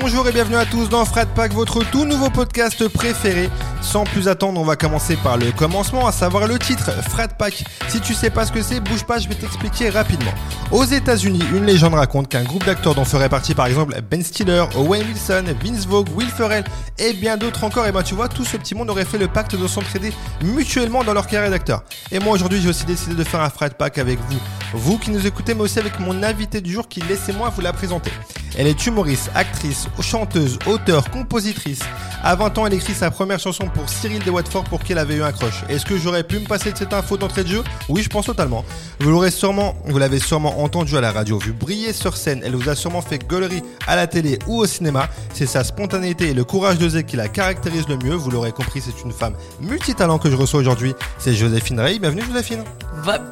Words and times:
Bonjour 0.00 0.26
et 0.26 0.32
bienvenue 0.32 0.56
à 0.56 0.64
tous 0.64 0.88
dans 0.88 1.04
Frat 1.04 1.26
Pack, 1.26 1.52
votre 1.52 1.84
tout 1.84 2.06
nouveau 2.06 2.30
podcast 2.30 2.88
préféré. 2.88 3.50
Sans 3.82 4.04
plus 4.04 4.26
attendre, 4.26 4.58
on 4.58 4.64
va 4.64 4.74
commencer 4.74 5.16
par 5.16 5.36
le 5.36 5.52
commencement, 5.52 6.06
à 6.06 6.12
savoir 6.12 6.46
le 6.46 6.58
titre 6.58 6.90
Frat 7.10 7.28
Pack. 7.28 7.62
Si 7.88 8.00
tu 8.00 8.14
sais 8.14 8.30
pas 8.30 8.46
ce 8.46 8.52
que 8.52 8.62
c'est, 8.62 8.80
bouge 8.80 9.04
pas, 9.04 9.18
je 9.18 9.28
vais 9.28 9.34
t'expliquer 9.34 9.90
rapidement. 9.90 10.32
Aux 10.70 10.84
États-Unis, 10.84 11.42
une 11.52 11.66
légende 11.66 11.92
raconte 11.92 12.30
qu'un 12.30 12.42
groupe 12.42 12.64
d'acteurs 12.64 12.94
dont 12.94 13.04
ferait 13.04 13.28
partie 13.28 13.54
par 13.54 13.66
exemple 13.66 13.94
Ben 14.10 14.24
Stiller, 14.24 14.64
Owen 14.76 15.06
Wilson, 15.06 15.44
Vince 15.62 15.86
Vogue, 15.86 16.08
Will 16.14 16.30
Ferrell 16.30 16.64
et 16.98 17.12
bien 17.12 17.36
d'autres 17.36 17.64
encore, 17.64 17.86
et 17.86 17.92
ben 17.92 18.02
tu 18.02 18.14
vois, 18.14 18.28
tout 18.28 18.46
ce 18.46 18.56
petit 18.56 18.74
monde 18.74 18.88
aurait 18.88 19.04
fait 19.04 19.18
le 19.18 19.28
pacte 19.28 19.56
de 19.56 19.66
s'entraider 19.66 20.14
mutuellement 20.42 21.04
dans 21.04 21.12
leur 21.12 21.26
carrière 21.26 21.50
d'acteur. 21.50 21.82
Et 22.10 22.18
moi 22.18 22.32
aujourd'hui, 22.32 22.62
j'ai 22.62 22.70
aussi 22.70 22.86
décidé 22.86 23.14
de 23.14 23.24
faire 23.24 23.42
un 23.42 23.50
Frat 23.50 23.68
Pack 23.68 23.98
avec 23.98 24.18
vous. 24.30 24.38
Vous 24.72 24.96
qui 24.96 25.10
nous 25.10 25.26
écoutez, 25.26 25.52
mais 25.54 25.60
aussi 25.60 25.78
avec 25.78 26.00
mon 26.00 26.22
invité 26.22 26.62
du 26.62 26.72
jour 26.72 26.88
qui, 26.88 27.00
laissez-moi 27.02 27.52
vous 27.54 27.60
la 27.60 27.74
présenter. 27.74 28.10
Elle 28.56 28.66
est 28.66 28.86
humoriste, 28.86 29.30
actrice, 29.34 29.81
chanteuse, 30.00 30.58
auteure, 30.66 31.10
compositrice. 31.10 31.80
À 32.22 32.36
20 32.36 32.58
ans, 32.58 32.66
elle 32.66 32.74
écrit 32.74 32.94
sa 32.94 33.10
première 33.10 33.40
chanson 33.40 33.66
pour 33.66 33.88
Cyril 33.88 34.22
de 34.22 34.30
Watford 34.30 34.64
pour 34.64 34.80
qui 34.80 34.92
elle 34.92 34.98
avait 34.98 35.16
eu 35.16 35.22
un 35.22 35.32
crush. 35.32 35.64
Est-ce 35.68 35.84
que 35.84 35.98
j'aurais 35.98 36.22
pu 36.22 36.38
me 36.38 36.46
passer 36.46 36.70
de 36.70 36.78
cette 36.78 36.92
info 36.92 37.16
d'entrée 37.16 37.42
de 37.42 37.48
jeu? 37.48 37.64
Oui, 37.88 38.02
je 38.02 38.08
pense 38.08 38.26
totalement. 38.26 38.64
Vous 39.00 39.10
l'aurez 39.10 39.32
sûrement, 39.32 39.74
vous 39.86 39.98
l'avez 39.98 40.20
sûrement 40.20 40.62
entendu 40.62 40.96
à 40.96 41.00
la 41.00 41.10
radio, 41.10 41.38
vu 41.38 41.52
briller 41.52 41.92
sur 41.92 42.16
scène. 42.16 42.42
Elle 42.44 42.54
vous 42.54 42.68
a 42.68 42.76
sûrement 42.76 43.02
fait 43.02 43.18
gaulerie 43.26 43.62
à 43.86 43.96
la 43.96 44.06
télé 44.06 44.38
ou 44.46 44.58
au 44.58 44.66
cinéma. 44.66 45.08
C'est 45.34 45.46
sa 45.46 45.64
spontanéité 45.64 46.28
et 46.28 46.34
le 46.34 46.44
courage 46.44 46.78
de 46.78 46.88
qui 47.00 47.16
la 47.16 47.28
caractérise 47.28 47.88
le 47.88 47.96
mieux. 47.96 48.14
Vous 48.14 48.30
l'aurez 48.30 48.52
compris, 48.52 48.80
c'est 48.80 49.02
une 49.04 49.12
femme 49.12 49.34
multitalent 49.60 50.18
que 50.18 50.30
je 50.30 50.36
reçois 50.36 50.60
aujourd'hui. 50.60 50.94
C'est 51.18 51.34
Joséphine 51.34 51.80
Rey. 51.80 51.98
Bienvenue 51.98 52.22
Joséphine. 52.22 52.64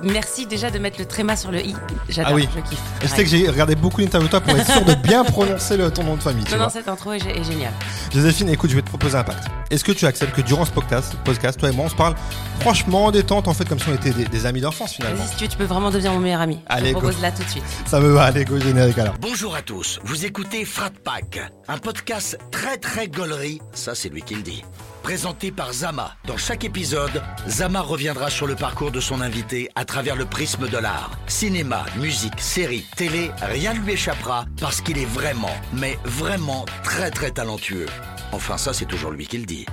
merci 0.02 0.46
déjà 0.46 0.70
de 0.70 0.78
mettre 0.78 0.98
le 0.98 1.04
tréma 1.04 1.36
sur 1.36 1.50
le 1.50 1.60
i. 1.60 1.74
J'adore, 2.08 2.32
ah 2.32 2.34
oui. 2.34 2.48
je 2.54 2.60
kiffe. 2.60 2.80
Je 3.02 3.06
sais 3.06 3.22
que 3.22 3.28
j'ai 3.30 3.48
regardé 3.48 3.74
beaucoup 3.74 4.00
d'interviews 4.00 4.28
de 4.28 4.30
toi 4.30 4.40
pour 4.40 4.56
être 4.56 4.70
sûr 4.70 4.84
de 4.84 4.94
bien 4.94 5.24
prononcer 5.24 5.76
le, 5.76 5.90
ton 5.90 6.04
nom 6.04 6.16
de 6.16 6.22
famille. 6.22 6.39
Non, 6.50 6.58
non, 6.58 6.68
cette 6.68 6.88
intro 6.88 7.12
est, 7.12 7.20
géniale. 7.20 7.72
Joséphine, 8.12 8.48
écoute, 8.48 8.70
je 8.70 8.76
vais 8.76 8.82
te 8.82 8.88
proposer 8.88 9.16
un 9.16 9.24
pacte. 9.24 9.44
Est-ce 9.70 9.84
que 9.84 9.92
tu 9.92 10.06
acceptes 10.06 10.34
que 10.34 10.40
durant 10.40 10.64
ce 10.64 10.70
podcast, 10.70 11.14
podcast, 11.24 11.58
toi 11.58 11.70
et 11.70 11.72
moi, 11.72 11.86
on 11.86 11.88
se 11.88 11.94
parle 11.94 12.14
franchement 12.60 13.10
détente, 13.10 13.48
en 13.48 13.54
fait, 13.54 13.68
comme 13.68 13.78
si 13.78 13.88
on 13.88 13.94
était 13.94 14.10
des, 14.10 14.46
amis 14.46 14.60
d'enfance 14.60 14.94
finalement? 14.94 15.24
Si 15.26 15.36
tu 15.36 15.44
veux, 15.44 15.50
tu 15.50 15.56
peux 15.56 15.64
vraiment 15.64 15.90
devenir 15.90 16.12
mon 16.12 16.20
meilleur 16.20 16.40
ami. 16.40 16.60
Allez, 16.66 16.88
je 16.88 16.94
propose 16.94 17.20
là 17.20 17.30
tout 17.30 17.44
de 17.44 17.48
suite. 17.48 17.64
Ça 17.86 18.00
me 18.00 18.08
va, 18.08 18.24
allez, 18.24 18.44
go 18.44 18.58
générique 18.58 18.98
alors. 18.98 19.14
Bonjour 19.20 19.54
à 19.54 19.62
tous, 19.62 20.00
vous 20.04 20.24
écoutez 20.24 20.64
Frat 20.64 20.90
Pack, 21.04 21.40
un 21.68 21.78
podcast 21.78 22.38
très 22.50 22.78
très 22.78 23.08
gaulerie, 23.08 23.60
ça 23.72 23.94
c'est 23.94 24.08
lui 24.08 24.22
qui 24.22 24.34
le 24.34 24.42
dit 24.42 24.62
présenté 25.02 25.50
par 25.50 25.72
Zama. 25.72 26.14
Dans 26.26 26.36
chaque 26.36 26.64
épisode, 26.64 27.22
Zama 27.48 27.80
reviendra 27.80 28.30
sur 28.30 28.46
le 28.46 28.54
parcours 28.54 28.90
de 28.90 29.00
son 29.00 29.20
invité 29.20 29.68
à 29.74 29.84
travers 29.84 30.16
le 30.16 30.24
prisme 30.24 30.68
de 30.68 30.78
l'art. 30.78 31.10
Cinéma, 31.26 31.84
musique, 31.96 32.40
série, 32.40 32.84
télé, 32.96 33.30
rien 33.42 33.74
ne 33.74 33.80
lui 33.80 33.92
échappera 33.92 34.44
parce 34.60 34.80
qu'il 34.80 34.98
est 34.98 35.04
vraiment, 35.04 35.54
mais 35.72 35.98
vraiment 36.04 36.64
très 36.82 37.10
très 37.10 37.30
talentueux. 37.30 37.86
Enfin 38.32 38.56
ça 38.56 38.72
c'est 38.72 38.86
toujours 38.86 39.10
lui 39.10 39.26
qui 39.26 39.38
le 39.38 39.46
dit. 39.46 39.66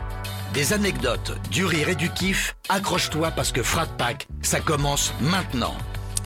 Des 0.53 0.73
anecdotes, 0.73 1.33
du 1.51 1.65
rire 1.65 1.89
et 1.89 1.95
du 1.95 2.09
kiff, 2.09 2.55
accroche-toi 2.69 3.31
parce 3.31 3.51
que 3.51 3.61
Frat 3.61 3.87
Pack, 3.97 4.27
ça 4.41 4.59
commence 4.59 5.13
maintenant. 5.21 5.75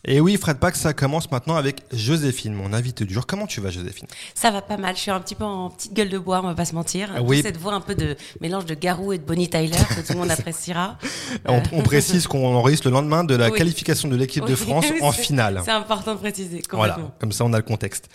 Et 0.05 0.19
oui, 0.19 0.35
Fred 0.37 0.57
Pack, 0.57 0.75
ça 0.75 0.93
commence 0.93 1.29
maintenant 1.29 1.55
avec 1.55 1.83
Joséphine, 1.93 2.53
mon 2.53 2.73
invité 2.73 3.05
du 3.05 3.13
jour. 3.13 3.27
Comment 3.27 3.45
tu 3.45 3.61
vas, 3.61 3.69
Joséphine? 3.69 4.07
Ça 4.33 4.49
va 4.49 4.63
pas 4.63 4.77
mal. 4.77 4.95
Je 4.95 5.01
suis 5.01 5.11
un 5.11 5.19
petit 5.19 5.35
peu 5.35 5.43
en 5.43 5.69
petite 5.69 5.93
gueule 5.93 6.09
de 6.09 6.17
bois, 6.17 6.41
on 6.43 6.47
va 6.47 6.55
pas 6.55 6.65
se 6.65 6.73
mentir. 6.73 7.09
Ah 7.15 7.21
oui. 7.21 7.41
Cette 7.43 7.57
voix 7.57 7.73
un 7.73 7.81
peu 7.81 7.93
de 7.93 8.15
mélange 8.41 8.65
de 8.65 8.73
Garou 8.73 9.13
et 9.13 9.19
de 9.19 9.23
Bonnie 9.23 9.47
Tyler 9.47 9.77
que 9.89 10.01
tout 10.01 10.13
le 10.13 10.19
monde 10.19 10.31
appréciera. 10.31 10.97
on, 11.45 11.83
précise 11.83 12.25
qu'on 12.25 12.55
enregistre 12.55 12.87
le 12.87 12.93
lendemain 12.93 13.23
de 13.23 13.35
la 13.35 13.51
qualification 13.51 14.09
de 14.09 14.15
l'équipe 14.15 14.45
de 14.45 14.55
France 14.55 14.85
en 15.01 15.11
finale. 15.11 15.61
C'est 15.63 15.71
important 15.71 16.15
de 16.15 16.19
préciser. 16.19 16.63
Voilà, 16.71 16.97
comme 17.19 17.31
ça 17.31 17.45
on 17.45 17.53
a 17.53 17.57
le 17.57 17.63
contexte. 17.63 18.09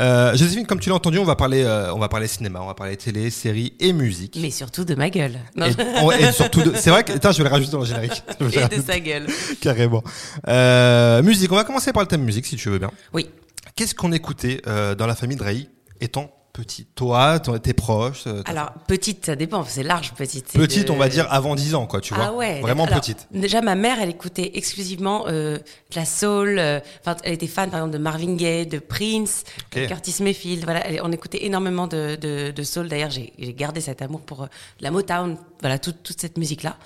Euh, 0.00 0.36
Joséphine, 0.36 0.66
comme 0.66 0.78
tu 0.78 0.90
l'as 0.90 0.96
entendu, 0.96 1.18
on 1.18 1.24
va 1.24 1.34
parler, 1.34 1.64
euh, 1.64 1.92
on 1.92 1.98
va 1.98 2.08
parler 2.08 2.28
cinéma, 2.28 2.60
on 2.62 2.66
va 2.66 2.74
parler 2.74 2.96
télé, 2.96 3.30
série 3.30 3.74
et 3.80 3.92
musique. 3.92 4.38
Mais 4.40 4.50
surtout 4.50 4.84
de 4.84 4.94
ma 4.94 5.10
gueule. 5.10 5.38
Et, 5.56 6.32
surtout, 6.32 6.62
de... 6.62 6.72
c'est 6.76 6.90
vrai 6.90 7.02
que, 7.02 7.12
attends, 7.12 7.32
je 7.32 7.38
vais 7.38 7.48
le 7.48 7.50
rajouter 7.50 7.72
dans 7.72 7.80
le 7.80 7.86
générique. 7.86 8.22
et 8.40 8.76
de 8.76 8.82
sa 8.82 9.00
gueule. 9.00 9.26
Carrément. 9.60 10.04
Euh, 10.46 11.22
musique, 11.32 11.50
on 11.50 11.56
va 11.56 11.64
commencer 11.64 11.94
par 11.94 12.02
le 12.02 12.06
thème 12.06 12.22
musique 12.22 12.44
si 12.44 12.56
tu 12.56 12.68
veux 12.68 12.78
bien. 12.78 12.90
Oui. 13.14 13.30
Qu'est-ce 13.74 13.94
qu'on 13.94 14.12
écoutait 14.12 14.60
euh, 14.66 14.94
dans 14.94 15.06
la 15.06 15.14
famille 15.14 15.38
de 15.38 15.42
Ray 15.42 15.70
étant 16.02 16.30
petite 16.52 16.94
Toi, 16.94 17.40
tes 17.62 17.72
proches 17.72 18.26
euh, 18.26 18.42
Alors, 18.44 18.72
petite, 18.86 19.26
ça 19.26 19.36
dépend, 19.36 19.64
c'est 19.64 19.82
large, 19.82 20.12
petite. 20.12 20.52
Petite, 20.52 20.90
on 20.90 20.96
va 20.96 21.08
dire 21.08 21.26
avant 21.30 21.54
10 21.54 21.74
ans, 21.74 21.86
quoi, 21.86 22.00
tu 22.00 22.14
vois. 22.14 22.26
Ah 22.28 22.32
ouais. 22.32 22.60
Vraiment 22.60 22.86
petite. 22.86 23.26
Déjà, 23.30 23.62
ma 23.62 23.74
mère, 23.74 23.98
elle 24.00 24.10
écoutait 24.10 24.52
exclusivement 24.54 25.24
euh, 25.28 25.56
de 25.56 25.96
la 25.96 26.04
soul. 26.04 26.58
Euh, 26.58 26.80
elle 27.24 27.32
était 27.32 27.46
fan, 27.46 27.70
par 27.70 27.80
exemple, 27.80 27.94
de 27.94 28.02
Marvin 28.02 28.34
Gaye, 28.34 28.66
de 28.66 28.78
Prince, 28.78 29.44
de 29.74 29.86
Curtis 29.86 30.22
Mayfield. 30.22 30.64
Voilà, 30.64 30.82
on 31.02 31.12
écoutait 31.12 31.44
énormément 31.46 31.86
de, 31.86 32.16
de, 32.16 32.50
de 32.50 32.62
soul. 32.62 32.88
D'ailleurs, 32.88 33.10
j'ai 33.10 33.32
gardé 33.54 33.80
cet 33.80 34.02
amour 34.02 34.20
pour 34.20 34.46
la 34.80 34.90
Motown, 34.90 35.36
voilà, 35.60 35.78
toute, 35.78 36.02
toute 36.02 36.20
cette 36.20 36.36
musique-là. 36.36 36.76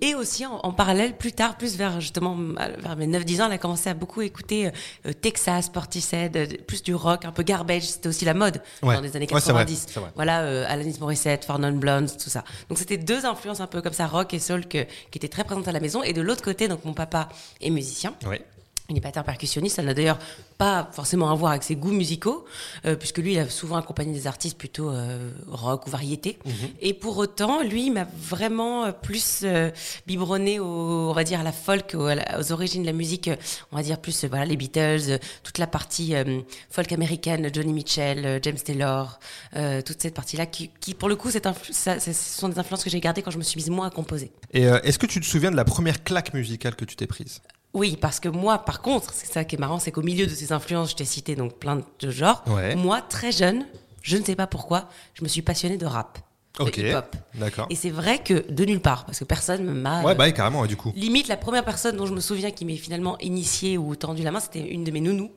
et 0.00 0.14
aussi, 0.14 0.46
en, 0.46 0.72
parallèle, 0.72 1.16
plus 1.16 1.32
tard, 1.32 1.56
plus 1.56 1.76
vers 1.76 2.00
justement 2.00 2.36
vers 2.78 2.96
mes 2.96 3.06
9-10 3.06 3.42
ans, 3.42 3.46
elle 3.46 3.52
a 3.52 3.58
commencé 3.58 3.90
à 3.90 3.94
beaucoup 3.94 4.22
écouter 4.22 4.70
Texas, 5.20 5.68
Portishead, 5.68 6.64
plus 6.66 6.82
du 6.82 6.94
rock, 6.94 7.24
un 7.24 7.32
peu 7.32 7.42
garbage. 7.42 7.82
C'était 7.82 8.08
aussi 8.08 8.24
la 8.24 8.34
mode 8.34 8.53
dans 8.82 9.00
les 9.00 9.16
années 9.16 9.26
90. 9.26 9.86
Voilà, 10.14 10.42
euh, 10.42 10.64
Alanis 10.68 10.98
Morissette, 11.00 11.44
Four 11.44 11.58
Non 11.58 11.72
Blondes, 11.72 12.10
tout 12.16 12.30
ça. 12.30 12.44
Donc 12.68 12.78
c'était 12.78 12.96
deux 12.96 13.24
influences 13.26 13.60
un 13.60 13.66
peu 13.66 13.82
comme 13.82 13.92
ça, 13.92 14.06
rock 14.06 14.34
et 14.34 14.38
soul, 14.38 14.66
que, 14.66 14.84
qui 15.10 15.18
étaient 15.18 15.28
très 15.28 15.44
présentes 15.44 15.68
à 15.68 15.72
la 15.72 15.80
maison. 15.80 16.02
Et 16.02 16.12
de 16.12 16.22
l'autre 16.22 16.42
côté, 16.42 16.68
donc 16.68 16.84
mon 16.84 16.94
papa 16.94 17.28
est 17.60 17.70
musicien. 17.70 18.14
Il 18.90 18.94
n'est 18.94 19.00
pas 19.00 19.10
percussionniste, 19.10 19.76
ça 19.76 19.82
n'a 19.82 19.94
d'ailleurs 19.94 20.18
pas 20.58 20.90
forcément 20.92 21.30
à 21.30 21.34
voir 21.34 21.52
avec 21.52 21.62
ses 21.62 21.74
goûts 21.74 21.90
musicaux, 21.90 22.44
euh, 22.84 22.96
puisque 22.96 23.16
lui, 23.16 23.32
il 23.32 23.38
a 23.38 23.48
souvent 23.48 23.76
accompagné 23.76 24.12
des 24.12 24.26
artistes 24.26 24.58
plutôt 24.58 24.90
euh, 24.90 25.30
rock 25.48 25.86
ou 25.86 25.90
variété. 25.90 26.38
Mhm. 26.44 26.52
Et 26.82 26.92
pour 26.92 27.16
autant, 27.16 27.62
lui, 27.62 27.86
il 27.86 27.92
m'a 27.94 28.06
vraiment 28.18 28.84
euh, 28.84 28.92
plus 28.92 29.40
euh, 29.42 29.70
biberonné, 30.06 30.60
au, 30.60 30.66
on 30.66 31.12
va 31.14 31.24
dire, 31.24 31.40
à 31.40 31.42
la 31.42 31.52
folk, 31.52 31.94
aux, 31.94 32.52
origines 32.52 32.82
de 32.82 32.86
la 32.86 32.92
musique, 32.92 33.30
on 33.72 33.76
va 33.76 33.82
dire 33.82 33.98
plus, 33.98 34.26
voilà, 34.26 34.44
les 34.44 34.56
Beatles, 34.58 35.18
toute 35.42 35.56
la 35.56 35.66
partie 35.66 36.12
folk 36.68 36.92
américaine, 36.92 37.48
Johnny 37.52 37.72
Mitchell, 37.72 38.38
James 38.42 38.58
Taylor, 38.58 39.18
toute 39.84 40.02
cette 40.02 40.14
partie-là, 40.14 40.44
qui, 40.44 40.70
qui, 40.80 40.92
pour 40.92 41.08
le 41.08 41.16
coup, 41.16 41.30
ça, 41.30 41.40
ce 42.00 42.12
sont 42.12 42.50
des 42.50 42.58
influences 42.58 42.84
que 42.84 42.90
j'ai 42.90 43.00
gardées 43.00 43.22
quand 43.22 43.30
je 43.30 43.38
me 43.38 43.42
suis 43.42 43.56
mise 43.56 43.70
moi 43.70 43.86
à 43.86 43.90
composer. 43.90 44.30
Et 44.52 44.64
est-ce 44.64 44.98
que 44.98 45.06
tu 45.06 45.20
te 45.20 45.26
souviens 45.26 45.50
de 45.50 45.56
la 45.56 45.64
première 45.64 46.04
claque 46.04 46.34
musicale 46.34 46.76
que 46.76 46.84
tu 46.84 46.96
t'es 46.96 47.06
prise? 47.06 47.40
Oui, 47.74 47.98
parce 48.00 48.20
que 48.20 48.28
moi, 48.28 48.58
par 48.58 48.80
contre, 48.80 49.12
c'est 49.12 49.30
ça 49.30 49.44
qui 49.44 49.56
est 49.56 49.58
marrant, 49.58 49.78
c'est 49.78 49.90
qu'au 49.90 50.02
milieu 50.02 50.26
de 50.26 50.34
ces 50.34 50.52
influences, 50.52 50.90
je 50.90 50.96
t'ai 50.96 51.04
cité 51.04 51.34
donc 51.34 51.58
plein 51.58 51.80
de 52.00 52.10
genres. 52.10 52.44
Moi, 52.76 53.02
très 53.02 53.32
jeune, 53.32 53.66
je 54.02 54.16
ne 54.16 54.24
sais 54.24 54.36
pas 54.36 54.46
pourquoi, 54.46 54.88
je 55.14 55.24
me 55.24 55.28
suis 55.28 55.42
passionnée 55.42 55.76
de 55.76 55.86
rap. 55.86 56.18
Ok. 56.60 56.80
D'accord. 57.34 57.66
Et 57.68 57.74
c'est 57.74 57.90
vrai 57.90 58.22
que 58.22 58.48
de 58.48 58.64
nulle 58.64 58.80
part, 58.80 59.06
parce 59.06 59.18
que 59.18 59.24
personne 59.24 59.64
m'a. 59.64 60.02
Ouais, 60.02 60.14
bah 60.14 60.30
carrément, 60.30 60.64
du 60.66 60.76
coup. 60.76 60.92
Limite, 60.94 61.26
la 61.26 61.36
première 61.36 61.64
personne 61.64 61.96
dont 61.96 62.06
je 62.06 62.14
me 62.14 62.20
souviens 62.20 62.52
qui 62.52 62.64
m'est 62.64 62.76
finalement 62.76 63.18
initiée 63.18 63.76
ou 63.76 63.96
tendu 63.96 64.22
la 64.22 64.30
main, 64.30 64.38
c'était 64.38 64.60
une 64.60 64.84
de 64.84 64.92
mes 64.92 65.00
nounous, 65.00 65.32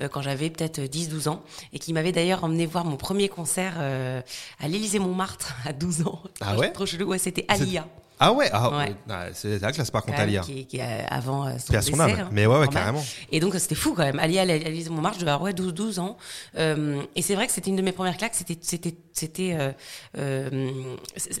euh, 0.00 0.08
quand 0.08 0.22
j'avais 0.22 0.48
peut-être 0.48 0.80
10-12 0.80 1.28
ans, 1.28 1.42
et 1.74 1.78
qui 1.78 1.92
m'avait 1.92 2.12
d'ailleurs 2.12 2.42
emmené 2.42 2.64
voir 2.64 2.86
mon 2.86 2.96
premier 2.96 3.28
concert 3.28 3.74
euh, 3.78 4.22
à 4.60 4.68
l'Élysée-Montmartre 4.68 5.54
à 5.66 5.74
12 5.74 6.06
ans. 6.06 6.22
Ah 6.40 6.56
ouais? 6.56 6.72
Trop 6.72 6.86
chelou, 6.86 7.08
ouais, 7.08 7.18
c'était 7.18 7.44
Alia. 7.48 7.86
Ah 8.22 8.32
ouais, 8.32 8.50
ah, 8.52 9.26
c'est 9.32 9.60
la 9.60 9.72
classe 9.72 9.90
par 9.90 10.04
contre 10.04 10.20
Alia. 10.20 10.42
Qui, 10.42 10.64
qui 10.66 10.80
avant 10.80 11.46
euh, 11.46 11.54
son 11.58 11.72
décès, 11.72 11.92
hein, 12.00 12.28
Mais 12.30 12.46
ouais, 12.46 12.58
ouais 12.58 12.68
carrément. 12.68 13.02
Et 13.32 13.40
donc 13.40 13.54
c'était 13.56 13.74
fou 13.74 13.94
quand 13.94 14.04
même. 14.04 14.20
Alia, 14.20 14.42
Alice 14.42 14.88
Montmartre, 14.90 15.16
je 15.16 15.22
devais 15.22 15.32
avoir 15.32 15.46
ouais, 15.46 15.52
12, 15.52 15.74
12 15.74 15.98
ans. 15.98 16.16
Euh, 16.56 17.02
et 17.16 17.22
c'est 17.22 17.34
vrai 17.34 17.48
que 17.48 17.52
c'était 17.52 17.70
une 17.70 17.76
de 17.76 17.82
mes 17.82 17.90
premières 17.90 18.16
claques. 18.16 18.34
C'était 18.36 18.56
c'était 18.60 18.94
c'était 19.12 19.56
euh, 19.58 19.72
euh, 20.18 20.70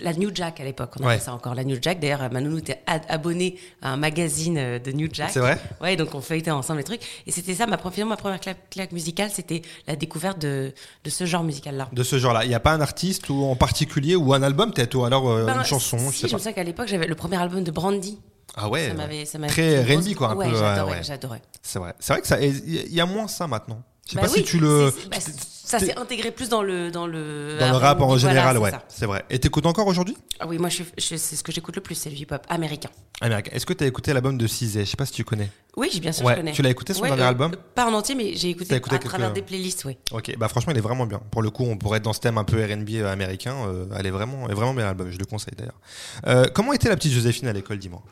la 0.00 0.12
New 0.14 0.30
Jack 0.34 0.58
à 0.58 0.64
l'époque. 0.64 0.94
On 0.98 1.04
appelait 1.04 1.20
ça 1.20 1.34
encore 1.34 1.54
la 1.54 1.62
New 1.62 1.78
Jack. 1.80 2.00
D'ailleurs, 2.00 2.30
Manou 2.32 2.58
était 2.58 2.82
abonné 3.08 3.58
à 3.80 3.92
un 3.92 3.96
magazine 3.96 4.80
de 4.84 4.92
New 4.92 5.08
Jack. 5.12 5.30
C'est 5.30 5.40
vrai. 5.40 5.58
Ouais, 5.80 5.94
donc 5.94 6.14
on 6.16 6.20
feuilletait 6.20 6.50
ensemble 6.50 6.78
les 6.78 6.84
trucs. 6.84 7.02
Et 7.28 7.30
c'était 7.30 7.54
ça 7.54 7.66
ma 7.66 7.76
première 7.76 8.06
ma 8.06 8.16
première 8.16 8.40
claque, 8.40 8.70
claque 8.70 8.92
musicale, 8.92 9.30
c'était 9.32 9.62
la 9.86 9.94
découverte 9.94 10.40
de 10.40 10.72
de 11.04 11.10
ce 11.10 11.26
genre 11.26 11.44
musical 11.44 11.76
là. 11.76 11.88
De 11.92 12.02
ce 12.02 12.18
genre 12.18 12.32
là. 12.32 12.44
Il 12.44 12.48
n'y 12.48 12.54
a 12.54 12.60
pas 12.60 12.72
un 12.72 12.80
artiste 12.80 13.28
ou 13.28 13.44
en 13.44 13.54
particulier 13.54 14.16
ou 14.16 14.34
un 14.34 14.42
album 14.42 14.72
peut-être 14.72 14.96
ou 14.96 15.04
alors 15.04 15.24
ben, 15.24 15.58
une 15.58 15.64
chanson. 15.64 15.98
Si, 16.10 16.28
je 16.28 16.36
sais 16.36 16.52
pas. 16.52 16.71
L'époque 16.72 16.88
j'avais 16.88 17.06
le 17.06 17.14
premier 17.14 17.36
album 17.36 17.62
de 17.62 17.70
Brandy. 17.70 18.18
Ah 18.54 18.68
ouais, 18.68 18.94
ça 19.24 19.38
très 19.46 19.82
R&B 19.82 20.14
quoi 20.14 20.30
un 20.30 20.36
ouais, 20.36 20.50
peu. 20.50 20.56
J'adorais, 20.56 21.02
j'adorais. 21.02 21.42
C'est 21.62 21.78
vrai, 21.78 21.94
c'est 21.98 22.12
vrai 22.12 22.22
que 22.22 22.28
ça, 22.28 22.40
il 22.40 22.92
y 22.92 23.00
a 23.00 23.06
moins 23.06 23.28
ça 23.28 23.46
maintenant. 23.46 23.82
Je 24.06 24.10
sais 24.10 24.16
bah 24.16 24.22
pas 24.22 24.28
si 24.28 24.42
tu 24.42 24.58
le. 24.58 24.92
Bah, 25.10 25.18
ça 25.20 25.78
s'est 25.78 25.96
intégré 25.96 26.30
plus 26.30 26.48
dans 26.48 26.62
le 26.62 26.90
dans 26.90 27.06
le. 27.06 27.56
Dans 27.58 27.70
le 27.70 27.76
rap 27.76 28.00
en 28.00 28.16
général, 28.16 28.58
ouais, 28.58 28.72
c'est 28.88 29.06
vrai. 29.06 29.24
Et 29.30 29.38
t'écoutes 29.38 29.66
encore 29.66 29.86
aujourd'hui? 29.86 30.16
Ah 30.40 30.46
Oui, 30.46 30.58
moi 30.58 30.68
je, 30.68 30.82
c'est 30.98 31.18
ce 31.18 31.42
que 31.42 31.52
j'écoute 31.52 31.76
le 31.76 31.82
plus, 31.82 31.94
c'est 31.94 32.10
le 32.10 32.16
hip-hop 32.16 32.44
américain. 32.48 32.90
Américain. 33.20 33.52
Est-ce 33.54 33.64
que 33.64 33.72
tu 33.72 33.84
as 33.84 33.86
écouté 33.86 34.12
l'album 34.12 34.36
de 34.36 34.46
Cizé 34.46 34.84
Je 34.84 34.90
sais 34.90 34.96
pas 34.96 35.06
si 35.06 35.12
tu 35.12 35.24
connais. 35.24 35.50
Oui, 35.76 36.00
bien 36.00 36.12
sûr, 36.12 36.28
je 36.28 36.34
connais. 36.34 36.52
Tu 36.52 36.62
l'as 36.62 36.70
écouté 36.70 36.92
son 36.92 37.02
dernier 37.02 37.22
euh, 37.22 37.28
album? 37.28 37.56
Pas 37.74 37.86
en 37.86 37.94
entier, 37.94 38.14
mais 38.14 38.34
j'ai 38.34 38.50
écouté, 38.50 38.74
à 38.74 38.80
travers 38.80 39.32
des 39.32 39.42
playlists, 39.42 39.84
oui. 39.84 39.96
Ok, 40.10 40.36
bah 40.36 40.48
franchement, 40.48 40.72
il 40.72 40.78
est 40.78 40.82
vraiment 40.82 41.06
bien. 41.06 41.20
Pour 41.30 41.42
le 41.42 41.50
coup, 41.50 41.64
on 41.64 41.76
pourrait 41.76 41.98
être 41.98 42.04
dans 42.04 42.12
ce 42.12 42.20
thème 42.20 42.38
un 42.38 42.44
peu 42.44 42.62
R&B 42.62 42.90
euh, 42.94 43.12
américain. 43.12 43.54
Euh, 43.66 43.86
elle 43.96 44.06
est 44.06 44.10
vraiment, 44.10 44.44
elle 44.46 44.52
est 44.52 44.56
vraiment 44.56 44.74
bien 44.74 44.84
l'album. 44.84 45.10
Je 45.10 45.18
le 45.18 45.24
conseille 45.24 45.54
d'ailleurs. 45.56 46.52
comment 46.52 46.72
était 46.72 46.88
la 46.88 46.96
petite 46.96 47.12
Joséphine 47.12 47.48
à 47.48 47.52
l'école, 47.52 47.78
dis-moi? 47.78 48.02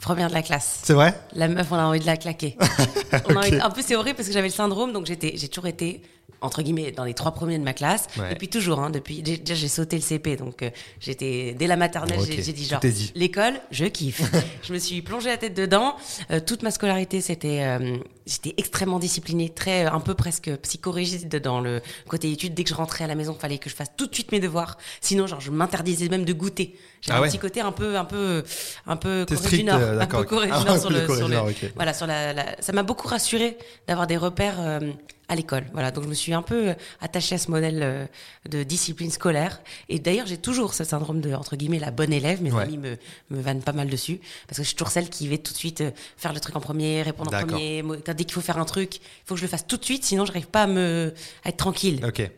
Première 0.00 0.28
de 0.28 0.34
la 0.34 0.42
classe. 0.42 0.80
C'est 0.84 0.92
vrai? 0.94 1.18
La 1.34 1.48
meuf, 1.48 1.66
on 1.72 1.76
a 1.76 1.84
envie 1.84 2.00
de 2.00 2.06
la 2.06 2.16
claquer. 2.16 2.56
on 3.28 3.36
a 3.36 3.38
envie- 3.40 3.60
En 3.62 3.70
plus, 3.70 3.82
c'est 3.84 3.96
horrible 3.96 4.16
parce 4.16 4.28
que 4.28 4.34
j'avais 4.34 4.48
le 4.48 4.52
syndrome, 4.54 4.92
donc 4.92 5.06
j'ai 5.06 5.16
toujours 5.48 5.66
été 5.66 6.02
entre 6.40 6.62
guillemets 6.62 6.92
dans 6.92 7.02
les 7.04 7.14
trois 7.14 7.32
premiers 7.32 7.58
de 7.58 7.64
ma 7.64 7.72
classe 7.72 8.06
Ouais. 8.16 8.30
depuis 8.30 8.48
toujours 8.48 8.78
hein, 8.78 8.90
depuis 8.90 9.22
déjà 9.22 9.54
j'ai 9.54 9.66
sauté 9.66 9.96
le 9.96 10.02
CP 10.02 10.36
donc 10.36 10.62
euh, 10.62 10.70
j'étais 11.00 11.52
dès 11.58 11.66
la 11.66 11.76
maternelle 11.76 12.20
Ok, 12.20 12.28
j'ai, 12.30 12.52
dit 12.52 12.64
genre 12.64 12.80
l'école 13.16 13.54
je 13.72 13.86
kiffe 13.86 14.22
je 14.62 14.72
me 14.72 14.78
suis 14.78 15.02
plongée 15.02 15.30
la 15.30 15.36
tête 15.36 15.54
dedans 15.54 15.96
Euh, 16.30 16.38
toute 16.38 16.62
ma 16.62 16.70
scolarité 16.70 17.20
c'était 17.20 17.62
euh, 17.62 17.96
j'étais 18.26 18.54
extrêmement 18.56 19.00
disciplinée 19.00 19.48
très 19.48 19.86
euh, 19.86 19.90
un 19.92 19.98
peu 20.00 20.14
presque 20.14 20.54
psychorigide 20.58 21.28
dans 21.42 21.60
le 21.60 21.80
côté 22.08 22.30
études 22.30 22.54
dès 22.54 22.62
que 22.62 22.70
je 22.70 22.74
rentrais 22.74 23.04
à 23.04 23.08
la 23.08 23.14
maison 23.16 23.34
fallait 23.34 23.58
que 23.58 23.68
je 23.70 23.74
fasse 23.74 23.90
tout 23.96 24.06
de 24.06 24.14
suite 24.14 24.30
mes 24.30 24.40
devoirs 24.40 24.76
sinon 25.00 25.26
genre 25.26 25.40
je 25.40 25.50
m'interdisais 25.50 26.08
même 26.08 26.24
de 26.24 26.32
goûter 26.32 26.76
j'avais 27.00 27.16
Ah 27.16 27.18
un 27.18 27.22
ouais. 27.22 27.28
petit 27.30 27.38
côté 27.38 27.60
un 27.62 27.72
peu 27.72 27.96
un 27.96 28.04
peu 28.04 28.44
un 28.86 28.96
peu 28.96 29.24
Corée 29.26 29.40
strict, 29.40 29.56
du 29.64 29.64
Nord 29.64 29.80
euh, 29.80 29.98
un 30.00 30.06
peu. 30.06 30.22
Corée 30.24 30.46
du 30.46 30.52
Ah, 30.54 30.64
Nord 30.64 30.74
un 30.76 30.78
sur 30.78 30.90
le, 30.90 31.04
sur 31.06 31.14
du 31.16 31.22
le- 31.22 31.28
Nord, 31.36 31.46
ok. 31.46 31.72
voilà, 31.74 31.92
sur 31.94 32.06
la, 32.06 32.32
la- 32.32 32.62
ça 32.62 32.72
m'a 32.72 32.82
beaucoup 32.84 33.08
rassuré 33.08 33.58
d'avoir 33.88 34.06
des 34.06 34.16
repères 34.16 34.60
euh, 34.60 34.80
à 35.28 35.34
l'école. 35.36 35.64
Voilà, 35.72 35.90
donc 35.90 36.04
je 36.04 36.08
me 36.08 36.14
suis 36.14 36.32
un 36.32 36.42
peu 36.42 36.70
euh, 36.70 36.74
attachée 37.00 37.34
à 37.34 37.38
ce 37.38 37.50
modèle 37.50 37.80
euh, 37.82 38.06
de 38.48 38.62
discipline 38.62 39.10
scolaire. 39.10 39.60
Et 39.88 39.98
d'ailleurs, 39.98 40.26
j'ai 40.26 40.38
toujours 40.38 40.72
ce 40.74 40.84
syndrome 40.84 41.20
de 41.20 41.32
entre 41.34 41.54
guillemets 41.56 41.78
la 41.78 41.90
bonne 41.90 42.12
élève. 42.12 42.42
Mes 42.42 42.50
Ouais. 42.52 42.62
amis 42.62 42.78
me 42.78 42.96
me 43.30 43.40
vannent 43.40 43.62
pas 43.62 43.72
mal 43.72 43.88
dessus 43.88 44.20
parce 44.46 44.56
que 44.58 44.62
je 44.62 44.68
suis 44.68 44.76
toujours 44.76 44.90
celle 44.90 45.10
qui 45.10 45.28
va 45.28 45.36
tout 45.38 45.52
de 45.52 45.58
suite 45.58 45.82
euh, 45.82 45.90
faire 46.16 46.32
le 46.32 46.40
truc 46.40 46.56
en 46.56 46.60
premier, 46.60 47.02
répondre 47.02 47.32
en 47.34 47.44
premier. 47.46 47.82
Dès 48.06 48.24
qu'il 48.24 48.32
faut 48.32 48.40
faire 48.40 48.58
un 48.58 48.64
truc, 48.64 48.96
il 48.96 49.00
faut 49.26 49.34
que 49.34 49.40
je 49.40 49.44
le 49.44 49.50
fasse 49.50 49.66
tout 49.66 49.76
de 49.76 49.84
suite, 49.84 50.04
sinon 50.04 50.24
j'arrive 50.24 50.46
pas 50.48 50.62
à 50.62 50.66
me 50.66 51.12
à 51.44 51.50
être 51.50 51.56
tranquille. 51.58 52.04
Ok. 52.06 52.30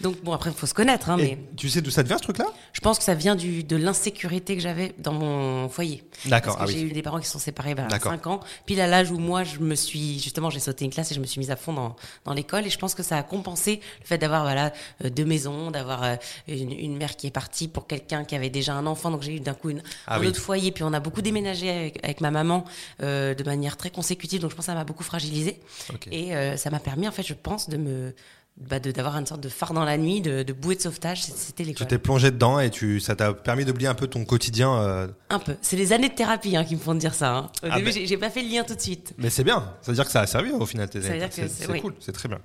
Donc 0.00 0.22
bon, 0.22 0.32
après, 0.32 0.50
il 0.50 0.56
faut 0.56 0.66
se 0.66 0.74
connaître, 0.74 1.10
hein, 1.10 1.16
mais 1.16 1.38
tu 1.56 1.68
sais 1.68 1.80
d'où 1.82 1.90
ça 1.90 2.02
devient 2.04 2.16
ce 2.18 2.22
truc-là? 2.22 2.46
Je 2.72 2.80
pense 2.80 2.98
que 2.98 3.04
ça 3.04 3.14
vient 3.14 3.34
du, 3.34 3.64
de 3.64 3.76
l'insécurité 3.76 4.54
que 4.54 4.62
j'avais 4.62 4.94
dans 4.98 5.12
mon 5.12 5.68
foyer. 5.68 6.04
D'accord, 6.26 6.56
Parce 6.56 6.70
que 6.70 6.76
ah 6.76 6.78
j'ai 6.78 6.84
oui. 6.84 6.90
eu 6.90 6.92
des 6.92 7.02
parents 7.02 7.18
qui 7.18 7.26
sont 7.26 7.40
séparés 7.40 7.74
vers 7.74 7.88
D'accord. 7.88 8.12
5 8.12 8.26
ans, 8.28 8.40
pile 8.64 8.80
à 8.80 8.86
l'âge 8.86 9.10
où 9.10 9.18
moi, 9.18 9.42
je 9.42 9.58
me 9.58 9.74
suis, 9.74 10.20
justement, 10.20 10.50
j'ai 10.50 10.60
sauté 10.60 10.84
une 10.84 10.92
classe 10.92 11.10
et 11.10 11.14
je 11.14 11.20
me 11.20 11.26
suis 11.26 11.40
mise 11.40 11.50
à 11.50 11.56
fond 11.56 11.72
dans, 11.72 11.96
dans 12.24 12.32
l'école. 12.32 12.64
Et 12.66 12.70
je 12.70 12.78
pense 12.78 12.94
que 12.94 13.02
ça 13.02 13.16
a 13.18 13.22
compensé 13.24 13.80
le 14.00 14.06
fait 14.06 14.18
d'avoir, 14.18 14.42
voilà, 14.42 14.72
euh, 15.04 15.10
deux 15.10 15.24
maisons, 15.24 15.70
d'avoir 15.72 16.04
euh, 16.04 16.16
une, 16.46 16.72
une 16.72 16.96
mère 16.96 17.16
qui 17.16 17.26
est 17.26 17.30
partie 17.32 17.66
pour 17.66 17.86
quelqu'un 17.88 18.24
qui 18.24 18.36
avait 18.36 18.50
déjà 18.50 18.74
un 18.74 18.86
enfant. 18.86 19.10
Donc 19.10 19.22
j'ai 19.22 19.34
eu 19.34 19.40
d'un 19.40 19.54
coup 19.54 19.70
une, 19.70 19.82
Ah 20.06 20.16
un 20.16 20.20
oui. 20.20 20.28
autre 20.28 20.40
foyer. 20.40 20.70
Puis 20.70 20.84
on 20.84 20.92
a 20.92 21.00
beaucoup 21.00 21.22
déménagé 21.22 21.70
avec, 21.70 22.04
avec 22.04 22.20
ma 22.20 22.30
maman 22.30 22.64
euh, 23.02 23.34
de 23.34 23.42
manière 23.42 23.76
très 23.76 23.90
consécutive. 23.90 24.40
Donc 24.40 24.50
je 24.50 24.56
pense 24.56 24.66
que 24.66 24.72
ça 24.72 24.76
m'a 24.76 24.84
beaucoup 24.84 25.02
fragilisé. 25.04 25.58
Ok. 25.92 26.06
Et 26.12 26.36
euh, 26.36 26.56
ça 26.56 26.70
m'a 26.70 26.78
permis, 26.78 27.08
en 27.08 27.12
fait, 27.12 27.24
je 27.26 27.34
pense, 27.34 27.68
de 27.68 27.76
me 27.76 28.14
bah, 28.60 28.80
d'avoir 28.80 29.16
une 29.16 29.26
sorte 29.26 29.40
de 29.40 29.48
phare 29.48 29.72
dans 29.72 29.84
la 29.84 29.96
nuit, 29.96 30.20
de, 30.20 30.42
de 30.42 30.52
bouée 30.52 30.74
de 30.76 30.80
sauvetage, 30.80 31.22
c'était 31.22 31.62
Tu 31.62 31.68
l'école. 31.70 31.86
t'es 31.86 31.98
plongé 31.98 32.30
dedans 32.30 32.58
et 32.58 32.70
tu, 32.70 32.98
ça 33.00 33.14
t'a 33.16 33.32
permis 33.32 33.64
d'oublier 33.64 33.88
un 33.88 33.94
peu 33.94 34.06
ton 34.08 34.24
quotidien. 34.24 34.74
euh, 34.74 35.08
Un 35.30 35.38
peu. 35.38 35.56
C'est 35.62 35.76
les 35.76 35.92
années 35.92 36.08
de 36.08 36.14
thérapie 36.14 36.56
hein, 36.56 36.64
qui 36.64 36.74
me 36.74 36.80
font 36.80 36.94
dire 36.94 37.14
ça. 37.14 37.36
hein. 37.36 37.50
Au 37.62 37.68
Ah 37.70 37.76
début, 37.78 37.92
ben. 37.92 38.06
j'ai- 38.06 38.16
pas 38.16 38.30
fait 38.30 38.42
le 38.42 38.48
lien 38.50 38.64
tout 38.64 38.74
de 38.74 38.80
suite. 38.80 39.14
Mais 39.18 39.30
c'est 39.30 39.44
bien, 39.44 39.72
ça 39.82 39.92
veut 39.92 39.94
dire 39.94 40.04
que 40.04 40.10
ça 40.10 40.20
a 40.22 40.26
servi 40.26 40.50
au 40.50 40.66
final 40.66 40.88
C'est 40.92 41.70
oui. 41.70 41.80
cool, 41.80 41.94
c'est 42.00 42.12
très 42.12 42.28
bien. 42.28 42.38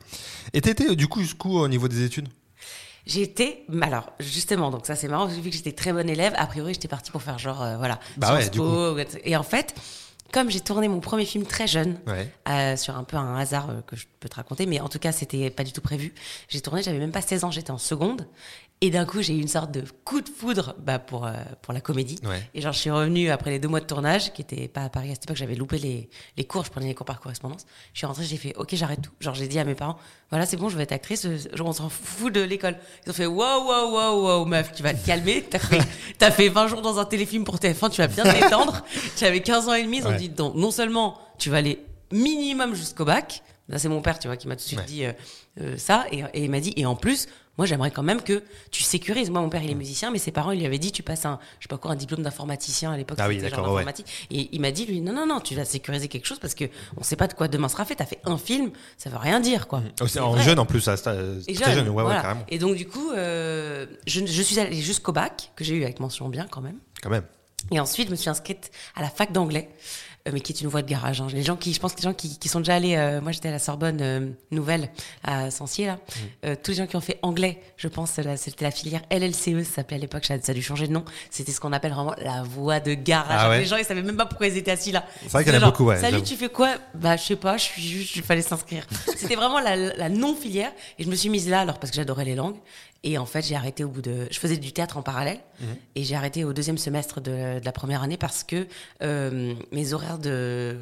Et 0.54 0.62
t'étais 0.62 0.89
euh, 0.92 0.95
du 0.95 1.07
coup 1.07 1.21
jusqu'où 1.21 1.57
au 1.57 1.68
niveau 1.68 1.88
des 1.88 2.04
études? 2.04 2.27
J'ai 3.06 3.21
été, 3.21 3.65
alors 3.81 4.13
justement, 4.21 4.71
donc 4.71 4.86
ça 4.86 4.95
c'est 4.95 5.10
marrant, 5.10 5.25
vu 5.25 5.50
que 5.50 5.56
j'étais 5.56 5.74
très 5.74 5.92
bonne 5.92 6.10
élève, 6.10 6.33
a 6.38 6.45
priori 6.48 6.74
j'étais 6.74 6.88
partie 6.88 7.12
pour 7.12 7.21
faire 7.21 7.38
genre, 7.38 7.62
euh, 7.62 7.75
voilà, 7.77 8.00
Bah 8.15 8.33
ouais, 8.33 8.48
du 8.50 8.57
Po, 8.60 8.95
et 9.25 9.36
en 9.36 9.44
fait, 9.44 9.75
comme 10.33 10.50
j'ai 10.50 10.59
tourné 10.59 10.88
mon 10.89 11.00
premier 11.00 11.25
film 11.25 11.45
très 11.45 11.68
jeune, 11.68 11.97
Ouais. 12.07 12.27
euh, 12.50 12.75
sur 12.75 12.97
un 12.97 13.03
peu 13.06 13.15
un 13.18 13.38
hasard 13.38 13.69
euh, 13.69 13.81
que 13.88 13.95
je 13.95 14.06
peux 14.19 14.27
te 14.27 14.35
raconter, 14.35 14.65
mais 14.65 14.80
en 14.81 14.89
tout 14.89 15.00
cas 15.00 15.12
c'était 15.13 15.50
pas 15.51 15.63
du 15.63 15.71
tout 15.71 15.80
prévu, 15.81 16.13
j'ai 16.50 16.59
tourné, 16.59 16.81
j'avais 16.83 16.97
même 17.00 17.12
pas 17.12 17.21
16 17.21 17.44
ans, 17.45 17.51
j'étais 17.51 17.71
en 17.71 17.77
seconde, 17.77 18.27
et 18.85 18.89
d'un 18.89 19.06
coup 19.06 19.21
j'ai 19.21 19.33
eu 19.33 19.39
une 19.41 19.47
sorte 19.47 19.71
de 19.71 19.81
coup 20.03 20.19
de 20.21 20.27
foudre 20.30 20.75
bah, 20.77 21.00
pour, 21.00 21.25
euh, 21.25 21.31
pour 21.62 21.74
la 21.74 21.80
comédie. 21.80 22.19
Ouais. 22.25 22.41
Et 22.53 22.59
genre 22.62 22.74
je 22.74 22.80
suis 22.80 22.89
revenue 22.91 23.30
après 23.30 23.50
les 23.51 23.59
deux 23.59 23.68
mois 23.69 23.80
de 23.80 23.85
tournage, 23.85 24.33
qui 24.33 24.41
était 24.41 24.68
pas 24.68 24.81
à 24.83 24.89
Paris 24.89 25.09
à 25.09 25.13
cette 25.13 25.24
époque, 25.24 25.38
j'avais 25.38 25.56
loupé 25.56 25.77
les, 25.77 26.09
les 26.38 26.44
cours, 26.44 26.65
je 26.65 26.69
prenais 26.71 26.88
les 26.88 26.94
cours 26.94 27.06
par 27.06 27.19
correspondance, 27.21 27.65
je 27.94 28.00
suis 28.00 28.06
rentrée, 28.06 28.25
j'ai 28.25 28.38
fait 28.38 28.53
ok 28.57 28.69
j'arrête 28.75 29.01
tout, 29.01 29.12
genre 29.21 29.35
j'ai 29.35 29.47
dit 29.47 29.57
à 29.57 29.63
mes 29.63 29.74
parents, 29.75 29.97
voilà 30.30 30.45
c'est 30.45 30.57
bon 30.57 30.68
je 30.69 30.75
vais 30.77 30.83
être 30.83 30.91
actrice, 30.91 31.25
euh, 31.25 31.38
genre 31.53 31.68
on 31.68 31.74
s'en 31.74 31.88
fout 31.89 32.33
de 32.33 32.41
l'école. 32.41 32.75
Ils 33.06 33.09
ont 33.12 33.13
fait 33.13 33.25
wow 33.25 33.63
wow 33.65 33.91
wow 33.91 34.21
wow 34.39 34.45
meuf, 34.45 34.74
tu 34.74 34.83
vas 34.83 34.94
te 34.94 35.06
calmer, 35.06 35.44
t'as 35.50 35.59
fait, 35.59 35.79
t'as 36.18 36.31
fait 36.31 36.50
20 36.50 36.68
jours 36.68 36.81
dans 36.81 37.00
un 37.00 37.06
téléfilm 37.06 37.45
pour 37.45 37.56
TF1, 37.56 37.89
tu 37.89 38.01
vas 38.01 38.07
bien 38.07 38.24
te 38.25 38.33
détendre, 38.44 38.83
tu 39.15 39.24
avais 39.25 39.41
15 39.41 39.69
ans 39.69 39.74
et 39.75 39.83
demi, 39.83 39.97
ils 40.00 40.06
ont 40.07 40.09
Ouais. 40.09 40.18
dit 40.18 40.29
donc 40.29 40.56
non 40.56 40.71
seulement 40.71 41.18
tu 41.39 41.50
vas 41.50 41.57
aller 41.57 41.79
minimum 42.12 42.75
jusqu'au 42.75 43.06
bac, 43.06 43.41
là 43.69 43.79
c'est 43.79 43.89
mon 43.89 44.01
père 44.01 44.19
tu 44.19 44.27
vois 44.27 44.38
qui 44.38 44.47
m'a 44.47 44.56
tout 44.56 44.63
de 44.63 44.68
suite 44.68 44.79
Ouais. 44.79 44.86
dit 44.86 45.06
euh, 45.06 45.12
euh, 45.62 45.77
ça 45.77 46.06
et, 46.12 46.24
et 46.33 46.44
il 46.44 46.51
m'a 46.51 46.59
dit 46.59 46.74
et 46.75 46.86
en 46.86 46.95
plus 46.95 47.27
moi 47.57 47.65
j'aimerais 47.67 47.91
quand 47.91 48.03
même 48.03 48.21
que 48.21 48.44
tu 48.71 48.81
sécurises 48.83 49.29
moi 49.29 49.41
mon 49.41 49.50
père 49.50 49.61
il 49.63 49.69
est 49.69 49.75
musicien 49.75 50.09
mais 50.11 50.17
ses 50.17 50.31
parents 50.31 50.51
ils 50.51 50.59
lui 50.59 50.65
avaient 50.65 50.79
dit 50.79 50.91
tu 50.91 51.03
passes 51.03 51.25
un 51.25 51.39
je 51.59 51.65
sais 51.65 51.67
pas 51.69 51.77
quoi 51.77 51.91
un 51.91 51.95
diplôme 51.95 52.23
d'informaticien 52.23 52.91
à 52.91 52.97
l'époque 52.97 53.17
Ah 53.21 53.27
oui, 53.27 53.38
d'accord, 53.39 53.71
ouais. 53.73 53.85
et 54.31 54.50
il 54.51 54.59
m'a 54.61 54.71
dit 54.71 54.85
lui 54.85 55.01
non 55.01 55.13
non 55.13 55.25
non 55.27 55.39
tu 55.39 55.53
vas 55.55 55.63
sécuriser 55.65 56.07
quelque 56.07 56.25
chose 56.25 56.39
parce 56.39 56.55
que 56.55 56.65
on 56.97 57.03
sait 57.03 57.15
pas 57.15 57.27
de 57.27 57.33
quoi 57.33 57.47
demain 57.47 57.69
sera 57.69 57.85
fait 57.85 57.95
t'as 57.95 58.05
fait 58.05 58.19
un 58.25 58.38
film 58.38 58.71
ça 58.97 59.09
veut 59.09 59.17
rien 59.17 59.39
dire 59.39 59.67
quoi 59.67 59.81
Aussi, 60.01 60.13
C'est 60.13 60.19
En 60.19 60.31
vrai. 60.31 60.44
jeune 60.44 60.59
en 60.59 60.65
plus, 60.65 60.81
ça, 60.81 60.95
très 60.97 61.13
jeune, 61.13 61.89
ouais, 61.89 61.95
ouais, 61.95 62.03
voilà. 62.03 62.21
carrément. 62.21 62.45
et 62.50 62.57
donc 62.57 62.75
du 62.75 62.88
coup 62.88 63.11
euh, 63.11 63.85
je, 64.07 64.25
je 64.25 64.41
suis 64.41 64.59
allée 64.59 64.81
jusqu'au 64.81 65.11
bac 65.11 65.51
que 65.55 65.63
j'ai 65.63 65.75
eu 65.75 65.83
avec 65.83 66.00
mention 66.00 66.29
bien 66.29 66.47
quand 66.50 66.61
même 66.61 66.77
Quand 67.01 67.09
même. 67.09 67.23
et 67.71 67.79
ensuite, 67.79 68.07
je 68.07 68.11
me 68.11 68.15
suis 68.17 68.29
inscrite 68.29 68.71
à 68.95 69.01
la 69.01 69.09
fac 69.09 69.31
d'anglais, 69.31 69.69
mais 70.31 70.40
qui 70.40 70.54
est 70.54 70.62
une 70.62 70.68
voie 70.70 70.81
de 70.81 70.88
garage. 70.90 71.20
hein. 71.20 71.28
Les 71.34 71.44
gens 71.44 71.58
qui, 71.58 71.74
je 71.74 71.80
pense 71.80 71.94
que 71.94 71.98
les 71.98 72.04
gens 72.04 72.14
qui, 72.14 72.38
qui 72.40 72.48
sont 72.48 72.60
déjà 72.60 72.75
allés, 72.75 72.96
euh, 72.96 73.20
moi 73.20 73.31
j'étais 73.34 73.50
à 73.50 73.52
la 73.52 73.60
Sorbonne 73.60 74.00
euh, 74.02 74.30
Nouvelle 74.52 74.90
à 75.24 75.52
Sancier 75.52 75.86
là. 75.88 75.94
Mmh. 75.96 76.20
Euh, 76.46 76.56
tous 76.62 76.72
les 76.72 76.78
gens 76.78 76.88
qui 76.88 76.96
ont 76.96 77.02
fait 77.02 77.20
anglais, 77.22 77.62
je 77.75 77.88
pense, 77.90 78.12
c'était 78.38 78.64
la 78.64 78.72
filière 78.72 79.02
LLCE, 79.12 79.66
ça 79.66 79.75
s'appelait 79.75 79.98
à 79.98 80.00
l'époque, 80.00 80.25
ça, 80.25 80.36
a 80.36 80.54
dû 80.54 80.62
changer 80.62 80.88
de 80.88 80.94
nom. 80.94 81.04
C'était 81.30 81.52
ce 81.52 81.60
qu'on 81.60 81.74
appelle 81.74 81.92
vraiment 81.92 82.16
la 82.24 82.42
voie 82.44 82.80
de 82.80 82.94
garage. 82.94 83.38
Ah 83.38 83.50
ouais 83.50 83.60
Les 83.60 83.66
gens 83.66 83.75
ils 83.78 83.86
savaient 83.86 84.02
même 84.02 84.16
pas 84.18 84.25
pourquoi 84.25 84.48
ils 84.48 84.56
étaient 84.58 84.72
assis 84.72 84.92
là. 84.94 85.06
C'est 85.24 85.31
vrai 85.31 85.44
qu'il 85.44 85.54
y 85.54 85.58
en 85.58 85.62
a 85.62 85.66
beaucoup, 85.66 85.86
ouais, 85.86 86.00
Salut, 86.00 86.22
tu 86.24 86.36
fais 86.36 86.50
quoi? 86.50 86.75
Bah 86.94 87.18
je 87.18 87.24
sais 87.24 87.36
pas, 87.36 87.58
je 87.58 87.64
suis 87.64 87.81
juste, 87.81 88.16
il 88.16 88.24
fallait 88.24 88.42
s'inscrire. 88.42 88.86
C'était 89.18 89.36
vraiment 89.36 89.60
la, 89.60 89.75
la 89.75 90.10
non 90.10 90.36
filière 90.36 90.72
et 90.98 91.04
je 91.04 91.10
me 91.10 91.16
suis 91.16 91.30
mise 91.30 91.50
là 91.50 91.62
alors 91.62 91.80
parce 91.80 91.92
que 91.92 91.98
j'adorais 91.98 92.25
les 92.25 92.36
langues. 92.36 92.56
Et 93.05 93.17
en 93.17 93.25
fait, 93.25 93.41
j'ai 93.41 93.55
arrêté 93.55 93.83
au 93.83 93.89
bout 93.89 94.01
de. 94.01 94.27
Je 94.31 94.39
faisais 94.39 94.55
du 94.57 94.71
théâtre 94.71 94.95
en 94.97 95.01
parallèle 95.01 95.39
Mhm. 95.59 95.67
et 95.95 96.03
j'ai 96.03 96.15
arrêté 96.15 96.44
au 96.45 96.53
deuxième 96.53 96.77
semestre 96.77 97.19
de, 97.21 97.59
de 97.59 97.65
la 97.65 97.71
première 97.71 98.01
année 98.01 98.17
parce 98.17 98.44
que 98.44 98.65
euh, 99.01 99.53
mes 99.71 99.94
horaires 99.94 100.19
de 100.19 100.77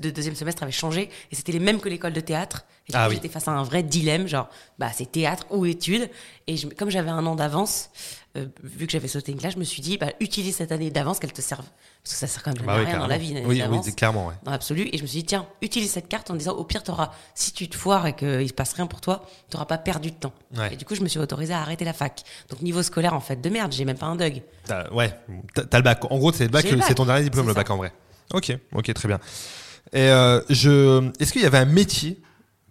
deuxième 0.00 0.34
semestre 0.34 0.62
avaient 0.62 0.70
changé 0.72 1.08
et 1.30 1.34
c'était 1.34 1.52
les 1.52 1.58
mêmes 1.60 1.80
que 1.80 1.88
l'école 1.88 2.12
de 2.12 2.20
théâtre. 2.20 2.64
Et 2.88 2.92
Ah 2.94 3.08
oui. 3.08 3.14
j'étais 3.14 3.28
face 3.28 3.46
à 3.46 3.52
un 3.52 3.62
vrai 3.62 3.82
dilemme, 3.84 4.26
genre, 4.26 4.48
bah 4.78 4.90
c'est 4.92 5.10
théâtre 5.10 5.46
ou 5.50 5.64
études. 5.66 6.10
Et 6.48 6.56
je- 6.56 6.66
comme 6.66 6.90
j'avais 6.90 7.10
un 7.10 7.24
an 7.26 7.36
d'avance, 7.36 7.90
euh, 8.36 8.46
vu 8.64 8.86
que 8.86 8.92
j'avais 8.92 9.06
sauté 9.06 9.30
une 9.30 9.38
classe, 9.38 9.54
je 9.54 9.58
me 9.60 9.64
suis 9.64 9.80
dit, 9.82 9.98
bah 9.98 10.08
utilise 10.18 10.56
cette 10.56 10.72
année 10.72 10.90
d'avance 10.90 11.20
qu'elle 11.20 11.32
te 11.32 11.40
serve. 11.40 11.64
Parce 12.02 12.14
que 12.14 12.18
ça 12.20 12.26
sert 12.26 12.42
quand 12.42 12.52
même 12.56 12.66
Bah 12.66 12.74
à 12.74 12.78
oui, 12.80 12.84
rien 12.86 12.98
dans 12.98 13.06
la 13.06 13.18
vie, 13.18 13.30
une 13.30 13.36
année 13.36 13.46
Oui, 13.46 13.62
oui, 13.70 13.94
clairement, 13.94 14.26
ouais. 14.26 14.34
dans 14.42 14.50
l'absolu. 14.50 14.88
Et 14.92 14.96
je 14.98 15.02
me 15.02 15.06
suis 15.06 15.20
dit, 15.20 15.24
tiens, 15.24 15.46
utilise 15.62 15.92
cette 15.92 16.08
carte 16.08 16.28
en 16.32 16.34
disant, 16.34 16.54
au 16.54 16.64
pire, 16.64 16.82
t'auras, 16.82 17.12
si 17.36 17.52
tu 17.52 17.68
te 17.68 17.76
foires 17.76 18.04
et 18.08 18.16
qu'il 18.16 18.48
se 18.48 18.52
passe 18.52 18.72
rien 18.72 18.88
pour 18.88 19.00
toi, 19.00 19.24
t'auras 19.48 19.66
pas 19.66 19.78
perdu 19.78 20.10
de 20.10 20.16
temps. 20.16 20.32
Ouais. 20.56 20.74
Et 20.74 20.76
du 20.76 20.84
coup, 20.84 20.96
je 20.96 21.02
me 21.02 21.08
suis 21.08 21.20
autorisée 21.20 21.54
à 21.54 21.60
arrêter 21.60 21.84
la 21.84 21.92
fac. 21.92 22.22
Donc, 22.50 22.60
niveau 22.62 22.82
scolaire, 22.82 23.14
en 23.14 23.20
fait, 23.20 23.40
de 23.40 23.48
merde, 23.48 23.72
j'ai 23.72 23.84
même 23.84 23.96
pas 23.98 24.06
un. 24.06 24.16
T'as- 24.16 24.92
ouais, 24.92 25.16
t'as 25.70 25.78
le 25.78 25.84
bac. 25.84 26.04
En 26.10 26.18
gros, 26.18 26.32
c'est 26.32 26.44
le 26.44 26.50
bac, 26.50 26.66
c'est 26.88 26.94
ton 26.94 27.06
dernier 27.06 27.22
diplôme, 27.22 27.46
le 27.46 27.54
bac 27.54 27.70
en 27.70 27.76
vrai. 27.76 27.92
Ok, 28.34 28.56
ok, 28.74 28.92
très 28.92 29.06
bien. 29.06 29.20
Et 29.92 30.08
euh, 30.08 30.40
je, 30.48 31.10
est-ce 31.20 31.32
qu'il 31.32 31.42
y 31.42 31.46
avait 31.46 31.58
un 31.58 31.66
métier 31.66 32.20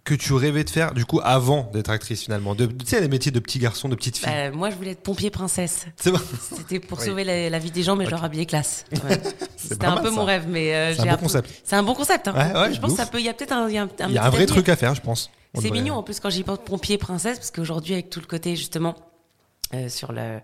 que 0.04 0.14
tu 0.14 0.32
rêvais 0.32 0.64
de 0.64 0.70
faire 0.70 0.94
du 0.94 1.04
coup 1.04 1.20
avant 1.22 1.70
d'être 1.72 1.88
actrice 1.90 2.22
finalement 2.24 2.56
de, 2.56 2.66
Tu 2.66 2.86
sais, 2.86 3.00
les 3.00 3.06
métiers 3.08 3.30
de 3.30 3.38
petits 3.38 3.60
garçons, 3.60 3.88
de 3.88 3.94
petites 3.94 4.16
filles. 4.18 4.26
Bah, 4.28 4.50
moi, 4.50 4.68
je 4.70 4.74
voulais 4.74 4.90
être 4.90 5.02
pompier 5.02 5.30
princesse. 5.30 5.86
C'est 5.96 6.10
vrai. 6.10 6.20
C'était 6.56 6.80
pour 6.80 6.98
Oui. 6.98 7.06
sauver 7.06 7.22
la, 7.24 7.48
la 7.50 7.58
vie 7.60 7.70
des 7.70 7.84
gens, 7.84 7.94
mais 7.94 8.06
genre 8.06 8.24
habillé 8.24 8.44
classe. 8.46 8.84
Ouais. 9.04 9.20
C'était 9.56 9.86
un 9.86 9.94
mal, 9.94 10.02
peu 10.02 10.10
ça. 10.10 10.14
mon 10.16 10.24
rêve, 10.24 10.46
mais 10.48 10.74
euh, 10.74 10.94
C'est 10.94 11.08
un 11.08 11.12
bon 11.14 11.22
concept. 11.22 11.50
C'est 11.64 11.76
un 11.76 11.82
bon 11.84 11.94
concept. 11.94 12.26
Hein. 12.28 12.34
Ouais, 12.34 12.60
ouais, 12.60 12.74
je 12.74 12.80
pense 12.80 12.90
que 12.90 12.96
ça 12.96 13.06
peut. 13.06 13.20
Il 13.20 13.24
y 13.26 13.28
a 13.28 13.34
peut-être 13.34 13.52
un, 13.52 13.68
il 13.68 13.74
y 13.74 13.78
a 13.78 13.82
un, 13.82 13.84
un 13.86 13.88
Il 13.88 14.00
y 14.00 14.02
a 14.02 14.06
petit 14.06 14.18
un 14.18 14.30
vrai 14.30 14.38
avenir. 14.42 14.46
truc 14.48 14.68
à 14.68 14.74
faire, 14.76 14.94
je 14.96 15.00
pense. 15.00 15.30
C'est 15.54 15.62
devrait- 15.64 15.78
mignon 15.80 15.94
en 15.94 16.02
plus 16.02 16.18
quand 16.18 16.30
j'y 16.30 16.42
pense 16.42 16.58
pompier 16.64 16.98
princesse 16.98 17.38
parce 17.38 17.50
qu'aujourd'hui 17.52 17.92
avec 17.94 18.10
tout 18.10 18.18
le 18.20 18.26
côté 18.26 18.56
justement 18.56 18.96
euh, 19.74 19.88
sur 19.88 20.10
le 20.12 20.40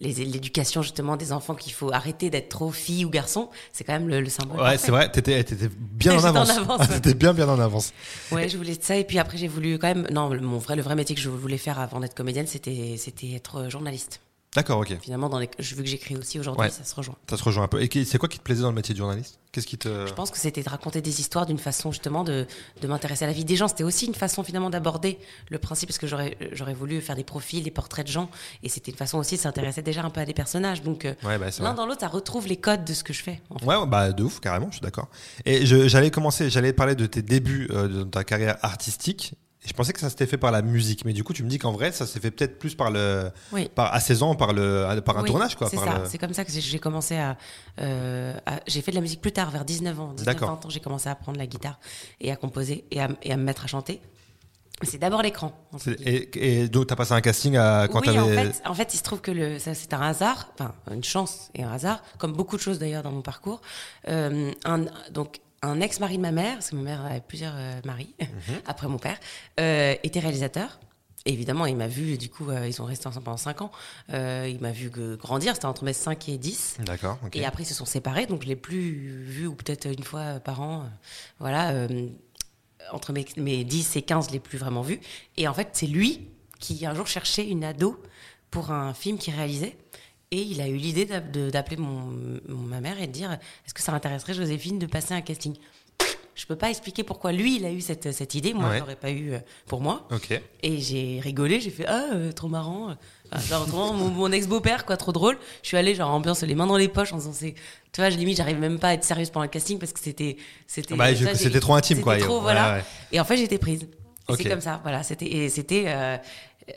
l'éducation 0.00 0.82
justement 0.82 1.16
des 1.16 1.32
enfants 1.32 1.54
qu'il 1.54 1.72
faut 1.72 1.92
arrêter 1.92 2.30
d'être 2.30 2.48
trop 2.48 2.70
fille 2.72 3.04
ou 3.04 3.10
garçon, 3.10 3.50
c'est 3.72 3.84
quand 3.84 3.92
même 3.92 4.08
le, 4.08 4.20
le 4.20 4.28
symbole. 4.28 4.60
Ouais, 4.60 4.78
c'est 4.78 4.90
vrai. 4.90 5.10
T'étais, 5.10 5.44
t'étais 5.44 5.68
bien 5.76 6.12
en 6.12 6.16
J'étais 6.16 6.28
en 6.28 6.34
avance. 6.36 6.50
avance, 6.50 6.80
ouais. 6.80 6.94
T'étais 7.00 7.14
bien, 7.14 7.34
bien 7.34 7.48
en 7.48 7.60
avance. 7.60 7.92
Ouais, 8.32 8.48
je 8.48 8.56
voulais 8.56 8.76
ça 8.80 8.96
et 8.96 9.04
puis 9.04 9.18
après 9.18 9.38
j'ai 9.38 9.48
voulu 9.48 9.78
quand 9.78 9.88
même 9.88 10.06
non 10.10 10.28
le- 10.30 10.40
mon 10.40 10.58
vrai 10.58 10.76
le 10.76 10.82
vrai 10.82 10.94
métier 10.94 11.14
que 11.14 11.20
je 11.20 11.28
voulais 11.28 11.58
faire 11.58 11.78
avant 11.78 12.00
d'être 12.00 12.14
comédienne 12.14 12.46
c'était 12.46 12.96
c'était 12.98 13.32
être 13.34 13.68
journaliste. 13.70 14.20
D'accord, 14.54 14.80
ok. 14.80 14.98
Finalement 15.00 15.30
dans 15.30 15.38
les 15.38 15.48
je- 15.58 15.74
vu 15.74 15.82
que 15.82 15.88
j'écris 15.88 16.14
aussi 16.14 16.38
aujourd'hui 16.38 16.64
Ouais. 16.64 16.70
ça 16.70 16.84
se 16.84 16.94
rejoint. 16.94 17.16
Ça 17.30 17.38
se 17.38 17.42
rejoint 17.42 17.64
un 17.64 17.68
peu. 17.68 17.80
Et 17.82 18.04
c'est 18.04 18.18
quoi 18.18 18.28
qui 18.28 18.38
te 18.38 18.42
plaisait 18.42 18.60
dans 18.62 18.68
le 18.68 18.74
métier 18.74 18.92
de 18.92 18.98
journaliste? 18.98 19.38
Qu'est-ce 19.50 19.66
qui 19.66 19.78
te. 19.78 20.06
Je 20.06 20.12
pense 20.12 20.30
que 20.30 20.38
c'était 20.38 20.62
de 20.62 20.68
raconter 20.68 21.00
des 21.00 21.20
histoires 21.20 21.46
d'une 21.46 21.58
façon 21.58 21.90
justement 21.90 22.22
de, 22.22 22.46
de 22.82 22.86
m'intéresser 22.88 23.24
à 23.24 23.28
la 23.28 23.32
vie 23.32 23.44
des 23.46 23.56
gens. 23.56 23.68
C'était 23.68 23.84
aussi 23.84 24.06
une 24.06 24.14
façon 24.14 24.42
finalement 24.42 24.68
d'aborder 24.70 25.18
le 25.48 25.58
principe, 25.58 25.88
parce 25.88 25.98
que 25.98 26.06
j'aurais 26.06 26.36
j'aurais 26.52 26.74
voulu 26.74 27.00
faire 27.00 27.16
des 27.16 27.24
profils, 27.24 27.62
des 27.62 27.70
portraits 27.70 28.06
de 28.06 28.12
gens, 28.12 28.30
et 28.62 28.68
c'était 28.68 28.90
une 28.90 28.96
façon 28.96 29.16
aussi 29.18 29.36
de 29.36 29.40
s'intéresser 29.40 29.80
déjà 29.82 30.02
un 30.02 30.10
peu 30.10 30.20
à 30.20 30.26
des 30.26 30.34
personnages. 30.34 30.82
Donc 30.82 31.06
euh, 31.06 31.14
Ouais, 31.24 31.38
bah, 31.38 31.46
l'un 31.60 31.72
dans 31.74 31.86
l'autre, 31.86 32.00
ça 32.00 32.08
retrouve 32.08 32.46
les 32.46 32.56
codes 32.58 32.84
de 32.84 32.92
ce 32.92 33.04
que 33.04 33.12
je 33.14 33.22
fais. 33.22 33.40
en 33.50 33.58
fait. 33.58 33.64
Ouais, 33.66 33.86
bah 33.86 34.12
de 34.12 34.22
ouf, 34.22 34.40
carrément, 34.40 34.66
je 34.68 34.76
suis 34.76 34.80
d'accord. 34.82 35.08
Et 35.46 35.64
j'allais 35.64 36.10
commencer, 36.10 36.50
j'allais 36.50 36.72
parler 36.74 36.94
de 36.94 37.06
tes 37.06 37.22
débuts 37.22 37.68
euh, 37.72 37.88
de 37.88 38.02
ta 38.04 38.22
carrière 38.24 38.58
artistique. 38.62 39.34
Je 39.64 39.72
pensais 39.74 39.92
que 39.92 40.00
ça 40.00 40.10
s'était 40.10 40.26
fait 40.26 40.38
par 40.38 40.50
la 40.50 40.60
musique, 40.62 41.04
mais 41.04 41.12
du 41.12 41.22
coup, 41.22 41.32
tu 41.32 41.42
me 41.44 41.48
dis 41.48 41.58
qu'en 41.58 41.72
vrai, 41.72 41.92
ça 41.92 42.06
s'est 42.06 42.18
fait 42.20 42.30
peut-être 42.32 42.58
plus 42.58 42.74
par 42.74 42.90
le, 42.90 43.30
Oui. 43.52 43.68
par, 43.74 43.94
à 43.94 44.00
16 44.00 44.22
ans, 44.24 44.34
par, 44.34 44.52
le, 44.52 45.00
par 45.04 45.18
un 45.18 45.22
Oui, 45.22 45.28
tournage, 45.28 45.54
quoi. 45.56 45.68
C'est 45.70 45.76
ça, 45.76 45.98
le- 46.00 46.08
c'est 46.08 46.18
comme 46.18 46.34
ça 46.34 46.44
que 46.44 46.50
j'ai- 46.52 46.78
commencé 46.80 47.16
à, 47.16 47.36
euh, 47.80 48.34
à- 48.46 48.60
J'ai 48.66 48.82
fait 48.82 48.90
de 48.90 48.96
la 48.96 49.02
musique 49.02 49.20
plus 49.20 49.32
tard, 49.32 49.50
vers 49.50 49.64
19 49.64 49.98
ans. 50.00 50.12
19 50.14 50.24
D'accord. 50.34 50.48
20 50.50 50.66
ans, 50.66 50.70
j'ai 50.70 50.80
commencé 50.80 51.08
à 51.08 51.14
prendre 51.14 51.38
la 51.38 51.46
guitare 51.46 51.78
et 52.20 52.32
à 52.32 52.36
composer 52.36 52.84
et 52.90 53.00
à, 53.00 53.08
et 53.22 53.32
à 53.32 53.36
me 53.36 53.44
mettre 53.44 53.64
à 53.64 53.66
chanter. 53.68 54.00
C'est 54.84 54.98
d'abord 54.98 55.22
l'écran. 55.22 55.52
Et, 56.04 56.62
et 56.62 56.68
donc, 56.68 56.88
t'as 56.88 56.96
passé 56.96 57.12
un 57.12 57.20
casting 57.20 57.56
à, 57.56 57.86
quand 57.86 58.00
oui, 58.00 58.06
t'avais. 58.06 58.18
en 58.18 58.26
fait, 58.26 58.62
en 58.66 58.74
fait, 58.74 58.94
il 58.94 58.96
se 58.96 59.02
trouve 59.04 59.20
que 59.20 59.30
le, 59.30 59.60
ça, 59.60 59.74
c'est 59.74 59.92
un 59.94 60.00
hasard, 60.00 60.48
enfin 60.54 60.74
une 60.92 61.04
chance 61.04 61.50
et 61.54 61.62
un 61.62 61.70
hasard, 61.70 62.02
comme 62.18 62.32
beaucoup 62.32 62.56
de 62.56 62.62
choses 62.62 62.80
d'ailleurs 62.80 63.04
dans 63.04 63.12
mon 63.12 63.22
parcours. 63.22 63.60
Euh, 64.08 64.50
un, 64.64 64.86
donc 65.12 65.38
un 65.62 65.80
ex-mari 65.80 66.16
de 66.16 66.22
ma 66.22 66.32
mère, 66.32 66.54
parce 66.54 66.70
que 66.70 66.76
ma 66.76 66.82
mère 66.82 67.04
avait 67.04 67.20
plusieurs 67.20 67.54
euh, 67.56 67.80
maris 67.84 68.14
Mhm. 68.20 68.26
après 68.66 68.88
mon 68.88 68.98
père, 68.98 69.18
euh, 69.60 69.94
était 70.02 70.20
réalisateur. 70.20 70.80
Et 71.24 71.32
évidemment, 71.32 71.66
il 71.66 71.76
m'a 71.76 71.86
vu, 71.86 72.18
du 72.18 72.28
coup, 72.28 72.50
euh, 72.50 72.66
ils 72.66 72.72
sont 72.72 72.84
restés 72.84 73.06
ensemble 73.06 73.24
pendant 73.26 73.36
5 73.36 73.62
ans. 73.62 73.70
Euh, 74.12 74.48
il 74.50 74.60
m'a 74.60 74.72
vu 74.72 74.90
que- 74.90 75.14
grandir, 75.14 75.54
c'était 75.54 75.66
entre 75.66 75.84
mes 75.84 75.92
5 75.92 76.28
et 76.28 76.36
10. 76.36 76.78
D'accord. 76.80 77.16
Et 77.32 77.44
après, 77.44 77.62
ils 77.62 77.66
se 77.66 77.74
sont 77.74 77.84
séparés, 77.84 78.26
donc 78.26 78.42
je 78.42 78.48
l'ai 78.48 78.56
plus 78.56 79.22
vu, 79.22 79.46
ou 79.46 79.54
peut-être 79.54 79.86
une 79.86 80.02
fois 80.02 80.40
par 80.40 80.60
an. 80.62 80.80
euh, 80.82 80.86
Voilà, 81.38 81.86
entre 82.90 83.12
mes, 83.12 83.24
mes 83.36 83.62
10 83.62 83.94
et 83.94 84.02
15, 84.02 84.26
je 84.28 84.32
l'ai 84.32 84.40
plus 84.40 84.58
vraiment 84.58 84.82
vu. 84.82 84.98
Et 85.36 85.46
en 85.46 85.54
fait, 85.54 85.68
c'est 85.74 85.86
lui 85.86 86.28
qui 86.58 86.84
un 86.86 86.94
jour 86.94 87.06
cherchait 87.06 87.46
une 87.48 87.62
ado 87.62 88.02
pour 88.50 88.72
un 88.72 88.92
film 88.92 89.16
qu'il 89.16 89.34
réalisait. 89.34 89.76
Et 90.32 90.40
il 90.40 90.60
a 90.60 90.66
eu 90.66 90.76
l'idée 90.76 91.04
d'appeler 91.04 91.76
mon, 91.76 92.10
mon- 92.48 92.56
ma 92.66 92.80
mère 92.80 93.00
et 93.00 93.06
de 93.06 93.12
dire 93.12 93.30
Est-ce 93.32 93.74
que 93.74 93.82
ça 93.82 93.92
intéresserait 93.92 94.34
Joséphine 94.34 94.78
de 94.78 94.86
passer 94.86 95.12
un 95.14 95.20
casting? 95.20 95.54
Je 96.34 96.46
peux 96.46 96.56
pas 96.56 96.70
expliquer 96.70 97.04
pourquoi 97.04 97.30
lui, 97.30 97.56
il 97.56 97.66
a 97.66 97.70
eu 97.70 97.82
cette, 97.82 98.10
cette 98.12 98.34
idée. 98.34 98.54
Moi, 98.54 98.66
Ouais. 98.70 98.76
je 98.76 98.80
l'aurais 98.80 98.96
pas 98.96 99.10
eu 99.10 99.34
euh, 99.34 99.38
pour 99.66 99.82
moi. 99.82 100.08
Ok. 100.10 100.30
Et 100.62 100.78
j'ai 100.80 101.20
rigolé, 101.20 101.60
j'ai 101.60 101.68
fait 101.68 101.84
ah 101.86 102.06
euh, 102.14 102.32
trop 102.32 102.48
marrant, 102.48 102.96
Enfin, 103.34 103.66
genre 103.66 103.92
mon, 103.94 104.08
mon 104.08 104.32
ex-beau-père 104.32 104.86
quoi, 104.86 104.96
trop 104.96 105.12
drôle. 105.12 105.36
Je 105.62 105.68
suis 105.68 105.76
allée 105.76 105.94
genre 105.94 106.10
ambiance 106.10 106.42
les 106.42 106.54
mains 106.54 106.66
dans 106.66 106.78
les 106.78 106.88
poches 106.88 107.12
en 107.12 107.18
disant 107.18 107.32
c'est, 107.34 107.54
tu 107.92 108.00
vois, 108.00 108.08
limite 108.08 108.38
j'arrive 108.38 108.58
même 108.58 108.78
pas 108.78 108.88
à 108.88 108.94
être 108.94 109.04
sérieuse 109.04 109.28
pendant 109.30 109.44
le 109.44 109.50
casting 109.50 109.78
parce 109.78 109.92
que 109.92 110.00
c'était 110.00 110.38
c'était 110.66 110.94
Bah, 110.96 111.12
je- 111.12 111.26
c'était 111.34 111.60
trop 111.60 111.74
intime, 111.74 112.00
quoi. 112.00 112.14
C'était 112.14 112.24
trop 112.26 112.36
Ouais, 112.36 112.42
voilà. 112.42 112.74
ouais. 112.76 112.84
Et 113.12 113.20
en 113.20 113.24
fait 113.24 113.38
été 113.38 113.58
prise. 113.58 113.82
Et 113.82 114.32
Ok. 114.32 114.38
C'est 114.42 114.48
comme 114.48 114.60
ça, 114.62 114.80
voilà. 114.82 115.02
C'était 115.02 115.48
c'était 115.50 115.84
euh, 115.88 116.16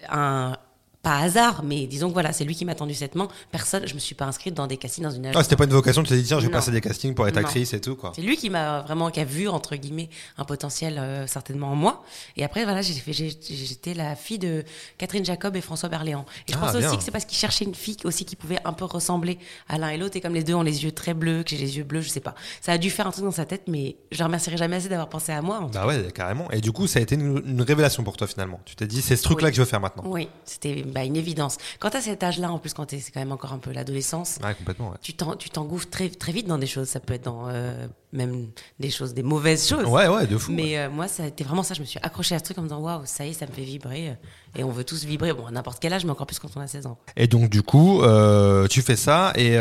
un 0.09 0.57
pas 1.05 1.19
hasard, 1.19 1.61
mais 1.63 1.85
disons 1.85 2.07
que 2.09 2.13
voilà, 2.13 2.33
c'est 2.33 2.43
lui 2.45 2.55
qui 2.55 2.65
m'a 2.65 2.73
tendu 2.73 2.95
cette 2.95 3.13
main. 3.13 3.27
Personne, 3.51 3.87
je 3.87 3.93
me 3.93 3.99
suis 3.99 4.15
pas 4.15 4.25
inscrite 4.25 4.55
dans 4.55 4.65
des 4.65 4.77
castings 4.77 5.03
dans 5.03 5.11
une 5.11 5.27
agence. 5.27 5.39
Ah, 5.39 5.43
c'était 5.43 5.55
pas 5.55 5.65
une 5.65 5.69
vocation, 5.69 6.01
tu 6.01 6.09
t'es 6.09 6.17
dit, 6.17 6.23
tiens, 6.23 6.39
je 6.39 6.45
vais 6.47 6.51
Non. 6.51 6.57
passer 6.57 6.71
des 6.71 6.81
castings 6.81 7.13
pour 7.13 7.27
être 7.27 7.35
Non. 7.35 7.41
actrice 7.41 7.73
et 7.73 7.79
tout, 7.79 7.95
quoi. 7.95 8.11
C'est 8.15 8.23
lui 8.23 8.35
qui 8.37 8.49
m'a 8.49 8.81
vraiment 8.81 9.11
qui 9.11 9.19
a 9.19 9.23
vu 9.23 9.47
entre 9.47 9.75
guillemets 9.75 10.09
un 10.39 10.45
potentiel 10.45 10.97
euh, 10.97 11.27
certainement 11.27 11.67
en 11.71 11.75
moi. 11.75 12.03
Et 12.37 12.43
après 12.43 12.63
voilà, 12.63 12.81
j'ai 12.81 12.93
fait 12.95 13.13
j'étais 13.13 13.93
la 13.93 14.15
fille 14.15 14.39
de 14.39 14.63
Catherine 14.97 15.23
Jacob 15.23 15.55
et 15.55 15.61
François 15.61 15.89
Berléand. 15.89 16.25
Et 16.47 16.51
je 16.53 16.57
Ah, 16.57 16.65
pense 16.65 16.75
bien. 16.75 16.87
aussi 16.87 16.97
que 16.97 17.03
c'est 17.03 17.11
parce 17.11 17.25
qu'ils 17.25 17.37
cherchaient 17.37 17.65
une 17.65 17.75
fille 17.75 17.97
aussi 18.03 18.25
qui 18.25 18.35
pouvait 18.35 18.57
un 18.65 18.73
peu 18.73 18.85
ressembler 18.85 19.37
à 19.69 19.77
l'un 19.77 19.89
et 19.89 19.97
l'autre. 19.97 20.17
Et 20.17 20.21
comme 20.21 20.33
les 20.33 20.43
deux 20.43 20.55
ont 20.55 20.63
les 20.63 20.83
yeux 20.83 20.91
très 20.91 21.13
bleus, 21.13 21.43
que 21.43 21.51
j'ai 21.51 21.57
les 21.57 21.77
yeux 21.77 21.83
bleus, 21.83 22.01
je 22.01 22.09
sais 22.09 22.19
pas. 22.19 22.33
Ça 22.61 22.71
a 22.71 22.77
dû 22.79 22.89
faire 22.89 23.05
un 23.05 23.11
truc 23.11 23.25
dans 23.25 23.31
sa 23.31 23.45
tête, 23.45 23.63
mais 23.67 23.95
je 24.11 24.23
remercierai 24.23 24.57
jamais 24.57 24.77
assez 24.77 24.89
d'avoir 24.89 25.09
pensé 25.09 25.31
à 25.31 25.41
moi. 25.43 25.59
en 25.59 25.67
Bah 25.69 25.85
ouais, 25.85 26.07
carrément. 26.13 26.49
Et 26.51 26.61
du 26.61 26.71
coup, 26.71 26.87
ça 26.87 26.97
a 26.97 27.01
été 27.03 27.13
une, 27.13 27.43
une 27.45 27.61
révélation 27.61 28.03
pour 28.03 28.17
toi, 28.17 28.25
finalement. 28.25 28.59
Tu 28.65 28.75
t'es 28.75 28.87
dit, 28.87 29.01
c'est 29.03 29.15
ce 29.15 29.23
truc-là 29.23 29.47
Oui. 29.47 29.51
que 29.51 29.57
je 29.57 29.61
veux 29.61 29.67
faire 29.67 29.81
maintenant. 29.81 30.03
Oui, 30.07 30.27
c'était 30.45 30.83
bah, 30.95 31.03
une 31.03 31.15
évidence. 31.17 31.57
Quand 31.79 31.93
à 31.93 32.01
cet 32.01 32.23
âge-là, 32.23 32.51
en 32.51 32.57
plus, 32.57 32.73
quand 32.73 32.89
c'est 32.89 33.11
quand 33.13 33.19
même 33.19 33.31
encore 33.33 33.53
un 33.53 33.59
peu 33.59 33.71
l'adolescence, 33.71 34.39
Ouais, 34.43 34.55
complètement, 34.55 34.89
ouais. 34.91 34.97
tu 35.01 35.13
t'en- 35.13 35.35
tu 35.35 35.49
t'engouffres 35.51 35.89
très, 35.89 36.09
très 36.09 36.31
vite 36.31 36.47
dans 36.47 36.57
des 36.57 36.65
choses. 36.67 36.87
Ça 36.87 36.99
peut 36.99 37.13
être 37.13 37.25
dans 37.25 37.49
euh, 37.49 37.85
même 38.13 38.47
des 38.79 38.89
choses, 38.89 39.13
des 39.13 39.21
mauvaises 39.23 39.67
choses. 39.67 39.85
Ouais, 39.85 40.07
ouais, 40.07 40.25
de 40.25 40.37
fou. 40.37 40.53
Mais 40.53 40.77
euh, 40.79 40.89
moi, 40.89 41.07
ça 41.07 41.23
a 41.23 41.27
été 41.27 41.43
vraiment 41.43 41.61
ça. 41.63 41.73
Je 41.75 41.81
me 41.81 41.85
suis 41.85 41.99
accrochée 42.01 42.33
à 42.33 42.39
ce 42.39 42.45
truc 42.45 42.57
en 42.57 42.61
me 42.61 42.67
disant 42.67 42.79
waouh, 42.79 43.01
ça 43.05 43.25
y 43.25 43.29
est, 43.29 43.33
ça 43.33 43.45
me 43.45 43.51
fait 43.51 43.61
vibrer. 43.63 44.09
euh, 44.09 44.13
Et 44.59 44.63
on 44.63 44.71
veut 44.71 44.85
tous 44.85 45.03
vibrer, 45.03 45.33
bon, 45.33 45.45
à 45.45 45.51
n'importe 45.51 45.79
quel 45.81 45.91
âge, 45.93 46.05
mais 46.05 46.11
encore 46.11 46.25
plus 46.27 46.39
quand 46.39 46.49
on 46.55 46.61
a 46.61 46.67
16 46.67 46.85
ans. 46.87 46.97
Et 47.17 47.27
donc, 47.27 47.49
du 47.49 47.61
coup, 47.61 48.01
euh, 48.01 48.67
tu 48.67 48.81
fais 48.81 48.95
ça 48.95 49.33
et 49.35 49.57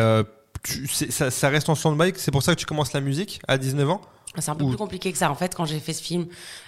tu, 0.62 0.86
c'est- 0.86 1.10
ça, 1.10 1.30
ça 1.30 1.48
reste 1.48 1.68
en 1.68 1.74
stand-by? 1.74 2.12
C'est 2.16 2.30
pour 2.30 2.42
ça 2.42 2.54
que 2.54 2.60
tu 2.60 2.64
commences 2.66 2.92
la 2.92 3.00
musique 3.00 3.40
à 3.48 3.58
19 3.58 3.90
ans? 3.90 4.00
C'est 4.38 4.50
un 4.50 4.56
peu 4.56 4.66
plus 4.66 4.76
compliqué 4.76 5.12
que 5.12 5.18
ça. 5.18 5.30
En 5.30 5.34
fait, 5.34 5.54
quand 5.54 5.64
j'ai 5.64 5.80
fait 5.80 5.92
ce 5.92 6.02
film, 6.02 6.26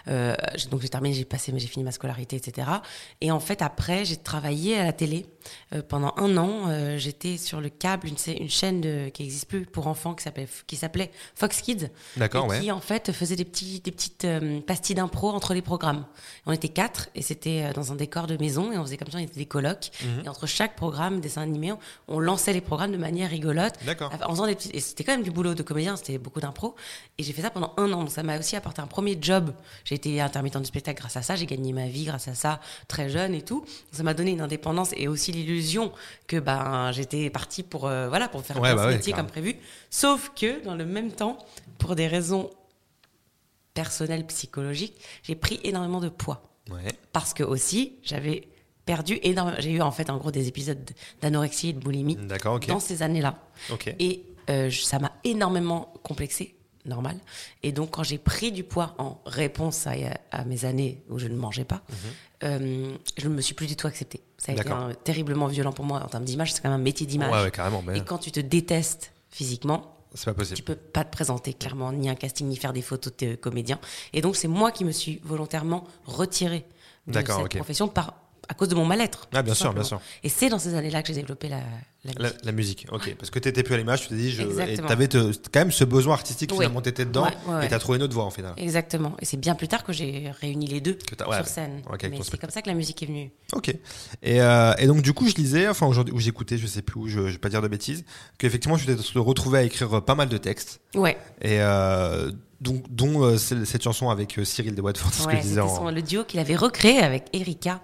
euh, 0.08 0.34
donc 0.70 0.82
j'ai 0.82 0.88
terminé, 0.88 1.14
j'ai 1.14 1.24
passé, 1.24 1.52
j'ai 1.56 1.66
fini 1.66 1.84
ma 1.84 1.92
scolarité, 1.92 2.36
etc. 2.36 2.68
Et 3.20 3.30
en 3.30 3.40
fait, 3.40 3.62
après, 3.62 4.04
j'ai 4.04 4.16
travaillé 4.16 4.78
à 4.78 4.84
la 4.84 4.92
télé 4.92 5.26
euh, 5.72 5.82
pendant 5.86 6.14
un 6.16 6.36
an. 6.36 6.68
euh, 6.68 6.98
j'étais 6.98 7.36
sur 7.36 7.60
le 7.60 7.68
câble, 7.68 8.08
une, 8.08 8.48
chaîne 8.48 8.80
de, 8.80 9.08
qui 9.08 9.22
n'existe 9.22 9.48
plus 9.48 9.66
pour 9.66 9.86
enfants 9.86 10.14
qui 10.14 10.24
s'appelait 10.24 10.48
qui 10.66 10.76
s'appelait 10.76 11.10
Fox 11.34 11.60
Kids. 11.60 11.88
D'accord, 12.16 12.46
et 12.46 12.48
ouais. 12.48 12.60
Qui 12.60 12.72
en 12.72 12.80
fait 12.80 13.12
faisait 13.12 13.36
des 13.36 13.44
petits, 13.44 13.80
des 13.80 13.92
petites 13.92 14.24
euh, 14.24 14.60
pastilles 14.60 14.96
d'impro 14.96 15.30
entre 15.30 15.54
les 15.54 15.62
programmes. 15.62 16.04
On 16.46 16.52
était 16.52 16.68
quatre 16.68 17.08
et 17.14 17.22
c'était 17.22 17.72
dans 17.72 17.92
un 17.92 17.96
décor 17.96 18.26
de 18.26 18.36
maison 18.36 18.72
et 18.72 18.78
on 18.78 18.84
faisait 18.84 18.96
comme 18.96 19.10
ça, 19.10 19.18
on 19.18 19.22
était 19.22 19.38
des 19.38 19.46
colocs. 19.46 19.90
Mhm. 20.02 20.22
Et 20.24 20.28
entre 20.28 20.46
chaque 20.46 20.76
programme, 20.76 21.20
dessin 21.20 21.42
animé, 21.42 21.72
on, 21.72 21.78
on 22.08 22.18
lançait 22.20 22.52
les 22.52 22.60
programmes 22.60 22.92
de 22.92 22.96
manière 22.96 23.30
rigolote. 23.30 23.74
D'accord. 23.84 24.12
En 24.24 24.30
faisant 24.30 24.46
des 24.46 24.54
petits, 24.54 24.70
et 24.72 24.80
c'était 24.80 25.04
quand 25.04 25.12
même 25.12 25.22
du 25.22 25.30
boulot 25.30 25.54
de 25.54 25.62
comédien, 25.62 25.96
c'était 25.96 26.18
beaucoup 26.18 26.40
d'impro. 26.40 26.74
Et 27.18 27.22
j'ai 27.22 27.32
fait 27.32 27.42
ça 27.42 27.50
pendant 27.50 27.72
un 27.76 27.92
an. 27.92 28.00
Donc 28.00 28.10
ça 28.10 28.22
m'a 28.22 28.38
aussi 28.38 28.56
apporté 28.56 28.80
un 28.80 28.86
premier 28.86 29.18
job. 29.20 29.52
J'ai 29.84 29.94
été 29.94 30.20
intermittent 30.20 30.58
du 30.58 30.66
spectacle 30.66 31.00
grâce 31.00 31.16
à 31.16 31.22
ça. 31.22 31.36
J'ai 31.36 31.46
gagné 31.46 31.72
ma 31.72 31.86
vie 31.86 32.04
grâce 32.04 32.28
à 32.28 32.34
ça, 32.34 32.60
très 32.88 33.08
jeune 33.08 33.34
et 33.34 33.42
tout. 33.42 33.64
Ça 33.92 34.02
m'a 34.02 34.14
donné 34.14 34.32
une 34.32 34.40
indépendance 34.40 34.90
et 34.96 35.08
aussi 35.08 35.32
l'illusion 35.36 35.92
que 36.26 36.38
ben 36.38 36.90
j'étais 36.92 37.30
partie 37.30 37.62
pour 37.62 37.86
euh, 37.86 38.08
voilà 38.08 38.28
pour 38.28 38.42
faire 38.44 38.60
Ouais, 38.60 38.70
ce 38.70 38.74
bah 38.76 38.86
ouais, 38.86 38.94
métier 38.96 39.12
comme 39.12 39.26
prévu. 39.26 39.56
Sauf 39.90 40.32
que 40.34 40.64
dans 40.64 40.74
le 40.74 40.84
même 40.84 41.12
temps, 41.12 41.38
pour 41.78 41.94
des 41.94 42.06
raisons 42.08 42.50
personnelles 43.74 44.26
psychologiques, 44.26 44.94
j'ai 45.22 45.34
pris 45.34 45.60
énormément 45.64 46.00
de 46.00 46.08
poids 46.08 46.42
Ouais. 46.70 46.82
parce 47.12 47.32
que 47.32 47.44
aussi 47.44 47.94
j'avais 48.02 48.48
perdu 48.86 49.20
énormément. 49.22 49.56
J'ai 49.60 49.70
eu 49.70 49.80
en 49.82 49.92
fait 49.92 50.10
en 50.10 50.16
gros 50.16 50.32
des 50.32 50.48
épisodes 50.48 50.90
d'anorexie 51.20 51.68
et 51.68 51.72
de 51.72 51.78
boulimie 51.78 52.18
dans 52.66 52.80
ces 52.80 53.02
années-là. 53.02 53.38
Et 54.00 54.24
euh, 54.50 54.68
ça 54.70 54.98
m'a 54.98 55.12
énormément 55.22 55.92
complexé, 56.02 56.55
normal. 56.86 57.16
Et 57.62 57.72
donc, 57.72 57.90
quand 57.90 58.02
j'ai 58.02 58.18
pris 58.18 58.52
du 58.52 58.64
poids 58.64 58.94
en 58.98 59.20
réponse 59.26 59.86
à, 59.86 59.92
à 60.30 60.44
mes 60.44 60.64
années 60.64 61.02
où 61.10 61.18
je 61.18 61.26
ne 61.28 61.36
mangeais 61.36 61.64
pas, 61.64 61.82
euh, 62.44 62.94
je 63.16 63.28
ne 63.28 63.34
me 63.34 63.40
suis 63.40 63.54
plus 63.54 63.66
du 63.66 63.76
tout 63.76 63.86
acceptée. 63.86 64.20
Ça 64.38 64.52
a 64.52 64.54
été 64.54 64.68
Mhm. 64.68 64.72
Un- 64.72 64.94
terriblement 64.94 65.46
violent 65.46 65.72
pour 65.72 65.84
moi 65.84 66.02
en 66.04 66.08
termes 66.08 66.24
d'image. 66.24 66.52
C'est 66.52 66.60
quand 66.62 66.68
même 66.70 66.80
un 66.80 66.82
métier 66.82 67.06
d'image. 67.06 67.32
Ouais, 67.32 67.42
ouais, 67.42 67.50
carrément. 67.50 67.82
mais 67.86 67.98
Et 67.98 68.00
quand 68.02 68.18
tu 68.18 68.30
te 68.32 68.40
détestes 68.40 69.12
physiquement, 69.30 69.96
pas 70.24 70.34
possible. 70.34 70.56
tu 70.56 70.62
peux 70.62 70.76
pas 70.76 71.04
te 71.04 71.10
présenter 71.10 71.52
clairement 71.52 71.92
ni 71.92 72.08
un 72.08 72.14
casting 72.14 72.46
ni 72.48 72.56
faire 72.56 72.72
des 72.72 72.82
photos 72.82 73.12
de 73.18 73.34
comédien. 73.34 73.78
Et 74.12 74.22
donc 74.22 74.36
c'est 74.36 74.48
moi 74.48 74.70
qui 74.72 74.84
me 74.84 74.92
suis 74.92 75.20
volontairement 75.24 75.84
retirée 76.06 76.64
de 77.06 77.12
cette 77.14 77.56
profession 77.56 77.88
par 77.88 78.14
à 78.48 78.54
cause 78.54 78.68
de 78.68 78.74
mon 78.74 78.84
mal-être. 78.84 79.28
Ah, 79.32 79.42
bien 79.42 79.54
sûr, 79.54 79.72
bien 79.74 79.82
sûr. 79.82 80.00
Et 80.22 80.28
c'est 80.28 80.48
dans 80.48 80.58
ces 80.58 80.74
années-là 80.74 81.02
que 81.02 81.08
j'ai 81.08 81.14
développé 81.14 81.48
la, 81.48 81.58
la 82.04 82.12
La, 82.18 82.22
musique. 82.28 82.44
la 82.44 82.52
musique, 82.52 82.86
ok. 82.92 83.14
Parce 83.18 83.30
que 83.30 83.38
t'étais 83.38 83.62
plus 83.62 83.74
à 83.74 83.78
l'image, 83.78 84.02
tu 84.02 84.08
t'es 84.08 84.14
dit, 84.16 84.30
je, 84.30 84.42
et 84.42 84.76
t'avais 84.78 85.08
te- 85.08 85.32
quand 85.52 85.60
même 85.60 85.72
ce 85.72 85.84
besoin 85.84 86.14
artistique, 86.14 86.50
Oui. 86.52 86.58
finalement, 86.58 86.80
t'étais 86.80 87.04
dedans, 87.04 87.24
Ouais, 87.24 87.30
ouais, 87.48 87.52
et 87.54 87.58
ouais. 87.62 87.68
t'as 87.68 87.78
trouvé 87.78 87.96
une 87.98 88.04
autre 88.04 88.14
voie, 88.14 88.24
en 88.24 88.30
final. 88.30 88.54
Exactement. 88.56 89.16
Et 89.20 89.24
c'est 89.24 89.36
bien 89.36 89.54
plus 89.54 89.68
tard 89.68 89.82
que 89.84 89.92
j'ai 89.92 90.30
réuni 90.40 90.66
les 90.66 90.80
deux 90.80 90.94
Que 90.94 91.16
sur 91.34 91.46
scène. 91.46 91.82
Ok, 91.86 92.04
avec 92.04 92.10
Mais 92.18 92.24
c'est 92.24 92.38
comme 92.40 92.50
ça 92.50 92.62
que 92.62 92.68
la 92.68 92.74
musique 92.74 93.02
est 93.02 93.06
venue. 93.06 93.30
Ok. 93.52 93.68
Et, 94.22 94.40
euh, 94.40 94.74
et 94.78 94.86
donc, 94.86 95.02
du 95.02 95.12
coup, 95.12 95.28
je 95.28 95.34
lisais, 95.34 95.68
enfin, 95.68 95.86
aujourd'hui, 95.86 96.14
ou 96.14 96.20
j'écoutais, 96.20 96.58
je 96.58 96.66
sais 96.66 96.82
plus 96.82 97.00
où, 97.00 97.08
je, 97.08 97.26
je 97.26 97.32
vais 97.32 97.38
pas 97.38 97.48
dire 97.48 97.62
de 97.62 97.68
bêtises, 97.68 98.04
qu'effectivement, 98.38 98.76
tu 98.78 98.86
t'es 98.86 98.94
retrouvé 99.18 99.58
à 99.58 99.62
écrire 99.64 100.02
pas 100.04 100.14
mal 100.14 100.28
de 100.28 100.36
textes. 100.38 100.80
Ouais. 100.94 101.16
Et 101.42 101.60
euh, 101.60 102.30
dont, 102.60 102.82
dont 102.88 103.22
euh, 103.22 103.36
cette 103.36 103.82
chanson 103.82 104.08
avec 104.10 104.38
euh, 104.38 104.44
Cyril 104.44 104.74
des 104.74 104.80
Watford, 104.80 105.10
c'est 105.12 105.22
ce 105.22 105.26
que 105.26 105.32
ouais 105.32 105.36
je 105.38 105.42
disais 105.42 105.60
en. 105.60 105.90
le 105.90 106.02
duo 106.02 106.24
qu'il 106.24 106.40
avait 106.40 106.56
recréé 106.56 106.98
avec 107.00 107.24
Erika 107.32 107.80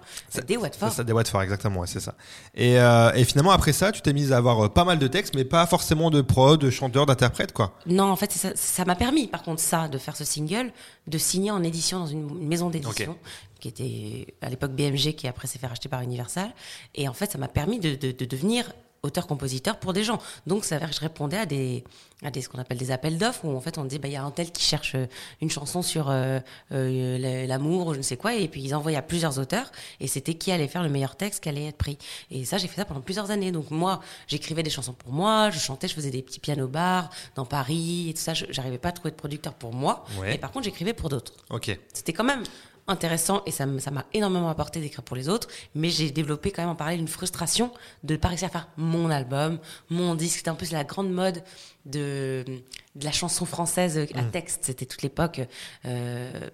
des 0.47 0.57
Watford. 0.57 0.89
C'est 0.89 0.97
ça, 0.97 1.03
des 1.03 1.13
Watford, 1.13 1.41
exactement, 1.43 1.81
ouais, 1.81 1.87
c'est 1.87 1.99
ça. 1.99 2.15
Et, 2.55 2.79
euh, 2.79 3.11
et 3.13 3.23
finalement, 3.23 3.51
après 3.51 3.73
ça, 3.73 3.91
tu 3.91 4.01
t'es 4.01 4.13
mise 4.13 4.33
à 4.33 4.37
avoir 4.37 4.71
pas 4.73 4.83
mal 4.83 4.97
de 4.99 5.07
textes, 5.07 5.35
mais 5.35 5.45
pas 5.45 5.65
forcément 5.67 6.09
de 6.09 6.21
prod, 6.21 6.59
de 6.59 6.69
chanteur, 6.69 7.05
d'interprète, 7.05 7.51
quoi. 7.53 7.73
Non, 7.85 8.05
en 8.05 8.15
fait, 8.15 8.31
ça 8.55 8.85
m'a 8.85 8.95
permis, 8.95 9.27
par 9.27 9.43
contre, 9.43 9.61
ça, 9.61 9.87
de 9.87 9.97
faire 9.97 10.15
ce 10.15 10.25
single, 10.25 10.71
de 11.07 11.17
signer 11.17 11.51
en 11.51 11.61
édition 11.63 11.99
dans 11.99 12.07
une, 12.07 12.27
maison 12.47 12.69
d'édition, 12.69 13.17
qui 13.59 13.67
était 13.67 14.33
à 14.41 14.49
l'époque 14.49 14.71
BMG, 14.71 15.13
qui 15.15 15.27
après 15.27 15.47
s'est 15.47 15.59
fait 15.59 15.67
racheter 15.67 15.87
par 15.89 16.01
Universal. 16.01 16.51
Et 16.95 17.07
en 17.07 17.13
fait, 17.13 17.31
ça 17.31 17.37
m'a 17.37 17.47
permis 17.47 17.79
de, 17.79 17.95
de- 17.95 18.11
de 18.11 18.25
devenir 18.25 18.71
auteur-compositeur 19.03 19.77
pour 19.77 19.91
des 19.93 20.03
gens. 20.03 20.19
Donc, 20.47 20.63
ça 20.63 20.75
veut 20.75 20.79
dire 20.79 20.89
que 20.89 20.95
je 20.95 21.01
répondais 21.01 21.37
à 21.37 21.45
des, 21.45 21.83
à 22.23 22.31
des 22.31 22.41
ce 22.41 22.47
qu'on 22.47 22.57
appelle 22.59 22.77
des 22.77 22.89
appels 22.89 23.17
d'offres, 23.17 23.43
où 23.45 23.55
en 23.55 23.59
fait, 23.59 23.77
on 23.77 23.83
dit, 23.83 23.99
bah, 23.99 24.07
il 24.07 24.13
y 24.13 24.17
a 24.17 24.23
un 24.23 24.31
tel 24.31 24.49
qui 24.51 24.63
cherche 24.63 24.95
euh, 24.95 25.05
une 25.41 25.49
chanson 25.51 25.81
sur 25.81 26.09
euh, 26.09 26.39
euh, 26.71 27.17
la- 27.17 27.45
l'amour, 27.45 27.87
ou 27.87 27.93
je 27.93 27.97
ne 27.97 28.03
sais 28.03 28.15
quoi, 28.15 28.33
et 28.33 28.47
puis 28.47 28.61
ils 28.63 28.73
envoyaient 28.73 28.97
à 28.97 29.01
plusieurs 29.01 29.37
auteurs, 29.39 29.69
et 29.99 30.07
c'était 30.07 30.35
qui 30.35 30.51
allait 30.53 30.69
faire 30.69 30.83
le 30.83 30.89
meilleur 30.89 31.17
texte, 31.17 31.43
qui 31.43 31.49
allait 31.49 31.65
être 31.67 31.77
pris. 31.77 31.97
Et 32.31 32.45
ça, 32.45 32.57
j'ai 32.57 32.69
fait 32.69 32.77
ça 32.77 32.85
pendant 32.85 33.01
plusieurs 33.01 33.29
années. 33.29 33.51
Donc, 33.51 33.71
moi, 33.71 33.99
j'écrivais 34.27 34.63
des 34.63 34.69
chansons 34.69 34.93
pour 34.93 35.11
moi, 35.11 35.49
je 35.51 35.59
chantais, 35.59 35.89
je 35.89 35.93
faisais 35.95 36.11
des 36.11 36.21
petits 36.21 36.39
pianos 36.39 36.67
bars 36.69 37.09
dans 37.35 37.45
Paris, 37.45 38.07
et 38.09 38.13
tout 38.13 38.21
ça. 38.21 38.33
J'arrivais 38.33 38.77
pas 38.77 38.89
à 38.89 38.93
trouver 38.93 39.11
de 39.11 39.17
producteur 39.17 39.53
pour 39.53 39.73
moi, 39.73 40.05
Ouais. 40.17 40.29
mais 40.31 40.37
par 40.37 40.51
contre, 40.51 40.63
j'écrivais 40.65 40.93
pour 40.93 41.09
d'autres. 41.09 41.33
Ok. 41.49 41.77
C'était 41.93 42.13
quand 42.13 42.23
même 42.23 42.43
intéressant 42.87 43.43
et 43.45 43.51
ça 43.51 43.65
m'a 43.65 44.05
énormément 44.13 44.49
apporté 44.49 44.79
d'écrire 44.79 45.03
pour 45.03 45.15
les 45.15 45.29
autres, 45.29 45.47
mais 45.75 45.89
j'ai 45.89 46.11
développé 46.11 46.51
quand 46.51 46.61
même 46.61 46.71
en 46.71 46.75
parler 46.75 46.97
une 46.97 47.07
frustration 47.07 47.71
de 48.03 48.13
ne 48.13 48.17
pas 48.17 48.27
réussir 48.27 48.47
à 48.47 48.51
faire 48.51 48.67
mon 48.77 49.09
album, 49.09 49.59
mon 49.89 50.15
disque. 50.15 50.37
C'était 50.37 50.49
en 50.49 50.55
plus 50.55 50.71
la 50.71 50.83
grande 50.83 51.11
mode 51.11 51.43
de, 51.85 52.43
de 52.95 53.05
la 53.05 53.11
chanson 53.11 53.45
française 53.45 53.97
à 54.13 54.21
mm. 54.21 54.31
texte. 54.31 54.65
C'était 54.65 54.85
toute 54.85 55.01
l'époque 55.01 55.41
euh, 55.85 56.49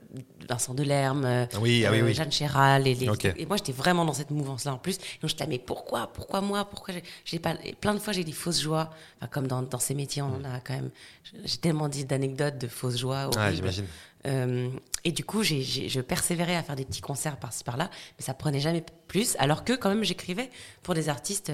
Vincent 0.48 0.74
Delerme, 0.74 1.25
ah 1.25 1.48
oui, 1.62 1.86
ah 1.86 1.91
oui, 1.91 2.00
euh, 2.00 2.13
Jeanne 2.13 2.31
Chéral. 2.31 2.88
Et, 2.88 2.98
et 3.38 3.45
moi, 3.45 3.57
j'étais 3.57 3.71
vraiment 3.71 4.05
dans 4.05 4.13
cette 4.13 4.31
mouvance-là 4.31 4.74
en 4.74 4.77
plus. 4.77 4.98
Donc, 4.98 5.29
je 5.29 5.36
disais, 5.36 5.48
mais 5.48 5.59
pourquoi 5.59 6.07
Pourquoi 6.13 6.41
moi 6.41 6.65
Pourquoi 6.65 6.93
j'ai 7.25 7.39
pas 7.39 7.55
Plein 7.81 7.93
de 7.93 8.00
fois, 8.00 8.13
j'ai 8.13 8.24
des 8.24 8.31
fausses 8.31 8.62
joies. 8.62 8.89
comme 9.31 9.48
dans, 9.48 9.62
dans 9.62 9.79
ces 9.79 9.95
métiers, 9.95 10.21
on 10.21 10.39
mm. 10.39 10.45
a 10.45 10.59
quand 10.62 10.75
même. 10.75 10.89
J'ai 11.43 11.57
tellement 11.57 11.89
dit 11.89 12.05
d'anecdotes 12.05 12.57
de 12.57 12.67
fausses 12.67 12.98
joies. 12.98 13.29
Ah, 13.38 13.51
j'imagine. 13.51 13.86
Euh, 14.27 14.69
et 15.05 15.11
du 15.11 15.23
coup, 15.23 15.43
j'ai, 15.43 15.61
je 15.63 16.01
persévérais 16.01 16.55
à 16.55 16.63
faire 16.63 16.75
des 16.75 16.85
petits 16.85 17.01
concerts 17.01 17.38
par-ci 17.38 17.63
par-là, 17.63 17.89
mais 18.17 18.25
ça 18.25 18.33
prenait 18.33 18.59
jamais 18.59 18.83
plus. 19.07 19.35
Alors 19.39 19.63
que 19.63 19.73
quand 19.73 19.89
même, 19.89 20.03
j'écrivais 20.03 20.49
pour 20.83 20.93
des 20.93 21.07
artistes 21.07 21.51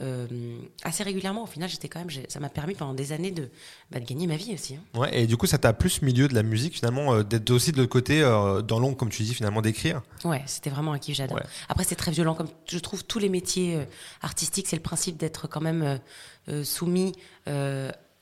euh, 0.00 0.58
assez 0.82 1.04
régulièrement. 1.04 1.44
Au 1.44 1.46
final, 1.46 1.68
j'étais 1.68 1.88
quand 1.88 2.00
même, 2.00 2.10
ça 2.28 2.40
m'a 2.40 2.48
permis 2.48 2.74
pendant 2.74 2.94
des 2.94 3.12
années 3.12 3.30
de, 3.30 3.50
bah, 3.90 4.00
de 4.00 4.04
gagner 4.04 4.26
ma 4.26 4.36
vie 4.36 4.52
aussi. 4.52 4.74
Hein. 4.74 4.98
Ouais, 4.98 5.22
et 5.22 5.26
du 5.26 5.36
coup, 5.36 5.46
ça 5.46 5.58
t'a 5.58 5.72
plus 5.72 6.02
milieu 6.02 6.26
de 6.26 6.34
la 6.34 6.42
musique 6.42 6.74
finalement, 6.74 7.14
euh, 7.14 7.22
d'être 7.22 7.50
aussi 7.50 7.72
de 7.72 7.76
l'autre 7.78 7.92
côté, 7.92 8.20
dans 8.20 8.78
l'ombre, 8.80 8.96
comme 8.96 9.10
tu 9.10 9.22
dis, 9.22 9.34
finalement, 9.34 9.62
d'écrire? 9.62 10.02
Ouais, 10.24 10.42
c'était 10.46 10.70
vraiment 10.70 10.92
un 10.92 10.98
kiff, 10.98 11.16
j'adore. 11.16 11.40
Après, 11.68 11.84
c'est 11.84 11.96
très 11.96 12.10
violent, 12.10 12.34
comme 12.34 12.48
je 12.66 12.78
trouve 12.78 13.04
tous 13.04 13.18
les 13.18 13.28
métiers 13.28 13.86
artistiques, 14.22 14.66
c'est 14.68 14.76
le 14.76 14.82
principe 14.82 15.16
d'être 15.16 15.48
quand 15.48 15.60
même 15.60 16.00
soumis 16.64 17.12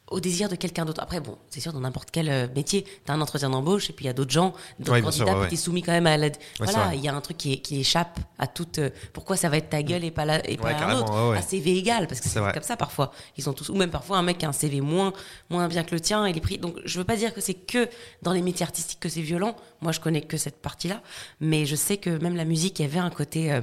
au 0.08 0.20
désir 0.20 0.48
de 0.48 0.54
quelqu'un 0.54 0.84
d'autre. 0.84 1.02
Après, 1.02 1.20
bon, 1.20 1.36
c'est 1.50 1.60
sûr, 1.60 1.72
dans 1.72 1.80
n'importe 1.80 2.10
quel 2.12 2.28
euh, 2.28 2.46
métier, 2.54 2.84
tu 2.84 3.10
as 3.10 3.14
un 3.14 3.20
entretien 3.20 3.50
d'embauche 3.50 3.90
et 3.90 3.92
puis 3.92 4.04
il 4.04 4.08
y 4.08 4.10
a 4.10 4.12
d'autres 4.12 4.30
gens, 4.30 4.54
d'autres 4.78 5.00
candidats, 5.00 5.46
qui 5.48 5.56
soumis 5.56 5.82
quand 5.82 5.92
même 5.92 6.06
à 6.06 6.16
l'aide. 6.16 6.36
voilà, 6.58 6.94
il 6.94 7.00
y 7.00 7.08
a 7.08 7.14
un 7.14 7.20
truc 7.20 7.36
qui, 7.36 7.60
qui 7.60 7.80
échappe 7.80 8.18
à 8.38 8.46
toute. 8.46 8.78
Euh, 8.78 8.90
pourquoi 9.12 9.36
ça 9.36 9.48
va 9.48 9.56
être 9.56 9.68
ta 9.68 9.82
gueule 9.82 10.04
et 10.04 10.10
pas, 10.10 10.24
la, 10.24 10.48
et 10.48 10.56
pas 10.56 10.70
un 10.70 10.98
autre? 10.98 11.12
Un 11.12 11.42
CV 11.42 11.76
égal, 11.76 12.06
parce 12.06 12.20
que 12.20 12.28
c'est 12.28 12.40
comme 12.40 12.62
ça 12.62 12.76
parfois. 12.76 13.12
Ils 13.36 13.42
sont 13.42 13.52
tous, 13.52 13.68
ou 13.68 13.74
même 13.74 13.90
parfois 13.90 14.18
un 14.18 14.22
mec 14.22 14.38
qui 14.38 14.46
a 14.46 14.48
un 14.48 14.52
CV 14.52 14.80
moins, 14.80 15.12
moins 15.50 15.66
bien 15.68 15.82
que 15.82 15.94
le 15.94 16.00
tien, 16.00 16.26
il 16.28 16.36
est 16.36 16.40
pris. 16.40 16.58
Donc 16.58 16.76
je 16.84 16.98
veux 16.98 17.04
pas 17.04 17.16
dire 17.16 17.34
que 17.34 17.40
c'est 17.40 17.54
que 17.54 17.88
dans 18.22 18.32
les 18.32 18.42
métiers 18.42 18.64
artistiques 18.64 19.00
que 19.00 19.08
c'est 19.08 19.22
violent. 19.22 19.56
Moi, 19.80 19.92
je 19.92 20.00
connais 20.00 20.22
que 20.22 20.36
cette 20.36 20.62
partie-là. 20.62 21.02
Mais 21.40 21.66
je 21.66 21.76
sais 21.76 21.96
que 21.96 22.10
même 22.10 22.36
la 22.36 22.44
musique, 22.44 22.78
il 22.78 22.82
y 22.82 22.84
avait 22.86 22.98
un 22.98 23.10
côté. 23.10 23.52
Euh, 23.52 23.60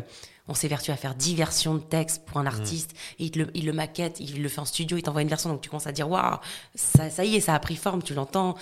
on 0.48 0.54
s'évertue 0.54 0.92
à 0.92 0.98
faire 0.98 1.16
diversion 1.16 1.76
de 1.76 1.80
texte 1.80 2.26
pour 2.26 2.38
un 2.38 2.44
mm. 2.44 2.48
artiste, 2.48 2.92
il, 3.20 3.32
le, 3.36 3.50
il, 3.54 3.66
le, 3.66 3.74
maquette, 3.74 4.20
il 4.20 4.42
le 4.42 4.50
fait 4.50 4.60
en 4.60 4.66
studio, 4.66 4.98
il 4.98 5.04
t'envoie 5.04 5.22
une 5.22 5.30
version, 5.30 5.50
donc 5.50 5.62
tu 5.62 5.70
commences 5.70 5.88
à 5.88 5.92
dire 5.92 6.10
waouh, 6.10 6.38
ça, 6.76 7.10
ça, 7.10 7.24
y 7.24 7.36
est, 7.36 7.40
ça 7.40 7.56
a 7.56 7.60
pris 7.60 7.76
forme, 7.76 8.04
tu 8.04 8.14
l'entends. 8.14 8.56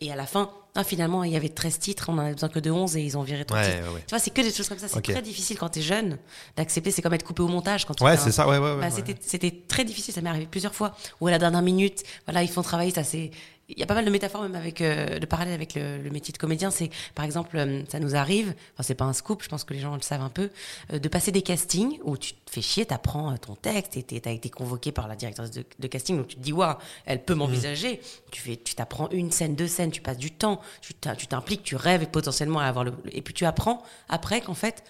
Et, 0.00 0.12
à 0.12 0.16
la 0.16 0.26
fin, 0.26 0.50
ah, 0.76 0.84
finalement, 0.84 1.24
il 1.24 1.32
y 1.32 1.36
avait 1.36 1.48
13 1.48 1.78
titres, 1.78 2.08
on 2.08 2.14
en 2.14 2.18
avait 2.18 2.34
besoin 2.34 2.48
que 2.48 2.58
de 2.58 2.70
11 2.70 2.96
et 2.96 3.02
ils 3.02 3.16
ont 3.16 3.22
viré 3.22 3.44
3 3.44 3.62
titres. 3.62 3.76
Tu 4.06 4.10
vois, 4.10 4.18
c'est 4.18 4.30
que 4.30 4.42
des 4.42 4.52
choses 4.52 4.68
comme 4.68 4.78
ça. 4.78 4.88
C'est 4.88 5.00
très 5.00 5.22
difficile 5.22 5.56
quand 5.56 5.70
tu 5.70 5.78
es 5.78 5.82
jeune 5.82 6.18
d'accepter. 6.56 6.90
C'est 6.90 7.00
comme 7.00 7.14
être 7.14 7.24
coupé 7.24 7.42
au 7.42 7.48
montage 7.48 7.86
quand 7.86 7.94
tu 7.94 8.04
Ouais, 8.04 8.16
c'est 8.16 8.32
ça, 8.32 8.48
ouais, 8.48 8.58
ouais. 8.58 8.76
Bah, 8.80 8.88
C'était 9.20 9.50
très 9.66 9.84
difficile, 9.84 10.12
ça 10.12 10.20
m'est 10.20 10.30
arrivé 10.30 10.46
plusieurs 10.46 10.74
fois. 10.74 10.94
Ou 11.20 11.28
à 11.28 11.30
la 11.30 11.38
dernière 11.38 11.62
minute, 11.62 12.02
voilà, 12.26 12.42
ils 12.42 12.50
font 12.50 12.62
travailler, 12.62 12.90
ça 12.90 13.04
c'est 13.04 13.30
il 13.68 13.78
y 13.78 13.82
a 13.82 13.86
pas 13.86 13.94
mal 13.94 14.04
de 14.04 14.10
métaphores 14.10 14.42
même 14.42 14.54
avec 14.54 14.80
euh, 14.80 15.18
de 15.18 15.26
parallèles 15.26 15.54
avec 15.54 15.74
le, 15.74 16.10
métier 16.10 16.32
de 16.32 16.38
comédien. 16.38 16.70
C'est 16.70 16.90
par 17.14 17.24
exemple, 17.24 17.56
euh, 17.56 17.82
ça 17.88 17.98
nous 17.98 18.14
arrive, 18.14 18.54
enfin 18.74 18.82
c'est 18.82 18.94
pas 18.94 19.04
un 19.04 19.12
scoop, 19.12 19.42
je 19.42 19.48
pense 19.48 19.64
que 19.64 19.74
les 19.74 19.80
gens 19.80 19.94
le 19.94 20.02
savent 20.02 20.22
un 20.22 20.28
peu, 20.28 20.50
euh, 20.92 20.98
de 20.98 21.08
passer 21.08 21.32
des 21.32 21.42
castings 21.42 21.98
où 22.04 22.16
tu 22.16 22.34
te 22.34 22.50
fais 22.50 22.60
chier, 22.60 22.86
t'apprends 22.86 23.36
ton 23.38 23.54
texte 23.54 23.96
et 23.96 24.02
t'as 24.02 24.30
été 24.30 24.50
convoqué 24.50 24.92
par 24.92 25.08
la 25.08 25.16
directrice 25.16 25.50
de, 25.50 25.86
casting, 25.86 26.18
donc 26.18 26.28
tu 26.28 26.36
te 26.36 26.40
dis 26.40 26.52
waouh, 26.52 26.74
elle 27.06 27.24
peut 27.24 27.34
m'envisager. 27.34 28.00
Tu 28.30 28.40
fais, 28.40 28.56
tu 28.56 28.74
t'apprends 28.74 29.08
une 29.10 29.30
scène, 29.30 29.54
deux 29.54 29.68
scènes, 29.68 29.90
tu 29.90 30.00
passes 30.00 30.18
du 30.18 30.30
temps, 30.30 30.60
tu 30.80 30.94
t'impliques, 31.26 31.62
tu 31.62 31.76
rêves 31.76 32.06
potentiellement 32.06 32.60
à 32.60 32.66
avoir 32.66 32.84
le, 32.84 32.92
et 33.12 33.22
puis 33.22 33.34
tu 33.34 33.44
apprends 33.44 33.82
après 34.08 34.40
qu'en 34.40 34.54
fait 34.54 34.82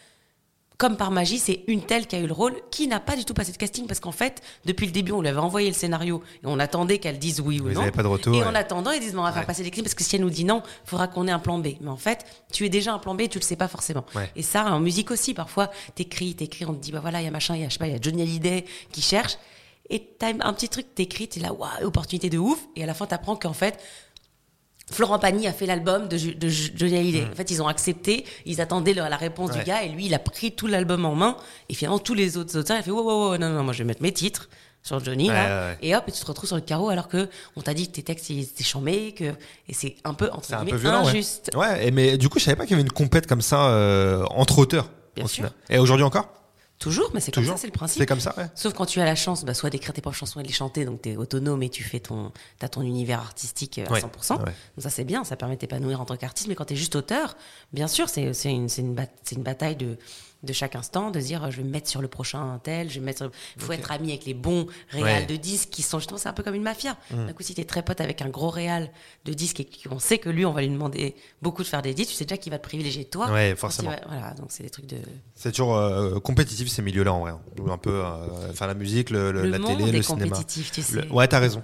comme 0.79 0.97
par 0.97 1.11
magie, 1.11 1.39
c'est 1.39 1.63
une 1.69 1.83
telle 1.83 2.07
qui 2.07 2.17
a 2.17 2.19
eu 2.19 2.27
le 2.27 2.33
rôle, 2.33 2.55
qui 2.71 2.89
n'a 2.89 3.01
pas 3.01 3.17
du 3.17 3.25
tout 3.25 3.35
passé 3.35 3.53
de 3.53 3.57
casting, 3.57 3.87
parce 3.87 4.01
qu'en 4.01 4.13
fait, 4.13 4.43
depuis 4.65 4.87
le 4.87 4.93
début, 4.93 5.13
on 5.13 5.21
lui 5.21 5.29
avait 5.29 5.39
envoyé 5.39 5.69
le 5.69 5.75
scénario, 5.75 6.23
et 6.43 6.47
on 6.47 6.59
attendait 6.59 6.99
qu'elle 6.99 7.19
dise 7.19 7.41
oui 7.41 7.61
ou 7.61 7.71
non. 7.71 7.91
pas 7.91 8.03
de 8.03 8.09
retour. 8.09 8.35
Et 8.35 8.43
en 8.43 8.55
attendant, 8.55 8.91
ils 8.91 9.01
disent, 9.01 9.15
on 9.17 9.23
va 9.23 9.33
faire 9.33 9.47
passer 9.47 9.63
des 9.63 9.71
parce 9.71 9.95
que 9.95 10.03
si 10.03 10.17
elle 10.17 10.23
nous 10.23 10.31
dit 10.31 10.45
non, 10.45 10.63
il 10.85 10.91
faudra 10.91 11.09
qu'on 11.09 11.29
ait 11.29 11.33
un 11.33 11.39
plan 11.39 11.59
B. 11.59 11.69
Mais 11.81 11.91
en 11.91 11.97
fait, 11.97 12.25
tu 12.53 12.65
es 12.65 12.69
déjà 12.69 12.93
un 12.93 12.99
plan 12.99 13.15
B, 13.15 13.29
tu 13.29 13.39
le 13.39 13.45
sais 13.45 13.57
pas 13.57 13.69
forcément. 13.69 14.05
Et 14.37 14.43
ça, 14.43 14.65
en 14.67 14.81
musique 14.81 15.11
aussi, 15.11 15.35
parfois, 15.35 15.71
t'écris, 15.95 16.35
t'écris, 16.35 16.65
on 16.65 16.75
te 16.75 16.81
dit, 16.81 16.93
bah 16.93 17.01
voilà, 17.01 17.21
il 17.21 17.25
y 17.25 17.29
a 17.29 17.31
machin, 17.31 17.55
il 17.55 17.63
y 17.63 17.65
a, 17.65 17.69
je 17.69 17.75
sais 17.75 17.79
pas, 17.79 17.87
il 17.87 17.93
y 17.93 17.97
a 17.97 18.01
Johnny 18.01 18.23
Hallyday 18.23 18.65
qui 18.91 19.03
cherche, 19.03 19.39
et 19.91 20.01
t'as 20.19 20.33
un 20.41 20.53
petit 20.53 20.69
truc, 20.69 20.95
t'écris, 20.95 21.29
t'es 21.29 21.41
là, 21.41 21.53
waouh, 21.53 21.85
opportunité 21.85 22.31
de 22.31 22.39
ouf, 22.39 22.67
et 22.75 22.83
à 22.83 22.87
la 22.87 22.95
fin, 22.95 23.07
t'apprends 23.07 23.37
qu'en 23.37 23.53
fait, 23.53 23.79
Florent 24.91 25.19
Pagny 25.19 25.47
a 25.47 25.53
fait 25.53 25.67
l'album 25.67 26.09
de, 26.09 26.17
de, 26.17 26.49
Johnny 26.49 26.97
Hallyday. 26.97 27.23
Mm. 27.23 27.33
En 27.33 27.35
fait, 27.35 27.51
ils 27.51 27.63
ont 27.63 27.69
accepté, 27.69 28.25
ils 28.45 28.61
attendaient 28.61 28.95
la 28.95 29.17
réponse 29.17 29.51
du 29.51 29.63
gars, 29.63 29.83
et 29.83 29.89
lui, 29.89 30.07
il 30.07 30.15
a 30.15 30.19
pris 30.19 30.53
tout 30.53 30.67
l'album 30.67 31.05
en 31.05 31.15
main. 31.15 31.37
Et 31.69 31.75
finalement, 31.75 31.99
tous 31.99 32.15
les 32.15 32.37
autres 32.37 32.59
auteurs, 32.59 32.77
il 32.77 32.81
a 32.81 32.83
fait, 32.83 32.91
wow, 32.91 33.03
wow, 33.03 33.31
wow, 33.31 33.39
non, 33.39 33.51
non, 33.51 33.63
moi, 33.63 33.73
je 33.73 33.79
vais 33.79 33.85
mettre 33.85 34.03
mes 34.03 34.13
titres 34.13 34.49
sur 34.83 35.03
Johnny, 35.03 35.29
là, 35.29 35.75
et 35.81 35.97
hop, 35.97 36.05
et 36.07 36.13
tu 36.13 36.21
te 36.21 36.27
retrouves 36.27 36.47
sur 36.47 36.57
le 36.57 36.63
carreau 36.63 36.91
alors 36.91 37.09
que 37.09 37.31
on 37.57 37.63
t'a 37.63 37.73
dit 37.73 37.89
que 37.89 37.93
tes 37.93 38.03
textes 38.03 38.29
ils 38.29 38.43
étaient 38.43 38.63
chambés, 38.65 39.13
que 39.13 39.25
et 39.67 39.73
c'est 39.73 39.97
un 40.05 40.13
peu 40.13 40.29
entre 40.31 40.53
un 40.53 40.63
peu 40.67 40.77
violent, 40.77 41.07
injuste. 41.07 41.51
Ouais. 41.55 41.89
et 41.89 41.91
mais 41.91 42.19
du 42.19 42.29
coup, 42.29 42.39
je 42.39 42.45
savais 42.45 42.57
pas 42.57 42.65
qu'il 42.65 42.73
y 42.73 42.75
avait 42.75 42.83
une 42.83 42.93
compète 42.93 43.27
comme 43.27 43.41
ça 43.41 43.69
euh, 43.69 44.27
entre 44.29 44.59
auteurs. 44.59 44.91
Bien 45.17 45.27
sûr. 45.27 45.49
Et 45.71 45.79
aujourd'hui 45.79 46.05
encore? 46.05 46.29
Toujours, 46.79 47.11
mais 47.15 47.21
c'est 47.21 47.33
comme 47.33 47.47
ça, 47.47 47.57
c'est 47.57 47.69
le 47.69 47.73
principe. 47.73 48.01
C'est 48.01 48.07
comme 48.07 48.21
ça, 48.21 48.35
ouais. 48.37 48.47
Sauf 48.55 48.75
quand 48.75 48.85
tu 48.85 49.01
as 49.01 49.05
la 49.05 49.15
chance, 49.15 49.45
bah, 49.45 49.55
soit 49.55 49.71
d'écrire 49.71 49.93
tes 49.93 50.01
propres 50.01 50.17
chansons 50.17 50.41
et 50.41 50.43
de 50.43 50.49
les 50.49 50.55
chanter, 50.55 50.85
donc 50.85 51.03
tu 51.03 51.11
es 51.11 51.17
autonome 51.17 51.63
et 51.63 51.71
tu 51.71 51.83
fais 51.85 52.01
ton, 52.01 52.33
as 52.61 52.69
ton 52.69 52.83
univers 52.83 53.21
artistique 53.21 53.79
euh, 53.79 53.87
à 53.87 54.01
100%. 54.01 54.39
Donc 54.39 54.49
ça, 54.79 54.91
c'est 54.91 55.05
bien, 55.05 55.25
ça 55.25 55.37
permet 55.37 55.55
de 55.55 55.61
t'épanouir 55.61 56.01
en 56.01 56.05
tant 56.05 56.17
qu'artiste. 56.17 56.49
Mais 56.49 56.55
quand 56.55 56.67
tu 56.67 56.75
es 56.75 56.77
juste 56.77 56.97
auteur, 56.97 57.37
bien 57.73 57.87
sûr, 57.87 58.09
c'est 58.09 58.33
une, 58.45 58.69
une, 58.77 58.97
une 59.33 59.43
bataille 59.43 59.77
de, 59.77 59.97
de 60.45 60.53
chaque 60.53 60.77
instant, 60.77 61.11
de 61.11 61.21
dire 61.21 61.51
je 61.51 61.59
vais 61.59 61.63
me 61.63 61.71
mettre 61.71 61.89
sur 61.89 62.03
le 62.03 62.09
prochain 62.09 62.61
tel, 62.63 62.91
je 62.91 63.01
vais 63.01 63.07
mettre. 63.07 63.31
Il 63.57 63.63
faut 63.63 63.73
être 63.73 63.91
ami 63.91 64.11
avec 64.11 64.25
les 64.25 64.35
bons 64.35 64.67
réals 64.91 65.27
de 65.27 65.37
disques 65.37 65.71
qui 65.71 65.83
sont 65.83 65.99
justement, 65.99 66.19
c'est 66.19 66.29
un 66.29 66.33
peu 66.33 66.43
comme 66.43 66.55
une 66.55 66.63
mafia. 66.63 66.97
Mm. 67.11 67.27
D'un 67.27 67.33
coup, 67.33 67.43
si 67.43 67.55
tu 67.55 67.61
es 67.61 67.65
très 67.65 67.83
pote 67.83 68.01
avec 68.01 68.23
un 68.23 68.29
gros 68.29 68.51
réal 68.51 68.91
de 69.25 69.33
disques 69.33 69.61
et 69.61 69.69
qu'on 69.89 69.99
sait 69.99 70.19
que 70.19 70.29
lui, 70.29 70.45
on 70.45 70.53
va 70.53 70.63
lui 70.63 70.69
demander 70.69 71.15
beaucoup 71.43 71.63
de 71.63 71.69
faire 71.69 71.83
des 71.83 71.95
disques, 71.95 72.11
tu 72.11 72.17
sais 72.17 72.25
déjà 72.25 72.37
qu'il 72.37 72.53
va 72.53 72.59
te 72.59 72.65
privilégier 72.65 73.05
toi. 73.05 73.31
Ouais, 73.31 73.55
forcément. 73.57 73.93
voilà, 74.09 74.35
donc 74.35 74.47
c'est 74.49 74.63
des 74.63 74.71
trucs 74.71 74.87
de. 74.87 74.97
C'est 75.35 75.51
toujours 75.51 75.77
euh, 75.77 76.21
compétitif 76.21 76.69
ces 76.69 76.83
milieux-là 76.83 77.13
en 77.13 77.21
vrai. 77.21 77.33
Hein. 77.33 77.41
Un 77.69 77.79
peu, 77.79 78.03
euh, 78.05 78.51
enfin 78.51 78.67
la 78.67 78.75
musique, 78.75 79.11
le, 79.11 79.33
la 79.33 79.59
télé, 79.59 79.91
le 79.91 80.03
cinéma. 80.03 80.31
compétitif, 80.31 80.71
tu 80.71 80.83
sais. 80.83 81.09
Ouais, 81.09 81.27
t'as 81.27 81.39
raison. 81.39 81.63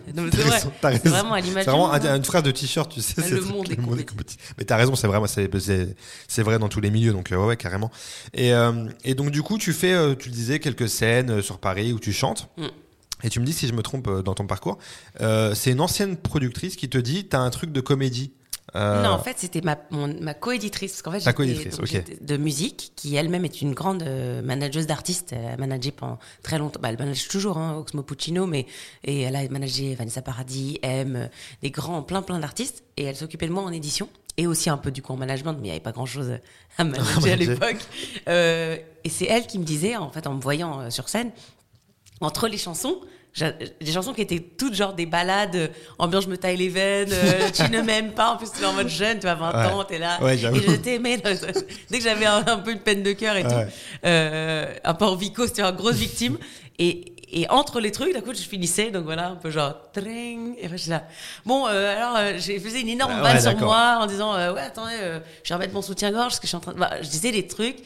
T'as 0.81 0.89
raison. 0.89 1.11
Vraiment 1.11 1.35
à 1.35 1.41
l'image. 1.41 1.65
C'est 1.65 1.71
vraiment 1.71 1.93
un, 1.93 2.17
une 2.17 2.25
phrase 2.25 2.43
de 2.43 2.51
t-shirt, 2.51 2.91
tu 2.91 3.01
sais. 3.01 3.29
Le, 3.31 3.41
monde, 3.43 3.71
est 3.71 4.05
compétitif. 4.05 4.55
Mais 4.59 4.65
t'as 4.65 4.77
raison, 4.77 4.95
c'est 4.95 5.07
vraiment, 5.07 5.27
c'est 5.27 6.43
vrai 6.43 6.59
dans 6.59 6.69
tous 6.69 6.81
les 6.81 6.91
milieux, 6.91 7.13
donc 7.13 7.33
euh, 7.33 7.37
ouais, 7.37 7.47
ouais, 7.47 7.57
carrément. 7.57 7.91
Et, 8.35 8.53
et 9.05 9.15
donc 9.15 9.31
du 9.31 9.43
coup 9.43 9.59
tu 9.59 9.73
fais, 9.73 9.93
euh, 9.93 10.15
tu 10.15 10.29
le 10.29 10.35
disais, 10.35 10.59
quelques 10.59 10.89
scènes 10.89 11.31
euh, 11.31 11.43
sur 11.43 11.59
Paris 11.59 11.93
où 11.93 11.99
tu 11.99 12.13
chantes. 12.13 12.49
Mm. 12.57 12.67
Et 13.23 13.29
tu 13.29 13.41
me 13.41 13.45
dis 13.45 13.53
si 13.53 13.69
je 13.69 13.75
me 13.75 13.83
trompe 13.83 14.09
euh, 14.09 14.23
dans 14.23 14.35
ton 14.35 14.47
parcours. 14.47 14.79
c'est 15.19 15.73
une 15.73 15.81
ancienne 15.81 16.17
productrice 16.17 16.77
qui 16.77 16.89
te 16.89 16.99
dit 16.99 17.27
T'as 17.27 17.41
un 17.41 17.51
truc 17.51 17.73
de 17.73 17.81
comédie. 17.81 18.33
Non, 18.73 19.09
en 19.09 19.19
fait, 19.19 19.37
c'était 19.37 19.63
ma, 19.63 19.77
ma 19.91 20.33
coéditrice. 20.33 21.03
Parce 21.03 21.03
qu'en 21.03 21.33
fait, 21.33 22.25
de 22.25 22.37
musique, 22.37 22.93
qui 22.95 23.17
elle-même 23.17 23.45
est 23.45 23.63
une 23.63 23.75
grande 23.75 24.05
manageuse 24.45 24.87
d'artistes. 24.87 25.33
Elle 25.33 25.45
a 25.45 25.57
managé 25.57 25.91
pendant 25.91 26.21
très 26.45 26.57
longtemps. 26.57 26.79
Bah, 26.81 26.91
elle 26.91 26.99
manage 26.99 27.27
toujours, 27.27 27.59
hein, 27.59 27.75
Oxmo 27.77 28.05
Puccino, 28.05 28.47
mais 28.47 28.67
et 29.03 29.23
elle 29.23 29.35
a 29.35 29.49
managé 29.49 29.97
Vanessa 29.97 30.23
Paradis, 30.23 30.79
M, 30.83 31.29
des 31.63 31.73
grands, 31.73 32.05
plein, 32.05 32.23
plein 32.23 32.39
d'artistes. 32.39 32.85
Et 32.97 33.03
elle 33.03 33.17
s'occupait 33.17 33.49
de 33.49 33.53
moi 33.53 33.65
en 33.65 33.73
édition 33.73 34.09
et 34.41 34.47
aussi 34.47 34.71
un 34.71 34.79
peu 34.79 34.91
du 34.91 35.03
coup 35.03 35.13
en 35.13 35.17
management, 35.17 35.53
mais 35.53 35.59
il 35.59 35.65
n'y 35.65 35.71
avait 35.71 35.81
pas 35.81 35.93
grand 35.93 36.07
chose 36.07 36.33
à 36.79 36.85
manager 36.85 37.33
à 37.33 37.37
l'époque. 37.37 37.77
Euh, 38.27 38.79
et 39.05 39.09
c'est 39.11 39.27
elle 39.27 39.47
qui 39.47 39.59
me 39.59 39.65
disait, 39.65 39.97
en 39.97 40.11
fait, 40.11 40.27
en 40.27 40.35
me 40.35 40.41
voyant 40.41 40.81
euh, 40.81 40.91
sur 40.91 41.11
scène, 41.11 41.31
entre 42.23 42.49
les 42.49 42.57
chansons, 42.57 43.01
des 43.39 43.93
chansons 43.93 44.15
qui 44.15 44.23
étaient 44.23 44.41
toutes 44.41 44.75
genre 44.75 44.95
des 44.95 45.05
balades, 45.05 45.57
euh, 45.57 45.69
ambiance 45.99 46.25
je 46.25 46.31
me 46.31 46.39
taille 46.39 46.57
les 46.57 46.71
veines, 46.71 47.13
tu 47.55 47.71
ne 47.71 47.83
m'aimes 47.83 48.13
pas, 48.13 48.33
en 48.33 48.37
plus 48.39 48.51
tu 48.51 48.63
es 48.63 48.67
en 48.67 48.73
mode 48.73 48.89
jeune, 48.89 49.19
tu 49.19 49.29
as 49.29 49.35
20 49.35 49.73
ans, 49.73 49.85
tu 49.85 49.95
es 49.95 49.99
là. 49.99 50.19
et 50.27 50.39
je 50.39 50.77
t'aimais. 50.77 51.19
Dès 51.91 51.99
que 51.99 52.05
j'avais 52.05 52.25
un, 52.25 52.43
peu 52.43 52.73
une 52.73 52.81
peine 52.81 53.03
de 53.03 53.13
cœur 53.13 53.37
et 53.37 53.43
tout, 53.43 53.51
un 54.03 54.95
peu 54.95 55.05
en 55.05 55.17
vicose, 55.17 55.53
tu 55.53 55.61
es 55.61 55.65
une 55.65 55.77
grosse 55.77 55.97
victime. 55.97 56.39
Et, 56.79 57.10
et 57.33 57.49
entre 57.49 57.81
les 57.81 57.93
trucs, 57.93 58.13
d'un 58.13 58.21
coup, 58.21 58.35
je 58.35 58.41
finissais, 58.41 58.91
donc 58.91 59.05
voilà, 59.05 59.29
un 59.29 59.37
peu 59.37 59.51
genre, 59.51 59.75
tring, 59.93 60.55
et 60.59 60.69
je 60.77 60.91
là. 60.91 61.05
Bon, 61.45 61.67
euh, 61.67 61.97
alors, 61.97 62.17
euh, 62.17 62.33
j'ai 62.39 62.59
fait 62.59 62.81
une 62.81 62.89
énorme 62.89 63.21
balle 63.21 63.41
sur 63.41 63.57
moi 63.59 63.99
en 64.01 64.07
disant, 64.07 64.35
euh, 64.35 64.53
ouais, 64.53 64.61
attendez, 64.61 64.97
je 65.43 65.49
vais 65.49 65.55
remettre 65.55 65.75
mon 65.75 65.83
soutien-gorge, 65.83 66.29
parce 66.29 66.41
que 66.41 66.47
je 66.47 66.49
suis 66.49 66.57
en 66.57 66.61
train 66.61 66.73
de. 66.73 66.79
Bah, 66.79 66.91
je 67.01 67.09
disais 67.09 67.33
des 67.33 67.47
trucs 67.47 67.79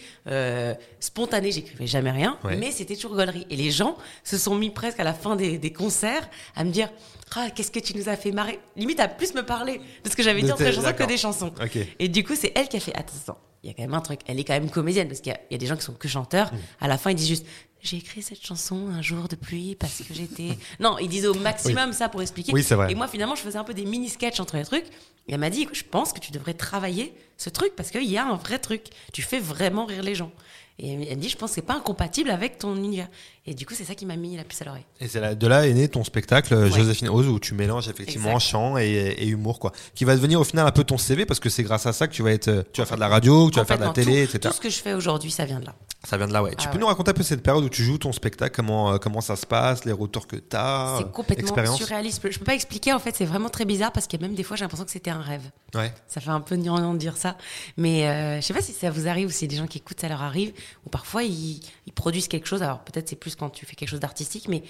spontanés, 1.00 1.52
j'écrivais 1.52 1.86
jamais 1.86 2.10
rien, 2.10 2.38
mais 2.58 2.70
c'était 2.70 2.96
toujours 2.96 3.16
gaulerie. 3.16 3.46
Et 3.50 3.56
les 3.56 3.70
gens 3.70 3.96
se 4.22 4.38
sont 4.38 4.54
mis 4.54 4.70
presque 4.70 5.00
à 5.00 5.04
la 5.04 5.14
fin 5.14 5.36
des, 5.36 5.58
des 5.58 5.72
concerts 5.72 6.28
à 6.56 6.64
me 6.64 6.70
dire, 6.70 6.88
ah, 7.36 7.50
qu'est-ce 7.50 7.70
que 7.70 7.80
tu 7.80 7.96
nous 7.96 8.08
as 8.08 8.16
fait 8.16 8.30
marrer? 8.32 8.60
Limite 8.76 9.00
à 9.00 9.08
plus 9.08 9.34
me 9.34 9.42
parler 9.42 9.80
de 10.04 10.08
ce 10.08 10.16
que 10.16 10.22
j'avais 10.22 10.42
dit 10.42 10.52
entre 10.52 10.62
les 10.62 10.72
chansons 10.72 10.92
que 10.92 11.04
des 11.04 11.16
chansons. 11.16 11.52
Et 11.98 12.08
du 12.08 12.24
coup, 12.24 12.34
c'est 12.36 12.52
elle 12.54 12.68
qui 12.68 12.76
a 12.76 12.80
fait, 12.80 12.94
attends, 12.94 13.38
il 13.64 13.68
y 13.68 13.70
a 13.70 13.74
quand 13.74 13.82
même 13.82 13.94
un 13.94 14.00
truc. 14.00 14.20
Elle 14.26 14.38
est 14.38 14.44
quand 14.44 14.52
même 14.52 14.70
comédienne, 14.70 15.08
parce 15.08 15.20
qu'il 15.20 15.34
y, 15.50 15.54
a 15.54 15.58
des 15.58 15.66
gens 15.66 15.76
qui 15.76 15.82
sont 15.82 15.94
que 15.94 16.06
chanteurs. 16.06 16.52
Mm. 16.52 16.58
À 16.82 16.88
la 16.88 16.98
fin, 16.98 17.10
ils 17.10 17.16
disent 17.16 17.28
juste, 17.28 17.46
j'ai 17.80 17.96
écrit 17.96 18.22
cette 18.22 18.44
chanson 18.44 18.88
un 18.88 19.00
jour 19.00 19.26
de 19.26 19.36
pluie 19.36 19.74
parce 19.74 20.02
que 20.02 20.12
j'étais. 20.12 20.58
non, 20.80 20.98
ils 20.98 21.08
disaient 21.08 21.28
au 21.28 21.34
maximum 21.34 21.94
ça 21.94 22.10
pour 22.10 22.20
expliquer. 22.20 22.52
Oui, 22.52 22.62
c'est 22.62 22.74
vrai. 22.74 22.92
Et 22.92 22.94
moi, 22.94 23.08
finalement, 23.08 23.34
je 23.34 23.40
faisais 23.40 23.58
un 23.58 23.64
peu 23.64 23.72
des 23.72 23.86
mini-sketchs 23.86 24.38
entre 24.38 24.56
les 24.56 24.64
trucs. 24.64 24.86
Et 25.28 25.32
elle 25.32 25.40
m'a 25.40 25.48
dit, 25.48 25.66
je 25.72 25.82
pense 25.82 26.12
que 26.12 26.20
tu 26.20 26.30
devrais 26.30 26.52
travailler 26.52 27.14
ce 27.38 27.48
truc 27.48 27.74
parce 27.74 27.90
qu'il 27.90 28.04
y 28.04 28.18
a 28.18 28.26
un 28.26 28.36
vrai 28.36 28.58
truc. 28.58 28.84
Tu 29.14 29.22
fais 29.22 29.40
vraiment 29.40 29.86
rire 29.86 30.02
les 30.02 30.14
gens. 30.14 30.30
Et 30.78 30.92
elle 30.92 31.16
me 31.16 31.22
dit, 31.22 31.30
je 31.30 31.36
pense 31.36 31.50
que 31.50 31.54
c'est 31.54 31.62
pas 31.62 31.76
incompatible 31.76 32.30
avec 32.30 32.58
ton 32.58 32.76
univers. 32.76 33.08
Et 33.46 33.52
du 33.52 33.66
coup, 33.66 33.74
c'est 33.74 33.84
ça 33.84 33.94
qui 33.94 34.06
m'a 34.06 34.16
mis 34.16 34.38
la 34.38 34.44
puce 34.44 34.62
à 34.62 34.64
l'oreille. 34.64 34.86
Et 35.00 35.08
c'est 35.08 35.36
de 35.36 35.46
là 35.46 35.66
est 35.66 35.74
né 35.74 35.88
ton 35.88 36.02
spectacle 36.02 36.66
Joséphine 36.70 37.10
Oz 37.10 37.28
où 37.28 37.38
tu 37.38 37.54
mélanges 37.54 37.88
effectivement 37.88 38.38
chant 38.38 38.78
et, 38.78 39.26
humour 39.26 39.58
quoi, 39.58 39.72
qui 39.94 40.06
va 40.06 40.14
devenir 40.14 40.40
au 40.40 40.44
final 40.44 40.66
un 40.66 40.70
peu 40.70 40.84
ton 40.84 40.96
CV 40.96 41.26
parce 41.26 41.40
que 41.40 41.50
c'est 41.50 41.62
grâce 41.62 41.84
à 41.84 41.92
ça 41.92 42.08
que 42.08 42.14
tu 42.14 42.22
vas 42.22 42.32
être, 42.32 42.64
tu 42.72 42.80
vas 42.80 42.86
faire 42.86 42.96
de 42.96 43.02
la 43.02 43.08
radio, 43.08 43.48
que 43.48 43.52
tu 43.52 43.58
vas 43.58 43.66
faire 43.66 43.78
de 43.78 43.84
la 43.84 43.90
télé, 43.90 44.22
etc. 44.22 44.38
Tout 44.40 44.52
ce 44.52 44.60
que 44.60 44.70
je 44.70 44.80
fais 44.80 44.94
aujourd'hui, 44.94 45.30
ça 45.30 45.44
vient 45.44 45.60
de 45.60 45.66
là. 45.66 45.74
Ça 46.04 46.18
vient 46.18 46.26
de 46.26 46.32
là, 46.32 46.42
ouais. 46.42 46.54
tu 46.54 46.66
ah 46.68 46.70
peux 46.70 46.78
nous 46.78 46.86
raconter 46.86 47.10
un 47.10 47.14
peu 47.14 47.22
cette 47.22 47.42
période 47.42 47.64
où 47.64 47.70
tu 47.70 47.82
joues 47.82 47.96
ton 47.96 48.12
spectacle, 48.12 48.54
comment, 48.54 48.92
euh, 48.92 48.98
comment 48.98 49.22
ça 49.22 49.36
se 49.36 49.46
passe, 49.46 49.86
les 49.86 49.92
retours 49.92 50.26
que 50.26 50.36
tu 50.36 50.54
as 50.54 50.96
C'est 50.98 51.10
complètement 51.10 51.76
surréaliste. 51.76 52.20
Je 52.30 52.38
peux 52.38 52.44
pas 52.44 52.54
expliquer, 52.54 52.92
en 52.92 52.98
fait, 52.98 53.16
c'est 53.16 53.24
vraiment 53.24 53.48
très 53.48 53.64
bizarre 53.64 53.90
parce 53.90 54.06
que 54.06 54.18
même 54.18 54.34
des 54.34 54.42
fois, 54.42 54.56
j'ai 54.56 54.64
l'impression 54.64 54.84
que 54.84 54.90
c'était 54.90 55.10
un 55.10 55.22
rêve. 55.22 55.50
Ouais. 55.74 55.92
Ça 56.06 56.20
fait 56.20 56.30
un 56.30 56.42
peu 56.42 56.56
gnangnan 56.56 56.92
de 56.92 56.98
dire 56.98 57.16
ça. 57.16 57.36
Mais 57.78 58.06
euh, 58.06 58.36
je 58.36 58.42
sais 58.42 58.52
pas 58.52 58.60
si 58.60 58.72
ça 58.72 58.90
vous 58.90 59.08
arrive 59.08 59.28
ou 59.28 59.30
si 59.30 59.48
des 59.48 59.56
gens 59.56 59.66
qui 59.66 59.78
écoutent, 59.78 60.00
ça 60.00 60.08
leur 60.08 60.22
arrive. 60.22 60.52
Ou 60.86 60.90
parfois, 60.90 61.22
ils, 61.22 61.60
ils 61.86 61.92
produisent 61.92 62.28
quelque 62.28 62.46
chose. 62.46 62.62
Alors 62.62 62.80
peut-être 62.80 63.08
c'est 63.08 63.16
plus 63.16 63.33
quand 63.36 63.50
tu 63.50 63.66
fais 63.66 63.74
quelque 63.74 63.88
chose 63.88 64.00
d'artistique, 64.00 64.48
mais 64.48 64.62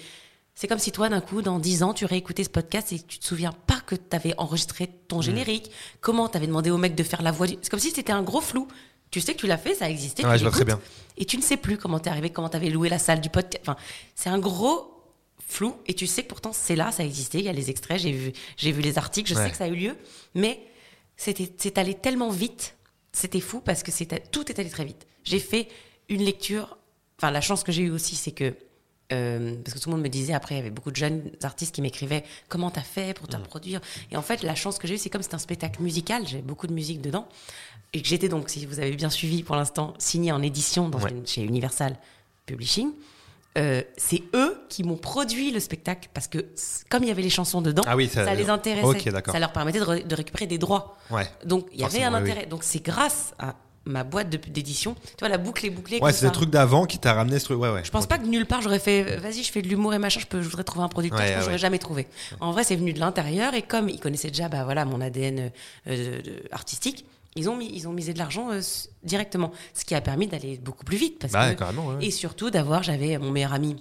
c'est 0.55 0.67
comme 0.67 0.79
si 0.79 0.93
toi, 0.93 1.09
d'un 1.09 1.19
coup, 1.19 1.41
dans 1.41 1.59
10 1.59 1.83
ans, 1.83 1.93
tu 1.93 2.05
réécoutais 2.05 2.45
ce 2.45 2.49
podcast 2.49 2.93
et 2.93 2.99
tu 2.99 3.19
te 3.19 3.25
souviens 3.25 3.51
pas 3.51 3.81
que 3.85 3.95
tu 3.95 4.15
avais 4.15 4.33
enregistré 4.37 4.87
ton 5.07 5.19
mmh. 5.19 5.23
générique, 5.23 5.71
comment 5.99 6.29
tu 6.29 6.37
avais 6.37 6.47
demandé 6.47 6.71
au 6.71 6.77
mec 6.77 6.95
de 6.95 7.03
faire 7.03 7.21
la 7.21 7.31
voix. 7.31 7.47
C'est 7.47 7.69
comme 7.69 7.79
si 7.79 7.91
c'était 7.91 8.13
un 8.13 8.23
gros 8.23 8.41
flou. 8.41 8.67
Tu 9.11 9.21
sais 9.21 9.33
que 9.33 9.39
tu 9.39 9.47
l'as 9.47 9.57
fait, 9.57 9.75
ça 9.75 9.89
existait. 9.89 10.25
Ouais, 10.25 10.37
je 10.37 10.43
vois 10.43 10.51
très 10.51 10.65
bien. 10.65 10.79
Et 11.17 11.25
tu 11.25 11.37
ne 11.37 11.41
sais 11.41 11.57
plus 11.57 11.77
comment 11.77 11.99
t'es 11.99 12.09
arrivé, 12.09 12.29
comment 12.29 12.49
t'avais 12.49 12.69
loué 12.69 12.89
la 12.89 12.99
salle 12.99 13.21
du 13.21 13.29
podcast. 13.29 13.61
Enfin, 13.61 13.77
c'est 14.15 14.29
un 14.29 14.39
gros 14.39 14.95
flou. 15.45 15.75
Et 15.87 15.93
tu 15.93 16.07
sais 16.07 16.23
que 16.23 16.29
pourtant 16.29 16.53
c'est 16.53 16.75
là, 16.75 16.91
ça 16.91 17.03
existait. 17.03 17.39
Il 17.39 17.45
y 17.45 17.49
a 17.49 17.53
les 17.53 17.69
extraits, 17.69 17.99
j'ai 17.99 18.11
vu, 18.11 18.33
j'ai 18.57 18.71
vu 18.71 18.81
les 18.81 18.97
articles, 18.97 19.29
je 19.29 19.35
sais 19.35 19.51
que 19.51 19.57
ça 19.57 19.65
a 19.65 19.67
eu 19.67 19.75
lieu. 19.75 19.95
Mais 20.33 20.59
c'était, 21.17 21.51
c'est 21.57 21.77
allé 21.77 21.93
tellement 21.93 22.29
vite. 22.29 22.75
C'était 23.11 23.39
fou 23.39 23.61
parce 23.61 23.83
que 23.83 23.91
c'était, 23.91 24.19
tout 24.19 24.49
est 24.51 24.59
allé 24.59 24.69
très 24.69 24.85
vite. 24.85 25.05
J'ai 25.23 25.39
fait 25.39 25.67
une 26.09 26.23
lecture. 26.23 26.77
Enfin, 27.17 27.31
la 27.31 27.41
chance 27.41 27.63
que 27.63 27.71
j'ai 27.71 27.83
eue 27.83 27.91
aussi, 27.91 28.15
c'est 28.15 28.31
que 28.31 28.53
euh, 29.13 29.55
parce 29.63 29.75
que 29.75 29.79
tout 29.79 29.89
le 29.89 29.95
monde 29.95 30.03
me 30.03 30.09
disait 30.09 30.33
après, 30.33 30.55
il 30.55 30.57
y 30.57 30.61
avait 30.61 30.71
beaucoup 30.71 30.89
de 30.89 30.95
jeunes 30.95 31.29
artistes 31.43 31.75
qui 31.75 31.81
m'écrivaient 31.81 32.23
comment 32.49 32.71
t'as 32.71 32.81
fait 32.81 33.15
pour 33.15 33.27
te 33.27 33.37
produire. 33.37 33.79
Et 34.11 34.17
en 34.17 34.21
fait, 34.21 34.41
la 34.41 34.55
chance 34.55 34.79
que 34.79 34.87
j'ai 34.87 34.95
eue, 34.95 34.97
c'est 34.97 35.11
comme 35.11 35.21
c'est 35.21 35.35
un 35.35 35.39
spectacle 35.39 35.81
musical, 35.81 36.27
j'ai 36.27 36.41
beaucoup 36.41 36.65
de 36.67 36.73
musique 36.73 37.01
dedans 37.01 37.27
et 37.93 38.01
que 38.01 38.07
j'étais 38.07 38.29
donc, 38.29 38.49
si 38.49 38.65
vous 38.65 38.79
avez 38.79 38.95
bien 38.95 39.09
suivi 39.09 39.43
pour 39.43 39.55
l'instant, 39.55 39.93
signé 39.99 40.31
en 40.31 40.41
édition 40.41 40.89
dans 40.89 40.99
chez 41.25 41.43
Universal 41.43 41.97
Publishing. 42.45 42.91
Euh, 43.57 43.81
c'est 43.95 44.21
eux 44.33 44.57
qui 44.67 44.83
m'ont 44.83 44.97
produit 44.97 45.49
le 45.49 45.61
spectacle 45.61 46.09
parce 46.13 46.27
que 46.27 46.45
comme 46.89 47.03
il 47.03 47.07
y 47.07 47.11
avait 47.11 47.21
les 47.21 47.29
chansons 47.29 47.61
dedans, 47.61 47.83
ah 47.87 47.95
oui, 47.95 48.09
ça, 48.09 48.35
les 48.35 48.49
intéressait, 48.49 49.11
ça 49.25 49.39
leur 49.39 49.53
permettait 49.53 49.79
de, 49.79 50.15
récupérer 50.15 50.45
des 50.45 50.57
droits. 50.57 50.97
Ouais. 51.09 51.25
Donc 51.45 51.67
il 51.71 51.79
y 51.79 51.85
avait 51.85 52.03
un 52.03 52.13
intérêt. 52.13 52.47
Donc 52.47 52.65
c'est 52.65 52.83
grâce 52.83 53.33
à 53.39 53.55
ma 53.85 54.03
boîte 54.03 54.29
d'édition, 54.29 54.95
tu 54.95 55.19
vois 55.19 55.29
la 55.29 55.37
boucle 55.37 55.65
est 55.65 55.69
bouclée. 55.69 55.99
Ouais, 55.99 56.13
c'est 56.13 56.25
le 56.25 56.31
truc 56.31 56.49
d'avant 56.49 56.85
qui 56.85 56.99
t'a 56.99 57.13
ramené 57.13 57.39
ce 57.39 57.45
truc. 57.45 57.59
Ouais, 57.59 57.69
ouais. 57.69 57.83
Je 57.83 57.91
pense 57.91 58.07
pas 58.07 58.17
que 58.17 58.25
nulle 58.25 58.45
part 58.45 58.61
j'aurais 58.61 58.79
fait, 58.79 59.17
vas-y, 59.17 59.43
je 59.43 59.51
fais 59.51 59.61
de 59.61 59.67
l'humour 59.67 59.93
et 59.93 59.99
machin, 59.99 60.19
je 60.19 60.25
peux, 60.25 60.41
je 60.41 60.47
voudrais 60.47 60.63
trouver 60.63 60.85
un 60.85 60.89
producteur, 60.89 61.19
ouais, 61.19 61.35
je 61.37 61.41
j'aurais 61.41 61.57
jamais 61.57 61.79
trouvé. 61.79 62.07
En 62.39 62.51
vrai, 62.51 62.63
c'est 62.63 62.75
venu 62.75 62.93
de 62.93 62.99
l'intérieur 62.99 63.53
et 63.53 63.61
comme 63.61 63.89
ils 63.89 63.99
connaissaient 63.99 64.29
déjà, 64.29 64.49
bah 64.49 64.63
voilà, 64.63 64.85
mon 64.85 65.01
ADN 65.01 65.51
euh, 65.87 66.21
artistique 66.51 67.05
ils 67.35 67.49
ont, 67.49 67.57
mis, 67.57 67.69
ils 67.73 67.87
ont 67.87 67.91
misé 67.91 68.13
de 68.13 68.17
l'argent 68.17 68.51
euh, 68.51 68.61
directement, 69.03 69.51
ce 69.73 69.83
qui 69.83 69.93
a 69.93 70.01
permis 70.01 70.27
d'aller 70.27 70.57
beaucoup 70.57 70.85
plus 70.85 70.97
vite. 70.97 71.19
Parce 71.19 71.33
bah, 71.33 71.53
que, 71.53 71.65
Et 72.01 72.11
surtout 72.11 72.49
d'avoir, 72.49 72.81
j'avais 72.81 73.17
mon 73.17 73.31
meilleur 73.31 73.53
ami 73.53 73.75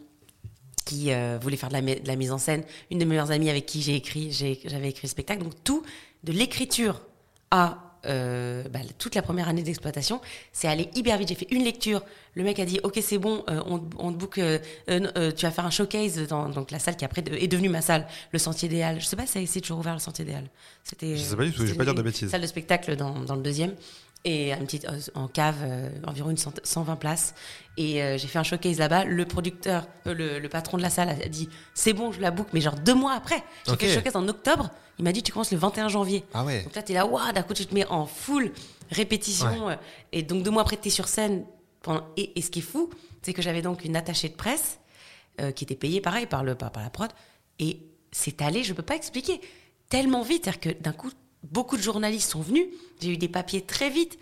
qui 0.85 1.13
euh, 1.13 1.39
voulait 1.41 1.57
faire 1.57 1.69
de 1.69 1.75
la, 1.75 1.81
de 1.81 2.07
la, 2.07 2.17
mise 2.17 2.33
en 2.33 2.39
scène, 2.39 2.65
une 2.91 2.99
de 2.99 3.05
mes 3.05 3.11
meilleures 3.11 3.31
amies 3.31 3.49
avec 3.49 3.65
qui 3.65 3.81
j'ai 3.81 3.95
écrit, 3.95 4.33
j'avais 4.33 4.89
écrit 4.89 5.07
le 5.07 5.09
spectacle. 5.09 5.43
Donc 5.43 5.55
tout, 5.63 5.83
de 6.25 6.33
l'écriture 6.33 7.01
à 7.51 7.84
euh, 8.07 8.63
bah, 8.71 8.81
toute 8.99 9.15
la 9.15 9.23
première 9.23 9.49
année 9.49 9.63
d'exploitation, 9.63 10.21
c'est 10.53 10.69
allé 10.69 10.89
hyper 10.95 11.19
vite. 11.19 11.29
J'ai 11.29 11.35
fait 11.35 11.49
une 11.51 11.65
lecture. 11.65 12.03
Le 12.35 12.45
mec 12.45 12.59
a 12.59 12.65
dit 12.65 12.81
Ok, 12.83 12.99
c'est 13.03 13.19
bon, 13.19 13.45
euh, 13.49 13.61
on, 13.67 13.83
on, 13.99 14.13
te 14.13 14.17
book, 14.17 14.39
euh, 14.39 14.59
tu 14.89 15.47
vas 15.47 15.51
faire 15.51 15.67
un 15.67 15.71
showcase 15.71 16.27
dans 16.27 16.49
donc, 16.49 16.71
la 16.71 16.79
salle 16.79 16.97
qui 16.97 17.05
après 17.05 17.23
est 17.27 17.49
devenue 17.49 17.69
ma 17.69 17.83
salle, 17.83 18.07
le 18.33 18.39
Sentier 18.39 18.69
des 18.69 18.83
Halles. 18.83 19.01
Je 19.01 19.07
sais 19.07 19.17
pas 19.17 19.27
si 19.27 19.47
c'est 19.47 19.61
toujours 19.61 19.79
ouvert 19.79 19.95
le 19.95 20.01
Sentier 20.01 20.25
des 20.25 20.35
Halles. 20.35 20.51
C'était, 20.83 21.17
je 21.17 21.23
sais 21.23 21.37
pas 21.37 21.45
du 21.45 21.53
tout, 21.53 21.65
je 21.65 21.73
vais 21.73 21.79
pas 21.79 21.85
dire 21.85 21.95
de 21.95 22.03
bêtises. 22.03 22.31
Salle 22.31 22.43
de 22.43 22.47
spectacle 22.47 22.97
dans, 22.97 23.21
dans 23.21 23.37
le 23.37 23.43
deuxième 23.43 23.75
et 24.25 24.53
une 24.53 24.65
petite 24.65 24.87
euh, 24.87 24.99
en 25.15 25.29
cave, 25.29 25.57
euh, 25.63 25.91
environ 26.07 26.31
une 26.31 26.37
120 26.37 26.97
places. 26.97 27.35
Et 27.77 28.03
euh, 28.03 28.17
j'ai 28.17 28.27
fait 28.27 28.39
un 28.39 28.43
showcase 28.43 28.79
là-bas. 28.79 29.05
Le 29.05 29.25
producteur, 29.27 29.87
le, 30.07 30.47
patron 30.49 30.79
de 30.79 30.83
la 30.83 30.91
salle 30.91 31.11
a 31.11 31.29
dit 31.29 31.49
c'est 31.75 31.93
bon, 31.93 32.11
je 32.11 32.21
la 32.21 32.31
book, 32.31 32.49
mais 32.53 32.61
genre 32.61 32.77
deux 32.77 32.95
mois 32.95 33.13
après. 33.13 33.43
J'ai 33.67 33.77
fait 33.77 33.89
le 33.89 33.95
showcase 33.95 34.17
en 34.17 34.27
octobre. 34.29 34.71
Il 34.99 35.05
m'a 35.05 35.13
dit 35.13 35.23
tu 35.23 35.33
commences 35.33 35.53
le 35.53 35.59
21 35.59 35.89
janvier. 35.89 36.25
Ah 36.33 36.45
ouais. 36.45 36.63
Donc 36.63 36.75
là 36.75 36.83
t'es 36.83 36.95
là, 36.95 37.07
waouh, 37.07 37.33
d'un 37.33 37.43
coup 37.43 37.55
tu 37.55 37.67
te 37.67 37.75
mets 37.75 37.87
en 37.87 38.07
full 38.07 38.53
répétition. 38.91 39.77
et 40.13 40.23
donc 40.23 40.43
deux 40.43 40.51
mois 40.51 40.63
après 40.63 40.77
t'es 40.77 40.91
sur 40.91 41.09
scène. 41.09 41.45
Pendant... 41.83 42.05
Et, 42.17 42.41
ce 42.41 42.51
qui 42.51 42.61
est 42.61 42.63
fou, 42.63 42.89
c'est 43.23 43.35
que 43.35 43.43
j'avais 43.43 43.61
donc 43.61 43.85
une 43.85 43.97
attachée 43.97 44.31
de 44.31 44.35
presse 44.35 44.79
qui 45.55 45.65
était 45.65 45.75
payée 45.75 46.01
pareil 46.01 46.27
par 46.27 46.45
le 46.45 46.55
par, 46.55 46.71
par 46.71 46.83
la 46.83 46.91
prod. 46.91 47.11
Et 47.59 47.81
c'est 48.13 48.41
allé, 48.41 48.63
je 48.63 48.73
peux 48.73 48.83
pas 48.83 48.95
expliquer, 48.95 49.41
tellement 49.91 50.23
vite, 50.23 50.45
c'est-à-dire 50.45 50.61
que 50.61 50.83
d'un 50.83 50.93
coup 50.93 51.11
beaucoup 51.51 51.77
de 51.77 51.83
journalistes 51.83 52.31
sont 52.31 52.41
venus. 52.41 52.67
J'ai 53.01 53.11
eu 53.11 53.17
des 53.17 53.29
papiers 53.29 53.63
très 53.63 53.91
vite. 53.91 54.19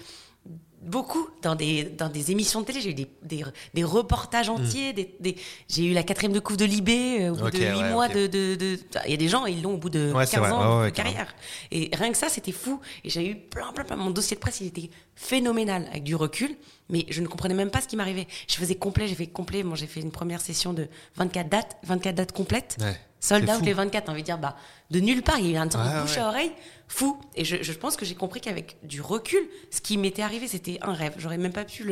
Beaucoup 0.83 1.29
dans 1.43 1.55
des, 1.55 1.85
dans 1.85 2.09
des 2.09 2.33
émissions 2.33 2.61
de 2.61 2.67
télé, 2.67 2.81
j'ai 2.81 2.91
eu 2.91 2.95
des, 2.95 3.09
des, 3.23 3.45
des, 3.73 3.85
reportages 3.85 4.51
hmm. 4.51 4.55
entiers. 4.55 4.93
Des, 4.93 5.37
j'ai 5.69 5.85
eu 5.85 5.93
la 5.93 6.03
quatrième 6.03 6.33
de 6.33 6.41
couve 6.41 6.57
de 6.57 6.65
Libé 6.65 7.23
euh, 7.23 7.33
au 7.33 7.37
bout 7.37 7.51
de 7.51 7.59
huit 7.59 7.85
mois. 7.85 8.09
De, 8.09 8.27
de, 8.27 8.79
Il 9.05 9.11
y 9.13 9.15
a 9.15 9.17
des 9.17 9.29
gens, 9.29 9.47
ils 9.47 9.63
l'ont 9.63 9.75
au 9.75 9.77
bout 9.77 9.91
de 9.91 10.13
15 10.13 10.53
ans 10.53 10.85
de 10.85 10.91
carrière. 10.91 11.33
Et 11.71 11.89
rien 11.93 12.11
que 12.11 12.19
ça, 12.19 12.29
c'était 12.29 12.51
fou. 12.51 12.81
Et 13.05 13.11
j'ai 13.11 13.25
eu 13.29 13.37
plein, 13.37 13.73
plein, 13.73 13.85
plein. 13.85 13.95
Mon 13.95 14.11
dossier 14.11 14.35
de 14.35 14.41
presse, 14.41 14.61
il 14.61 14.67
était 14.67 14.91
phénoménal 15.15 15.87
avec 15.91 16.03
du 16.03 16.17
recul. 16.17 16.57
Mais 16.93 17.07
je 17.09 17.21
ne 17.21 17.27
comprenais 17.27 17.55
même 17.55 17.71
pas 17.71 17.81
ce 17.81 17.89
qui 17.89 17.97
m'arrivait. 17.97 18.29
Je 18.49 18.55
faisais 18.55 18.77
complet, 18.77 19.09
j'ai 19.09 19.17
fait 19.17 19.27
complet. 19.27 19.65
Moi, 19.65 19.77
j'ai 19.77 19.87
fait 19.89 20.01
une 20.01 20.13
première 20.13 20.41
session 20.41 20.73
de 20.73 20.89
24 21.17 21.49
dates, 21.49 21.77
24 21.83 22.15
dates 22.15 22.33
complètes. 22.33 22.77
Sold 23.19 23.49
out 23.49 23.63
les 23.65 23.73
24, 23.73 24.05
t'as 24.05 24.13
envie 24.13 24.23
de 24.23 24.27
dire, 24.27 24.39
bah, 24.39 24.57
de 24.91 24.99
nulle 24.99 25.23
part, 25.23 25.39
il 25.39 25.47
y 25.47 25.51
a 25.51 25.53
eu 25.53 25.57
un 25.57 25.69
truc 25.69 25.83
de 25.83 26.01
bouche 26.03 26.19
à 26.19 26.29
oreille 26.29 26.53
fou. 26.93 27.19
Et 27.35 27.45
je, 27.45 27.57
je 27.63 27.73
pense 27.73 27.97
que 27.97 28.05
j'ai 28.05 28.15
compris 28.15 28.41
qu'avec 28.41 28.77
du 28.83 29.01
recul, 29.01 29.41
ce 29.71 29.81
qui 29.81 29.97
m'était 29.97 30.23
arrivé, 30.23 30.47
c'était 30.47 30.79
un 30.83 30.93
rêve. 30.93 31.15
J'aurais 31.17 31.39
même 31.39 31.53
pas 31.53 31.65
pu 31.65 31.91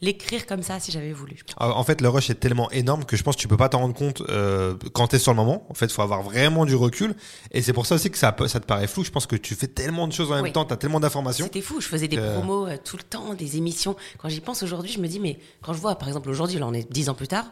l'écrire 0.00 0.46
comme 0.46 0.62
ça 0.62 0.80
si 0.80 0.90
j'avais 0.90 1.12
voulu. 1.12 1.36
Ah, 1.58 1.74
en 1.76 1.84
fait, 1.84 2.00
le 2.00 2.08
rush 2.08 2.30
est 2.30 2.36
tellement 2.36 2.70
énorme 2.70 3.04
que 3.04 3.16
je 3.16 3.22
pense 3.22 3.36
que 3.36 3.40
tu 3.40 3.48
peux 3.48 3.58
pas 3.58 3.68
t'en 3.68 3.80
rendre 3.80 3.94
compte 3.94 4.22
euh, 4.28 4.74
quand 4.94 5.08
t'es 5.08 5.18
sur 5.18 5.32
le 5.32 5.36
moment. 5.36 5.66
En 5.68 5.74
fait, 5.74 5.86
il 5.86 5.92
faut 5.92 6.02
avoir 6.02 6.22
vraiment 6.22 6.64
du 6.64 6.74
recul. 6.74 7.14
Et 7.52 7.60
c'est 7.60 7.74
pour 7.74 7.84
ça 7.84 7.96
aussi 7.96 8.10
que 8.10 8.16
ça, 8.16 8.34
ça 8.46 8.60
te 8.60 8.66
paraît 8.66 8.86
flou. 8.86 9.04
Je 9.04 9.10
pense 9.10 9.26
que 9.26 9.36
tu 9.36 9.54
fais 9.54 9.68
tellement 9.68 10.08
de 10.08 10.12
choses 10.12 10.32
en 10.32 10.42
même 10.42 10.52
temps, 10.52 10.64
tu 10.64 10.72
as 10.72 10.78
tellement 10.78 11.00
d'informations. 11.00 11.44
C'était 11.44 11.60
fou. 11.60 11.80
Je 11.80 11.88
faisais 11.88 12.08
des 12.08 12.16
promos 12.16 12.66
euh, 12.66 12.76
tout 12.82 12.96
le 12.96 13.02
temps, 13.02 13.34
des 13.34 13.58
émissions. 13.58 13.96
Quand 14.16 14.30
j'y 14.38 14.44
pense 14.44 14.62
aujourd'hui, 14.62 14.92
je 14.92 15.00
me 15.00 15.08
dis, 15.08 15.18
mais 15.18 15.36
quand 15.62 15.72
je 15.72 15.80
vois, 15.80 15.96
par 15.96 16.06
exemple, 16.06 16.30
aujourd'hui, 16.30 16.60
là, 16.60 16.66
on 16.68 16.72
est 16.72 16.90
dix 16.92 17.08
ans 17.08 17.14
plus 17.14 17.26
tard, 17.26 17.46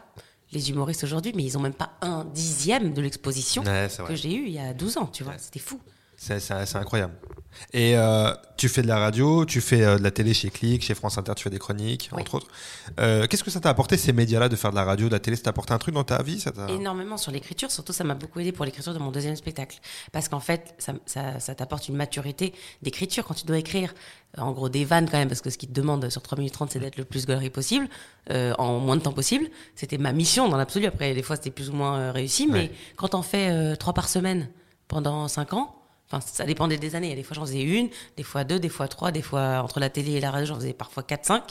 les 0.53 0.69
humoristes 0.69 1.03
aujourd'hui, 1.03 1.33
mais 1.35 1.43
ils 1.43 1.57
ont 1.57 1.61
même 1.61 1.73
pas 1.73 1.97
un 2.01 2.23
dixième 2.23 2.93
de 2.93 3.01
l'exposition 3.01 3.61
que 4.07 4.15
j'ai 4.15 4.33
eu 4.33 4.45
il 4.45 4.53
y 4.53 4.59
a 4.59 4.73
12 4.73 4.97
ans, 4.97 5.07
tu 5.07 5.23
vois. 5.23 5.37
C'était 5.37 5.59
fou. 5.59 5.81
C'est 6.17 6.75
incroyable. 6.75 7.13
Et 7.73 7.97
euh, 7.97 8.33
tu 8.55 8.69
fais 8.69 8.81
de 8.81 8.87
la 8.87 8.97
radio, 8.99 9.45
tu 9.45 9.61
fais 9.61 9.83
euh, 9.83 9.97
de 9.97 10.03
la 10.03 10.11
télé 10.11 10.33
chez 10.33 10.49
Click, 10.49 10.83
chez 10.83 10.95
France 10.95 11.17
Inter, 11.17 11.33
tu 11.35 11.43
fais 11.43 11.49
des 11.49 11.59
chroniques, 11.59 12.09
entre 12.11 12.35
autres. 12.35 12.47
Euh, 12.99 13.27
qu'est-ce 13.27 13.43
que 13.43 13.51
ça 13.51 13.59
t'a 13.59 13.69
apporté 13.69 13.97
ces 13.97 14.13
médias-là 14.13 14.49
de 14.49 14.55
faire 14.55 14.71
de 14.71 14.75
la 14.75 14.83
radio, 14.83 15.07
de 15.07 15.13
la 15.13 15.19
télé? 15.19 15.37
Ça 15.37 15.43
t'a 15.43 15.49
apporté 15.51 15.73
un 15.73 15.77
truc 15.77 15.93
dans 15.93 16.03
ta 16.03 16.21
vie 16.21 16.39
ça 16.39 16.51
Énormément 16.69 17.17
sur 17.17 17.31
l'écriture, 17.31 17.71
surtout 17.71 17.93
ça 17.93 18.03
m'a 18.03 18.15
beaucoup 18.15 18.39
aidé 18.39 18.51
pour 18.51 18.65
l'écriture 18.65 18.93
de 18.93 18.99
mon 18.99 19.11
deuxième 19.11 19.35
spectacle. 19.35 19.79
Parce 20.11 20.29
qu'en 20.29 20.39
fait, 20.39 20.75
ça, 20.77 20.93
ça, 21.05 21.39
ça 21.39 21.55
t'apporte 21.55 21.87
une 21.87 21.95
maturité 21.95 22.53
d'écriture 22.81 23.25
quand 23.25 23.33
tu 23.33 23.45
dois 23.45 23.57
écrire. 23.57 23.93
En 24.37 24.51
gros, 24.51 24.69
des 24.69 24.85
vannes 24.85 25.09
quand 25.09 25.17
même, 25.17 25.29
parce 25.29 25.41
que 25.41 25.49
ce 25.49 25.57
qui 25.57 25.67
te 25.67 25.73
demande 25.73 26.09
sur 26.09 26.21
3 26.21 26.37
minutes 26.37 26.53
30, 26.53 26.71
c'est 26.71 26.79
d'être 26.79 26.97
le 26.97 27.05
plus 27.05 27.25
galerie 27.25 27.49
possible, 27.49 27.87
en 28.29 28.79
moins 28.79 28.97
de 28.97 29.01
temps 29.01 29.13
possible. 29.13 29.47
C'était 29.75 29.97
ma 29.97 30.11
mission 30.11 30.47
dans 30.49 30.57
l'absolu. 30.57 30.85
Après, 30.85 31.13
des 31.13 31.23
fois, 31.23 31.37
c'était 31.37 31.49
plus 31.49 31.69
ou 31.69 31.73
moins 31.73 32.11
réussi, 32.11 32.47
mais 32.47 32.71
quand 32.97 33.15
on 33.15 33.21
fait 33.21 33.75
trois 33.77 33.93
par 33.93 34.09
semaine 34.09 34.49
pendant 34.87 35.27
5 35.27 35.53
ans, 35.53 35.77
Enfin, 36.09 36.25
ça 36.25 36.45
dépendait 36.45 36.77
des 36.77 36.95
années. 36.95 37.13
Des 37.15 37.23
fois, 37.23 37.35
j'en 37.35 37.45
faisais 37.45 37.61
une, 37.61 37.89
des 38.15 38.23
fois 38.23 38.43
deux, 38.43 38.59
des 38.59 38.69
fois 38.69 38.87
trois, 38.87 39.11
des 39.11 39.21
fois 39.21 39.61
entre 39.61 39.79
la 39.79 39.89
télé 39.89 40.13
et 40.13 40.19
la 40.21 40.31
radio, 40.31 40.47
j'en 40.47 40.55
faisais 40.55 40.73
parfois 40.73 41.03
quatre, 41.03 41.25
cinq. 41.25 41.43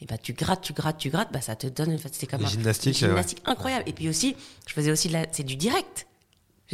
Et 0.00 0.06
bah, 0.06 0.18
tu 0.18 0.32
grattes, 0.32 0.62
tu 0.62 0.72
grattes, 0.72 0.98
tu 0.98 1.10
grattes, 1.10 1.32
bah, 1.32 1.40
ça 1.40 1.54
te 1.54 1.68
donne, 1.68 1.96
c'est 2.10 2.26
comme 2.26 2.40
une 2.40 2.48
gymnastique, 2.48 2.96
gymnastique 2.96 3.40
incroyable. 3.44 3.84
Et 3.86 3.92
puis 3.92 4.08
aussi, 4.08 4.34
je 4.66 4.72
faisais 4.72 4.90
aussi 4.90 5.06
de 5.08 5.12
la, 5.12 5.26
c'est 5.30 5.44
du 5.44 5.54
direct. 5.54 6.08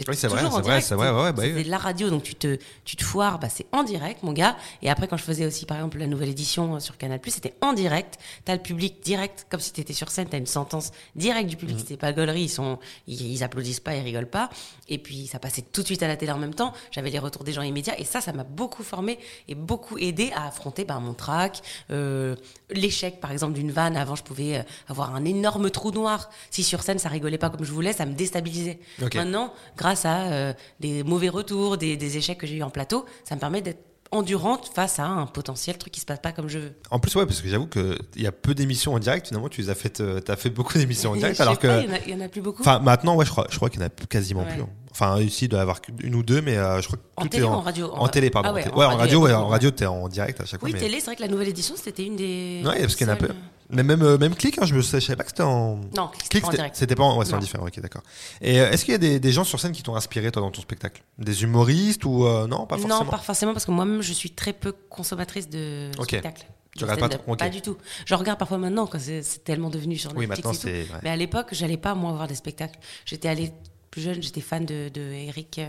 Oui, 0.06 0.16
c'est 0.16 0.28
vrai, 0.28 0.42
c'est 0.42 0.60
vrai, 0.60 0.80
c'est 0.80 0.94
vrai. 0.94 1.10
Ouais, 1.10 1.32
bah, 1.32 1.42
de 1.48 1.70
la 1.70 1.78
radio, 1.78 2.10
donc 2.10 2.22
tu 2.22 2.34
te, 2.34 2.58
tu 2.84 2.96
te 2.96 3.02
foires, 3.02 3.38
bah, 3.38 3.48
c'est 3.48 3.66
en 3.72 3.82
direct, 3.82 4.22
mon 4.22 4.32
gars. 4.32 4.56
Et 4.82 4.90
après, 4.90 5.08
quand 5.08 5.16
je 5.16 5.24
faisais 5.24 5.46
aussi, 5.46 5.66
par 5.66 5.76
exemple, 5.78 5.98
la 5.98 6.06
nouvelle 6.06 6.28
édition 6.28 6.76
euh, 6.76 6.80
sur 6.80 6.96
Canal+, 6.96 7.20
c'était 7.26 7.54
en 7.60 7.72
direct. 7.72 8.18
T'as 8.44 8.54
le 8.54 8.62
public 8.62 9.02
direct, 9.02 9.46
comme 9.50 9.60
si 9.60 9.72
t'étais 9.72 9.92
sur 9.92 10.10
scène, 10.10 10.28
t'as 10.28 10.38
une 10.38 10.46
sentence 10.46 10.92
directe 11.16 11.48
du 11.48 11.56
public. 11.56 11.76
Mmh. 11.76 11.80
C'était 11.80 11.96
pas 11.96 12.12
gaulerie, 12.12 12.42
ils 12.42 12.48
sont, 12.48 12.78
ils, 13.06 13.42
applaudissent 13.42 13.80
pas, 13.80 13.94
ils 13.96 14.02
rigolent 14.02 14.30
pas. 14.30 14.50
Et 14.88 14.98
puis, 14.98 15.26
ça 15.26 15.38
passait 15.38 15.62
tout 15.62 15.82
de 15.82 15.86
suite 15.86 16.02
à 16.02 16.08
la 16.08 16.16
télé 16.16 16.32
en 16.32 16.38
même 16.38 16.54
temps. 16.54 16.72
J'avais 16.90 17.10
les 17.10 17.18
retours 17.18 17.44
des 17.44 17.52
gens 17.52 17.62
immédiats. 17.62 17.98
Et 17.98 18.04
ça, 18.04 18.20
ça 18.20 18.32
m'a 18.32 18.44
beaucoup 18.44 18.82
formé 18.82 19.18
et 19.48 19.54
beaucoup 19.54 19.98
aidé 19.98 20.30
à 20.34 20.46
affronter, 20.46 20.84
bah, 20.84 20.98
mon 21.00 21.14
trac, 21.14 21.62
euh, 21.90 22.36
l'échec, 22.70 23.20
par 23.20 23.32
exemple, 23.32 23.54
d'une 23.54 23.72
vanne. 23.72 23.96
Avant, 23.96 24.14
je 24.14 24.22
pouvais 24.22 24.58
euh, 24.58 24.62
avoir 24.88 25.14
un 25.14 25.24
énorme 25.24 25.70
trou 25.70 25.90
noir. 25.90 26.30
Si 26.50 26.62
sur 26.62 26.82
scène, 26.82 26.98
ça 26.98 27.08
rigolait 27.08 27.38
pas 27.38 27.50
comme 27.50 27.64
je 27.64 27.72
voulais, 27.72 27.92
ça 27.92 28.06
me 28.06 28.14
déstabilisait. 28.14 28.78
Maintenant, 28.98 29.52
grâce 29.76 29.87
à 30.04 30.32
euh, 30.32 30.52
des 30.80 31.02
mauvais 31.02 31.28
retours, 31.28 31.76
des, 31.76 32.16
échecs 32.16 32.38
que 32.38 32.46
j'ai 32.46 32.56
eu 32.56 32.62
en 32.62 32.70
plateau, 32.70 33.04
ça 33.24 33.34
me 33.34 33.40
permet 33.40 33.62
d'être 33.62 33.84
endurante 34.10 34.70
face 34.74 34.98
à 34.98 35.06
un 35.06 35.26
potentiel 35.26 35.76
truc 35.76 35.92
qui 35.92 36.00
se 36.00 36.06
passe 36.06 36.20
pas 36.20 36.32
comme 36.32 36.48
je 36.48 36.58
veux. 36.58 36.72
En 36.90 36.98
plus, 36.98 37.14
ouais, 37.14 37.26
parce 37.26 37.42
que 37.42 37.48
j'avoue 37.48 37.66
qu'il 37.66 37.98
y 38.16 38.26
a 38.26 38.32
peu 38.32 38.54
d'émissions 38.54 38.94
en 38.94 38.98
direct. 38.98 39.28
Finalement, 39.28 39.48
tu 39.48 39.60
les 39.60 39.70
as 39.70 39.74
fait, 39.74 40.00
euh, 40.00 40.20
as 40.28 40.36
fait 40.36 40.50
beaucoup 40.50 40.78
d'émissions 40.78 41.10
en 41.10 41.16
direct. 41.16 41.40
alors 41.40 41.58
que. 41.58 41.84
Il 42.06 42.12
y, 42.12 42.14
en 42.14 42.20
a 42.20 42.28
plus 42.28 42.40
beaucoup. 42.40 42.62
Enfin, 42.62 42.78
maintenant, 42.78 43.16
ouais, 43.16 43.26
je 43.26 43.30
crois, 43.30 43.46
je 43.50 43.56
crois 43.56 43.68
qu'il 43.68 43.80
y 43.80 43.84
en 43.84 43.86
a 43.86 43.90
quasiment 43.90 44.44
plus. 44.44 44.62
Hein. 44.62 44.68
Enfin, 44.90 45.20
ici, 45.20 45.44
il 45.44 45.48
doit 45.48 45.60
y 45.60 45.62
avoir 45.62 45.80
une 46.00 46.14
ou 46.14 46.22
deux, 46.22 46.40
mais 46.40 46.56
euh, 46.56 46.80
je 46.80 46.86
crois 46.86 46.98
que 46.98 47.04
en 47.16 47.26
télé 47.26 47.44
en, 47.44 47.52
en 47.52 47.60
radio 47.60 47.90
En, 47.92 48.08
télé, 48.08 48.30
pardon. 48.30 48.48
Ah 48.50 48.54
ouais, 48.54 48.84
en, 48.84 48.96
radio, 48.96 49.20
ouais, 49.20 49.32
en 49.32 49.46
radio, 49.46 49.70
t'es 49.70 49.86
en 49.86 50.08
direct 50.08 50.40
à 50.40 50.44
chaque 50.44 50.60
fois. 50.60 50.68
Oui, 50.68 50.76
télé, 50.76 50.98
c'est 50.98 51.06
vrai 51.06 51.16
que 51.16 51.22
la 51.22 51.28
nouvelle 51.28 51.48
édition, 51.48 51.74
c'était 51.76 52.04
une 52.04 52.16
des. 52.16 52.62
Ouais, 52.64 52.80
parce 52.80 52.96
qu'il 52.96 53.06
y 53.06 53.10
en 53.10 53.12
a 53.12 53.16
peu. 53.16 53.28
Mais 53.70 53.82
même, 53.82 54.02
euh, 54.02 54.18
même 54.18 54.34
clic, 54.34 54.58
hein, 54.58 54.64
je 54.64 54.74
ne 54.74 54.80
savais 54.80 55.16
pas 55.16 55.24
que 55.24 55.30
c'était 55.30 55.42
en. 55.42 55.80
Non, 55.96 56.08
clic, 56.30 56.44
c'était 56.72 56.94
en 56.94 56.96
pas 56.96 57.02
en, 57.04 57.18
ouais, 57.18 57.24
c'est 57.24 57.38
différent, 57.38 57.66
ok, 57.66 57.80
d'accord. 57.80 58.02
Et 58.40 58.60
euh, 58.60 58.70
est-ce 58.70 58.84
qu'il 58.84 58.92
y 58.92 58.94
a 58.94 58.98
des, 58.98 59.20
des, 59.20 59.32
gens 59.32 59.44
sur 59.44 59.60
scène 59.60 59.72
qui 59.72 59.82
t'ont 59.82 59.96
inspiré, 59.96 60.30
toi, 60.32 60.42
dans 60.42 60.50
ton 60.50 60.62
spectacle? 60.62 61.02
Des 61.18 61.42
humoristes 61.42 62.04
ou 62.04 62.24
non, 62.46 62.66
pas 62.66 62.76
forcément? 62.76 63.04
Non, 63.04 63.10
pas 63.10 63.18
forcément, 63.18 63.52
parce 63.52 63.66
que 63.66 63.70
moi-même, 63.70 64.02
je 64.02 64.12
suis 64.12 64.30
très 64.30 64.52
peu 64.52 64.72
consommatrice 64.72 65.48
de 65.48 65.90
spectacle. 66.02 66.46
Tu 66.76 66.84
regardes 66.84 67.00
pas 67.00 67.08
trop 67.08 67.36
Pas 67.36 67.48
du 67.48 67.60
tout. 67.60 67.76
Je 68.06 68.14
regarde 68.14 68.38
parfois 68.38 68.58
maintenant, 68.58 68.86
quand 68.86 69.00
c'est 69.00 69.44
tellement 69.44 69.70
devenu 69.70 69.96
sur 69.96 70.14
Netflix 70.14 70.30
oui, 70.30 70.44
maintenant, 70.44 70.86
tout. 70.86 71.00
Mais 71.02 71.10
à 71.10 71.16
l'époque, 71.16 71.48
j'allais 71.52 71.76
pas, 71.76 71.94
moi, 71.94 72.12
voir 72.12 72.28
des 72.28 72.36
spectacles. 72.36 72.78
J'étais 73.04 73.28
allée 73.28 73.52
plus 73.90 74.02
jeune, 74.02 74.22
j'étais 74.22 74.40
fan 74.40 74.64
de, 74.64 74.90
de 74.92 75.00
Eric 75.00 75.60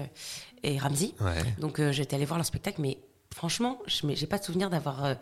et 0.63 0.77
Ramsey. 0.77 1.13
Donc 1.59 1.79
euh, 1.79 1.91
j'étais 1.91 2.15
allée 2.15 2.25
voir 2.25 2.37
leur 2.37 2.45
spectacle, 2.45 2.81
mais 2.81 2.99
franchement, 3.33 3.79
je 3.87 4.05
n'ai 4.05 4.27
pas 4.27 4.37
de 4.37 4.43
souvenir 4.43 4.69
d'avoir 4.69 5.05
euh, 5.05 5.15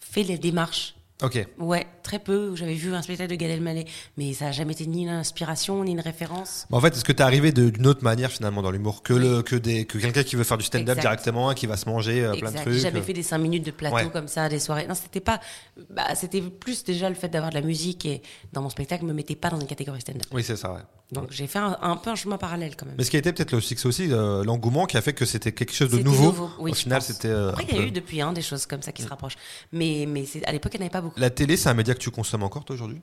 fait 0.00 0.22
les 0.22 0.38
démarches. 0.38 0.94
Ok. 1.22 1.44
Ouais, 1.58 1.86
très 2.04 2.20
peu. 2.20 2.54
J'avais 2.54 2.74
vu 2.74 2.94
un 2.94 3.02
spectacle 3.02 3.30
de 3.30 3.34
Gad 3.34 3.50
Elmaleh, 3.50 3.86
mais 4.16 4.32
ça 4.34 4.46
n'a 4.46 4.52
jamais 4.52 4.72
été 4.72 4.86
ni 4.86 5.02
une 5.02 5.08
inspiration 5.08 5.82
ni 5.82 5.90
une 5.90 6.00
référence. 6.00 6.66
en 6.70 6.80
fait, 6.80 6.94
est-ce 6.94 7.04
que 7.04 7.10
tu 7.12 7.18
es 7.18 7.22
arrivé 7.22 7.50
d'une 7.50 7.86
autre 7.88 8.04
manière 8.04 8.30
finalement 8.30 8.62
dans 8.62 8.70
l'humour 8.70 9.02
que, 9.02 9.14
le, 9.14 9.42
que, 9.42 9.56
des, 9.56 9.84
que 9.84 9.98
quelqu'un 9.98 10.22
qui 10.22 10.36
veut 10.36 10.44
faire 10.44 10.58
du 10.58 10.64
stand-up 10.64 10.98
directement, 10.98 11.52
qui 11.54 11.66
va 11.66 11.76
se 11.76 11.88
manger 11.88 12.24
euh, 12.24 12.34
plein 12.34 12.52
de 12.52 12.56
trucs 12.56 12.74
J'ai 12.74 12.80
jamais 12.80 13.02
fait 13.02 13.14
des 13.14 13.24
5 13.24 13.38
minutes 13.38 13.66
de 13.66 13.72
plateau 13.72 14.10
comme 14.10 14.28
ça, 14.28 14.48
des 14.48 14.60
soirées. 14.60 14.86
Non, 14.86 14.94
c'était 14.94 15.20
pas. 15.20 15.40
Bah, 15.90 16.14
c'était 16.14 16.40
plus 16.40 16.84
déjà 16.84 17.08
le 17.08 17.16
fait 17.16 17.28
d'avoir 17.28 17.50
de 17.50 17.56
la 17.56 17.62
musique 17.62 18.06
et 18.06 18.22
dans 18.52 18.62
mon 18.62 18.70
spectacle 18.70 19.04
me 19.04 19.12
mettais 19.12 19.36
pas 19.36 19.50
dans 19.50 19.58
une 19.58 19.66
catégorie 19.66 20.00
stand-up. 20.00 20.22
Oui, 20.32 20.44
c'est 20.44 20.56
ça, 20.56 20.72
ouais. 20.72 20.80
Donc 21.10 21.28
j'ai 21.30 21.46
fait 21.46 21.58
un, 21.58 21.96
peu 21.96 22.10
un 22.10 22.14
chemin 22.14 22.36
parallèle 22.36 22.76
quand 22.76 22.84
même. 22.84 22.94
Mais 22.98 23.04
ce 23.04 23.10
qui 23.10 23.16
a 23.16 23.18
été 23.18 23.32
peut-être 23.32 23.54
aussi, 23.54 24.12
euh, 24.12 24.44
l'engouement 24.44 24.84
qui 24.84 24.98
a 24.98 25.00
fait 25.00 25.14
que 25.14 25.24
c'était 25.24 25.52
quelque 25.52 25.72
chose 25.72 25.90
de 25.90 25.98
nouveau. 25.98 26.50
Oui, 26.58 26.72
Au 26.72 26.74
final, 26.74 27.00
c'était. 27.00 27.28
Euh, 27.28 27.50
Après, 27.50 27.64
il 27.70 27.76
y 27.76 27.78
a 27.80 27.82
eu 27.82 27.90
depuis 27.90 28.20
hein, 28.20 28.32
des 28.32 28.42
choses 28.42 28.66
comme 28.66 28.82
ça 28.82 28.92
qui 28.92 29.02
se 29.02 29.08
rapprochent. 29.08 29.36
Mais, 29.72 30.04
mais 30.06 30.24
à 30.44 30.52
l'époque, 30.52 30.72
il 30.74 30.80
n'y 30.80 30.82
en 30.82 30.86
avait 30.86 30.92
pas 30.92 31.00
beaucoup. 31.00 31.18
La 31.18 31.30
télé, 31.30 31.56
c'est 31.56 31.70
un 31.70 31.74
média 31.74 31.94
que 31.94 31.98
tu 31.98 32.10
consommes 32.10 32.42
encore, 32.42 32.64
toi, 32.66 32.74
aujourd'hui? 32.74 33.00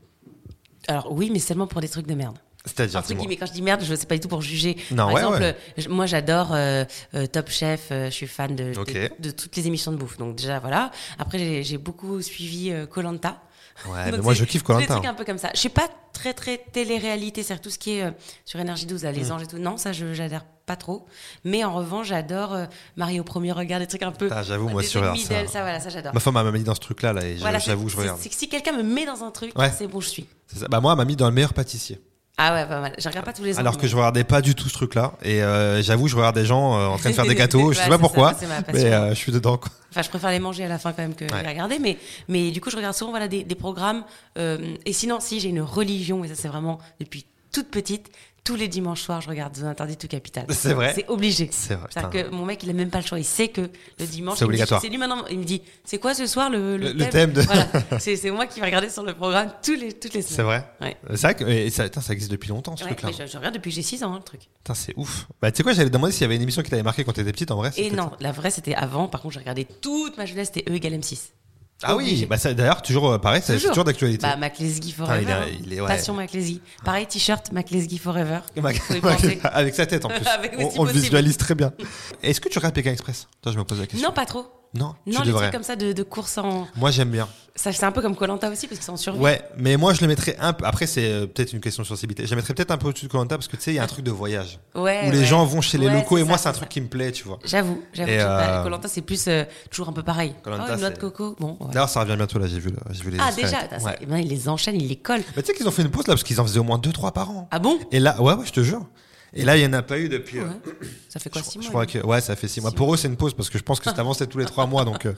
Alors 0.87 1.11
oui, 1.11 1.31
mais 1.33 1.39
seulement 1.39 1.65
pour 1.65 1.81
des 1.81 1.89
trucs 1.89 2.05
de 2.05 2.13
merde. 2.13 2.37
C'est-à-dire 2.63 3.01
Mais 3.27 3.37
quand 3.37 3.45
je 3.47 3.53
dis 3.53 3.61
merde, 3.61 3.81
je 3.83 3.91
ne 3.91 3.95
sais 3.95 4.05
pas 4.05 4.15
du 4.15 4.21
tout 4.21 4.27
pour 4.27 4.41
juger. 4.41 4.75
Non, 4.91 4.97
Par 4.97 5.13
ouais, 5.13 5.21
exemple, 5.21 5.89
moi 5.89 6.05
j'adore 6.07 6.49
euh, 6.51 6.85
Top 7.31 7.49
Chef, 7.49 7.87
je 7.89 8.09
suis 8.09 8.25
fan 8.27 8.55
de, 8.55 8.73
de, 9.19 9.31
toutes 9.31 9.55
les 9.55 9.67
émissions 9.67 9.91
de 9.91 9.97
bouffe. 9.97 10.17
Donc 10.17 10.35
déjà, 10.35 10.59
voilà. 10.59 10.91
Après, 11.19 11.63
j'ai 11.63 11.77
beaucoup 11.77 12.21
suivi 12.21 12.71
Colanta. 12.91 13.41
Ouais, 13.88 14.11
mais 14.11 14.17
moi 14.19 14.33
je 14.33 14.45
kiffe 14.45 14.63
Colanta. 14.63 14.85
Des 14.85 14.99
trucs 14.99 15.05
un 15.05 15.13
peu 15.13 15.25
comme 15.25 15.38
ça. 15.38 15.49
Je 15.53 15.59
sais 15.59 15.69
pas 15.69 15.89
très 16.13 16.33
très 16.33 16.57
télé-réalité, 16.57 17.43
c'est 17.43 17.59
tout 17.59 17.69
ce 17.69 17.77
qui 17.77 17.97
est 17.97 18.03
euh, 18.03 18.11
sur 18.45 18.59
Énergie 18.59 18.85
12, 18.85 19.03
les 19.05 19.31
anges 19.31 19.43
et 19.43 19.47
tout. 19.47 19.57
Non, 19.57 19.77
ça 19.77 19.91
je 19.91 20.13
j'adhère 20.13 20.45
pas 20.65 20.75
trop. 20.75 21.05
Mais 21.43 21.63
en 21.63 21.73
revanche, 21.73 22.07
j'adore 22.07 22.53
euh, 22.53 22.65
Marie 22.95 23.19
au 23.19 23.23
premier 23.23 23.51
regard, 23.51 23.79
des 23.79 23.88
trucs 23.88 24.03
un 24.03 24.11
peu. 24.11 24.29
Ah, 24.31 24.43
j'avoue, 24.43 24.69
moi 24.69 24.81
sur 24.81 25.03
ça. 25.03 25.47
ça, 25.47 25.61
voilà, 25.61 25.79
ça 25.79 25.89
j'adore. 25.89 26.13
Ma 26.13 26.19
femme 26.19 26.33
m'a 26.33 26.51
mis 26.51 26.63
dans 26.63 26.75
ce 26.75 26.79
truc-là, 26.79 27.13
là, 27.13 27.25
et 27.25 27.38
j'avoue, 27.38 27.89
je 27.89 27.97
regarde. 27.97 28.19
C'est 28.21 28.29
que 28.29 28.35
si 28.35 28.49
quelqu'un 28.49 28.71
me 28.71 28.83
met 28.83 29.05
dans 29.05 29.23
un 29.23 29.31
truc, 29.31 29.51
c'est 29.77 29.88
bon, 29.88 29.99
je 29.99 30.09
suis. 30.09 30.27
Bah 30.69 30.79
moi, 30.79 30.93
elle 30.93 30.97
m'a 30.97 31.05
mis 31.05 31.15
dans 31.15 31.27
le 31.27 31.33
meilleur 31.33 31.53
pâtissier. 31.53 31.99
Ah 32.38 32.54
ouais, 32.54 32.65
pas 32.65 32.82
mal. 32.82 32.93
Je 32.98 33.08
regarde 33.08 33.26
pas 33.26 33.34
tous 33.34 33.43
les 33.43 33.56
ans. 33.56 33.60
Alors 33.60 33.78
que 33.78 33.88
je 33.88 33.95
regardais 33.95 34.26
pas 34.26 34.41
du 34.41 34.56
tout 34.56 34.67
ce 34.67 34.74
truc-là. 34.74 35.13
Et 35.21 35.41
euh, 35.41 35.82
j'avoue, 35.82 36.08
je 36.08 36.15
regarde 36.15 36.36
des 36.36 36.45
gens 36.45 36.78
euh, 36.78 36.88
en 36.88 36.98
train 36.98 37.10
de 37.12 37.15
faire 37.15 37.26
des 37.26 37.36
gâteaux. 37.43 37.71
je 37.71 37.80
sais 37.80 37.88
pas 37.89 37.98
pourquoi, 37.98 38.34
mais 38.74 38.86
euh, 38.86 39.10
je 39.10 39.15
suis 39.15 39.32
dedans. 39.32 39.58
Quoi. 39.58 39.71
Enfin, 39.91 40.02
je 40.02 40.10
préfère 40.10 40.32
les 40.32 40.39
manger 40.39 40.65
à 40.65 40.67
la 40.67 40.78
fin 40.78 40.91
quand 40.91 41.02
même 41.02 41.15
que 41.15 41.24
les 41.24 41.48
regarder. 41.48 41.80
Mais, 41.80 41.98
mais 42.28 42.52
du 42.52 42.60
coup, 42.60 42.69
je 42.69 42.76
regarde 42.76 42.95
souvent 42.95 43.12
voilà, 43.12 43.28
des, 43.28 43.43
des 43.43 43.56
programmes. 43.56 44.04
et 44.38 44.93
sinon, 44.93 45.19
si 45.19 45.39
j'ai 45.39 45.50
une 45.50 45.62
religion, 45.62 46.24
et 46.24 46.28
ça 46.28 46.36
c'est 46.36 46.50
vraiment 46.50 46.80
depuis 47.00 47.26
toute 47.52 47.69
petite, 47.69 48.12
tous 48.45 48.55
les 48.55 48.67
dimanches 48.67 49.01
soirs, 49.01 49.21
je 49.21 49.27
regarde 49.27 49.55
Zone 49.55 49.67
Interdite 49.67 49.99
tout 49.99 50.08
Capital. 50.08 50.45
C'est 50.49 50.73
vrai. 50.73 50.93
C'est 50.95 51.10
obligé. 51.10 51.49
C'est 51.51 51.73
vrai. 51.73 51.88
C'est-à-dire 51.89 52.29
que 52.29 52.29
mon 52.29 52.45
mec, 52.45 52.62
il 52.63 52.69
a 52.69 52.73
même 52.73 52.91
pas 52.91 52.99
le 52.99 53.05
choix. 53.05 53.17
Il 53.17 53.25
sait 53.25 53.47
que 53.47 53.62
le 53.99 54.05
dimanche. 54.05 54.38
C'est 54.38 54.45
obligatoire. 54.45 54.79
C'est 54.79 54.88
lui 54.88 54.99
maintenant. 54.99 55.25
Il 55.31 55.39
me 55.39 55.43
dit, 55.43 55.63
c'est 55.84 55.97
quoi 55.97 56.13
ce 56.13 56.27
soir 56.27 56.51
le, 56.51 56.77
le, 56.77 56.93
le 56.93 57.10
thème, 57.10 57.34
de... 57.34 57.41
Voilà. 57.41 57.67
c'est 57.99 58.31
moi 58.31 58.45
qui 58.45 58.60
vais 58.60 58.67
regarder 58.67 58.89
sur 58.89 59.03
le 59.03 59.15
programme 59.15 59.51
tous 59.63 59.75
les, 59.75 59.93
toutes 59.93 60.13
les 60.13 60.21
semaines. 60.21 60.36
C'est 60.36 60.43
vrai. 60.43 60.71
Ouais. 60.79 60.95
C'est 61.15 61.21
vrai 61.21 61.36
que 61.36 61.69
ça, 61.71 62.01
ça, 62.01 62.13
existe 62.13 62.31
depuis 62.31 62.49
longtemps, 62.49 62.77
ce 62.77 62.84
truc-là. 62.84 63.10
Je, 63.12 63.25
je, 63.25 63.38
regarde 63.38 63.55
depuis 63.55 63.71
que 63.71 63.75
j'ai 63.75 63.81
6 63.81 64.03
ans, 64.03 64.13
hein, 64.13 64.17
le 64.19 64.23
truc. 64.23 64.41
c'est 64.75 64.93
ouf. 64.95 65.25
Bah, 65.41 65.51
tu 65.51 65.58
sais 65.58 65.63
quoi, 65.63 65.73
j'allais 65.73 65.89
demander 65.89 66.13
s'il 66.13 66.21
y 66.21 66.25
avait 66.25 66.36
une 66.36 66.43
émission 66.43 66.62
qui 66.62 66.69
t'avait 66.69 66.84
marqué 66.84 67.03
quand 67.03 67.13
t'étais 67.13 67.31
petite, 67.31 67.49
en 67.49 67.58
vrai. 67.58 67.71
Et 67.77 67.89
non, 67.89 68.12
la 68.19 68.31
vraie, 68.31 68.51
c'était 68.51 68.75
avant. 68.75 69.08
Par 69.08 69.21
contre, 69.21 69.34
j'ai 69.34 69.39
regardé 69.39 69.65
toute 69.65 70.17
ma 70.17 70.27
jeunesse, 70.27 70.51
c'était 70.53 70.71
E 70.71 70.75
égale 70.75 70.93
M6. 70.93 71.29
Ah 71.83 71.95
oui, 71.95 72.25
bah 72.25 72.38
d'ailleurs, 72.38 72.81
toujours 72.81 73.11
euh, 73.11 73.17
pareil, 73.17 73.41
c'est 73.43 73.59
toujours 73.59 73.83
d'actualité. 73.83 74.25
Bah, 74.25 74.38
McLesguy 74.38 74.91
Forever. 74.91 75.35
Il 75.61 75.73
est, 75.73 75.77
Passion 75.85 76.13
McLesguy. 76.13 76.61
Pareil, 76.85 77.05
t-shirt 77.05 77.51
McLesguy 77.51 77.97
Forever. 77.97 78.39
avec 79.43 79.75
sa 79.75 79.85
tête 79.85 80.05
en 80.05 80.09
plus. 80.09 80.25
on, 80.77 80.85
le 80.85 80.91
visualise 80.91 81.38
très 81.38 81.53
bien. 81.53 81.73
Est-ce 82.23 82.39
que 82.39 82.47
tu 82.47 82.57
regardes 82.59 82.75
Pékin 82.75 82.91
Express? 82.91 83.27
Toi, 83.41 83.51
je 83.51 83.57
me 83.57 83.63
pose 83.65 83.79
la 83.79 83.88
question. 83.88 84.07
Non, 84.07 84.13
pas 84.13 84.25
trop. 84.25 84.45
Non, 84.75 84.95
non 85.07 85.21
les 85.23 85.31
trucs 85.31 85.51
comme 85.51 85.63
ça 85.63 85.75
de, 85.75 85.93
de 85.93 86.03
course 86.03 86.38
en. 86.38 86.67
Moi, 86.75 86.91
j'aime 86.91 87.09
bien. 87.09 87.27
Ça, 87.57 87.71
c'est 87.71 87.85
un 87.85 87.91
peu 87.93 88.01
comme 88.01 88.17
Colanta 88.17 88.49
aussi 88.49 88.67
parce 88.67 88.79
qu'ils 88.79 88.85
sont 88.85 88.93
en 88.93 88.97
survie. 88.97 89.19
Ouais, 89.19 89.41
mais 89.57 89.77
moi, 89.77 89.93
je 89.93 90.01
le 90.01 90.07
mettrais 90.07 90.35
un 90.41 90.51
peu. 90.51 90.65
Après, 90.65 90.88
c'est 90.88 91.05
euh, 91.05 91.25
peut-être 91.25 91.53
une 91.53 91.61
question 91.61 91.83
de 91.83 91.88
sensibilité. 91.88 92.25
Je 92.25 92.31
le 92.31 92.35
mettrais 92.35 92.53
peut-être 92.53 92.71
un 92.71 92.77
peu 92.77 92.89
au-dessus 92.89 93.05
de 93.05 93.11
Colanta 93.11 93.38
parce 93.38 93.47
que 93.47 93.55
tu 93.55 93.63
sais, 93.63 93.71
il 93.71 93.75
y 93.75 93.79
a 93.79 93.83
un 93.83 93.88
truc 93.88 94.03
de 94.03 94.11
voyage. 94.11 94.59
Ouais. 94.75 95.07
Où 95.07 95.11
les 95.11 95.23
gens 95.23 95.45
vont 95.45 95.61
chez 95.61 95.77
les 95.77 95.89
locaux 95.89 96.17
et 96.17 96.23
moi, 96.25 96.38
c'est 96.38 96.49
un 96.49 96.53
truc 96.53 96.67
qui 96.67 96.81
me 96.81 96.88
plaît, 96.88 97.13
tu 97.13 97.23
vois. 97.23 97.39
J'avoue, 97.45 97.81
j'avoue. 97.93 98.11
Euh, 98.11 98.63
Colanta, 98.63 98.89
c'est 98.89 99.01
plus 99.01 99.25
euh, 99.27 99.45
toujours 99.71 99.88
un 99.88 99.93
peu 99.93 100.03
pareil. 100.03 100.35
Colanta, 100.43 100.65
oh, 100.67 100.73
une 100.73 100.81
noix 100.81 100.89
de 100.89 100.99
coco. 100.99 101.38
Bon. 101.39 101.57
D'ailleurs, 101.71 101.88
ça 101.88 102.01
revient 102.01 102.17
bientôt 102.17 102.39
là, 102.39 102.47
j'ai 102.47 102.59
vu, 102.59 102.73
vu 102.89 103.11
les 103.11 103.17
Ah, 103.21 103.31
déjà 103.31 103.59
ben, 104.05 104.17
Ils 104.17 104.27
les 104.27 104.49
enchaînent, 104.49 104.75
ils 104.75 104.89
les 104.89 104.97
collent. 104.97 105.23
Mais 105.38 105.41
tu 105.41 105.47
sais 105.47 105.53
qu'ils 105.53 105.67
ont 105.67 105.71
fait 105.71 105.83
une 105.83 105.91
pause 105.91 106.07
là 106.07 106.13
parce 106.13 106.23
qu'ils 106.23 106.41
en 106.41 106.43
faisaient 106.43 106.59
au 106.59 106.63
moins 106.63 106.77
2-3 106.77 107.13
par 107.13 107.29
an. 107.29 107.47
Ah 107.51 107.59
bon? 107.59 107.79
Et 107.93 107.99
là, 107.99 108.21
ouais, 108.21 108.33
ouais, 108.33 108.45
je 108.45 108.51
te 108.51 108.61
jure. 108.61 108.85
Et 109.36 109.43
là, 109.43 109.58
il 109.58 109.60
n'y 109.60 109.65
en 109.67 109.74
a 109.74 109.82
pas 109.82 110.00
eu 110.00 110.08
depuis. 110.08 110.39
Ouais. 110.39 110.48
Ça 111.10 111.19
fait 111.19 111.30
quoi, 111.30 111.43
6 111.43 111.58
mois 111.58 111.63
Je 111.63 111.69
crois 111.69 111.86
que, 111.86 112.00
ouais, 112.00 112.21
ça 112.21 112.36
fait 112.36 112.48
6 112.48 112.62
mois. 112.62 112.71
Pour 112.71 112.93
eux, 112.93 112.98
c'est 112.98 113.10
une 113.10 113.17
pause 113.17 113.34
parce 113.34 113.50
que 113.50 113.58
je 113.58 113.63
pense 113.63 113.80
que 113.80 113.89
avant, 114.00 114.13
c'était 114.13 114.32
tous 114.32 114.38
les 114.39 114.45
3 114.45 114.65
mois. 114.65 114.86
Donc, 114.86 115.06
euh, 115.06 115.13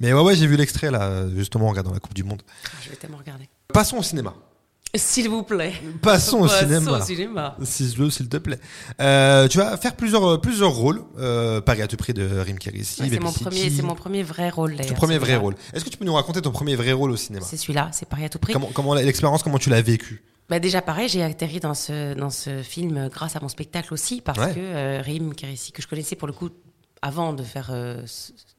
Mais 0.00 0.12
ouais, 0.12 0.22
ouais, 0.22 0.36
j'ai 0.36 0.46
vu 0.46 0.56
l'extrait 0.56 0.90
là, 0.90 1.28
justement, 1.36 1.66
en 1.66 1.70
regardant 1.70 1.92
la 1.92 2.00
Coupe 2.00 2.14
du 2.14 2.24
Monde. 2.24 2.42
Ah, 2.64 2.78
je 2.82 2.90
vais 2.90 2.96
tellement 2.96 3.18
regarder. 3.18 3.48
Passons 3.72 3.98
au 3.98 4.02
cinéma. 4.02 4.34
S'il 4.94 5.28
vous 5.28 5.42
plaît. 5.42 5.74
Passons 6.00 6.38
au 6.38 6.48
cinéma. 6.48 6.98
Au 6.98 7.04
cinéma. 7.04 7.56
S'il 7.62 8.28
te 8.28 8.38
plaît. 8.38 8.58
Euh, 9.00 9.46
tu 9.46 9.58
vas 9.58 9.76
faire 9.76 9.94
plusieurs, 9.94 10.40
plusieurs 10.40 10.72
rôles. 10.72 11.02
Euh, 11.18 11.60
Paris 11.60 11.82
à 11.82 11.86
tout 11.86 11.98
prix 11.98 12.14
de 12.14 12.26
Rim 12.40 12.58
Kérissi. 12.58 13.02
c'est 13.08 13.20
mon 13.20 13.30
premier, 13.30 13.70
c'est 13.70 13.82
mon 13.82 13.94
premier 13.94 14.22
vrai 14.22 14.48
rôle. 14.48 14.76
Ton 14.76 14.94
premier 14.94 15.18
vrai 15.18 15.36
rôle. 15.36 15.56
Est-ce 15.74 15.84
que 15.84 15.90
tu 15.90 15.98
peux 15.98 16.06
nous 16.06 16.14
raconter 16.14 16.40
ton 16.40 16.52
premier 16.52 16.74
vrai 16.74 16.92
rôle 16.92 17.10
au 17.10 17.16
cinéma? 17.16 17.44
C'est 17.46 17.58
celui-là, 17.58 17.90
c'est 17.92 18.08
Paris 18.08 18.24
à 18.24 18.28
tout 18.30 18.38
prix. 18.38 18.54
Comment, 18.54 18.70
comment 18.72 18.94
l'expérience, 18.94 19.42
comment 19.42 19.58
tu 19.58 19.68
l'as 19.68 19.82
vécu? 19.82 20.22
Bah 20.48 20.58
déjà 20.58 20.82
pareil, 20.82 21.08
j'ai 21.08 21.22
atterri 21.22 21.60
dans 21.60 21.74
ce 21.74 22.14
dans 22.14 22.30
ce 22.30 22.62
film 22.62 23.08
grâce 23.08 23.36
à 23.36 23.40
mon 23.40 23.48
spectacle 23.48 23.92
aussi 23.92 24.20
parce 24.20 24.54
que 24.54 24.60
euh, 24.60 25.02
Rim 25.02 25.34
Kérissi 25.34 25.72
que 25.72 25.82
je 25.82 25.88
connaissais 25.88 26.16
pour 26.16 26.26
le 26.26 26.32
coup 26.32 26.50
avant 27.02 27.32
de 27.32 27.42
faire 27.42 27.70
euh, 27.70 28.02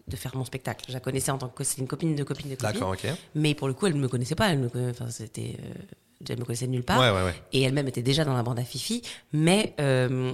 de 0.08 0.16
faire 0.16 0.36
mon 0.36 0.46
spectacle. 0.46 0.86
Je 0.88 0.94
la 0.94 1.00
connaissais 1.00 1.32
en 1.32 1.38
tant 1.38 1.50
que 1.50 1.64
c'était 1.64 1.82
une 1.82 1.88
copine 1.88 2.16
de 2.16 2.24
copine 2.24 2.50
de 2.50 2.56
copine. 2.56 2.74
D'accord, 2.74 2.92
ok. 2.92 3.08
Mais 3.36 3.54
pour 3.54 3.68
le 3.68 3.74
coup, 3.74 3.88
elle 3.88 3.96
ne 3.96 4.00
me 4.00 4.08
connaissait 4.08 4.36
pas. 4.36 4.50
Elle 4.52 4.60
me, 4.60 4.90
enfin, 4.90 5.10
c'était, 5.10 5.58
euh, 5.60 6.26
elle 6.28 6.40
me 6.40 6.46
connaissait 6.46 6.68
de 6.68 6.72
nulle 6.72 6.84
part. 6.84 7.00
Ouais, 7.00 7.12
ouais, 7.12 7.26
ouais. 7.26 7.36
Et 7.54 7.62
elle-même 7.62 7.88
était 7.88 8.02
déjà 8.02 8.26
dans 8.26 8.34
la 8.34 8.44
bande 8.44 8.60
à 8.60 8.64
Fifi. 8.64 9.02
Mais 9.32 9.76
euh, 9.80 10.34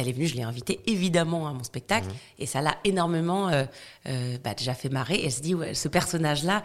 elle 0.00 0.08
est 0.08 0.12
venue, 0.12 0.26
je 0.26 0.34
l'ai 0.34 0.42
invitée 0.42 0.80
évidemment 0.86 1.46
à 1.48 1.52
mon 1.52 1.62
spectacle 1.62 2.06
mhm. 2.06 2.14
et 2.38 2.46
ça 2.46 2.60
l'a 2.60 2.76
énormément 2.84 3.48
euh, 3.48 3.64
euh, 4.06 4.36
bah, 4.42 4.54
déjà 4.54 4.74
fait 4.74 4.88
marrer. 4.88 5.20
Elle 5.24 5.32
se 5.32 5.40
dit, 5.40 5.54
ouais, 5.54 5.74
ce 5.74 5.88
personnage-là, 5.88 6.62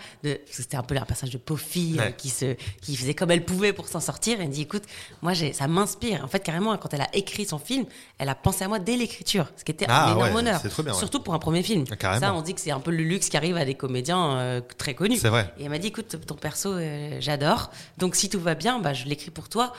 c'était 0.50 0.78
un 0.78 0.84
peu 0.84 0.96
un 0.96 1.06
personnage 1.06 1.34
de 1.34 1.38
pauvre 1.38 1.62
fille 1.62 2.00
euh, 2.00 2.12
qui, 2.12 2.30
se, 2.30 2.56
qui 2.82 2.96
faisait 2.96 3.14
comme 3.14 3.32
elle 3.32 3.44
pouvait 3.44 3.74
pour 3.74 3.88
s'en 3.88 4.00
sortir. 4.00 4.38
Elle 4.40 4.48
me 4.48 4.54
dit, 4.54 4.62
écoute, 4.62 4.84
moi 5.22 5.34
ça 5.36 5.68
m'inspire. 5.68 6.24
En 6.24 6.28
fait, 6.28 6.40
carrément, 6.40 6.76
quand 6.78 6.94
elle 6.94 7.02
a 7.02 7.10
écrit 7.14 7.46
son 7.46 7.60
film, 7.60 7.86
elle 8.18 8.30
a 8.30 8.36
pensé 8.36 8.64
à 8.64 8.68
moi 8.68 8.80
dès 8.80 8.96
l'écriture, 8.96 9.52
ce 9.58 9.64
qui 9.64 9.72
était 9.72 9.86
ah, 9.90 10.12
un 10.12 10.16
énorme 10.16 10.36
honneur. 10.36 10.62
Bien, 10.84 10.94
Surtout 10.94 11.20
pour 11.20 11.34
un 11.34 11.40
premier 11.40 11.64
film. 11.64 11.84
Ah, 12.04 12.20
ça, 12.20 12.34
on 12.34 12.42
dit 12.42 12.54
que 12.54 12.62
c'est 12.62 12.72
un 12.72 12.80
peu 12.80 12.92
le 12.92 13.04
luxe 13.04 13.30
qui 13.30 13.38
arrive 13.38 13.58
à 13.58 13.66
des 13.66 13.76
comédiens 13.76 14.62
très 14.78 14.94
connus. 14.94 15.18
C'est 15.18 15.30
vrai. 15.30 15.54
Et 15.60 15.64
elle 15.64 15.70
m'a 15.70 15.78
dit, 15.78 15.88
écoute, 15.88 16.16
ton 16.26 16.36
perso, 16.36 16.76
j'adore. 17.20 17.72
Donc 17.98 18.16
si 18.16 18.30
tout 18.30 18.40
va 18.40 18.56
bien, 18.56 18.80
bah, 18.80 18.94
je 18.94 19.06
l'écris 19.06 19.32
pour 19.32 19.50
toi. 19.50 19.74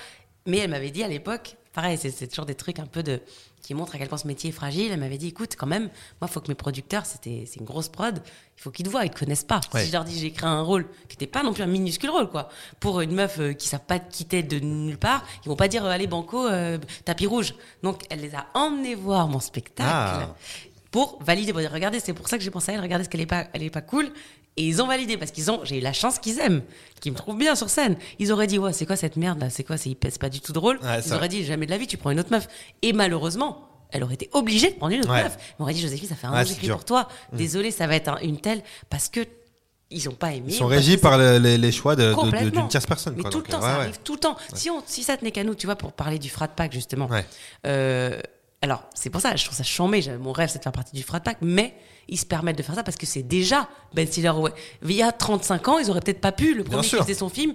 Mais 0.47 0.59
elle 0.59 0.71
m'avait 0.71 0.91
dit 0.91 1.03
à 1.03 1.09
l'époque, 1.09 1.57
pareil, 1.73 1.99
c'est 1.99 2.27
toujours 2.27 2.47
des 2.47 2.55
trucs 2.55 2.79
un 2.79 2.87
peu 2.87 3.03
de 3.03 3.21
qui 3.67 3.75
montrent 3.75 3.97
à 3.97 3.99
quel 3.99 4.09
point 4.09 4.17
ce 4.17 4.29
métier 4.29 4.51
est 4.51 4.53
fragile. 4.53 4.93
Elle 4.93 5.01
m'avait 5.01 5.19
dit, 5.19 5.27
écoute, 5.27 5.57
quand 5.59 5.67
même, 5.67 5.91
moi, 6.21 6.29
il 6.29 6.29
faut 6.29 6.41
que 6.41 6.47
mes 6.47 6.55
producteurs, 6.55 7.05
c'était, 7.05 7.43
c'est 7.47 7.59
une 7.59 7.67
grosse 7.67 7.89
prod, 7.89 8.23
il 8.57 8.63
faut 8.63 8.71
qu'ils 8.71 8.87
te 8.87 8.91
voient, 8.91 9.05
ils 9.05 9.11
te 9.11 9.19
connaissent 9.19 9.43
pas. 9.43 9.61
Si 9.75 9.89
je 9.89 9.93
leur 9.93 10.05
dis, 10.05 10.17
j'ai 10.17 10.29
écrit 10.29 10.47
un 10.47 10.63
rôle 10.63 10.87
qui 11.09 11.17
n'était 11.17 11.27
pas 11.27 11.43
non 11.43 11.53
plus 11.53 11.65
un 11.65 11.67
minuscule 11.67 12.11
rôle, 12.11 12.31
quoi, 12.31 12.49
pour 12.79 13.01
une 13.01 13.13
meuf 13.13 13.41
euh, 13.41 13.55
qui 13.55 13.67
ne 13.67 13.71
savent 13.71 13.85
pas 13.85 13.99
quitter 13.99 14.45
de 14.45 14.61
nulle 14.61 14.99
part, 14.99 15.25
ils 15.45 15.49
vont 15.49 15.57
pas 15.57 15.67
dire, 15.67 15.85
euh, 15.85 15.91
allez, 15.91 16.07
banco, 16.07 16.47
euh, 16.47 16.79
tapis 17.05 17.27
rouge. 17.27 17.57
Donc, 17.83 18.05
elle 18.09 18.21
les 18.21 18.37
a 18.37 18.47
emmenés 18.55 18.95
voir 18.95 19.27
mon 19.27 19.41
spectacle. 19.41 19.91
Ah. 19.91 20.37
Pour 20.93 21.21
valider, 21.25 21.51
pour 21.53 21.61
dire, 21.61 21.73
regardez, 21.73 21.99
c'est 21.99 22.15
pour 22.15 22.29
ça 22.29 22.39
que 22.39 22.45
j'ai 22.45 22.53
pensé 22.53 22.71
à 22.71 22.77
elle, 22.77 22.81
regardez 22.81 23.05
ce 23.05 23.09
qu'elle 23.09 23.21
est 23.21 23.27
pas, 23.27 23.49
elle 23.53 23.65
est 23.65 23.71
pas 23.71 23.83
cool. 23.83 24.13
Et 24.59 24.65
ils 24.67 24.81
ont 24.81 24.87
validé 24.87 25.17
parce 25.19 25.31
qu'ils 25.33 25.51
ont, 25.51 25.61
j'ai 25.65 25.79
eu 25.79 25.81
la 25.81 25.93
chance 25.93 26.19
qu'ils 26.19 26.39
aiment, 26.41 26.63
qu'ils 27.01 27.13
me 27.13 27.17
trouvent 27.17 27.37
bien 27.37 27.55
sur 27.55 27.69
scène. 27.69 27.97
Ils 28.19 28.33
auraient 28.33 28.47
dit, 28.47 28.59
ouais, 28.59 28.73
c'est 28.73 28.87
quoi 28.87 28.97
cette 28.97 29.17
merde 29.17 29.39
là 29.41 29.51
C'est 29.51 29.65
quoi 29.65 29.77
C'est 29.77 29.95
pas 30.19 30.29
du 30.31 30.41
tout 30.41 30.53
drôle. 30.53 30.79
Ils 31.05 31.13
auraient 31.13 31.29
dit, 31.29 31.45
jamais 31.45 31.67
de 31.67 31.71
la 31.71 31.79
vie, 31.79 31.87
tu 31.87 31.97
prends 31.99 32.11
une 32.11 32.21
autre 32.21 32.31
meuf. 32.33 32.49
Et 32.83 32.93
malheureusement, 32.95 33.69
elle 33.93 34.03
aurait 34.03 34.15
été 34.15 34.31
obligée 34.33 34.71
de 34.71 34.77
prendre 34.77 34.95
une 34.95 35.01
autre 35.01 35.11
Ouais. 35.13 35.25
meuf. 35.25 35.37
Elle 35.39 35.55
m'aurait 35.59 35.75
dit, 35.75 35.81
Joséphine, 35.81 36.09
ça 36.09 36.15
fait 36.15 36.27
un 36.27 36.33
Ouais, 36.33 36.41
an 36.41 36.45
j'écris 36.45 36.69
pour 36.69 36.85
toi. 36.85 37.07
Désolée, 37.33 37.71
ça 37.71 37.87
va 37.87 37.97
être 37.97 38.09
un- 38.09 38.19
une 38.21 38.41
telle. 38.41 38.63
Parce 38.89 39.09
que 39.09 39.21
ils 39.91 40.09
ont 40.09 40.15
pas 40.15 40.33
aimé. 40.33 40.47
Ils 40.49 40.55
sont 40.55 40.67
régis 40.67 40.97
par 40.97 41.17
le- 41.19 41.39
les, 41.39 41.59
les 41.59 41.71
choix 41.71 41.95
d'une 41.95 42.69
tierce 42.69 42.87
personne. 42.87 43.15
Mais 43.17 43.23
quoi. 43.23 43.31
tout 43.31 43.39
Donc, 43.39 43.47
le 43.49 43.53
temps, 43.53 43.61
ça 43.61 43.75
arrive 43.77 43.99
tout 44.03 44.15
le 44.15 44.19
temps. 44.21 44.37
Si, 44.55 44.69
on, 44.71 44.83
si 44.87 45.03
ça 45.05 45.17
tenait 45.17 45.31
qu'à 45.31 45.45
nous, 45.45 45.55
tu 45.55 45.67
vois, 45.67 45.77
pour 45.77 45.93
parler 45.93 46.19
du 46.19 46.29
frat 46.31 46.49
pack, 46.49 46.73
justement. 46.73 47.07
Ouais. 47.09 47.25
Euh, 47.67 48.19
alors, 48.67 48.85
c'est 48.95 49.11
pour 49.11 49.21
ça, 49.21 49.35
je 49.37 49.45
trouve 49.45 49.57
ça 49.57 49.63
chambé. 49.65 50.05
Mon 50.21 50.33
rêve, 50.33 50.49
c'est 50.51 50.59
de 50.59 50.63
faire 50.63 50.73
partie 50.73 50.95
du 50.95 51.03
frat 51.03 51.21
pack, 51.21 51.39
mais 51.41 51.75
ils 52.09 52.19
se 52.19 52.27
permettent 52.27 52.59
de 52.59 52.63
faire 52.63 52.75
ça 52.75 52.83
parce 52.83 52.97
que 52.97 53.07
c'est 53.07 53.23
déjà 53.23 53.69
Ben 53.95 54.07
Stiller. 54.07 54.31
Ouais. 54.31 54.53
Il 54.85 54.93
y 54.93 55.03
a 55.03 55.11
35 55.13 55.69
ans, 55.69 55.79
ils 55.79 55.91
auraient 55.91 56.01
peut-être 56.01 56.21
pas 56.21 56.33
pu. 56.33 56.55
Le 56.55 56.63
premier 56.65 56.83
qui 56.87 56.97
faisait 56.97 57.15
son 57.15 57.29
film, 57.29 57.53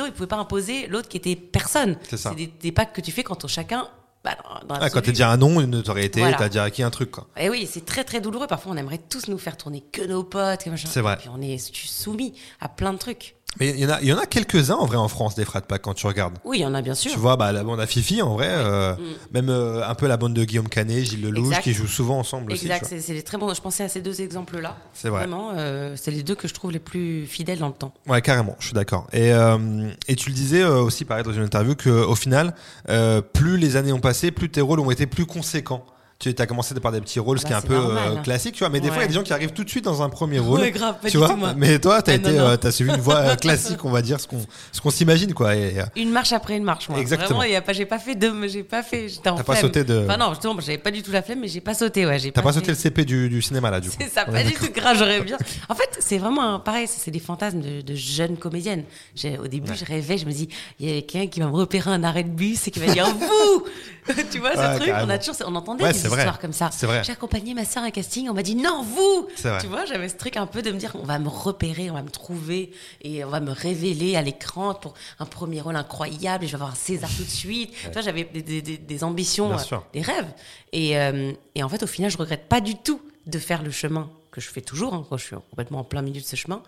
autres, 0.00 0.06
ils 0.08 0.12
pouvaient 0.12 0.26
pas 0.26 0.36
imposer 0.36 0.86
l'autre 0.86 1.08
qui 1.08 1.16
était 1.16 1.36
personne. 1.36 1.96
C'est 2.08 2.16
ça. 2.16 2.32
des, 2.34 2.46
des 2.46 2.72
packs 2.72 2.92
que 2.92 3.00
tu 3.00 3.10
fais 3.10 3.22
quand 3.22 3.44
on- 3.44 3.48
chacun. 3.48 3.88
Bah, 4.22 4.36
dans- 4.68 4.74
Ah, 4.74 4.90
quand 4.90 5.00
t'es 5.00 5.12
déjà 5.12 5.30
un 5.30 5.38
nom, 5.38 5.60
une 5.62 5.70
notoriété, 5.70 6.20
Voilà. 6.20 6.36
t'as 6.36 6.48
déjà 6.50 6.64
acquis 6.64 6.82
un 6.82 6.90
truc, 6.90 7.10
quoi. 7.10 7.26
Et 7.38 7.48
oui, 7.48 7.66
c'est 7.70 7.86
très 7.86 8.04
très 8.04 8.20
douloureux. 8.20 8.46
Parfois, 8.46 8.72
on 8.72 8.76
aimerait 8.76 8.98
tous 8.98 9.28
nous 9.28 9.38
faire 9.38 9.56
tourner 9.56 9.82
que 9.92 10.02
nos 10.02 10.24
potes. 10.24 10.60
C'est 10.76 11.00
vrai. 11.00 11.14
Et 11.14 11.16
puis 11.16 11.30
on 11.34 11.40
est 11.40 11.56
soumis 11.74 12.34
à 12.60 12.68
plein 12.68 12.92
de 12.92 12.98
trucs. 12.98 13.36
Mais 13.58 13.70
il 13.70 13.80
y 13.80 13.86
en 13.86 13.90
a, 13.90 14.00
il 14.00 14.06
y 14.08 14.12
en 14.12 14.18
a 14.18 14.26
quelques-uns 14.26 14.76
en 14.76 14.86
vrai 14.86 14.96
en 14.96 15.08
France 15.08 15.34
des 15.34 15.44
frat 15.44 15.60
packs 15.60 15.82
quand 15.82 15.94
tu 15.94 16.06
regardes. 16.06 16.38
Oui, 16.44 16.58
il 16.58 16.62
y 16.62 16.66
en 16.66 16.72
a 16.72 16.82
bien 16.82 16.94
sûr. 16.94 17.10
Tu 17.10 17.18
vois, 17.18 17.36
bah, 17.36 17.50
la 17.52 17.64
bande 17.64 17.80
à 17.80 17.86
Fifi, 17.86 18.22
en 18.22 18.34
vrai, 18.34 18.46
euh, 18.48 18.94
même 19.34 19.48
euh, 19.48 19.86
un 19.86 19.94
peu 19.96 20.06
la 20.06 20.16
bande 20.16 20.34
de 20.34 20.44
Guillaume 20.44 20.68
Canet, 20.68 21.04
Gilles 21.04 21.22
Lelouch, 21.22 21.48
Exact. 21.48 21.62
qui 21.62 21.72
jouent 21.74 21.88
souvent 21.88 22.18
ensemble 22.18 22.52
aussi. 22.52 22.66
Exact, 22.66 22.88
vois. 22.88 23.00
c'est 23.00 23.12
les 23.12 23.22
très 23.22 23.38
bons. 23.38 23.52
Je 23.52 23.60
pensais 23.60 23.82
à 23.82 23.88
ces 23.88 24.00
deux 24.00 24.20
exemples-là. 24.20 24.76
C'est 24.94 25.08
vrai. 25.08 25.20
Vraiment, 25.20 25.50
euh, 25.56 25.94
c'est 25.96 26.12
les 26.12 26.22
deux 26.22 26.36
que 26.36 26.46
je 26.46 26.54
trouve 26.54 26.70
les 26.70 26.78
plus 26.78 27.26
fidèles 27.26 27.58
dans 27.58 27.68
le 27.68 27.74
temps. 27.74 27.92
Ouais, 28.06 28.22
carrément, 28.22 28.54
je 28.60 28.66
suis 28.66 28.74
d'accord. 28.74 29.08
Et, 29.12 29.32
euh, 29.32 29.90
et 30.06 30.14
tu 30.14 30.28
le 30.30 30.34
disais 30.34 30.62
euh, 30.62 30.80
aussi, 30.80 31.04
pareil, 31.04 31.24
dans 31.24 31.32
une 31.32 31.42
interview, 31.42 31.74
qu'au 31.74 32.14
final, 32.14 32.54
euh, 32.88 33.20
plus 33.20 33.56
les 33.58 33.74
années 33.76 33.92
ont 33.92 34.00
passé, 34.00 34.30
plus 34.30 34.48
tes 34.48 34.60
rôles 34.60 34.80
ont 34.80 34.90
été 34.92 35.06
plus 35.06 35.26
conséquents. 35.26 35.84
Tu 36.20 36.34
as 36.38 36.46
commencé 36.46 36.74
par 36.74 36.92
des 36.92 37.00
petits 37.00 37.18
rôles, 37.18 37.38
ce 37.40 37.46
Ah 37.46 37.48
qui 37.48 37.52
est 37.54 37.56
bah, 37.56 37.62
un 37.64 37.66
peu 37.80 37.82
normal. 37.82 38.12
euh, 38.18 38.20
classique, 38.20 38.52
tu 38.54 38.58
vois. 38.58 38.68
Mais 38.68 38.80
des 38.80 38.88
fois, 38.88 38.96
il 38.96 39.00
y 39.00 39.00
a 39.00 39.02
Ouais. 39.04 39.08
des 39.08 39.14
gens 39.14 39.22
qui 39.22 39.32
arrivent 39.32 39.54
tout 39.54 39.64
de 39.64 39.70
suite 39.70 39.86
dans 39.86 40.02
un 40.02 40.10
premier 40.10 40.38
rôle. 40.38 40.60
Ouais, 40.60 40.70
grave, 40.70 40.96
pas 41.00 41.06
tu 41.08 41.12
du 41.12 41.16
vois. 41.16 41.30
tout, 41.30 41.36
moi. 41.36 41.54
Mais 41.56 41.78
toi, 41.78 42.02
t'as 42.02 42.12
Ah, 42.12 42.16
été, 42.16 42.38
euh, 42.38 42.56
t'as 42.58 42.70
suivi 42.70 42.90
une 42.90 43.00
voie 43.00 43.16
euh, 43.20 43.36
classique, 43.36 43.82
on 43.86 43.90
va 43.90 44.02
dire, 44.02 44.20
ce 44.20 44.26
qu'on, 44.26 44.44
ce 44.70 44.82
qu'on 44.82 44.90
s'imagine, 44.90 45.32
quoi. 45.32 45.56
Et, 45.56 45.80
euh, 45.80 45.84
Une 45.96 46.10
marche 46.10 46.34
après 46.34 46.58
une 46.58 46.62
marche, 46.64 46.90
moi. 46.90 46.98
Exactement. 46.98 47.38
Vraiment, 47.38 47.42
il 47.44 47.52
y 47.52 47.56
a 47.56 47.62
pas, 47.62 47.72
j'ai 47.72 47.86
pas 47.86 47.98
fait 47.98 48.16
deux, 48.16 48.34
j'ai 48.48 48.62
pas 48.64 48.82
fait, 48.82 49.08
j'étais 49.08 49.30
en 49.30 49.36
T'as 49.36 49.44
pas 49.44 49.56
sauté 49.56 49.82
de- 49.82 50.02
Enfin 50.04 50.18
non, 50.18 50.28
justement, 50.34 50.56
j'avais 50.60 50.76
pas 50.76 50.90
du 50.90 51.02
tout 51.02 51.10
la 51.10 51.22
flemme, 51.22 51.40
mais 51.40 51.48
j'ai 51.48 51.62
pas 51.62 51.72
sauté, 51.72 52.04
ouais. 52.04 52.18
J'ai 52.18 52.32
t'as 52.32 52.42
pas 52.42 52.50
fait- 52.52 52.58
sauté 52.58 52.72
le 52.72 52.76
CP 52.76 53.06
du, 53.06 53.30
du 53.30 53.40
cinéma, 53.40 53.70
là, 53.70 53.80
du 53.80 53.88
coup. 53.88 53.96
C'est 53.98 54.10
ça, 54.10 54.26
pas 54.26 54.42
du 54.44 54.52
tout 54.52 54.70
grave, 54.74 54.98
j'aurais 54.98 55.22
bien. 55.22 55.38
En 55.70 55.74
fait, 55.74 55.88
c'est 56.00 56.18
vraiment 56.18 56.60
pareil, 56.60 56.86
c'est 56.86 57.10
des 57.10 57.18
fantasmes 57.18 57.62
de, 57.62 57.80
de 57.80 57.94
jeunes 57.94 58.36
comédiennes. 58.36 58.84
Au 59.42 59.48
début, 59.48 59.72
je 59.74 59.86
rêvais, 59.86 60.18
je 60.18 60.26
me 60.26 60.32
dis, 60.32 60.50
il 60.80 60.90
y 60.90 60.98
a 60.98 61.00
quelqu'un 61.00 61.28
qui 61.28 61.40
va 61.40 61.46
me 61.46 61.52
repérer 61.56 61.90
un 61.90 62.04
arrêt 62.04 62.24
de 62.24 62.28
bus 62.28 62.68
et 62.68 62.70
qui 62.70 62.78
va 62.78 62.92
dire 62.92 63.06
vous 63.18 63.64
Tu 64.30 64.38
vois 64.38 64.50
Ouais, 64.50 64.74
ce 64.74 64.80
truc? 64.80 64.92
On 65.02 65.08
a 65.08 65.18
toujours, 65.18 65.36
on 65.46 65.54
entendait 65.54 65.84
Ouais, 66.12 66.18
histoires 66.18 66.38
comme 66.38 66.52
ça. 66.52 66.70
J'ai 67.04 67.12
accompagné 67.12 67.54
ma 67.54 67.64
soeur 67.64 67.82
à 67.82 67.86
un 67.86 67.90
casting, 67.90 68.28
on 68.28 68.34
m'a 68.34 68.42
dit 68.42 68.54
non, 68.56 68.82
vous. 68.82 69.28
Tu 69.60 69.66
vois, 69.66 69.84
j'avais 69.84 70.08
ce 70.08 70.16
truc 70.16 70.36
un 70.36 70.46
peu 70.46 70.62
de 70.62 70.70
me 70.70 70.78
dire, 70.78 70.92
on 70.94 71.04
va 71.04 71.18
me 71.18 71.28
repérer, 71.28 71.90
on 71.90 71.94
va 71.94 72.02
me 72.02 72.10
trouver 72.10 72.72
et 73.02 73.24
on 73.24 73.28
va 73.30 73.40
me 73.40 73.52
révéler 73.52 74.16
à 74.16 74.22
l'écran 74.22 74.74
pour 74.74 74.94
un 75.18 75.26
premier 75.26 75.60
rôle 75.60 75.76
incroyable 75.76 76.44
et 76.44 76.46
je 76.46 76.52
vais 76.52 76.56
avoir 76.56 76.72
un 76.72 76.74
César 76.76 77.10
tout 77.16 77.24
de 77.24 77.28
suite. 77.28 77.72
Tu 77.82 77.90
vois, 77.90 78.02
j'avais 78.02 78.24
des, 78.24 78.42
des- 78.42 78.62
des- 78.62 78.78
des 78.78 79.04
ambitions, 79.04 79.48
euh, 79.54 79.58
des 79.92 80.02
rêves. 80.02 80.28
Et, 80.72 80.96
euh, 80.98 81.32
et 81.54 81.62
en 81.62 81.68
fait, 81.68 81.82
au 81.82 81.86
final, 81.86 82.10
je 82.10 82.16
regrette 82.18 82.48
pas 82.48 82.60
du 82.60 82.74
tout 82.76 83.00
de 83.26 83.38
faire 83.38 83.62
le 83.62 83.70
chemin 83.70 84.10
que 84.30 84.40
je 84.40 84.48
fais 84.48 84.60
toujours, 84.60 84.94
hein, 84.94 85.04
quand 85.08 85.16
je 85.16 85.24
suis 85.24 85.36
complètement 85.50 85.80
en 85.80 85.84
plein 85.84 86.02
milieu 86.02 86.20
de 86.20 86.26
ce 86.26 86.36
chemin, 86.36 86.62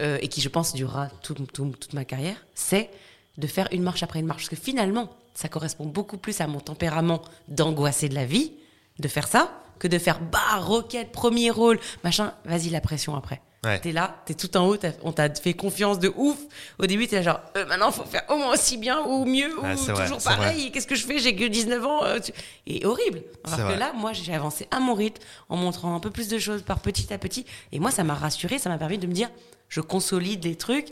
euh, 0.00 0.16
et 0.20 0.28
qui, 0.28 0.40
je 0.40 0.48
pense, 0.48 0.72
durera 0.72 1.08
tout- 1.22 1.34
tout- 1.34 1.74
toute 1.78 1.92
ma 1.92 2.04
carrière, 2.04 2.36
c'est 2.54 2.88
de 3.36 3.46
faire 3.46 3.68
une 3.72 3.82
marche 3.82 4.02
après 4.02 4.20
une 4.20 4.26
marche. 4.26 4.42
Parce 4.48 4.50
que 4.60 4.64
finalement, 4.64 5.10
ça 5.34 5.48
correspond 5.48 5.86
beaucoup 5.86 6.16
plus 6.18 6.40
à 6.40 6.46
mon 6.46 6.60
tempérament 6.60 7.20
d'angoisser 7.48 8.08
de 8.08 8.14
la 8.14 8.24
vie, 8.24 8.52
de 9.00 9.08
faire 9.08 9.26
ça, 9.28 9.50
que 9.78 9.88
de 9.88 9.98
faire 9.98 10.20
bah, 10.20 10.38
roquette, 10.58 11.10
premier 11.12 11.50
rôle, 11.50 11.78
machin, 12.04 12.34
vas-y, 12.44 12.68
la 12.70 12.80
pression 12.80 13.16
après. 13.16 13.40
Ouais. 13.64 13.78
T'es 13.78 13.92
là, 13.92 14.16
t'es 14.24 14.32
tout 14.32 14.56
en 14.56 14.66
haut, 14.68 14.76
on 15.02 15.12
t'a 15.12 15.28
fait 15.34 15.52
confiance 15.52 15.98
de 15.98 16.10
ouf. 16.16 16.38
Au 16.78 16.86
début, 16.86 17.06
t'es 17.08 17.22
genre, 17.22 17.40
euh, 17.58 17.66
maintenant, 17.66 17.90
faut 17.92 18.04
faire 18.04 18.22
au 18.30 18.36
moins 18.36 18.54
aussi 18.54 18.78
bien 18.78 19.00
ou 19.04 19.26
mieux, 19.26 19.54
Ouais, 19.60 19.74
ou 19.74 19.76
toujours 19.86 20.18
vrai. 20.18 20.36
pareil. 20.36 20.72
Qu'est-ce 20.72 20.86
que 20.86 20.94
je 20.94 21.04
fais? 21.04 21.18
J'ai 21.18 21.36
que 21.36 21.44
19 21.44 21.84
ans. 21.84 22.02
euh, 22.04 22.18
tu- 22.20 22.32
Et 22.66 22.86
horrible. 22.86 23.22
Alors 23.44 23.58
que 23.58 23.62
vrai. 23.64 23.76
là, 23.76 23.92
moi, 23.94 24.14
j'ai 24.14 24.34
avancé 24.34 24.66
à 24.70 24.80
mon 24.80 24.94
rythme, 24.94 25.22
en 25.50 25.56
montrant 25.58 25.94
un 25.94 26.00
peu 26.00 26.10
plus 26.10 26.28
de 26.28 26.38
choses 26.38 26.62
par 26.62 26.80
petit 26.80 27.12
à 27.12 27.18
petit. 27.18 27.44
Et 27.72 27.80
moi, 27.80 27.90
ça 27.90 28.02
m'a 28.02 28.14
rassuré, 28.14 28.58
ça 28.58 28.70
m'a 28.70 28.78
permis 28.78 28.96
de 28.96 29.06
me 29.06 29.12
dire, 29.12 29.28
je 29.68 29.82
consolide 29.82 30.42
les 30.44 30.56
trucs. 30.56 30.88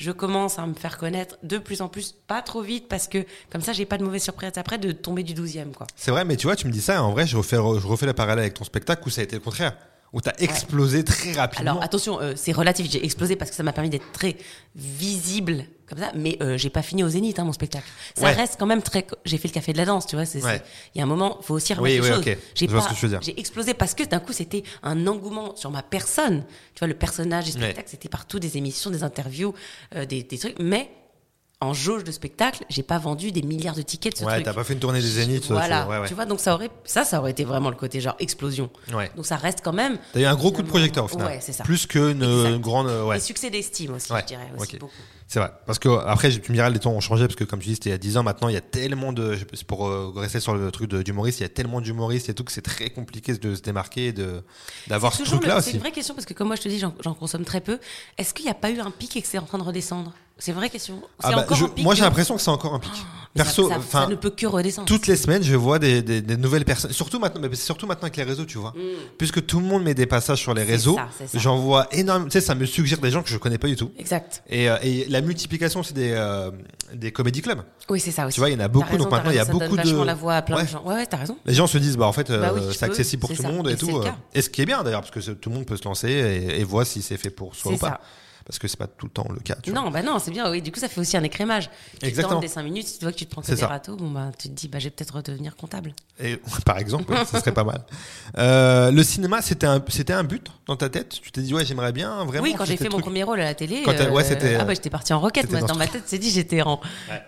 Je 0.00 0.12
commence 0.12 0.58
à 0.58 0.64
me 0.64 0.72
faire 0.72 0.96
connaître 0.96 1.36
de 1.42 1.58
plus 1.58 1.82
en 1.82 1.88
plus, 1.88 2.14
pas 2.26 2.40
trop 2.40 2.62
vite, 2.62 2.88
parce 2.88 3.06
que 3.06 3.18
comme 3.52 3.60
ça, 3.60 3.74
j'ai 3.74 3.84
pas 3.84 3.98
de 3.98 4.02
mauvaise 4.02 4.22
surprise 4.22 4.52
après 4.56 4.78
de 4.78 4.92
tomber 4.92 5.22
du 5.22 5.34
12e, 5.34 5.72
quoi. 5.72 5.86
C'est 5.94 6.10
vrai, 6.10 6.24
mais 6.24 6.38
tu 6.38 6.46
vois, 6.46 6.56
tu 6.56 6.66
me 6.66 6.72
dis 6.72 6.80
ça, 6.80 7.02
en 7.02 7.12
vrai, 7.12 7.26
je 7.26 7.36
refais, 7.36 7.56
je 7.56 7.86
refais 7.86 8.06
le 8.06 8.14
parallèle 8.14 8.38
avec 8.38 8.54
ton 8.54 8.64
spectacle 8.64 9.02
où 9.06 9.10
ça 9.10 9.20
a 9.20 9.24
été 9.24 9.36
le 9.36 9.42
contraire. 9.42 9.76
Où 10.12 10.20
t'as 10.20 10.32
explosé 10.38 11.04
très 11.04 11.32
rapidement. 11.32 11.70
Alors 11.70 11.82
attention, 11.84 12.20
euh, 12.20 12.32
c'est 12.36 12.50
relatif. 12.52 12.90
J'ai 12.90 13.04
explosé 13.04 13.36
parce 13.36 13.50
que 13.50 13.56
ça 13.56 13.62
m'a 13.62 13.72
permis 13.72 13.90
d'être 13.90 14.10
très 14.12 14.36
visible 14.74 15.64
comme 15.86 15.98
ça, 15.98 16.10
mais 16.14 16.36
euh, 16.40 16.56
j'ai 16.56 16.70
pas 16.70 16.82
fini 16.82 17.02
au 17.04 17.08
zénith 17.08 17.38
hein, 17.38 17.44
mon 17.44 17.52
spectacle. 17.52 17.86
Ça 18.16 18.24
Ouais. 18.26 18.32
reste 18.32 18.56
quand 18.58 18.66
même 18.66 18.82
très. 18.82 19.06
J'ai 19.24 19.38
fait 19.38 19.48
le 19.48 19.52
café 19.54 19.72
de 19.72 19.78
la 19.78 19.84
danse, 19.84 20.06
tu 20.06 20.16
vois. 20.16 20.24
Il 20.34 20.44
Ouais. 20.44 20.62
y 20.94 21.00
a 21.00 21.04
un 21.04 21.06
moment, 21.06 21.38
faut 21.42 21.54
aussi 21.54 21.74
remettre 21.74 21.94
Oui, 21.94 22.00
les 22.00 22.08
oui, 22.08 22.14
choses. 22.16 22.26
ok. 22.26 22.38
J'ai 22.54 22.66
Je 22.66 22.70
vois 22.72 22.80
pas- 22.80 22.88
ce 22.88 22.94
que 22.94 22.98
tu 22.98 23.06
veux 23.06 23.08
dire. 23.10 23.22
J'ai 23.22 23.38
explosé 23.38 23.74
parce 23.74 23.94
que 23.94 24.02
d'un 24.04 24.20
coup 24.20 24.32
c'était 24.32 24.62
un 24.82 25.06
engouement 25.06 25.54
sur 25.56 25.70
ma 25.70 25.82
personne. 25.82 26.44
Tu 26.74 26.80
vois, 26.80 26.88
le 26.88 26.94
personnage 26.94 27.44
du 27.46 27.52
spectacle, 27.52 27.88
c'était 27.90 28.08
partout 28.08 28.38
des 28.38 28.56
émissions, 28.56 28.90
des 28.90 29.02
interviews, 29.04 29.54
euh, 29.94 30.06
des, 30.06 30.22
des 30.22 30.38
trucs, 30.38 30.58
mais 30.58 30.90
en 31.62 31.74
jauge 31.74 32.04
de 32.04 32.10
spectacle, 32.12 32.64
j'ai 32.70 32.82
pas 32.82 32.98
vendu 32.98 33.32
des 33.32 33.42
milliards 33.42 33.74
de 33.74 33.82
tickets 33.82 34.14
de 34.14 34.18
ce 34.18 34.24
ouais, 34.24 34.32
truc. 34.32 34.44
t'as 34.46 34.54
pas 34.54 34.64
fait 34.64 34.72
une 34.72 34.78
tournée 34.80 35.00
des 35.00 35.06
Zéniths. 35.06 35.46
Voilà, 35.50 35.86
ouais, 35.88 35.98
ouais. 35.98 36.08
tu 36.08 36.14
vois, 36.14 36.24
donc 36.24 36.40
ça 36.40 36.54
aurait, 36.54 36.70
ça, 36.84 37.04
ça 37.04 37.20
aurait 37.20 37.32
été 37.32 37.44
vraiment 37.44 37.68
le 37.68 37.76
côté 37.76 38.00
genre 38.00 38.16
explosion. 38.18 38.70
Ouais. 38.94 39.10
Donc 39.14 39.26
ça 39.26 39.36
reste 39.36 39.60
quand 39.62 39.74
même. 39.74 39.98
T'as 40.14 40.20
eu 40.20 40.24
un 40.24 40.34
gros 40.36 40.52
coup 40.52 40.62
de 40.62 40.68
projecteur 40.68 41.04
au 41.04 41.08
final. 41.08 41.26
Ouais, 41.26 41.38
c'est 41.42 41.52
ça. 41.52 41.64
Plus 41.64 41.86
qu'une 41.86 42.22
une 42.22 42.58
grande. 42.58 42.86
Ouais. 43.06 43.18
Et 43.18 43.20
succès 43.20 43.50
d'estime 43.50 43.94
aussi, 43.94 44.10
Ouais, 44.12 44.20
je 44.22 44.26
dirais 44.26 44.48
aussi 44.58 44.76
ok. 44.76 44.80
beaucoup. 44.80 44.92
C'est 45.28 45.38
vrai. 45.38 45.52
Parce 45.66 45.78
que 45.78 45.88
après, 46.06 46.30
tu 46.30 46.50
me 46.50 46.56
diras, 46.56 46.70
les 46.70 46.78
temps 46.80 46.90
ont 46.92 47.00
changé 47.00 47.24
parce 47.26 47.36
que 47.36 47.44
comme 47.44 47.60
tu 47.60 47.68
dis, 47.68 47.74
c'était 47.74 47.90
il 47.90 47.92
y 47.92 47.94
a 47.94 47.98
10 47.98 48.16
ans 48.16 48.22
maintenant, 48.24 48.48
il 48.48 48.54
y 48.54 48.56
a 48.56 48.60
tellement 48.62 49.12
de. 49.12 49.36
c'est 49.52 49.64
Pour 49.64 49.86
euh, 49.86 50.12
rester 50.16 50.40
sur 50.40 50.54
le 50.54 50.70
truc 50.72 50.88
de- 50.90 51.02
d'humoriste, 51.02 51.38
il 51.40 51.42
y 51.42 51.46
a 51.46 51.50
tellement 51.50 51.80
d'humoristes 51.80 52.28
et 52.30 52.34
tout 52.34 52.42
que 52.42 52.50
c'est 52.52 52.62
très 52.62 52.90
compliqué 52.90 53.34
de 53.34 53.54
se 53.54 53.60
démarquer 53.60 54.06
et 54.06 54.12
de 54.12 54.42
d'avoir 54.88 55.12
ce 55.14 55.22
truc-là 55.24 55.60
C'est 55.60 55.72
une 55.72 55.78
vraie 55.80 55.92
question 55.92 56.14
parce 56.14 56.26
que 56.26 56.34
comme 56.34 56.48
moi 56.48 56.56
je 56.56 56.62
te 56.62 56.68
dis, 56.68 56.78
j'en 56.80 56.94
j'en 57.04 57.14
consomme 57.14 57.44
très 57.44 57.60
peu. 57.60 57.78
Est-ce 58.18 58.32
qu'il 58.34 58.46
n'y 58.46 58.50
a 58.50 58.54
pas 58.54 58.70
eu 58.70 58.80
un 58.80 58.90
pic 58.90 59.14
et 59.16 59.22
que 59.22 59.28
c'est 59.28 59.38
en 59.38 59.44
train 59.44 59.58
de 59.58 59.62
redescendre? 59.62 60.12
C'est 60.40 60.52
vraie 60.52 60.70
question. 60.70 61.00
Ah 61.22 61.30
bah, 61.30 61.38
encore 61.42 61.56
je- 61.56 61.64
un 61.66 61.68
pic 61.68 61.84
moi, 61.84 61.94
j'ai 61.94 62.02
l'impression 62.02 62.34
que 62.34 62.42
c'est 62.42 62.50
encore 62.50 62.74
un 62.74 62.78
pic. 62.80 62.92
Ça- 62.92 63.04
Perso, 63.44 63.68
ça, 63.68 63.76
enfin, 63.78 64.02
ça 64.02 64.06
ne 64.08 64.16
peut 64.16 64.30
que 64.30 64.44
redescendre. 64.44 64.88
toutes 64.88 65.06
les 65.06 65.14
semaines, 65.14 65.44
je 65.44 65.54
vois 65.54 65.78
des, 65.78 66.02
des, 66.02 66.20
des 66.20 66.36
nouvelles 66.36 66.64
personnes. 66.64 66.90
Surtout 66.92 67.20
maintenant, 67.20 67.40
mais 67.48 67.54
surtout 67.54 67.86
maintenant 67.86 68.06
avec 68.06 68.16
les 68.16 68.24
réseaux, 68.24 68.44
tu 68.44 68.58
vois. 68.58 68.74
Puisque 69.18 69.46
tout 69.46 69.60
le 69.60 69.66
monde 69.66 69.84
met 69.84 69.94
des 69.94 70.06
passages 70.06 70.40
sur 70.40 70.52
les 70.52 70.64
réseaux, 70.64 70.96
ça, 70.96 71.08
ça. 71.28 71.38
j'en 71.38 71.56
vois 71.56 71.86
énormément. 71.92 72.24
Tu 72.28 72.32
sais, 72.32 72.40
ça 72.40 72.56
me 72.56 72.64
suggère 72.66 72.98
des 72.98 73.12
gens 73.12 73.22
que 73.22 73.28
je 73.28 73.36
connais 73.38 73.58
pas 73.58 73.68
du 73.68 73.76
tout. 73.76 73.92
Exact. 73.98 74.42
Et, 74.50 74.68
euh, 74.68 74.78
et 74.82 75.04
la 75.08 75.20
multiplication, 75.20 75.84
c'est 75.84 75.94
des, 75.94 76.10
euh, 76.12 76.50
des 76.92 77.12
comédie 77.12 77.40
clubs. 77.40 77.62
Oui, 77.88 78.00
c'est 78.00 78.10
ça 78.10 78.26
aussi. 78.26 78.34
Tu 78.34 78.40
vois, 78.40 78.50
il 78.50 78.54
y 78.54 78.56
en 78.56 78.64
a 78.64 78.66
beaucoup, 78.68 78.90
raison, 78.90 79.04
donc 79.04 79.12
maintenant, 79.12 79.30
il 79.30 79.36
y 79.36 79.38
a 79.38 79.44
ça 79.44 79.52
beaucoup 79.52 79.76
donne 79.76 79.84
de- 80.00 80.02
la 80.04 80.14
voix 80.14 80.34
à 80.34 80.42
plein 80.42 80.56
Ouais. 80.56 80.64
de 80.64 80.68
gens. 80.68 80.82
Ouais, 80.84 80.94
ouais, 80.94 81.06
t'as 81.06 81.18
raison. 81.18 81.36
Les 81.46 81.54
gens 81.54 81.68
se 81.68 81.78
disent, 81.78 81.96
bah 81.96 82.06
en 82.06 82.12
fait, 82.12 82.30
euh, 82.30 82.40
Bah 82.40 82.52
oui, 82.52 82.62
je 82.66 82.72
c'est 82.72 82.84
accessible 82.84 83.20
pour 83.20 83.30
tout 83.30 83.42
ça. 83.42 83.48
le 83.48 83.54
monde 83.54 83.68
et, 83.68 83.76
tout. 83.76 83.96
euh. 83.96 84.10
Et 84.34 84.42
ce 84.42 84.50
qui 84.50 84.62
est 84.62 84.66
bien 84.66 84.82
d'ailleurs, 84.82 85.02
parce 85.02 85.12
que 85.12 85.30
tout 85.30 85.50
le 85.50 85.54
monde 85.54 85.66
peut 85.66 85.76
se 85.76 85.84
lancer 85.84 86.08
et, 86.10 86.64
voit 86.64 86.84
si 86.84 87.00
c'est 87.02 87.16
fait 87.16 87.30
pour 87.30 87.54
soi 87.54 87.72
ou 87.74 87.76
pas. 87.76 88.00
Parce 88.50 88.58
que 88.58 88.66
c'est 88.66 88.76
pas 88.76 88.88
tout 88.88 89.06
le 89.06 89.12
temps 89.12 89.28
le 89.32 89.38
cas. 89.38 89.54
Tu 89.62 89.70
vois. 89.70 89.80
Non, 89.80 89.90
bah 89.92 90.02
non, 90.02 90.18
c'est 90.18 90.32
bien. 90.32 90.50
Oui, 90.50 90.60
du 90.60 90.72
coup, 90.72 90.80
ça 90.80 90.88
fait 90.88 91.00
aussi 91.00 91.16
un 91.16 91.22
écrémage. 91.22 91.70
Tu 92.00 92.06
Exactement. 92.06 92.34
tentes 92.34 92.42
des 92.42 92.48
5 92.48 92.64
minutes, 92.64 92.88
si 92.88 92.98
tu 92.98 93.04
vois 93.04 93.12
que 93.12 93.16
tu 93.16 93.24
te 93.24 93.30
prends 93.30 93.42
que 93.42 93.46
des 93.46 93.56
ça. 93.56 93.68
râteaux, 93.68 93.94
bon 93.94 94.10
bah 94.10 94.32
tu 94.36 94.48
te 94.48 94.54
dis, 94.54 94.66
bah 94.66 94.80
je 94.80 94.84
vais 94.86 94.90
peut-être 94.90 95.14
redevenir 95.14 95.54
comptable. 95.54 95.94
Et, 96.18 96.36
par 96.66 96.78
exemple, 96.78 97.12
ouais, 97.12 97.24
ça 97.26 97.38
serait 97.38 97.54
pas 97.54 97.62
mal. 97.62 97.84
Euh, 98.38 98.90
le 98.90 99.04
cinéma, 99.04 99.40
c'était 99.40 99.68
un, 99.68 99.80
c'était 99.86 100.14
un 100.14 100.24
but 100.24 100.48
dans 100.66 100.74
ta 100.74 100.88
tête? 100.88 101.20
Tu 101.22 101.30
t'es 101.30 101.42
dit, 101.42 101.54
ouais, 101.54 101.64
j'aimerais 101.64 101.92
bien 101.92 102.24
vraiment. 102.24 102.42
Oui, 102.42 102.56
quand 102.58 102.64
j'ai 102.64 102.76
fait 102.76 102.86
mon 102.86 102.94
truc. 102.94 103.04
premier 103.04 103.22
rôle 103.22 103.38
à 103.40 103.44
la 103.44 103.54
télé, 103.54 103.82
Quand 103.84 103.92
ouais, 103.92 104.24
c'était, 104.24 104.56
ah 104.56 104.62
euh, 104.62 104.64
bah 104.64 104.74
j'étais 104.74 104.90
partie 104.90 105.12
en 105.12 105.20
roquette. 105.20 105.48
Moi, 105.52 105.60
dans 105.60 105.76
ma 105.76 105.86
tête, 105.86 106.02
c'est 106.06 106.18
dit 106.18 106.30
j'étais 106.30 106.62
en. 106.62 106.80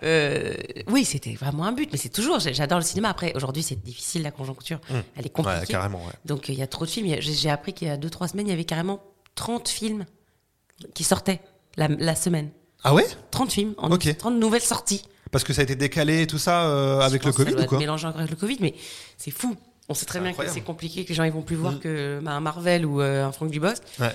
Euh, 0.03 0.53
oui, 0.89 1.05
c'était 1.05 1.35
vraiment 1.35 1.63
un 1.63 1.71
but, 1.71 1.87
mais 1.93 1.97
c'est 1.97 2.09
toujours. 2.09 2.39
J'adore 2.41 2.79
le 2.79 2.85
cinéma. 2.85 3.07
Après, 3.07 3.31
aujourd'hui, 3.33 3.63
c'est 3.63 3.81
difficile 3.81 4.23
la 4.23 4.31
conjoncture. 4.31 4.81
Elle 5.15 5.25
est 5.25 5.29
compliquée. 5.29 5.59
Ouais, 5.61 5.67
carrément, 5.67 5.99
ouais. 5.99 6.13
Donc 6.25 6.49
il 6.49 6.55
y 6.55 6.63
a 6.63 6.67
trop 6.67 6.83
de 6.83 6.89
films. 6.89 7.15
J'ai 7.21 7.49
appris 7.49 7.71
qu'il 7.71 7.87
y 7.87 7.91
a 7.91 7.95
2-3 7.95 8.31
semaines, 8.31 8.47
il 8.47 8.49
y 8.51 8.53
avait 8.53 8.65
carrément 8.65 9.01
30 9.35 9.69
films 9.69 10.05
qui 10.93 11.03
sortaient 11.03 11.41
la, 11.77 11.87
la 11.87 12.15
semaine. 12.15 12.49
Ah 12.83 12.93
ouais? 12.93 13.05
30 13.31 13.51
films, 13.51 13.73
en 13.77 13.91
Ok. 13.91 14.15
30 14.17 14.35
nouvelles 14.39 14.61
sorties. 14.61 15.03
Parce 15.31 15.43
que 15.43 15.53
ça 15.53 15.61
a 15.61 15.63
été 15.63 15.75
décalé 15.75 16.21
et 16.23 16.27
tout 16.27 16.37
ça 16.37 16.65
euh, 16.67 16.99
Je 17.01 17.05
avec 17.05 17.23
le 17.25 17.31
que 17.31 17.37
ça 17.37 17.43
Covid 17.43 17.55
doit 17.55 17.63
ou 17.65 17.67
quoi? 17.67 17.77
mélangé 17.79 18.05
encore 18.05 18.19
avec 18.19 18.31
le 18.31 18.35
Covid, 18.37 18.57
mais 18.59 18.75
c'est 19.17 19.31
fou. 19.31 19.55
On 19.89 19.93
sait 19.93 20.05
très 20.05 20.19
bien 20.19 20.29
incroyable. 20.29 20.53
que 20.55 20.59
c'est 20.61 20.65
compliqué, 20.65 21.03
que 21.03 21.09
les 21.09 21.15
gens 21.15 21.23
ils 21.23 21.31
vont 21.31 21.41
plus 21.41 21.55
voir 21.55 21.73
Mm. 21.73 21.79
que 21.79 22.19
bah, 22.23 22.31
un 22.31 22.39
Marvel 22.39 22.85
ou 22.85 23.01
euh, 23.01 23.25
un 23.25 23.31
Franck 23.31 23.49
Dubosc. 23.51 23.81
Ouais, 23.99 24.13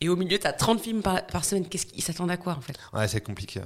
Et 0.00 0.08
au 0.08 0.16
milieu, 0.16 0.38
tu 0.38 0.46
as 0.46 0.52
30 0.52 0.80
films 0.80 1.02
par, 1.02 1.26
par 1.26 1.44
semaine. 1.44 1.68
Qu'est-ce 1.68 1.86
qu'ils 1.86 2.02
s'attendent 2.02 2.30
à 2.30 2.36
quoi 2.36 2.54
en 2.54 2.60
fait? 2.60 2.74
Ouais 2.92 3.06
c'est 3.08 3.20
compliqué. 3.20 3.60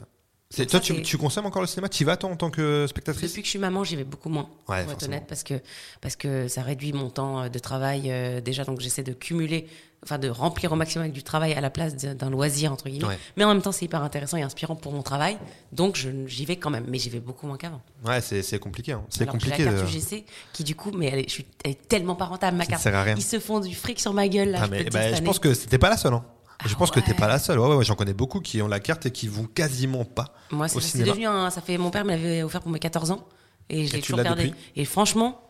C'est, 0.51 0.67
toi, 0.67 0.81
tu, 0.81 1.01
tu, 1.01 1.17
consommes 1.17 1.47
encore 1.47 1.63
le 1.63 1.67
cinéma? 1.67 1.89
Tu 1.89 2.03
y 2.03 2.05
vas 2.05 2.19
toi 2.19 2.29
en 2.29 2.37
tant 2.37 2.51
que 2.51 2.87
spectatrice? 2.87 3.31
Depuis 3.31 3.41
que 3.41 3.47
je 3.47 3.51
suis 3.51 3.59
maman, 3.59 3.85
j'y 3.85 3.97
vais 3.97 4.05
beaucoup 4.05 4.29
moins. 4.29 4.51
Ouais, 4.69 4.83
pour 4.85 4.93
être 4.93 5.05
honnête, 5.05 5.25
parce 5.27 5.45
que 5.45 5.55
parce 6.03 6.15
que 6.15 6.47
ça 6.47 6.61
réduit 6.61 6.93
mon 6.93 7.09
temps 7.09 7.49
de 7.49 7.59
travail 7.59 8.13
déjà. 8.43 8.65
Donc 8.65 8.81
j'essaie 8.81 9.03
de 9.03 9.15
cumuler 9.15 9.67
enfin 10.05 10.19
de 10.19 10.29
remplir 10.29 10.73
au 10.73 10.77
maximum 10.77 11.05
avec 11.05 11.13
du 11.13 11.23
travail 11.23 11.53
à 11.55 11.61
la 11.61 11.71
place 11.71 11.95
d'un 11.97 12.31
loisir 12.31 12.73
entre 12.73 12.89
guillemets. 12.89 13.19
Mais 13.37 13.45
en 13.45 13.49
même 13.49 13.63
temps, 13.63 13.73
c'est 13.73 13.85
hyper 13.85 14.03
intéressant 14.03 14.37
et 14.37 14.43
inspirant 14.43 14.75
pour 14.75 14.93
mon 14.93 15.03
travail, 15.03 15.39
donc 15.73 15.97
j'y 16.27 16.45
vais 16.45 16.57
quand 16.57 16.71
même, 16.71 16.85
mais 16.89 16.99
j'y 16.99 17.11
vais 17.11 17.21
beaucoup 17.21 17.47
moins 17.47 17.57
qu'avant. 17.57 17.81
Ouais, 18.05 18.21
c'est 18.21 18.59
compliqué. 18.59 18.93
Hein. 18.93 19.05
C'est 19.09 19.27
compliqué. 19.27 19.65
La 19.65 19.73
carte 19.73 19.89
UGC 19.89 20.25
qui 20.53 20.65
du 20.65 20.75
coup, 20.75 20.91
mais 20.93 21.07
elle 21.07 21.21
est, 21.21 21.29
je 21.29 21.35
suis, 21.35 21.47
elle 21.65 21.73
est 21.73 21.89
tellement 21.89 22.15
pas 22.15 22.27
rentable 22.27 22.57
ma 22.57 22.67
carte. 22.67 22.83
rien. 22.85 23.15
Ils 23.17 23.23
se 23.23 23.39
font 23.39 23.61
du 23.61 23.75
fric 23.75 24.01
sur 24.01 24.13
ma 24.13 24.29
gueule 24.29 24.51
là. 24.51 24.61
Ah, 24.63 24.67
je, 24.67 24.91
bah, 24.91 25.15
je 25.15 25.23
pense 25.23 25.39
que 25.39 25.55
c'était 25.55 25.79
pas 25.79 25.91
la 25.91 25.97
seule. 25.97 26.15
Hein. 26.15 26.25
Je 26.67 26.75
pense 26.75 26.91
que 26.91 27.01
que 27.01 27.07
t'es 27.07 27.15
pas 27.15 27.29
la 27.29 27.39
seule. 27.39 27.59
Ouais, 27.59 27.75
ouais, 27.75 27.85
j'en 27.85 27.95
connais 27.95 28.13
beaucoup 28.13 28.41
qui 28.41 28.63
ont 28.63 28.69
la 28.69 28.81
carte 28.81 29.07
et 29.07 29.11
qui 29.11 29.27
vont 29.29 29.45
quasiment 29.45 30.05
pas. 30.05 30.35
Moi, 30.51 30.69
c'est 30.69 31.03
devenu 31.03 31.27
un. 31.27 31.51
Ça 31.51 31.61
fait 31.61 31.79
mon 31.79 31.91
père 31.91 32.05
me 32.05 32.11
l'avait 32.11 32.43
offert 32.43 32.61
pour 32.61 32.71
mes 32.71 32.79
14 32.79 33.11
ans 33.11 33.27
et 33.69 33.87
je 33.87 33.95
l'ai 33.95 34.01
toujours 34.01 34.23
gardé. 34.23 34.53
Et 34.77 34.85
franchement, 34.85 35.41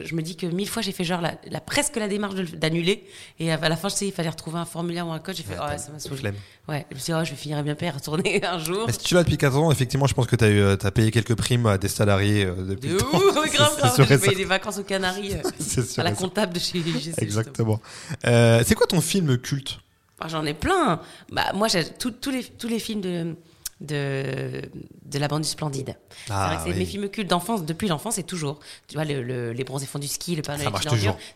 je 0.00 0.14
me 0.14 0.22
dis 0.22 0.36
que 0.36 0.46
mille 0.46 0.68
fois 0.68 0.80
j'ai 0.80 0.92
fait 0.92 1.02
genre 1.02 1.20
la, 1.20 1.60
presque 1.60 1.96
la 1.96 2.06
démarche 2.06 2.34
d'annuler. 2.34 3.04
Et 3.40 3.50
à 3.50 3.68
la 3.68 3.76
fin 3.76 3.88
je 3.88 3.94
sais 3.94 4.06
il 4.06 4.12
fallait 4.12 4.28
retrouver 4.28 4.58
un 4.58 4.64
formulaire 4.64 5.06
ou 5.08 5.12
un 5.12 5.18
code. 5.18 5.34
J'ai 5.34 5.42
fait 5.42 5.58
ouais, 5.58 5.74
oh, 5.74 5.78
ça 5.78 5.90
m'a 5.90 5.98
saoulé. 5.98 6.32
ouais 6.68 6.86
je 6.90 6.94
me 6.94 7.00
suis 7.00 7.12
dit 7.12 7.18
oh, 7.20 7.24
je 7.24 7.30
vais 7.30 7.36
finir 7.36 7.62
bien 7.64 7.74
payé 7.74 7.90
retourner 7.90 8.44
un 8.46 8.58
jour. 8.58 8.84
Mais 8.86 8.92
si 8.92 9.00
tu 9.00 9.14
l'as 9.14 9.24
depuis 9.24 9.38
14 9.38 9.64
ans 9.64 9.70
effectivement 9.72 10.06
je 10.06 10.14
pense 10.14 10.26
que 10.26 10.36
tu 10.36 10.44
as, 10.44 10.48
eu, 10.50 10.62
as 10.62 10.90
payé 10.90 11.10
quelques 11.10 11.34
primes 11.34 11.66
à 11.66 11.78
des 11.78 11.88
salariés 11.88 12.44
euh, 12.44 12.54
depuis 12.54 12.90
de 12.90 12.94
oui, 12.94 13.50
grave 13.52 13.76
grave. 13.76 14.06
j'ai 14.08 14.18
payé 14.18 14.36
des 14.36 14.44
vacances 14.44 14.78
aux 14.78 14.84
Canaries 14.84 15.34
euh, 15.34 15.82
à 15.98 16.04
la 16.04 16.12
comptable 16.12 16.52
de 16.52 16.60
chez 16.60 16.80
GC 16.80 17.14
exactement. 17.18 17.80
C'est 18.22 18.74
quoi 18.74 18.86
ton 18.86 19.00
film 19.00 19.36
culte? 19.38 19.80
Ah, 20.20 20.28
j'en 20.28 20.46
ai 20.46 20.54
plein. 20.54 21.00
Bah 21.32 21.50
moi 21.54 21.66
j'ai 21.66 21.84
tous 21.84 22.30
les 22.30 22.44
tous 22.44 22.68
les 22.68 22.78
films 22.78 23.00
de 23.00 23.34
de, 23.82 24.62
de 25.04 25.18
la 25.18 25.28
bande 25.28 25.42
du 25.42 25.48
Splendide. 25.48 25.96
Ah, 26.30 26.62
c'est 26.64 26.74
mes 26.74 26.84
films 26.84 27.08
cultes 27.08 27.28
d'enfance, 27.28 27.64
depuis 27.64 27.88
l'enfance 27.88 28.18
et 28.18 28.22
toujours. 28.22 28.60
Tu 28.88 28.94
vois, 28.94 29.04
le, 29.04 29.52
Les 29.52 29.64
bronzés 29.64 29.86
font 29.86 29.98
du 29.98 30.08
ski, 30.08 30.36
Le 30.36 30.42
Père 30.42 30.58
Noël 30.58 30.72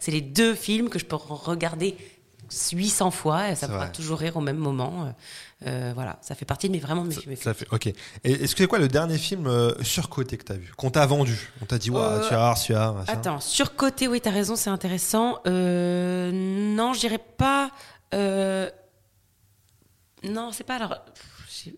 c'est 0.01 0.13
les 0.13 0.21
deux 0.21 0.55
films 0.55 0.89
que 0.89 0.99
je 0.99 1.05
peux 1.05 1.17
regarder 1.17 1.97
800 2.73 3.11
fois 3.11 3.51
et 3.51 3.55
ça 3.55 3.67
me 3.69 3.73
fera 3.73 3.89
toujours 3.89 4.19
rire 4.19 4.37
au 4.37 4.41
même 4.41 4.57
moment. 4.57 5.13
Euh, 5.67 5.93
voilà, 5.95 6.19
ça 6.21 6.35
fait 6.35 6.45
partie 6.45 6.69
de 6.69 6.73
mes 6.73 6.79
vraiment 6.79 7.03
mes 7.03 7.15
films. 7.15 7.35
Ça 7.37 7.55
fait, 7.55 7.67
ok. 7.71 7.87
est-ce 8.25 8.55
que 8.55 8.63
c'est 8.63 8.67
quoi 8.67 8.79
le 8.79 8.89
dernier 8.89 9.19
film 9.19 9.47
euh, 9.47 9.73
surcoté 9.83 10.37
que 10.37 10.45
tu 10.45 10.53
as 10.53 10.57
vu 10.57 10.73
Qu'on 10.77 10.91
t'a 10.91 11.07
vendu? 11.07 11.51
On 11.63 11.65
t'a 11.65 11.79
dit, 11.79 11.91
ouais, 11.91 11.99
euh, 11.99 12.29
tu 12.29 12.35
as, 12.35 12.55
tu 12.65 12.75
as. 12.75 12.95
Attends, 13.09 13.41
surcoté, 13.41 14.07
oui, 14.07 14.21
tu 14.21 14.29
as 14.29 14.33
raison, 14.33 14.55
c'est 14.55 14.71
intéressant. 14.71 15.41
non, 15.47 16.93
je 16.93 17.01
dirais 17.01 17.19
pas. 17.37 17.71
non, 20.23 20.53
c'est 20.53 20.65
pas. 20.65 20.77
Alors, 20.77 20.99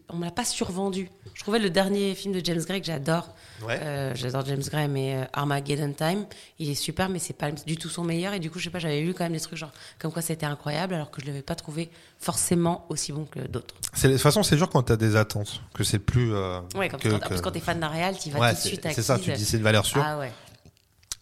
on 0.09 0.17
m'a 0.17 0.31
pas 0.31 0.45
survendu. 0.45 1.09
Je 1.35 1.43
trouvais 1.43 1.59
le 1.59 1.71
dernier 1.71 2.15
film 2.15 2.35
de 2.35 2.45
James 2.45 2.61
Gray 2.61 2.81
que 2.81 2.87
j'adore. 2.87 3.35
Euh, 3.69 4.13
j'adore 4.15 4.45
James 4.47 4.63
Gray, 4.63 4.89
mais 4.89 5.17
euh, 5.17 5.25
Armageddon 5.33 5.93
Time, 5.93 6.27
il 6.59 6.71
est 6.71 6.75
super, 6.75 7.09
mais 7.09 7.19
c'est 7.19 7.33
pas 7.35 7.51
du 7.51 7.77
tout 7.77 7.89
son 7.89 8.05
meilleur. 8.05 8.33
Et 8.35 8.41
du 8.41 8.51
coup, 8.51 8.59
je 8.59 8.65
sais 8.65 8.71
pas, 8.71 8.79
j'avais 8.79 9.01
lu 9.01 9.15
quand 9.15 9.25
même 9.25 9.33
des 9.33 9.41
trucs 9.41 9.59
genre 9.59 9.73
comme 9.99 10.13
quoi 10.13 10.23
c'était 10.23 10.47
incroyable, 10.47 10.95
alors 10.95 11.11
que 11.11 11.21
je 11.21 11.27
l'avais 11.27 11.43
pas 11.43 11.55
trouvé 11.55 11.91
forcément 12.19 12.87
aussi 12.89 13.13
bon 13.13 13.25
que 13.25 13.41
d'autres. 13.41 13.75
De 14.03 14.09
toute 14.11 14.21
façon, 14.21 14.43
c'est 14.43 14.57
genre 14.59 14.71
quand 14.71 14.83
tu 14.83 14.93
as 14.93 14.97
des 14.97 15.17
attentes 15.17 15.61
que 15.75 15.85
c'est 15.85 15.99
plus. 15.99 16.35
Euh, 16.35 16.61
ouais, 16.75 16.89
quand, 16.89 17.03
quand, 17.03 17.19
parce 17.19 17.37
que 17.37 17.41
quand 17.41 17.53
tu 17.53 17.59
es 17.59 17.61
fan 17.63 17.81
d'un 17.81 17.89
réal, 17.89 18.17
tu 18.19 18.31
vas 18.31 18.51
tout 18.51 18.57
de 18.57 18.61
suite 18.69 18.87
C'est 18.93 19.03
ça, 19.03 19.19
tu 19.19 19.33
dis 19.33 19.45
c'est 19.45 19.57
une 19.57 19.63
valeur 19.63 19.87
sûre. 19.87 20.03
Ah 20.05 20.19
ouais. 20.19 20.33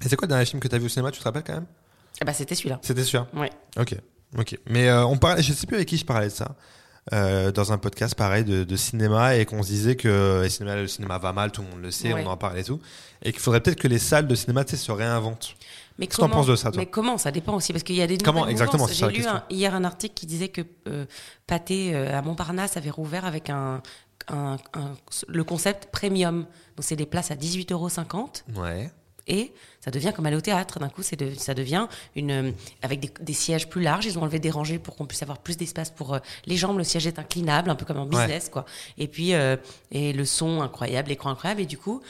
Et 0.05 0.09
c'est 0.09 0.17
quoi 0.17 0.27
le 0.27 0.31
dernier 0.31 0.45
film 0.45 0.61
que 0.61 0.69
tu 0.69 0.75
as 0.75 0.79
vu 0.79 0.87
au 0.87 0.91
cinéma, 0.91 1.11
tu 1.11 1.19
te 1.19 1.25
rappelles 1.25 1.45
quand 1.45 1.55
même? 1.55 1.67
Eh 2.21 2.25
bah, 2.25 2.33
C'était 2.33 2.55
celui-là. 2.55 2.79
C'était 2.83 3.05
celui-là? 3.05 3.29
Ouais. 3.35 3.51
Ok. 3.79 3.95
Ok. 4.39 4.59
Mais 4.67 4.93
on 4.93 5.17
parlait, 5.17 5.43
je 5.43 5.53
sais 5.53 5.67
plus 5.67 5.77
avec 5.77 5.89
qui 5.89 5.97
je 5.97 6.05
parlais 6.05 6.29
de 6.29 6.33
ça. 6.33 6.55
Euh, 7.13 7.53
dans 7.53 7.73
un 7.73 7.79
podcast 7.79 8.17
pareil 8.17 8.43
de, 8.43 8.65
de 8.65 8.77
cinéma 8.77 9.37
et 9.37 9.45
qu'on 9.45 9.63
se 9.63 9.69
disait 9.69 9.95
que 9.95 10.41
le 10.43 10.49
cinéma, 10.49 10.75
le 10.75 10.89
cinéma 10.89 11.19
va 11.19 11.33
mal, 11.33 11.53
tout 11.53 11.63
le 11.63 11.69
monde 11.69 11.81
le 11.81 11.93
sait, 11.93 12.13
on 12.13 12.27
en 12.27 12.37
parle 12.37 12.59
et 12.59 12.65
tout, 12.65 12.81
et 13.23 13.31
qu'il 13.31 13.41
faudrait 13.41 13.61
peut-être 13.61 13.79
que 13.79 13.87
les 13.87 14.01
salles 14.01 14.27
de 14.27 14.35
cinéma 14.35 14.67
se 14.67 14.91
réinventent. 14.91 15.55
Mais 15.99 16.09
comment, 16.09 16.29
penses 16.29 16.49
de 16.49 16.57
ça, 16.57 16.73
toi 16.73 16.81
Mais 16.81 16.87
comment 16.87 17.17
Ça 17.17 17.31
dépend 17.31 17.55
aussi, 17.55 17.73
parce 17.73 17.85
qu'il 17.85 17.95
y 17.95 18.03
a 18.03 18.09
des 18.09 18.19
Comment 18.19 18.49
exactement 18.49 18.89
J'ai 18.89 19.07
lu 19.07 19.25
hier 19.51 19.73
un 19.73 19.85
article 19.85 20.15
qui 20.15 20.27
disait 20.27 20.49
que 20.49 20.63
euh, 20.89 21.07
Pathé 21.47 21.95
euh, 21.95 22.19
à 22.19 22.23
Montparnasse 22.23 22.77
avait 22.77 22.91
rouvert 22.91 23.25
avec 23.25 23.51
un, 23.51 23.83
un, 24.27 24.57
un, 24.75 24.93
le 25.29 25.45
concept 25.45 25.91
premium. 25.93 26.41
Donc 26.77 26.81
c'est 26.81 26.97
des 26.97 27.07
places 27.07 27.31
à 27.31 27.37
18,50 27.37 27.73
euros. 27.73 27.89
Ouais 28.57 28.91
et 29.27 29.53
ça 29.87 29.93
devient 29.93 30.13
comme 30.15 30.27
aller 30.27 30.37
au 30.37 30.41
théâtre. 30.41 30.81
D'un 30.81 30.89
coup, 30.89 31.03
c'est 31.03 31.15
de, 31.15 31.33
ça 31.35 31.55
devient 31.55 31.87
une 32.17 32.31
euh, 32.33 32.51
avec 32.83 33.23
des, 33.23 33.33
sièges 33.33 33.69
plus 33.69 33.83
larges. 33.83 34.05
Ils 34.05 34.19
ont 34.19 34.23
enlevé 34.23 34.41
des 34.41 34.51
rangées 34.51 34.81
pour 34.81 34.97
qu'on 34.97 35.07
puisse 35.07 35.23
avoir 35.23 35.39
plus 35.39 35.57
d'espace 35.57 35.91
pour 35.91 36.15
euh, 36.15 36.19
les 36.45 36.57
jambes. 36.57 36.77
Le 36.77 36.83
siège 36.83 37.07
est 37.07 37.21
inclinable, 37.21 37.71
un 37.71 37.77
peu 37.77 37.85
comme 37.85 37.99
en 37.99 38.07
business, 38.07 38.49
quoi. 38.49 38.65
Et 38.99 39.07
puis 39.07 39.33
euh, 39.33 39.57
et 39.93 40.13
le 40.13 40.25
son 40.25 40.61
incroyable, 40.61 41.11
l'écran 41.11 41.31
incroyable. 41.31 41.61
Et 41.61 41.67
du 41.67 41.79
coup, 41.79 42.03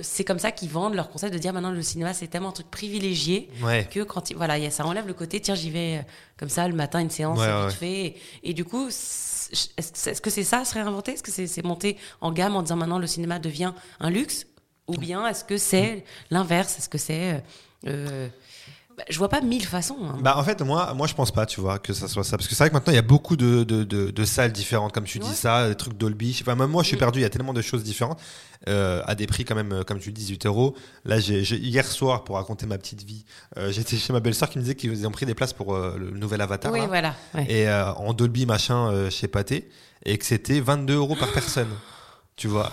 c'est 0.00 0.24
comme 0.24 0.38
ça 0.38 0.52
qu'ils 0.52 0.70
vendent 0.70 0.94
leur 0.94 1.10
concept 1.10 1.34
de 1.34 1.38
dire 1.38 1.52
maintenant 1.52 1.70
le 1.70 1.82
cinéma 1.82 2.14
c'est 2.14 2.28
tellement 2.28 2.48
un 2.48 2.52
truc 2.52 2.70
privilégié 2.70 3.50
que 3.90 4.02
quand 4.02 4.32
voilà, 4.34 4.70
ça 4.70 4.86
enlève 4.86 5.06
le 5.06 5.12
côté 5.12 5.40
tiens 5.40 5.54
j'y 5.54 5.70
vais 5.70 6.06
comme 6.38 6.48
ça 6.48 6.66
le 6.66 6.74
matin 6.74 7.00
une 7.00 7.10
séance 7.10 7.38
vite 7.38 7.78
fait. 7.78 8.14
Et, 8.42 8.54
du 8.54 8.64
coup 8.64 8.88
est-ce 8.88 10.20
que 10.22 10.30
c'est 10.30 10.44
ça 10.44 10.64
se 10.64 10.74
réinventer? 10.74 11.12
Est-ce 11.12 11.22
que 11.22 11.46
c'est 11.46 11.64
monter 11.64 11.98
en 12.22 12.32
gamme 12.32 12.56
en 12.56 12.62
disant 12.62 12.76
maintenant 12.76 12.98
le 12.98 13.06
cinéma 13.06 13.38
devient 13.38 13.72
un 14.00 14.10
luxe? 14.10 14.46
Ou 14.88 14.96
bien 14.96 15.26
est-ce 15.28 15.44
que 15.44 15.56
c'est 15.56 16.04
l'inverse? 16.30 16.78
Est-ce 16.78 16.88
que 16.88 16.98
c'est. 16.98 17.34
Euh, 17.34 17.40
euh, 17.86 18.28
bah, 18.96 19.04
je 19.08 19.18
vois 19.18 19.28
pas 19.28 19.40
mille 19.40 19.64
façons. 19.64 19.98
Hein. 20.02 20.18
Bah 20.20 20.36
en 20.36 20.42
fait 20.42 20.60
moi 20.62 20.92
moi 20.94 21.06
je 21.06 21.14
pense 21.14 21.30
pas 21.30 21.46
tu 21.46 21.60
vois 21.60 21.78
que 21.78 21.92
ça 21.92 22.08
soit 22.08 22.24
ça. 22.24 22.36
Parce 22.36 22.48
que 22.48 22.54
c'est 22.54 22.64
vrai 22.64 22.70
que 22.70 22.74
maintenant 22.74 22.92
il 22.92 22.96
y 22.96 22.98
a 22.98 23.02
beaucoup 23.02 23.36
de, 23.36 23.62
de, 23.62 23.84
de, 23.84 24.24
salles 24.24 24.50
différentes. 24.50 24.92
Comme 24.92 25.04
tu 25.04 25.20
dis 25.20 25.34
ça 25.34 25.68
des 25.68 25.76
trucs 25.76 25.96
Dolby. 25.96 26.36
Enfin 26.40 26.56
même 26.56 26.70
moi 26.70 26.82
je 26.82 26.88
suis 26.88 26.96
perdu. 26.96 27.20
Il 27.20 27.22
y 27.22 27.26
a 27.26 27.30
tellement 27.30 27.52
de 27.52 27.62
choses 27.62 27.84
différentes 27.84 28.18
euh, 28.66 29.02
à 29.06 29.14
des 29.14 29.28
prix 29.28 29.44
quand 29.44 29.54
même 29.54 29.84
comme 29.86 30.00
tu 30.00 30.10
dis 30.10 30.22
18 30.22 30.46
euros. 30.46 30.74
Là 31.04 31.20
j'ai 31.20 31.42
hier 31.42 31.86
soir 31.86 32.24
pour 32.24 32.36
raconter 32.36 32.66
ma 32.66 32.78
petite 32.78 33.04
vie 33.04 33.24
j'étais 33.68 33.96
chez 33.96 34.12
ma 34.12 34.20
belle-sœur 34.20 34.50
qui 34.50 34.58
me 34.58 34.62
disait 34.62 34.74
qu'ils 34.74 35.06
ont 35.06 35.12
pris 35.12 35.26
des 35.26 35.34
places 35.34 35.52
pour 35.52 35.76
le 35.76 36.10
nouvel 36.10 36.40
Avatar 36.40 36.72
oui 36.72 36.80
voilà 36.88 37.14
et 37.48 37.70
en 37.70 38.12
Dolby 38.14 38.46
machin 38.46 39.10
chez 39.10 39.28
Pathé 39.28 39.68
et 40.04 40.18
que 40.18 40.24
c'était 40.24 40.60
22 40.60 40.94
euros 40.94 41.16
par 41.16 41.30
personne 41.32 41.68
tu 42.38 42.46
vois, 42.46 42.70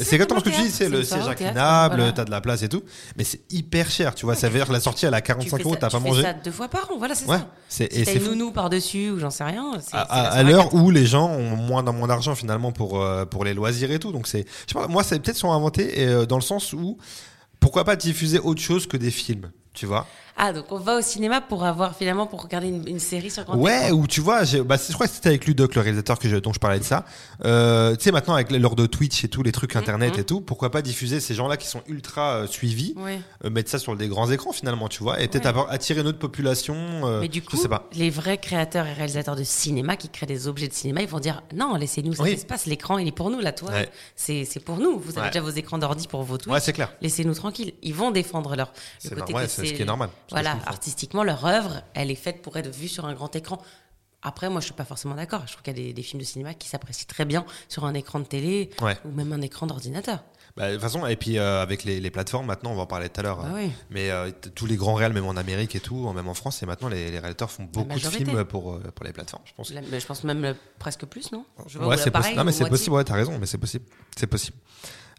c'est 0.00 0.14
exactement 0.14 0.40
ce 0.40 0.44
que 0.46 0.50
tu 0.50 0.62
dis, 0.62 0.70
c'est 0.70 0.88
le 0.88 1.04
siège 1.04 1.28
inclinable, 1.28 2.14
t'as 2.14 2.24
de 2.24 2.30
la 2.30 2.40
place 2.40 2.62
et 2.62 2.68
tout, 2.70 2.82
mais 3.18 3.24
c'est 3.24 3.42
hyper 3.50 3.90
cher, 3.90 4.14
tu 4.14 4.24
vois. 4.24 4.34
ça 4.34 4.48
veut 4.48 4.56
dire 4.56 4.66
que 4.66 4.72
la 4.72 4.80
sortie 4.80 5.04
elle 5.04 5.12
a 5.12 5.20
45 5.20 5.60
euros, 5.60 5.76
t'as 5.76 5.90
pas 5.90 6.00
mangé. 6.00 6.22
Ça 6.22 6.32
deux 6.32 6.50
fois 6.50 6.68
par 6.68 6.90
an, 6.90 6.96
voilà, 6.96 7.14
c'est 7.14 7.26
ça. 7.26 7.46
et 7.78 8.06
c'est 8.06 8.20
nounou 8.20 8.52
par 8.52 8.70
dessus 8.70 9.10
ou 9.10 9.18
j'en 9.18 9.28
sais 9.28 9.44
rien. 9.44 9.72
À, 9.92 10.42
l'heure 10.42 10.74
où 10.74 10.90
les 10.90 11.04
gens 11.04 11.28
ont 11.28 11.56
moins 11.56 11.82
moins 11.82 12.08
d'argent 12.08 12.34
finalement 12.34 12.72
pour 12.72 13.02
euh, 13.02 13.26
pour 13.26 13.44
les 13.44 13.52
loisirs 13.52 13.90
et 13.90 13.98
tout, 13.98 14.12
donc 14.12 14.26
c'est, 14.26 14.46
moi, 14.88 15.04
c'est 15.04 15.20
peut-être 15.20 15.36
sont 15.36 15.52
inventés 15.52 15.92
euh, 15.98 16.24
dans 16.24 16.36
le 16.36 16.42
sens 16.42 16.72
où 16.72 16.96
pourquoi 17.60 17.84
pas 17.84 17.96
diffuser 17.96 18.38
autre 18.38 18.62
chose 18.62 18.86
que 18.86 18.96
des 18.96 19.10
films, 19.10 19.50
tu 19.74 19.84
vois? 19.84 20.06
Ah, 20.44 20.52
donc 20.52 20.64
on 20.72 20.76
va 20.76 20.96
au 20.96 21.00
cinéma 21.02 21.40
pour 21.40 21.64
avoir 21.64 21.94
finalement 21.94 22.26
pour 22.26 22.42
regarder 22.42 22.66
une, 22.66 22.98
série 22.98 23.30
sur 23.30 23.44
grand 23.44 23.56
Ouais, 23.56 23.92
ou 23.92 24.08
tu 24.08 24.20
vois, 24.20 24.40
bah, 24.64 24.74
je 24.76 24.92
crois 24.92 25.06
que 25.06 25.12
c'était 25.12 25.28
avec 25.28 25.46
Ludoc, 25.46 25.76
le 25.76 25.82
réalisateur 25.82 26.18
que 26.18 26.28
je, 26.28 26.34
dont 26.34 26.52
je 26.52 26.58
parlais 26.58 26.80
de 26.80 26.84
ça. 26.84 27.04
Euh, 27.44 27.94
tu 27.94 28.02
sais, 28.02 28.10
maintenant 28.10 28.34
avec 28.34 28.50
l'heure 28.50 28.74
de 28.74 28.86
Twitch 28.86 29.22
et 29.22 29.28
tous 29.28 29.44
les 29.44 29.52
trucs 29.52 29.76
internet 29.76 30.16
mm-hmm. 30.16 30.20
et 30.20 30.24
tout, 30.24 30.40
pourquoi 30.40 30.72
pas 30.72 30.82
diffuser 30.82 31.20
ces 31.20 31.36
gens-là 31.36 31.56
qui 31.56 31.68
sont 31.68 31.82
ultra 31.86 32.38
euh, 32.38 32.46
suivis, 32.48 32.96
euh, 33.44 33.50
mettre 33.50 33.70
ça 33.70 33.78
sur 33.78 33.94
des 33.94 34.08
grands 34.08 34.32
écrans 34.32 34.50
finalement, 34.50 34.88
tu 34.88 35.04
vois, 35.04 35.20
et 35.20 35.28
peut-être 35.28 35.68
attirer 35.70 36.00
une 36.00 36.08
autre 36.08 36.18
population. 36.18 36.74
Euh, 36.74 37.20
Mais 37.20 37.28
du 37.28 37.40
coup, 37.40 37.56
sais 37.56 37.68
pas. 37.68 37.88
les 37.92 38.10
vrais 38.10 38.38
créateurs 38.38 38.88
et 38.88 38.94
réalisateurs 38.94 39.36
de 39.36 39.44
cinéma 39.44 39.94
qui 39.94 40.08
créent 40.08 40.26
des 40.26 40.48
objets 40.48 40.66
de 40.66 40.74
cinéma, 40.74 41.02
ils 41.02 41.08
vont 41.08 41.20
dire 41.20 41.44
non, 41.54 41.76
laissez-nous 41.76 42.14
cet 42.14 42.26
espace, 42.26 42.66
l'écran 42.66 42.98
il 42.98 43.06
est 43.06 43.12
pour 43.12 43.30
nous, 43.30 43.38
la 43.38 43.52
toile, 43.52 43.86
c'est 44.16 44.64
pour 44.64 44.78
nous. 44.78 44.98
Vous 44.98 45.20
avez 45.20 45.28
déjà 45.28 45.40
vos 45.40 45.50
écrans 45.50 45.78
d'ordi 45.78 46.08
pour 46.08 46.24
vos 46.24 46.36
Twitch. 46.36 46.52
Ouais, 46.52 46.58
c'est 46.58 46.72
clair. 46.72 46.92
Laissez-nous 47.00 47.34
tranquilles. 47.34 47.74
Ils 47.82 47.94
vont 47.94 48.10
défendre 48.10 48.56
leur 48.56 48.72
le 49.04 49.20
côté. 49.20 49.34
c'est 49.46 49.66
ce 49.66 49.72
qui 49.72 49.82
est 49.82 49.84
normal. 49.84 50.08
Voilà, 50.32 50.58
artistique 50.66 51.14
leur 51.14 51.44
œuvre, 51.44 51.82
elle 51.94 52.10
est 52.10 52.16
faite 52.16 52.42
pour 52.42 52.56
être 52.56 52.74
vue 52.74 52.88
sur 52.88 53.04
un 53.04 53.14
grand 53.14 53.34
écran. 53.36 53.60
Après, 54.22 54.48
moi, 54.48 54.60
je 54.60 54.66
suis 54.66 54.74
pas 54.74 54.84
forcément 54.84 55.14
d'accord. 55.14 55.42
Je 55.46 55.52
trouve 55.52 55.62
qu'il 55.62 55.76
y 55.78 55.90
a 55.90 55.92
des, 55.92 56.02
films 56.02 56.20
de 56.20 56.26
cinéma 56.26 56.54
qui 56.54 56.68
s'apprécient 56.68 57.06
très 57.08 57.24
bien 57.24 57.44
sur 57.68 57.84
un 57.84 57.94
écran 57.94 58.20
de 58.20 58.24
télé 58.24 58.70
ou 59.04 59.10
même 59.10 59.32
un 59.32 59.40
écran 59.40 59.66
d'ordinateur. 59.66 60.22
Bah, 60.56 60.68
de 60.68 60.74
toute 60.74 60.82
façon, 60.82 61.06
et 61.06 61.16
puis 61.16 61.38
euh, 61.38 61.62
avec 61.62 61.82
les, 61.84 62.10
plateformes, 62.10 62.46
maintenant, 62.46 62.72
on 62.72 62.74
va 62.74 62.82
en 62.82 62.86
parler 62.86 63.08
tout 63.08 63.20
à 63.20 63.22
l'heure. 63.22 63.38
Bah 63.38 63.58
mais 63.90 64.10
euh, 64.10 64.30
tous 64.54 64.66
les 64.66 64.76
grands 64.76 64.94
réels, 64.94 65.14
même 65.14 65.24
en 65.24 65.36
Amérique 65.36 65.74
et 65.74 65.80
tout, 65.80 66.12
même 66.12 66.28
en 66.28 66.34
France, 66.34 66.62
et 66.62 66.66
maintenant, 66.66 66.88
les, 66.88 67.08
réalisateurs 67.08 67.50
font 67.50 67.64
beaucoup 67.64 67.98
de 67.98 68.06
films 68.06 68.44
pour, 68.44 68.74
euh, 68.74 68.80
pour 68.94 69.04
les 69.06 69.12
plateformes, 69.12 69.42
je 69.46 69.54
pense. 69.54 69.72
je 69.72 70.06
pense 70.06 70.24
même 70.24 70.54
presque 70.78 71.06
plus, 71.06 71.32
non? 71.32 71.46
Ouais, 71.80 71.96
c'est 71.96 72.10
possible. 72.10 72.36
Non, 72.36 72.44
mais 72.44 72.52
c'est 72.52 72.68
possible, 72.68 72.96
ouais, 72.96 73.04
t'as 73.04 73.14
raison, 73.14 73.38
mais 73.38 73.46
c'est 73.46 73.58
possible. 73.58 73.86
C'est 74.16 74.26
possible. 74.26 74.58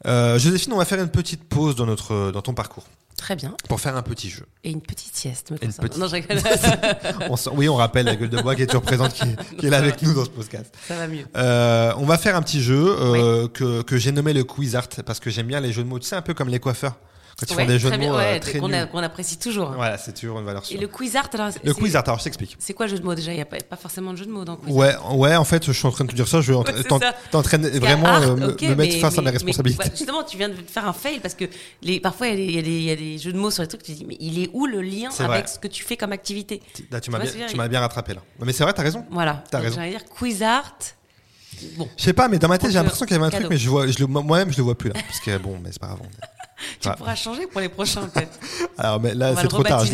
Joséphine, 0.05 0.73
on 0.73 0.77
va 0.77 0.85
faire 0.85 1.01
une 1.01 1.09
petite 1.09 1.43
pause 1.49 1.75
dans, 1.75 1.87
notre, 1.87 2.31
dans 2.31 2.41
ton 2.41 2.53
parcours. 2.53 2.85
Très 3.23 3.37
bien. 3.37 3.55
Pour 3.69 3.79
faire 3.79 3.95
un 3.95 4.01
petit 4.01 4.29
jeu. 4.29 4.45
Et 4.65 4.69
une 4.69 4.81
petite 4.81 5.15
sieste, 5.15 5.51
me 5.51 5.97
Non, 5.97 6.07
je 6.09 7.29
on, 7.29 7.55
Oui, 7.55 7.69
on 7.69 7.75
rappelle 7.75 8.05
la 8.05 8.17
gueule 8.17 8.29
de 8.29 8.41
bois 8.41 8.53
qui 8.53 8.63
est 8.63 8.65
toujours 8.65 8.81
présente, 8.81 9.13
qui, 9.57 9.65
est, 9.65 9.69
là 9.69 9.77
avec 9.77 10.01
nous 10.01 10.13
dans 10.13 10.25
ce 10.25 10.29
podcast. 10.29 10.75
Ça 10.85 10.97
va 10.97 11.07
mieux. 11.07 11.23
Euh, 11.37 11.93
on 11.95 12.03
va 12.05 12.17
faire 12.17 12.35
un 12.35 12.41
petit 12.41 12.61
jeu 12.61 12.85
euh, 12.99 13.47
que, 13.47 13.81
que 13.81 13.95
j'ai 13.95 14.11
nommé 14.11 14.33
le 14.33 14.43
quiz 14.43 14.75
art 14.75 14.89
parce 15.05 15.21
que 15.21 15.29
j'aime 15.29 15.47
bien 15.47 15.61
les 15.61 15.71
jeux 15.71 15.83
de 15.83 15.87
mots. 15.87 15.99
Tu 15.99 16.05
sais, 16.05 16.17
un 16.17 16.21
peu 16.21 16.33
comme 16.33 16.49
les 16.49 16.59
coiffeurs. 16.59 16.97
Quand 17.39 17.45
ils 17.49 17.55
font 17.55 17.65
des 17.65 17.79
jeux 17.79 17.89
de 17.91 17.97
mots 17.97 18.15
ouais, 18.15 18.39
très 18.39 18.59
qu'on, 18.59 18.67
nuls. 18.67 18.87
qu'on 18.91 18.99
apprécie 18.99 19.37
toujours. 19.37 19.71
Voilà, 19.71 19.97
c'est 19.97 20.13
toujours 20.13 20.39
une 20.39 20.45
valeur 20.45 20.63
sûre. 20.65 20.77
Et 20.77 20.79
le 20.81 20.87
quiz 20.87 21.15
art, 21.15 21.29
alors. 21.33 21.49
Le 21.63 21.73
quiz 21.73 21.95
art, 21.95 22.03
alors 22.05 22.19
je 22.19 22.25
t'explique. 22.25 22.55
C'est 22.59 22.73
quoi 22.73 22.85
le 22.85 22.91
jeu 22.91 22.99
de 22.99 23.03
mots 23.05 23.15
déjà? 23.15 23.31
Il 23.31 23.35
n'y 23.35 23.41
a 23.41 23.45
pas, 23.45 23.57
pas 23.57 23.75
forcément 23.75 24.11
de 24.13 24.17
jeu 24.17 24.25
de 24.25 24.31
mots 24.31 24.45
dans 24.45 24.53
le 24.53 24.57
quiz 24.59 24.73
Ouais, 24.73 24.93
ouais, 25.13 25.35
en 25.35 25.43
fait, 25.43 25.65
je 25.65 25.71
suis 25.71 25.87
en 25.87 25.91
train 25.91 26.05
de 26.05 26.11
te 26.11 26.15
dire 26.15 26.27
ça, 26.27 26.41
je 26.41 26.53
Ouais, 26.53 26.63
t'en- 26.87 26.99
ça. 26.99 27.13
t'entraîner 27.31 27.69
Parce 27.71 27.79
vraiment 27.79 28.07
art, 28.07 28.21
euh, 28.21 28.35
me, 28.35 28.47
mettre 28.47 28.75
mais- 28.77 28.91
face 28.99 29.03
à 29.03 29.09
mais- 29.09 29.17
mes 29.17 29.23
mais- 29.25 29.29
responsabilités. 29.31 29.83
ouais, 29.83 29.91
justement, 29.95 30.23
tu 30.23 30.37
viens 30.37 30.49
de 30.49 30.55
faire 30.67 30.87
un 30.87 30.93
fail 30.93 31.19
parce 31.19 31.33
que 31.33 31.45
les, 31.81 31.99
parfois 31.99 32.27
il 32.27 32.51
y, 32.51 32.59
a 32.59 32.61
des- 32.61 32.79
y 32.81 32.91
a 32.91 32.93
y 32.93 33.15
a 33.15 33.17
jeux 33.17 33.33
de 33.33 33.39
mots 33.39 33.51
sur 33.51 33.63
les 33.63 33.67
trucs. 33.67 33.83
Tu 33.83 33.93
te 33.93 33.97
dis, 33.97 34.05
mais 34.05 34.17
il 34.19 34.41
est 34.43 34.49
où 34.53 34.65
le 34.67 34.81
lien 34.81 35.09
C'est 35.11 35.23
avec 35.23 35.45
vrai. 35.45 35.53
ce 35.53 35.57
que 35.59 35.67
tu 35.67 35.83
fais 35.83 35.97
comme 35.97 36.11
activité? 36.11 36.61
Là, 36.91 37.01
tu 37.01 37.09
m'as 37.11 37.19
bien, 37.19 37.31
tu 37.49 37.55
m'as 37.55 37.67
bien 37.67 37.79
rattrapé 37.79 38.13
là. 38.13 38.21
Mais 38.39 38.53
c'est 38.53 38.63
vrai, 38.63 38.73
t'as 38.73 38.83
raison. 38.83 39.05
Voilà. 39.09 39.43
T'as 39.49 39.59
raison. 39.59 39.75
J'allais 39.77 39.89
dire 39.91 40.05
quiz 40.05 40.43
art. 40.43 40.75
Bon, 41.77 41.87
Je 41.97 42.03
sais 42.03 42.13
pas, 42.13 42.27
mais 42.27 42.39
dans 42.39 42.47
ma 42.47 42.57
tête, 42.57 42.71
j'ai 42.71 42.77
l'impression 42.77 43.05
qu'il 43.05 43.15
y 43.15 43.19
avait 43.19 43.27
un 43.27 43.29
truc, 43.29 43.47
mais 43.49 43.57
je 43.57 43.69
vois, 43.69 43.85
moi-même, 44.07 44.51
je 44.51 44.57
le 44.57 44.63
vois 44.63 44.75
plus 44.77 44.89
là. 44.89 44.95
Parce 45.07 45.19
que 45.19 45.37
bon, 45.37 45.59
mais 45.63 45.69
c'est 45.71 45.79
pas 45.79 45.87
grave. 45.87 45.99
Tu 46.79 46.89
pourras 46.97 47.15
changer 47.15 47.47
pour 47.47 47.61
les 47.61 47.69
prochains 47.69 48.07
peut-être. 48.07 48.39
Alors, 48.77 48.99
mais 48.99 49.13
là, 49.13 49.33
c'est 49.39 49.47
trop 49.47 49.63
tard. 49.63 49.85
Je, 49.85 49.91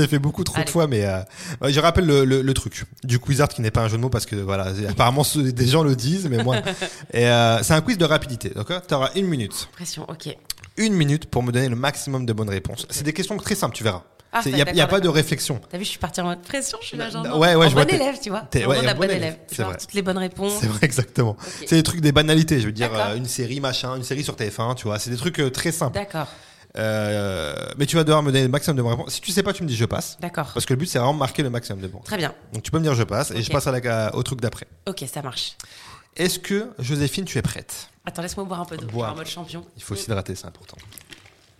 l'ai 0.00 0.06
fait, 0.08 0.18
beaucoup 0.18 0.44
trop 0.44 0.62
de 0.62 0.70
fois, 0.70 0.86
mais 0.86 1.04
euh, 1.04 1.20
je 1.68 1.80
rappelle 1.80 2.06
le, 2.06 2.24
le- 2.24 2.42
le 2.42 2.54
truc 2.54 2.84
du 3.02 3.18
quiz 3.18 3.40
art 3.40 3.48
qui 3.48 3.60
n'est 3.62 3.70
pas 3.70 3.82
un 3.82 3.88
jeu 3.88 3.96
de 3.96 4.02
mots 4.02 4.08
parce 4.10 4.26
que 4.26 4.36
voilà, 4.36 4.68
apparemment 4.88 5.24
des 5.36 5.66
gens 5.66 5.82
le 5.82 5.96
disent, 5.96 6.28
mais 6.28 6.42
moi. 6.42 6.56
Et 7.12 7.26
euh, 7.28 7.62
c'est 7.62 7.74
un 7.74 7.80
quiz 7.80 7.98
de 7.98 8.04
rapidité, 8.04 8.50
d'accord? 8.54 8.80
Tu 8.86 8.94
auras 8.94 9.10
une 9.14 9.26
minute. 9.26 9.68
Pression, 9.72 10.04
ok. 10.08 10.36
Une 10.76 10.94
minute 10.94 11.26
pour 11.26 11.42
me 11.42 11.52
donner 11.52 11.68
le 11.68 11.76
maximum 11.76 12.26
de 12.26 12.32
bonnes 12.32 12.50
réponses. 12.50 12.86
C'est 12.90 13.04
des 13.04 13.12
questions 13.12 13.36
très 13.36 13.54
simples, 13.54 13.76
tu 13.76 13.84
verras. 13.84 14.02
Ah, 14.36 14.40
Il 14.44 14.50
ça, 14.50 14.56
n'y 14.56 14.62
a, 14.62 14.72
y 14.74 14.80
a 14.80 14.86
pas 14.88 14.98
de 15.00 15.08
réflexion. 15.08 15.60
T'as 15.70 15.78
vu, 15.78 15.84
je 15.84 15.90
suis 15.90 15.98
partie 15.98 16.20
en 16.20 16.24
mode 16.24 16.42
pression, 16.42 16.76
je 16.82 16.86
suis 16.88 16.96
là, 16.96 17.08
genre. 17.08 17.24
Ouais, 17.38 17.54
ouais, 17.54 17.66
en 17.66 17.68
je 17.68 17.74
vois, 17.74 17.84
bon 17.84 17.90
t'es- 17.90 17.94
élève, 17.96 18.18
tu 18.20 18.30
vois. 18.30 18.40
t'es- 18.50 18.66
ouais, 18.66 18.76
bon 18.82 18.98
bonne 18.98 19.10
élève, 19.10 19.38
élève. 19.50 19.66
vois, 19.66 19.76
toutes 19.76 19.94
les 19.94 20.02
bonnes 20.02 20.18
réponses. 20.18 20.54
C'est 20.60 20.66
vrai, 20.66 20.80
exactement. 20.82 21.36
C'est 21.66 21.76
des 21.76 21.82
trucs 21.84 22.00
des 22.00 22.10
banalités, 22.12 22.60
je 22.60 22.66
veux 22.66 22.72
dire, 22.72 22.90
euh, 22.92 23.16
une 23.16 23.26
série 23.26 23.60
machin, 23.60 23.94
une 23.96 24.02
série 24.02 24.24
sur 24.24 24.34
TF1, 24.36 24.74
tu 24.74 24.84
vois. 24.84 24.98
C'est 24.98 25.10
des 25.10 25.16
trucs 25.16 25.38
euh, 25.38 25.50
très 25.50 25.70
simples. 25.72 25.94
D'accord, 25.94 26.26
Euh, 26.76 27.54
mais 27.78 27.86
tu 27.86 27.94
vas 27.94 28.02
devoir 28.02 28.22
me 28.24 28.32
donner 28.32 28.42
le 28.42 28.48
maximum 28.50 28.76
de 28.76 28.82
bonnes 28.82 28.90
réponses. 28.92 29.14
Si 29.14 29.20
tu 29.20 29.30
sais 29.30 29.44
pas, 29.44 29.52
tu 29.52 29.62
me 29.62 29.68
dis 29.68 29.76
je 29.76 29.84
passe. 29.84 30.16
d'accord. 30.20 30.50
Parce 30.52 30.66
que 30.66 30.72
le 30.74 30.78
but, 30.78 30.86
c'est 30.86 30.98
vraiment 30.98 31.12
marquer 31.14 31.42
le 31.44 31.50
maximum 31.50 31.80
de 31.80 31.86
bons. 31.86 32.00
Très 32.00 32.16
bien. 32.16 32.34
Donc 32.52 32.62
tu 32.64 32.70
peux 32.72 32.78
me 32.78 32.82
dire 32.82 32.94
je 32.94 33.04
passe 33.04 33.30
et 33.30 33.42
je 33.42 33.50
passe 33.52 33.66
à 33.68 33.72
la- 33.72 34.14
au 34.16 34.22
truc 34.24 34.40
d'après. 34.40 34.66
Ok, 34.88 35.04
ça 35.12 35.22
marche. 35.22 35.56
Est-ce 36.16 36.38
que, 36.40 36.70
Joséphine, 36.80 37.24
tu 37.24 37.38
es 37.38 37.42
prête? 37.42 37.88
Attends, 38.06 38.22
laisse-moi 38.22 38.44
boire 38.46 38.60
un 38.60 38.64
peu 38.64 38.76
d'eau. 38.76 38.86
Boire. 38.88 39.12
En 39.12 39.16
mode 39.16 39.26
champion. 39.26 39.64
Il 39.76 39.82
faut 39.82 39.94
s'hydrater, 39.96 40.34
c'est 40.34 40.46
important. 40.46 40.76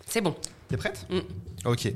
C'est 0.07 0.21
bon. 0.21 0.35
T'es 0.69 0.77
prête? 0.77 1.07
Mm. 1.11 1.19
Ok. 1.67 1.93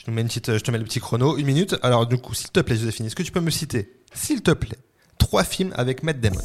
Je 0.00 0.06
te, 0.06 0.10
mets 0.10 0.22
une 0.22 0.28
petite, 0.28 0.56
je 0.56 0.62
te 0.62 0.70
mets 0.70 0.78
le 0.78 0.84
petit 0.84 0.98
chrono. 0.98 1.36
Une 1.36 1.44
minute. 1.44 1.76
Alors, 1.82 2.06
du 2.06 2.16
coup, 2.16 2.32
s'il 2.32 2.48
te 2.48 2.60
plaît, 2.60 2.74
Joséphine, 2.76 3.04
est-ce 3.04 3.14
que 3.14 3.22
tu 3.22 3.32
peux 3.32 3.40
me 3.40 3.50
citer, 3.50 3.92
s'il 4.14 4.40
te 4.40 4.50
plaît, 4.52 4.78
trois 5.18 5.44
films 5.44 5.74
avec 5.76 6.02
Matt 6.02 6.20
Damon? 6.20 6.40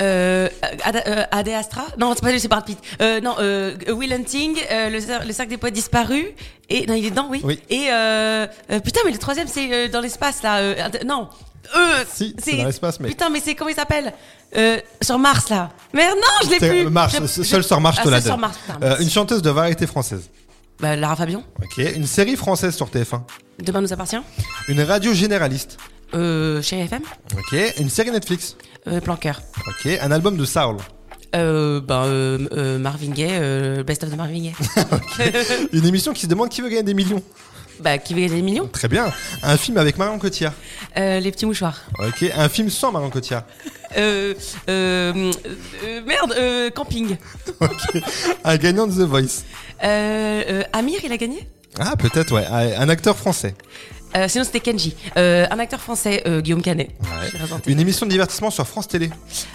Euh, 0.00 0.48
Ad, 0.82 1.02
euh, 1.06 1.22
Ad 1.30 1.48
Astra? 1.50 1.84
Non, 1.98 2.12
c'est 2.16 2.22
pas 2.22 2.32
lui, 2.32 2.40
c'est 2.40 2.48
Brad 2.48 2.64
Pitt. 2.64 2.78
Euh, 3.00 3.20
non, 3.20 3.36
euh, 3.38 3.76
Will 3.90 4.12
Hunting, 4.12 4.56
euh, 4.72 4.90
le, 4.90 4.98
le 5.24 5.32
cercle 5.32 5.50
des 5.50 5.56
poètes 5.56 5.74
disparus. 5.74 6.26
Et 6.68 6.84
non, 6.88 6.94
il 6.94 7.06
est 7.06 7.10
dedans, 7.10 7.28
oui. 7.30 7.40
Oui. 7.44 7.60
Et 7.70 7.86
euh, 7.92 8.48
euh, 8.72 8.80
putain, 8.80 9.00
mais 9.04 9.12
le 9.12 9.18
troisième, 9.18 9.46
c'est 9.46 9.72
euh, 9.72 9.88
dans 9.88 10.00
l'espace 10.00 10.42
là. 10.42 10.56
euh, 10.58 10.74
non. 11.06 11.28
Euh, 11.76 12.04
Si, 12.12 12.34
c'est 12.42 12.56
dans 12.56 12.64
l'espace, 12.64 12.98
mais- 12.98 13.08
Putain, 13.08 13.30
mais 13.30 13.40
c'est 13.40 13.54
comment 13.54 13.70
il 13.70 13.76
s'appelle? 13.76 14.12
Euh, 14.56 14.80
Sur 15.00 15.18
Mars 15.20 15.48
là. 15.48 15.70
Merde, 15.94 16.16
non, 16.16 16.48
je 16.48 16.50
l'ai 16.50 16.58
plus. 16.84 16.90
Mars, 16.90 17.16
seul 17.42 17.62
sur 17.62 17.80
Mars, 17.80 17.96
je 17.96 18.00
Ah, 18.00 18.04
te 18.04 18.08
la 18.10 18.16
seul 18.20 18.22
sur 18.24 18.32
donne. 18.32 18.40
Mars, 18.40 18.58
putain, 18.58 18.78
Euh, 18.84 18.96
une 18.98 19.10
chanteuse 19.10 19.42
de 19.42 19.50
variété 19.50 19.86
française. 19.86 20.28
Bah, 20.80 20.94
Lara 20.96 21.16
Fabian. 21.16 21.42
Ok. 21.62 21.78
Une 21.94 22.06
série 22.06 22.36
française 22.36 22.74
sur 22.76 22.86
TF1. 22.88 23.22
Demain 23.62 23.80
nous 23.80 23.92
appartient. 23.92 24.16
Une 24.68 24.82
radio 24.82 25.12
généraliste. 25.14 25.78
Euh, 26.14 26.60
chez 26.62 26.78
FM. 26.80 27.02
Ok. 27.36 27.58
Une 27.80 27.88
série 27.88 28.10
Netflix. 28.10 28.56
Euh, 28.86 29.00
Planqueur. 29.00 29.40
Ok. 29.66 29.86
Un 30.00 30.10
album 30.10 30.36
de 30.36 30.44
Saul. 30.44 30.76
Euh, 31.34 31.80
bah, 31.80 32.04
euh, 32.04 32.46
euh, 32.52 32.78
Marvin 32.78 33.10
Gaye, 33.10 33.30
euh, 33.32 33.82
Best 33.82 34.04
of 34.04 34.10
de 34.10 34.16
Marvin 34.16 34.38
Gaye. 34.38 34.54
Une 35.72 35.84
émission 35.86 36.12
qui 36.12 36.22
se 36.22 36.26
demande 36.26 36.48
qui 36.50 36.60
veut 36.62 36.68
gagner 36.68 36.82
des 36.84 36.94
millions. 36.94 37.22
bah, 37.80 37.98
qui 37.98 38.14
veut 38.14 38.20
gagner 38.20 38.36
des 38.36 38.42
millions 38.42 38.68
Très 38.68 38.88
bien. 38.88 39.10
Un 39.42 39.56
film 39.56 39.76
avec 39.78 39.98
Marion 39.98 40.18
Cotillard. 40.18 40.52
Euh, 40.96 41.18
Les 41.20 41.32
petits 41.32 41.46
mouchoirs. 41.46 41.80
Ok. 41.98 42.30
Un 42.36 42.48
film 42.48 42.70
sans 42.70 42.92
Marion 42.92 43.10
Cotillard. 43.10 43.42
Euh, 43.98 44.34
euh, 44.68 45.32
euh, 45.84 46.00
merde, 46.06 46.34
euh, 46.38 46.70
camping. 46.70 47.16
Ok. 47.60 48.02
Un 48.44 48.56
gagnant 48.56 48.86
de 48.86 48.92
The 48.92 49.08
Voice. 49.08 49.44
Euh, 49.84 50.42
euh, 50.48 50.62
Amir, 50.72 51.00
il 51.04 51.12
a 51.12 51.16
gagné? 51.16 51.48
Ah, 51.78 51.96
peut-être, 51.96 52.32
ouais. 52.34 52.46
Un 52.46 52.88
acteur 52.88 53.16
français. 53.16 53.54
Euh, 54.16 54.28
Sinon, 54.28 54.44
c'était 54.44 54.60
Kenji. 54.60 54.96
Euh, 55.16 55.46
un 55.50 55.58
acteur 55.58 55.80
français, 55.80 56.22
euh, 56.26 56.40
Guillaume 56.40 56.62
Canet. 56.62 56.90
Présenté. 57.34 57.70
Une 57.70 57.80
émission 57.80 58.06
de 58.06 58.10
divertissement 58.10 58.50
sur 58.50 58.66
France 58.66 58.88
Télé. 58.88 59.10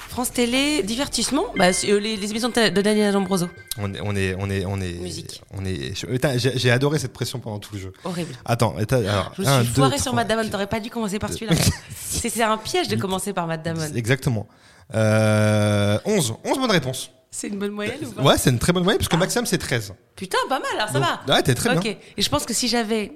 France 0.09 0.32
Télé, 0.32 0.84
divertissement, 0.84 1.45
bah, 1.55 1.74
c'est, 1.74 1.89
euh, 1.89 1.99
les, 1.99 2.15
les 2.15 2.30
émissions 2.30 2.49
de, 2.49 2.82
Daniel 2.82 3.15
Ambroso. 3.15 3.47
On 3.80 3.91
est, 3.93 3.99
on 4.03 4.15
est, 4.15 4.36
on 4.38 4.49
est, 4.49 4.65
on 4.65 4.80
est. 4.80 4.93
Musique. 4.99 5.41
On 5.57 5.65
est. 5.65 5.93
J'ai 6.38 6.69
adoré 6.69 6.99
cette 6.99 7.13
pression 7.13 7.39
pendant 7.39 7.59
tout 7.59 7.74
le 7.74 7.80
jeu. 7.80 7.93
Horrible. 8.03 8.36
Attends, 8.45 8.76
alors. 8.91 9.32
Je 9.38 9.41
me 9.41 9.47
un, 9.47 9.63
suis 9.63 9.74
deux, 9.74 9.97
sur 9.97 10.13
quatre. 10.13 10.49
T'aurais 10.51 10.67
pas 10.67 10.80
dû 10.80 10.89
commencer 10.89 11.17
par 11.17 11.32
celui-là. 11.32 11.55
c'est, 11.95 12.43
un 12.43 12.57
piège 12.57 12.88
de 12.88 12.97
commencer 12.97 13.34
par 13.34 13.47
Matt 13.47 13.63
Damon. 13.63 13.82
Exactement. 13.95 14.47
Euh, 14.93 15.97
11. 16.05 16.36
11 16.43 16.59
bonnes 16.59 16.72
réponses. 16.72 17.11
C'est 17.34 17.47
une 17.47 17.57
bonne 17.59 17.71
moyenne 17.71 18.05
ou 18.05 18.11
pas 18.11 18.21
Ouais, 18.23 18.38
c'est 18.38 18.49
une 18.49 18.59
très 18.59 18.73
bonne 18.73 18.84
moyenne 18.84 18.97
parce 18.99 19.07
que 19.07 19.15
Maxime 19.15 19.45
c'est 19.45 19.57
13. 19.57 19.93
Putain, 20.17 20.38
pas 20.49 20.59
mal, 20.59 20.67
alors 20.75 20.89
ça 20.89 20.99
Donc, 20.99 21.03
va. 21.27 21.36
ouais, 21.36 21.41
t'es 21.41 21.55
très 21.55 21.73
Ok. 21.75 21.82
bien. 21.84 21.95
Et 22.17 22.21
je 22.21 22.29
pense 22.29 22.45
que 22.45 22.53
si 22.53 22.67
j'avais 22.67 23.13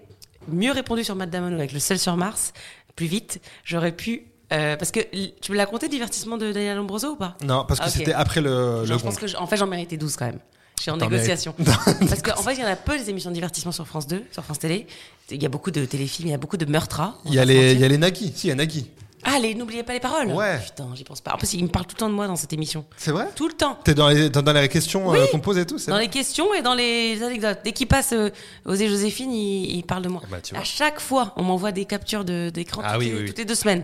mieux 0.48 0.72
répondu 0.72 1.04
sur 1.04 1.16
Matt 1.16 1.30
Damon 1.30 1.54
avec 1.54 1.74
le 1.74 1.80
seul 1.80 2.00
sur 2.00 2.16
Mars, 2.16 2.54
plus 2.96 3.08
vite, 3.08 3.42
j'aurais 3.66 3.92
pu. 3.92 4.28
euh, 4.54 4.78
parce 4.78 4.92
que 4.92 5.00
tu 5.42 5.52
me 5.52 5.58
l'as 5.58 5.66
compté, 5.66 5.90
divertissement 5.90 6.38
de 6.38 6.52
Daniel 6.54 6.80
Ambroso 6.80 7.10
ou 7.12 7.16
pas? 7.18 7.36
Non, 7.44 7.66
parce 7.68 7.80
que 7.82 7.88
Ok. 7.88 7.92
c'était 7.92 8.14
après 8.14 8.40
le, 8.42 8.86
Genre, 8.86 8.94
le 8.94 8.98
je 9.00 9.04
pense 9.04 9.18
que 9.18 9.36
en 9.38 9.48
fait 9.48 9.58
j'en 9.58 9.68
méritais 9.68 9.98
12 9.98 10.16
quand 10.16 10.28
même. 10.28 10.40
Je 10.78 10.84
suis 10.84 10.92
en 10.92 10.98
négociation. 10.98 11.56
Parce 12.10 12.22
qu'en 12.22 12.42
fait, 12.44 12.54
il 12.56 12.60
y 12.60 12.64
en 12.64 12.68
a 12.68 12.76
peu 12.76 12.98
les 12.98 13.10
émissions 13.10 13.30
de 13.30 13.34
divertissement 13.36 13.72
sur 13.72 13.88
France 13.88 14.08
2, 14.08 14.24
sur 14.32 14.44
France 14.44 14.60
Télé. 14.60 14.88
Il 15.32 15.42
y 15.42 15.46
a 15.46 15.50
beaucoup 15.50 15.72
de 15.72 15.86
téléfilms, 15.86 16.28
il 16.28 16.32
y 16.32 16.34
a 16.34 16.38
beaucoup 16.38 16.58
de 16.58 16.66
meurtres. 16.66 17.00
hein, 17.00 17.16
Il 17.26 17.34
y 17.34 17.40
a 17.40 17.46
les, 17.46 17.72
il 17.72 17.80
y 17.80 17.86
a 17.86 17.88
les 17.88 17.98
Nagui. 17.98 18.34
Si, 18.36 18.48
il 18.48 18.50
y 18.50 18.52
a 18.52 18.56
Nagui. 18.56 18.86
Ah, 19.28 19.40
les 19.40 19.56
n'oubliez 19.56 19.84
pas 19.84 19.94
les 19.94 20.00
paroles. 20.00 20.28
Ouais. 20.32 20.60
Putain, 20.64 20.88
j'y 20.94 21.04
pense 21.04 21.20
pas. 21.20 21.34
En 21.34 21.38
plus, 21.38 21.54
il 21.56 21.64
me 21.64 21.70
parle 21.70 21.86
tout 21.88 21.96
le 21.96 22.00
temps 22.00 22.10
de 22.10 22.14
moi 22.14 22.28
dans 22.28 22.36
cette 22.36 22.54
émission. 22.54 22.86
C'est 22.96 23.12
vrai? 23.12 23.28
Tout 23.36 23.48
le 23.48 23.54
temps. 23.54 23.78
T'es 23.84 23.94
dans 23.96 24.08
les, 24.10 24.30
dans 24.30 24.42
dans 24.44 24.54
les 24.54 24.70
questions 24.70 25.10
Oui. 25.10 25.18
euh, 25.18 25.26
qu'on 25.28 25.40
pose 25.40 25.58
et 25.58 25.66
tout, 25.66 25.78
c'est 25.80 25.90
Dans 25.90 25.96
vrai 25.98 26.06
les 26.06 26.12
questions 26.12 26.54
et 26.54 26.62
dans 26.62 26.76
les 26.76 27.22
anecdotes. 27.24 27.60
Dès 27.64 27.72
qu'il 27.72 27.88
passe 27.88 28.14
euh, 28.14 28.30
Osée 28.66 28.88
Joséphine, 28.88 29.32
il, 29.32 29.78
il 29.78 29.84
parle 29.84 30.04
de 30.04 30.10
moi. 30.10 30.22
Ah 30.24 30.28
bah, 30.30 30.38
tu 30.42 30.54
vois. 30.54 30.62
à 30.62 30.66
chaque 30.66 31.00
fois, 31.00 31.34
on 31.38 31.44
m'envoie 31.44 31.72
des 31.72 31.86
captures 31.86 32.24
de- 32.24 32.50
d'écran 32.54 32.82
Ah 32.86 32.92
toutes, 32.94 33.00
oui, 33.00 33.06
les- 33.08 33.14
oui, 33.14 33.20
oui. 33.22 33.28
toutes 33.28 33.38
les 33.40 33.46
deux 33.46 33.56
semaines. 33.56 33.84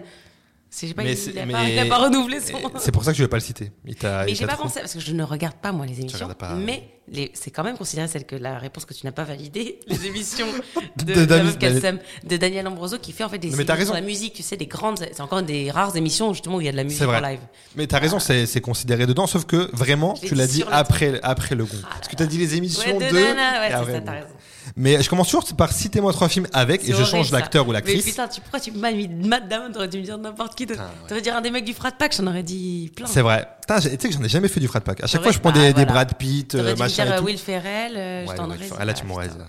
C'est, 0.74 0.93
pas, 0.93 1.03
Mais 1.03 1.13
il, 1.13 1.38
a 1.38 1.45
mais- 1.45 1.51
pas, 1.51 1.63
il 1.69 1.80
a 1.80 1.86
pas 1.86 1.97
renouvelé 1.97 2.39
son. 2.39 2.57
C'est 2.80 2.93
pour 2.93 3.03
ça 3.03 3.11
que 3.11 3.17
je 3.17 3.24
vais 3.24 3.28
pas 3.28 3.36
le 3.36 3.41
citer. 3.41 3.74
Il 3.86 3.93
Mais 4.01 4.34
j'ai 4.34 4.45
pas 4.45 4.53
trop- 4.53 4.63
pensé, 4.63 4.80
parce 4.80 4.93
que 4.93 5.01
je 5.01 5.11
ne 5.11 5.22
regarde 5.22 5.55
pas 5.55 5.74
moi 5.74 5.86
les 5.86 5.99
émissions. 5.99 6.30
pas, 6.30 6.55
mais 6.55 6.89
c'est 7.34 7.51
quand 7.51 7.65
même 7.65 7.78
considéré 7.78 8.07
celle 8.07 8.26
que 8.26 8.38
la 8.38 8.57
réponse 8.57 8.86
que 8.86 8.93
tu 8.93 9.05
n'as 9.05 9.11
pas 9.11 9.26
validée, 9.26 9.80
les 9.88 10.07
émissions 10.07 10.47
de, 10.97 11.03
De 11.13 11.26
de, 11.26 12.38
Daniel 12.38 12.67
Ambroso 12.67 12.99
qui 12.99 13.11
fait 13.11 13.26
en 13.26 13.30
fait 13.30 13.38
des 13.38 13.51
séries 13.51 13.86
sur 13.86 13.93
la 13.93 13.99
musique, 13.99 14.34
tu 14.34 14.43
sais, 14.43 14.55
des 14.55 14.65
grandes. 14.67 14.99
C'est 14.99 15.19
encore 15.22 15.43
des 15.43 15.69
rares 15.72 15.97
émissions 15.97 16.32
justement 16.34 16.55
où 16.55 16.61
il 16.61 16.65
y 16.65 16.69
a 16.69 16.72
de 16.72 16.78
la 16.78 16.86
musique 16.86 17.01
en 17.01 17.19
live. 17.19 17.41
Mais 17.76 17.86
t'as 17.88 17.99
raison, 17.99 18.19
c'est, 18.19 18.45
c'est 18.45 18.61
considéré 18.61 19.05
dedans, 19.05 19.28
sauf 19.28 19.43
que 19.45 19.69
vraiment, 19.74 20.13
tu 20.13 20.36
l'as 20.36 20.47
dit 20.47 20.63
après, 20.72 21.19
après 21.22 21.55
le 21.55 21.65
gong. 21.65 21.76
Ah 21.84 21.88
Parce 21.95 22.07
que 22.07 22.15
t'as 22.15 22.26
dit 22.28 22.38
les 22.38 22.55
émissions 22.55 22.97
Ouais, 22.97 23.09
de. 23.09 23.13
de 23.13 23.19
nana, 23.22 23.59
ouais, 23.59 23.74
après 23.74 23.91
ça, 23.93 23.99
gong. 23.99 24.09
raison. 24.09 24.28
Mais 24.76 25.01
je 25.03 25.09
commence 25.09 25.28
toujours 25.30 25.45
par 25.55 25.72
citer-moi 25.72 26.13
trois 26.13 26.30
films 26.30 26.47
avec 26.53 26.88
et 26.88 26.93
je 26.93 27.03
change 27.03 27.32
l'acteur 27.32 27.65
ou 27.65 27.67
Mais 27.67 27.74
l'actrice. 27.76 28.05
putain, 28.05 28.28
tu, 28.28 28.41
pourquoi 28.41 28.59
tu 28.59 28.72
m'as 28.72 28.91
mis 28.91 29.07
Matt 29.07 29.47
Damon 29.47 29.72
T'aurais 29.72 29.88
dû 29.88 29.99
me 29.99 30.03
dire 30.03 30.17
n'importe 30.17 30.55
qui. 30.55 30.65
T'aurais 31.07 31.22
dire 31.22 31.36
un 31.36 31.41
des 31.41 31.51
mecs 31.51 31.65
du 31.65 31.74
frat 31.74 31.91
pack, 31.91 32.15
j'en 32.15 32.28
aurais 32.28 32.43
dit 32.43 32.91
plein. 32.95 33.07
C'est 33.07 33.22
vrai. 33.22 33.47
Tu 33.67 33.82
sais 33.82 33.97
que 33.97 34.11
j'en 34.11 34.24
ai 34.24 34.30
jamais 34.30 34.47
fait 34.47 34.59
du 34.59 34.67
frat 34.67 34.82
pack. 34.82 35.03
À 35.03 35.07
chaque 35.07 35.22
fois, 35.24 35.32
je 35.32 35.39
prends 35.39 35.51
bah, 35.51 35.59
des, 35.59 35.67
des 35.67 35.86
voilà. 35.86 35.91
Brad 36.05 36.13
Pitt, 36.17 36.55
euh, 36.55 36.59
dû 36.63 36.74
me 36.74 36.76
machin 36.80 37.03
dire 37.03 37.13
et 37.13 37.15
euh, 37.15 37.19
tout. 37.19 37.26
Will 37.26 37.38
Ferrell, 37.38 37.97
euh, 37.97 38.26
je 38.26 38.30
Ouais, 38.30 38.36
t'en 38.36 38.43
ouais, 38.49 38.55
aurais 38.57 38.65
dit. 38.65 38.86
là, 38.86 38.93
tu 38.93 39.01
Ah, 39.03 39.07
m'aurais 39.07 39.28
dit. 39.28 39.36
ouais. 39.38 39.43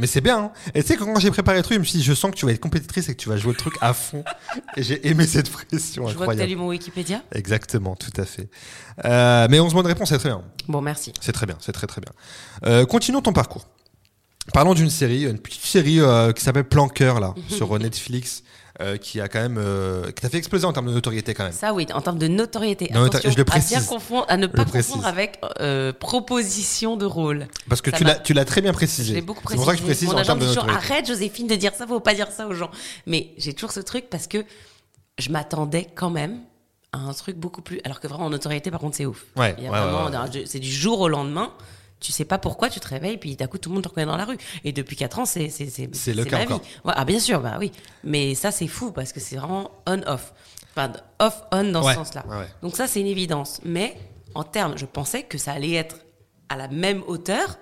Mais 0.00 0.06
c'est 0.06 0.20
bien. 0.20 0.38
Hein. 0.38 0.52
Et 0.76 0.82
tu 0.82 0.88
sais, 0.88 0.96
quand 0.96 1.18
j'ai 1.18 1.30
préparé 1.32 1.56
le 1.56 1.64
truc, 1.64 1.74
je 1.74 1.80
me 1.80 1.84
suis 1.84 1.98
dit, 1.98 2.04
je 2.04 2.12
sens 2.14 2.30
que 2.30 2.36
tu 2.36 2.46
vas 2.46 2.52
être 2.52 2.60
compétitrice 2.60 3.08
et 3.08 3.14
que 3.16 3.20
tu 3.20 3.28
vas 3.28 3.36
jouer 3.36 3.50
le 3.50 3.58
truc 3.58 3.74
à 3.80 3.92
fond. 3.94 4.22
et 4.76 4.82
j'ai 4.84 5.08
aimé 5.08 5.26
cette 5.26 5.50
pression 5.50 6.06
Je 6.06 6.14
vois 6.14 6.26
que 6.26 6.30
t'as 6.30 6.44
incroyable. 6.44 6.50
lu 6.50 6.56
mon 6.56 6.68
Wikipédia. 6.68 7.20
Exactement, 7.32 7.96
tout 7.96 8.12
à 8.16 8.24
fait. 8.24 8.48
Euh, 9.04 9.48
mais 9.50 9.58
11 9.58 9.74
mois 9.74 9.82
de 9.82 9.88
réponse, 9.88 10.10
c'est 10.10 10.18
très 10.18 10.28
bien. 10.28 10.42
Bon, 10.68 10.80
merci. 10.80 11.12
C'est 11.20 11.32
très 11.32 11.46
bien, 11.46 11.56
c'est 11.60 11.72
très 11.72 11.88
très 11.88 12.00
bien. 12.00 12.12
Euh, 12.64 12.86
continuons 12.86 13.22
ton 13.22 13.32
parcours. 13.32 13.66
Parlons 14.52 14.74
d'une 14.74 14.90
série, 14.90 15.24
une 15.24 15.38
petite 15.38 15.62
série 15.64 16.00
euh, 16.00 16.32
qui 16.32 16.42
s'appelle 16.42 16.64
Planqueur 16.64 17.20
là, 17.20 17.34
sur 17.48 17.74
euh, 17.74 17.78
Netflix, 17.78 18.42
euh, 18.80 18.96
qui 18.96 19.20
a 19.20 19.28
quand 19.28 19.40
même, 19.40 19.58
euh, 19.58 20.06
qui 20.06 20.22
t'a 20.22 20.28
fait 20.30 20.38
exploser 20.38 20.64
en 20.64 20.72
termes 20.72 20.86
de 20.86 20.92
notoriété 20.92 21.34
quand 21.34 21.44
même. 21.44 21.52
Ça, 21.52 21.74
oui, 21.74 21.86
en 21.92 22.00
termes 22.00 22.18
de 22.18 22.28
notoriété. 22.28 22.88
Non, 22.94 23.04
Attention 23.04 23.30
je 23.30 23.36
le 23.36 23.42
À, 23.42 23.44
précise. 23.44 23.70
bien 23.70 23.82
confondre, 23.82 24.24
à 24.28 24.36
ne 24.36 24.46
pas 24.46 24.64
précise. 24.64 24.92
confondre 24.92 25.06
avec 25.08 25.38
euh, 25.60 25.92
proposition 25.92 26.96
de 26.96 27.04
rôle. 27.04 27.46
Parce 27.68 27.82
que 27.82 27.90
Ça 27.90 27.96
tu 27.98 28.04
l'as, 28.04 28.14
tu 28.16 28.32
l'as 28.32 28.44
très 28.44 28.60
bien 28.62 28.72
précisé. 28.72 29.10
Je 29.10 29.14
l'ai 29.14 29.20
beaucoup 29.20 29.40
C'est 29.48 29.56
précisé. 29.56 29.64
pour 29.64 29.66
ça 29.66 29.72
que 29.74 29.78
je 29.80 29.84
précise 29.84 30.08
Mon 30.08 30.18
en 30.18 30.22
termes 30.22 30.38
de 30.40 30.70
arrête 30.70 31.06
Joséphine 31.06 31.46
de 31.46 31.54
dire 31.56 31.72
ça, 31.74 31.86
faut 31.86 32.00
pas 32.00 32.14
dire 32.14 32.30
ça 32.30 32.46
aux 32.46 32.54
gens. 32.54 32.70
Mais 33.06 33.30
j'ai 33.36 33.52
toujours 33.52 33.72
ce 33.72 33.80
truc 33.80 34.08
parce 34.10 34.26
que 34.26 34.44
je 35.18 35.30
m'attendais 35.30 35.86
quand 35.94 36.10
même 36.10 36.40
à 36.92 36.98
un 36.98 37.12
truc 37.12 37.36
beaucoup 37.36 37.60
plus. 37.62 37.80
Alors 37.84 38.00
que 38.00 38.06
vraiment 38.08 38.26
en 38.26 38.30
notoriété, 38.30 38.70
par 38.70 38.80
contre, 38.80 38.96
c'est 38.96 39.06
ouf. 39.06 39.24
Ouais, 39.36 39.54
Il 39.58 39.64
y 39.64 39.66
a 39.66 39.70
ouais, 39.70 39.78
vraiment, 39.78 40.06
ouais, 40.24 40.44
c'est 40.46 40.58
du 40.60 40.70
jour 40.72 41.00
au 41.00 41.08
lendemain. 41.08 41.52
Tu 42.00 42.12
sais 42.12 42.24
pas 42.24 42.38
pourquoi 42.38 42.68
tu 42.70 42.78
te 42.80 42.86
réveilles, 42.88 43.16
puis 43.18 43.34
d'un 43.34 43.46
coup 43.48 43.58
tout 43.58 43.70
le 43.70 43.74
monde 43.74 43.82
te 43.82 43.88
reconnaît 43.88 44.06
dans 44.06 44.16
la 44.16 44.24
rue. 44.24 44.36
Et 44.64 44.72
depuis 44.72 44.94
4 44.96 45.18
ans, 45.18 45.24
c'est 45.26 45.48
c'est 45.48 45.66
c'est 45.68 45.92
C'est 45.94 46.14
le 46.14 46.24
cas 46.24 46.38
ma 46.38 46.44
vie. 46.46 46.52
Ouais, 46.84 46.92
ah 46.96 47.04
bien 47.04 47.18
sûr, 47.18 47.40
bah 47.40 47.56
oui. 47.58 47.72
Mais 48.04 48.34
ça 48.36 48.50
c'est 48.52 48.68
fou 48.68 48.92
parce 48.92 49.12
que 49.12 49.18
c'est 49.20 49.36
vraiment 49.36 49.70
on 49.86 50.00
off. 50.06 50.32
Enfin 50.76 50.92
off 51.18 51.42
on 51.50 51.64
dans 51.64 51.82
Ouais, 51.84 51.92
ce 51.94 51.98
sens-là. 51.98 52.24
ouais, 52.28 52.36
ouais. 52.36 52.48
Donc 52.62 52.76
ça 52.76 52.86
c'est 52.86 53.00
une 53.00 53.06
évidence. 53.08 53.60
Mais 53.64 53.96
en 54.34 54.44
termes, 54.44 54.78
je 54.78 54.86
pensais 54.86 55.24
que 55.24 55.38
ça 55.38 55.52
allait 55.52 55.72
être 55.72 55.96
à 56.48 56.56
la 56.56 56.68
même 56.68 57.02
hauteur 57.08 57.58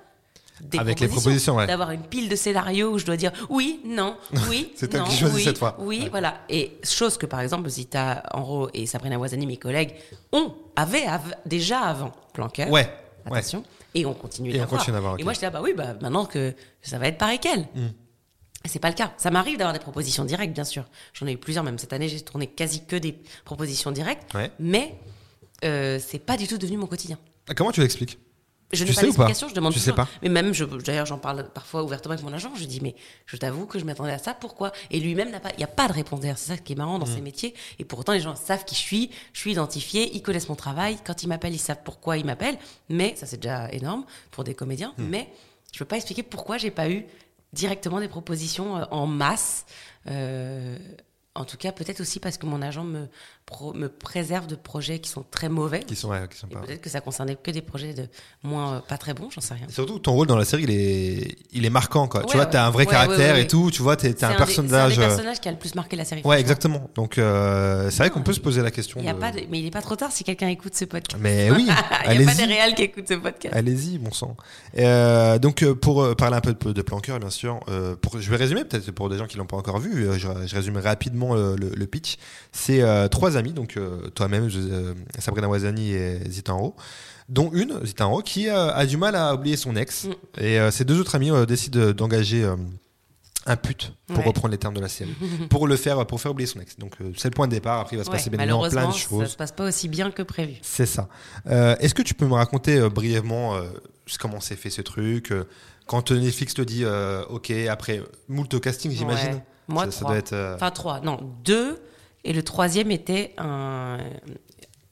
des 0.61 0.79
Avec 0.79 1.01
les 1.01 1.09
propositions, 1.09 1.55
propositions, 1.55 1.57
ouais. 1.57 1.67
d'avoir 1.67 1.91
une 1.91 2.03
pile 2.03 2.29
de 2.31 2.37
scénarios 2.37 2.91
où 2.93 2.99
je 2.99 3.05
dois 3.07 3.17
dire 3.17 3.31
oui, 3.51 3.81
non, 3.85 4.17
oui, 4.51 4.73
C'est 4.77 4.89
toi 4.89 5.01
non, 5.01 5.07
qui 5.07 5.17
choisis 5.17 5.37
oui, 5.37 5.45
cette 5.45 5.59
fois. 5.59 5.77
Oui, 5.79 6.09
voilà. 6.11 6.39
Et 6.49 6.79
chose 6.83 7.17
que 7.19 7.27
par 7.27 7.41
exemple 7.41 7.69
Zita 7.69 8.23
Enro 8.33 8.69
et 8.75 8.87
Sabrina 8.87 9.19
Wazani, 9.19 9.47
mes 9.47 9.57
collègues, 9.59 9.95
ont, 10.33 10.55
avaient 10.75 11.07
av- 11.07 11.37
déjà 11.47 11.81
avant 11.81 12.13
Planqueur. 12.35 12.69
Ouais. 12.71 12.87
Ouais. 13.31 13.39
Attention. 13.39 13.59
Continue 13.61 13.67
Et 13.95 14.05
on 14.07 14.15
continue 14.15 14.53
d'avoir, 14.53 15.15
ok. 15.15 15.21
Et 15.21 15.25
moi 15.25 15.33
j'étais 15.33 15.47
là, 15.47 15.51
bah 15.51 15.61
oui, 15.63 15.73
bah 15.75 15.95
maintenant 16.01 16.27
que 16.27 16.55
ça 16.83 16.99
va 16.99 17.09
être 17.09 17.19
pareil 17.19 17.39
qu'elle. 17.39 17.63
Hmm. 17.75 17.91
Et 18.65 18.69
C'est 18.69 18.79
pas 18.79 18.89
le 18.89 18.95
cas. 18.95 19.13
Ça 19.17 19.31
m'arrive 19.31 19.59
d'avoir 19.59 19.73
des 19.73 19.79
propositions 19.79 20.25
directes, 20.25 20.53
bien 20.53 20.65
sûr. 20.65 20.85
J'en 21.13 21.27
ai 21.27 21.33
eu 21.33 21.39
plusieurs, 21.39 21.63
même 21.65 21.79
cette 21.79 21.93
année, 21.93 22.09
j'ai 22.09 22.21
tourné 22.21 22.47
quasi 22.49 22.85
que 22.85 22.97
des 22.97 23.17
propositions 23.45 23.93
directes. 23.93 24.35
Ouais. 24.35 24.51
Mais 24.59 24.99
euh, 25.65 25.99
c'est 26.05 26.19
pas 26.19 26.37
du 26.37 26.47
tout 26.49 26.59
devenu 26.59 26.77
mon 26.77 26.87
quotidien. 26.87 27.19
Ah, 27.49 27.55
Comment 27.55 27.71
tu 27.71 27.81
l'expliques? 27.81 28.19
Je 28.73 28.83
Tu 28.85 28.91
n'ai 28.91 28.95
pas 28.95 29.03
d'explication, 29.03 29.49
je 29.49 29.55
demande 29.55 29.73
Tu 29.73 29.79
sais 29.79 29.93
pas 29.93 30.09
Mais 30.23 30.29
même, 30.29 30.53
je- 30.53 30.65
d'ailleurs, 30.65 31.07
j'en 31.07 31.19
parle 31.19 31.49
parfois 31.51 31.85
ouvertement 31.85 32.15
avec 32.15 32.25
mon 32.25 32.33
agent. 32.33 32.51
Je 32.57 32.65
dis, 32.65 32.81
mais 32.81 32.97
je 33.27 33.37
t'avoue 33.37 33.65
que 33.67 33.79
je 33.79 33.85
m'attendais 33.85 34.11
à 34.13 34.19
ça. 34.19 34.35
Pourquoi? 34.35 34.73
Et 34.91 34.99
lui-même 34.99 35.31
n'a 35.31 35.39
pas. 35.39 35.51
Il 35.53 35.59
n'y 35.59 35.65
a 35.65 35.69
pas 35.69 35.87
de 35.87 35.93
réponse 35.93 36.21
derrière. 36.21 36.37
C'est 36.37 36.53
ça 36.53 36.59
qui 36.59 36.73
est 36.73 36.77
marrant 36.77 36.99
dans 36.99 37.07
ces 37.07 37.21
métiers. 37.21 37.55
Et 37.79 37.85
pourtant, 37.85 38.13
les 38.13 38.21
gens 38.21 38.35
savent 38.35 38.65
qui 38.65 38.75
je 38.75 38.81
suis. 38.81 39.11
Je 39.33 39.39
suis 39.41 39.53
identifié. 39.53 40.11
Ils 40.17 40.23
connaissent 40.23 40.49
mon 40.49 40.57
travail. 40.57 40.99
Quand 41.05 41.23
ils 41.23 41.29
m'appellent, 41.29 41.55
ils 41.55 41.59
savent 41.59 41.83
pourquoi 41.85 42.17
ils 42.17 42.25
m'appellent. 42.25 42.59
Mais 42.89 43.15
ça, 43.17 43.27
c'est 43.27 43.37
déjà 43.39 43.71
énorme 43.71 44.05
pour 44.33 44.43
des 44.43 44.55
comédiens. 44.55 44.93
Mm. 44.99 45.05
Mais 45.05 45.29
je 45.73 45.79
peux 45.79 45.85
pas 45.85 45.97
expliquer 45.97 46.25
pourquoi 46.25 46.59
j'ai 46.59 46.71
pas 46.73 46.91
eu 46.91 47.07
directement 47.53 48.01
des 48.01 48.09
propositions 48.09 48.79
euh, 48.79 48.85
en 48.91 49.07
masse. 49.07 49.65
Euh, 50.09 50.77
en 51.35 51.45
tout 51.45 51.57
cas, 51.57 51.71
peut-être 51.71 52.01
aussi 52.01 52.19
parce 52.19 52.39
que 52.39 52.47
mon 52.47 52.63
agent 52.63 52.83
me, 52.85 53.09
pro- 53.47 53.73
me 53.73 53.89
préserve 53.89 54.47
de 54.47 54.57
projets 54.57 54.99
qui 54.99 55.09
sont 55.09 55.25
très 55.31 55.49
mauvais. 55.49 55.81
Qui 55.81 55.97
sont, 55.97 56.09
ouais, 56.09 56.27
qui 56.31 56.37
sont 56.39 56.49
Et 56.51 56.55
pas. 56.55 56.61
peut-être 56.61 56.81
que 56.83 56.91
ça 56.91 57.01
concernait 57.01 57.37
que 57.37 57.51
des 57.51 57.63
projets 57.63 57.95
de 57.95 58.07
moins 58.43 58.75
euh, 58.75 58.81
pas 58.81 58.99
très 58.99 59.15
bons, 59.15 59.31
j'en 59.31 59.41
sais 59.41 59.55
rien. 59.55 59.67
Surtout, 59.69 59.99
ton 60.01 60.13
rôle 60.13 60.27
dans 60.27 60.37
la 60.37 60.45
série, 60.45 60.65
il 60.65 60.71
est, 60.71 61.37
il 61.53 61.65
est 61.65 61.71
marquant, 61.71 62.09
quoi. 62.09 62.21
tu 62.23 62.27
Ouais, 62.29 62.33
vois, 62.35 62.45
ouais. 62.45 62.51
t'as 62.51 62.67
un 62.67 62.71
vrai 62.71 62.87
caractère 62.87 63.37
et 63.37 63.47
tout. 63.47 63.71
Tu 63.71 63.83
vois, 63.83 63.97
t'es, 63.97 64.25
un, 64.25 64.31
des- 64.31 64.37
personnage. 64.37 64.95
C'est 64.95 65.01
un 65.01 65.03
euh, 65.05 65.09
des 65.09 65.15
personnages 65.15 65.41
qui 65.41 65.49
a 65.49 65.53
le 65.53 65.59
plus 65.59 65.75
marqué 65.75 65.97
la 65.97 66.05
série. 66.05 66.23
Ouais, 66.25 66.41
exactement. 66.41 66.91
Donc, 66.95 67.19
euh, 67.19 67.89
c'est 67.91 67.99
vrai 67.99 68.11
qu'on 68.11 68.23
peut 68.23 68.33
se 68.33 68.41
poser 68.41 68.63
la 68.63 68.71
question. 68.71 69.01
Y 69.01 69.09
a 69.09 69.15
de- 69.15 69.19
pas 69.19 69.31
de- 69.33 69.43
mais 69.51 69.61
il 69.61 69.67
est 69.67 69.71
pas 69.71 69.83
trop 69.83 69.97
tard 69.97 70.11
si 70.13 70.25
quelqu'un 70.25 70.49
écoute 70.49 70.75
ce 70.75 70.85
podcast. 70.85 71.23
Mais 71.23 71.51
oui, 71.53 71.59
il 71.61 71.65
n'y 71.65 71.71
a 71.71 72.27
pas 72.27 72.35
des 72.35 72.45
réels 72.45 72.75
qui 72.75 72.83
écoutent 72.83 73.09
ce 73.09 73.15
podcast. 73.15 73.55
Allez-y, 73.57 73.99
bon 73.99 74.11
sang. 74.13 74.37
Euh, 74.79 75.39
donc, 75.39 75.63
euh, 75.63 75.75
pour 75.75 76.03
euh, 76.03 76.15
parler 76.15 76.37
un 76.37 76.41
peu 76.41 76.53
de, 76.55 76.73
de 76.73 76.83
Planqueur, 76.83 77.19
bien 77.19 77.31
sûr, 77.31 77.61
euh, 77.69 77.97
pour, 77.97 78.21
je 78.21 78.31
vais 78.31 78.37
résumer, 78.37 78.65
peut-être 78.65 78.91
pour 78.91 79.09
des 79.09 79.19
gens 79.19 79.27
qui 79.27 79.37
l'ont 79.39 79.47
pas 79.47 79.57
encore 79.57 79.79
vu, 79.79 80.07
euh, 80.09 80.19
je, 80.19 80.29
je 80.47 80.55
résume 80.55 80.77
rapidement 80.79 81.35
le, 81.35 81.57
le- 81.57 81.71
le 81.75 81.87
pitch. 81.87 82.17
C'est 82.53 82.83
euh, 82.83 83.09
amis, 83.37 83.53
donc 83.53 83.77
euh, 83.77 84.09
toi-même, 84.11 84.49
euh, 84.55 84.95
Sabrina 85.19 85.49
Wazani 85.49 85.93
et 85.93 86.21
Zita 86.31 86.55
Enro, 86.55 86.75
dont 87.29 87.51
une, 87.53 87.79
Zita 87.85 88.07
Enro, 88.07 88.23
qui 88.23 88.49
euh, 88.49 88.73
a 88.73 88.87
du 88.87 88.97
mal 88.97 89.15
à 89.17 89.35
oublier 89.35 89.57
son 89.57 89.77
ex. 89.77 90.05
Mm. 90.05 90.41
Et 90.43 90.71
ces 90.71 90.85
deux 90.85 91.01
autres 91.01 91.15
amis 91.15 91.31
euh, 91.31 91.47
décident 91.47 91.93
d'engager 91.93 92.45
un 93.49 93.57
pute, 93.57 93.93
pour 94.09 94.19
Ouais. 94.19 94.25
reprendre 94.25 94.49
les 94.51 94.59
termes 94.59 94.75
de 94.75 94.81
la 94.81 94.89
série, 94.89 95.15
pour 95.51 95.69
le 95.69 95.77
faire, 95.77 96.05
pour 96.07 96.21
faire 96.21 96.33
oublier 96.33 96.49
son 96.49 96.59
ex. 96.61 96.77
Donc, 96.79 96.95
euh, 97.01 97.13
c'est 97.17 97.29
le 97.29 97.35
point 97.35 97.47
de 97.47 97.53
départ. 97.53 97.79
Après, 97.81 97.95
il 97.95 97.99
va 97.99 98.05
se 98.05 98.11
Ouais, 98.11 98.17
passer 98.17 98.29
bien 98.31 98.41
évidemment 98.41 98.69
plein 98.69 98.89
de 98.89 98.93
ça 98.93 98.99
choses. 98.99 99.29
se 99.31 99.37
passe 99.37 99.53
pas 99.53 99.69
aussi 99.69 99.89
bien 99.89 100.11
que 100.11 100.23
prévu. 100.23 100.55
C'est 100.63 100.87
ça. 100.87 101.09
Euh, 101.47 101.77
Est-ce 101.79 101.95
que 101.95 102.03
tu 102.03 102.15
peux 102.15 102.27
me 102.27 102.35
raconter 102.35 102.77
euh, 102.77 102.89
brièvement 102.89 103.57
comment 104.21 104.41
s'est 104.41 104.57
fait 104.57 104.71
ce 104.71 104.83
truc 104.83 105.33
Quand 105.87 106.11
Netflix 106.11 106.55
te 106.55 106.63
dit 106.63 106.85
OK, 107.31 107.51
après 107.71 108.03
moult 108.29 108.61
casting, 108.61 108.91
j'imagine 108.91 109.35
Ouais. 109.35 109.43
Moi, 109.69 109.85
ça, 109.87 109.91
ça 109.91 110.05
doit 110.05 110.17
être. 110.17 110.53
Enfin, 110.55 110.71
trois. 110.71 111.01
Non, 111.01 111.19
deux. 111.45 111.79
Et 112.27 112.33
le 112.33 112.43
troisième 112.43 112.91
était 112.91 113.33
un, 113.39 113.99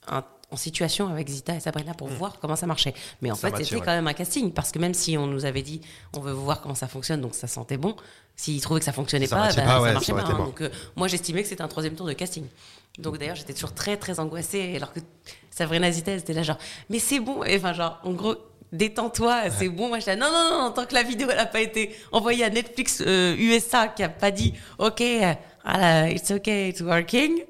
un- 0.08 0.24
en 0.50 0.56
situation 0.56 1.08
avec 1.08 1.28
Zita 1.28 1.54
et 1.56 1.60
Sabrina 1.60 1.94
pour 1.94 2.06
voir 2.06 2.38
comment 2.40 2.54
ça 2.54 2.66
marchait. 2.66 2.94
Mais 3.22 3.30
en. 3.30 3.34
Ça 3.34 3.50
fait, 3.50 3.64
c'était 3.64 3.80
quand 3.80 3.86
même 3.86 4.06
un 4.06 4.12
casting. 4.12 4.52
Parce 4.52 4.70
que 4.70 4.78
même 4.78 4.94
si 4.94 5.18
on 5.18 5.26
nous 5.26 5.44
avait 5.44 5.62
dit, 5.62 5.80
on 6.16 6.20
veut 6.20 6.32
voir 6.32 6.60
comment 6.60 6.76
ça 6.76 6.86
fonctionne, 6.86 7.20
donc 7.20 7.34
ça 7.34 7.48
sentait 7.48 7.76
bon, 7.76 7.96
s'ils 8.36 8.60
trouvaient 8.60 8.78
que 8.80 8.86
ça 8.86 8.92
fonctionnait 8.92 9.26
Ça 9.26 9.34
pas, 9.36 9.42
matchait 9.46 9.56
ben, 9.62 9.66
pas, 9.66 9.86
ça 9.86 9.92
marchait 9.92 10.12
ça 10.12 10.18
pas. 10.22 10.28
hein. 10.28 10.36
mort. 10.36 10.46
Donc, 10.46 10.60
euh, 10.60 10.70
moi, 10.94 11.08
j'estimais 11.08 11.42
que 11.42 11.48
c'était 11.48 11.62
un 11.62 11.68
troisième 11.68 11.94
tour 11.96 12.06
de 12.06 12.12
casting. 12.12 12.44
Donc 12.98 13.18
d'ailleurs, 13.18 13.34
j'étais 13.34 13.52
toujours 13.54 13.74
très, 13.74 13.96
très 13.96 14.20
angoissée. 14.20 14.74
Alors 14.76 14.92
que 14.92 15.00
Sabrina 15.50 15.90
Zita, 15.90 16.12
elle 16.12 16.20
était 16.20 16.32
là 16.34 16.44
genre, 16.44 16.58
mais 16.88 17.00
c'est 17.00 17.18
bon. 17.18 17.42
Enfin, 17.56 17.72
genre, 17.72 17.98
en 18.04 18.12
gros, 18.12 18.36
détends-toi, 18.70 19.50
c'est 19.58 19.68
bon. 19.68 19.88
Moi, 19.88 19.98
là, 20.06 20.14
non, 20.14 20.30
non, 20.30 20.50
non, 20.62 20.70
tant 20.70 20.86
que 20.86 20.94
la 20.94 21.02
vidéo, 21.02 21.26
elle 21.30 21.36
n'a 21.38 21.46
pas 21.46 21.60
été 21.62 21.96
envoyée 22.12 22.44
à 22.44 22.50
Netflix 22.50 23.02
euh, 23.04 23.34
USA, 23.36 23.88
qui 23.88 24.04
a 24.04 24.08
pas 24.08 24.30
dit, 24.30 24.54
OK, 24.78 25.00
euh, 25.00 25.32
it's 25.66 26.30
OK, 26.30 26.68
it's 26.68 26.82
working. 26.82 27.44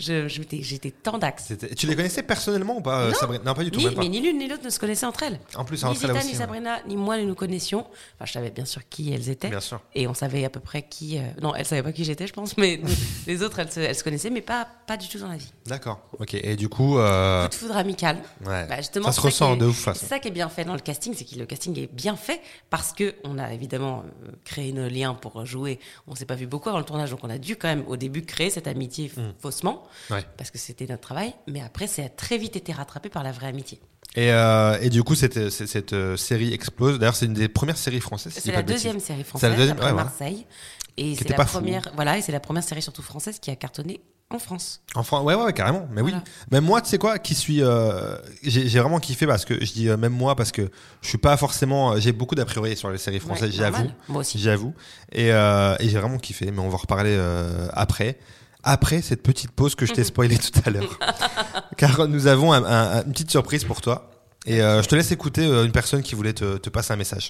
J'étais 0.00 0.90
tendax. 0.90 1.44
c'était- 1.44 1.74
Tu 1.74 1.86
les 1.86 1.96
connaissais 1.96 2.22
personnellement 2.22 2.76
ou 2.78 2.80
pas, 2.80 3.02
euh, 3.02 3.08
Non. 3.10 3.14
Sabrina? 3.14 3.44
Non, 3.44 3.54
pas 3.54 3.64
du 3.64 3.70
tout. 3.70 3.78
Ni, 3.78 3.84
même 3.86 3.94
pas. 3.94 4.00
mais 4.02 4.08
ni 4.08 4.20
l'une 4.20 4.38
ni 4.38 4.48
l'autre 4.48 4.64
ne 4.64 4.70
se 4.70 4.78
connaissaient 4.78 5.06
entre 5.06 5.22
elles. 5.24 5.38
En 5.54 5.64
plus, 5.64 5.82
ni 5.82 5.88
entre 5.88 6.02
elles 6.04 6.10
Zita, 6.10 6.22
ni 6.24 6.30
ouais. 6.32 6.34
Sabrina, 6.36 6.78
ni 6.86 6.96
moi, 6.96 7.18
nous 7.18 7.26
nous 7.26 7.34
connaissions. 7.34 7.80
Enfin, 8.16 8.24
je 8.24 8.32
savais 8.32 8.50
bien 8.50 8.64
sûr 8.64 8.82
qui 8.88 9.12
elles 9.12 9.28
étaient. 9.28 9.48
Bien 9.50 9.60
sûr. 9.60 9.80
Et 9.94 10.06
on 10.06 10.14
savait 10.14 10.44
à 10.44 10.50
peu 10.50 10.60
près 10.60 10.82
qui. 10.82 11.18
euh, 11.18 11.22
Non, 11.42 11.54
elles 11.54 11.66
savaient 11.66 11.82
pas 11.82 11.92
qui 11.92 12.04
j'étais, 12.04 12.26
je 12.26 12.32
pense, 12.32 12.56
mais 12.56 12.80
les 13.26 13.42
autres, 13.42 13.58
elles 13.58 13.70
se, 13.72 13.80
elles 13.80 13.94
se 13.94 14.04
connaissaient, 14.04 14.30
mais 14.30 14.40
pas, 14.40 14.66
pas 14.86 14.96
du 14.96 15.08
tout 15.08 15.18
dans 15.18 15.28
la 15.28 15.36
vie. 15.36 15.52
D'accord. 15.66 16.00
Ok. 16.18 16.34
Et 16.34 16.56
du 16.56 16.68
coup, 16.68 16.98
euh, 16.98 17.44
Coup 17.44 17.50
de 17.50 17.54
foudre 17.54 17.76
amical. 17.76 18.16
Ouais. 18.46 18.66
Bah, 18.66 18.76
justement, 18.78 19.06
Ça 19.06 19.12
se 19.12 19.20
ressent 19.20 19.56
de 19.56 19.66
ouf. 19.66 19.88
C'est 19.94 20.06
ça 20.06 20.18
qui 20.18 20.28
est 20.28 20.32
bien 20.32 20.48
fait 20.48 20.64
dans 20.64 20.74
le 20.74 20.80
casting, 20.80 21.14
c'est 21.14 21.24
que 21.24 21.38
le 21.38 21.46
casting 21.46 21.78
est 21.78 21.92
bien 21.92 22.16
fait 22.16 22.40
parce 22.70 22.92
que 22.92 23.14
on 23.24 23.38
a 23.38 23.52
évidemment 23.52 24.04
euh, 24.24 24.30
créé 24.44 24.72
nos 24.72 24.88
liens 24.88 25.14
pour 25.14 25.44
jouer. 25.46 25.78
On 26.06 26.14
s'est 26.14 26.26
pas 26.26 26.34
vu 26.34 26.46
beaucoup 26.46 26.68
avant 26.68 26.78
le 26.78 26.84
tournage, 26.84 27.10
donc 27.10 27.20
on 27.22 27.30
a 27.30 27.38
dû 27.38 27.56
quand 27.56 27.68
même 27.68 27.84
au 27.86 27.96
début 27.96 28.22
créer 28.22 28.50
cette 28.50 28.66
amitié 28.66 29.10
Mm. 29.16 29.32
faussement 29.40 29.82
Ouais. 30.10 30.24
parce 30.36 30.50
que 30.50 30.58
c'était 30.58 30.86
notre 30.86 31.02
travail. 31.02 31.34
Mais 31.46 31.60
après, 31.60 31.86
ça 31.86 32.02
a 32.02 32.08
très 32.08 32.38
vite 32.38 32.56
été 32.56 32.72
rattrapé 32.72 33.08
par 33.08 33.22
la 33.22 33.32
vraie 33.32 33.48
amitié. 33.48 33.80
et, 34.16 34.32
euh, 34.32 34.78
et 34.80 34.90
du 34.90 35.02
coup, 35.02 35.14
cette, 35.14 35.50
cette, 35.50 35.68
cette, 35.68 35.92
euh, 35.92 36.16
série 36.16 36.52
explose. 36.52 36.98
D'ailleurs, 36.98 37.16
c'est 37.16 37.26
une 37.26 37.34
des 37.34 37.48
premières 37.48 37.76
séries 37.78 38.00
françaises. 38.00 38.32
si 38.34 38.40
C'est 38.40 38.52
la 38.52 38.62
bêtises. 38.62 38.76
deuxième 38.84 39.00
série 39.00 39.18
C'est 39.20 39.24
française 39.28 39.50
la 39.50 39.56
deuxième, 39.56 39.76
après. 39.76 39.92
Marseille. 39.92 40.46
Et 40.96 41.14
c'est 41.16 41.28
la 41.30 41.46
fou. 41.46 41.58
première, 41.58 41.88
voilà, 41.94 42.18
et 42.18 42.22
c'est 42.22 42.32
la 42.32 42.40
première 42.40 42.64
série 42.64 42.82
surtout 42.82 43.02
française 43.02 43.38
qui 43.38 43.50
a 43.50 43.56
cartonné 43.56 44.00
en 44.28 44.38
France. 44.38 44.82
Enfin, 44.94 45.20
ouais, 45.22 45.34
ouais, 45.34 45.44
ouais, 45.44 45.52
carrément. 45.52 45.88
Mais 45.90 46.02
oui. 46.02 46.14
Même 46.52 46.64
moi, 46.64 46.80
tu 46.82 46.88
sais 46.88 46.98
quoi, 46.98 47.18
qui 47.18 47.34
suis, 47.34 47.62
euh, 47.62 48.16
j'ai 48.42 48.78
vraiment 48.78 49.00
kiffé 49.00 49.26
parce 49.26 49.44
que 49.44 49.54
je 49.64 49.72
dis 49.72 49.88
euh, 49.88 49.96
même 49.96 50.12
moi 50.12 50.36
parce 50.36 50.52
que 50.52 50.70
je 51.00 51.08
suis 51.08 51.18
pas 51.18 51.36
forcément, 51.36 51.98
j'ai 51.98 52.12
beaucoup 52.12 52.34
d'a 52.34 52.44
priori 52.44 52.76
sur 52.76 52.90
les 52.90 52.98
séries 52.98 53.18
françaises, 53.20 53.50
Ouais, 53.50 53.56
j'avoue. 53.56 53.90
Moi 54.08 54.20
aussi. 54.20 54.38
J'avoue. 54.38 54.72
Et, 55.12 55.32
euh, 55.32 55.74
et 55.80 55.88
j'ai 55.88 55.98
vraiment 55.98 56.18
kiffé, 56.18 56.50
mais 56.50 56.60
on 56.60 56.68
va 56.68 56.74
en 56.74 56.78
reparler 56.78 57.14
euh, 57.16 57.68
après. 57.72 58.18
Après 58.62 59.00
cette 59.02 59.22
petite 59.22 59.50
pause 59.52 59.74
que 59.74 59.86
je 59.86 59.92
t'ai 59.92 60.04
spoilée 60.04 60.38
tout 60.38 60.60
à 60.64 60.70
l'heure. 60.70 60.98
Car 61.76 62.06
nous 62.08 62.26
avons 62.26 62.52
un- 62.52 62.64
un- 62.64 63.04
une 63.04 63.12
petite 63.12 63.30
surprise 63.30 63.64
pour 63.64 63.80
toi. 63.80 64.10
Et 64.46 64.60
euh, 64.62 64.82
je 64.82 64.88
te 64.88 64.94
laisse 64.94 65.12
écouter 65.12 65.42
euh, 65.46 65.64
une 65.64 65.72
personne 65.72 66.02
qui 66.02 66.14
voulait 66.14 66.32
te, 66.32 66.56
te 66.58 66.70
passer 66.70 66.92
un 66.92 66.96
message. 66.96 67.28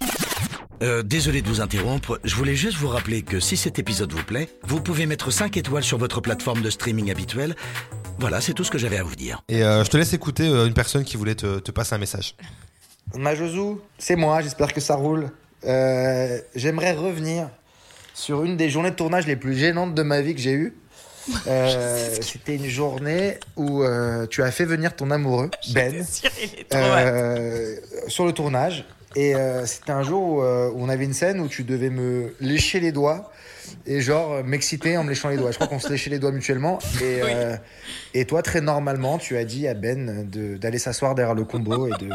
Euh, 0.83 1.03
désolé 1.03 1.43
de 1.43 1.49
vous 1.49 1.61
interrompre, 1.61 2.19
je 2.25 2.35
voulais 2.37 2.55
juste 2.57 2.79
vous 2.79 2.89
rappeler 2.89 3.23
que 3.23 3.39
si 3.39 3.57
cet 3.57 3.79
épisode 3.79 4.13
vous 4.13 4.25
plaît, 4.25 4.49
vous 4.63 4.81
pouvez 4.81 5.05
mettre 5.07 5.31
5 5.31 5.57
étoiles 5.57 5.83
sur 5.85 5.99
votre 5.99 6.21
plateforme 6.23 6.63
de 6.63 6.71
streaming 6.71 7.11
habituelle. 7.11 7.55
Voilà, 8.19 8.41
c'est 8.41 8.55
tout 8.55 8.65
ce 8.65 8.71
que 8.71 8.79
j'avais 8.79 8.97
à 8.97 9.03
vous 9.03 9.15
dire. 9.17 9.43
Et 9.49 9.63
euh, 9.63 9.85
je 9.85 9.91
te 9.91 9.97
laisse 9.99 10.13
écouter 10.15 10.49
euh, 10.49 10.67
une 10.67 10.73
personne 10.73 11.05
qui 11.05 11.17
voulait 11.17 11.35
te, 11.35 11.59
te 11.59 11.71
passer 11.71 11.95
un 11.95 11.99
message. 11.99 12.35
Majozu, 13.15 13.77
c'est 13.99 14.17
moi, 14.17 14.41
j'espère 14.41 14.73
que 14.73 14.81
ça 14.81 14.95
roule. 14.95 15.31
Euh, 15.67 16.39
J'aimerais 16.55 16.93
revenir 16.93 17.49
sur 18.15 18.45
une 18.45 18.57
des 18.57 18.71
journées 18.71 18.91
de 18.91 18.97
tournage 18.97 19.27
les 19.27 19.37
plus 19.37 19.57
gênantes 19.59 19.95
de 19.95 20.03
ma 20.03 20.21
vie 20.23 20.35
que 20.35 20.41
j'ai 20.41 20.53
eues. 20.53 20.75
Euh, 21.47 22.17
C'était 22.21 22.57
une 22.57 22.67
journée 22.69 23.39
où 23.57 23.83
euh, 23.83 24.27
tu 24.27 24.43
as 24.43 24.51
fait 24.51 24.65
venir 24.65 24.95
ton 24.97 25.11
amoureux, 25.11 25.51
Ben, 25.75 26.05
euh, 26.75 27.77
sur 28.09 28.27
le 28.27 28.33
tournage. 28.33 28.85
Et 29.17 29.35
c'était 29.67 29.91
un 29.91 30.05
jour 30.05 30.23
où, 30.23 30.41
où 30.41 30.83
on 30.85 30.89
avait 30.89 31.05
une 31.05 31.15
scène 31.15 31.41
où 31.41 31.49
tu 31.49 31.65
devais 31.65 31.91
me 31.91 32.33
lécher 32.41 32.79
les 32.79 32.93
doigts 32.93 33.33
et 33.85 34.01
genre 34.01 34.45
m'exciter 34.45 34.97
en 34.97 35.03
me 35.03 35.09
léchant 35.09 35.31
les 35.31 35.37
doigts. 35.37 35.51
Je 35.51 35.57
crois 35.57 35.67
qu'on 35.67 35.81
se 35.81 35.89
léchait 35.89 36.11
les 36.11 36.21
doigts 36.21 36.31
mutuellement. 36.31 36.79
Et, 37.03 37.21
et 38.15 38.25
toi, 38.25 38.43
très 38.43 38.61
normalement, 38.61 39.19
tu 39.19 39.37
as 39.37 39.45
dit 39.45 39.67
à 39.67 39.75
Ben 39.75 40.29
de- 40.31 40.57
d'aller 40.57 40.79
s'asseoir 40.79 41.17
derrière 41.17 41.35
le 41.35 41.45
combo 41.45 41.89
et 41.89 41.91
de, 41.99 42.09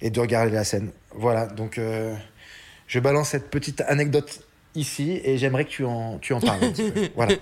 et 0.00 0.10
de 0.10 0.18
regarder 0.20 0.50
la 0.50 0.64
scène. 0.64 0.90
Voilà, 1.14 1.46
donc 1.46 1.78
je 2.88 2.98
balance 2.98 3.28
cette 3.28 3.48
petite 3.48 3.80
anecdote 3.82 4.40
ici 4.74 5.20
et 5.22 5.38
j'aimerais 5.38 5.64
que 5.64 5.70
tu 5.70 5.84
en, 5.84 6.18
tu 6.18 6.32
en 6.32 6.40
parles. 6.40 6.64
un 6.64 6.70
petit 6.72 6.90
peu. 6.90 7.08
Voilà. 7.14 7.34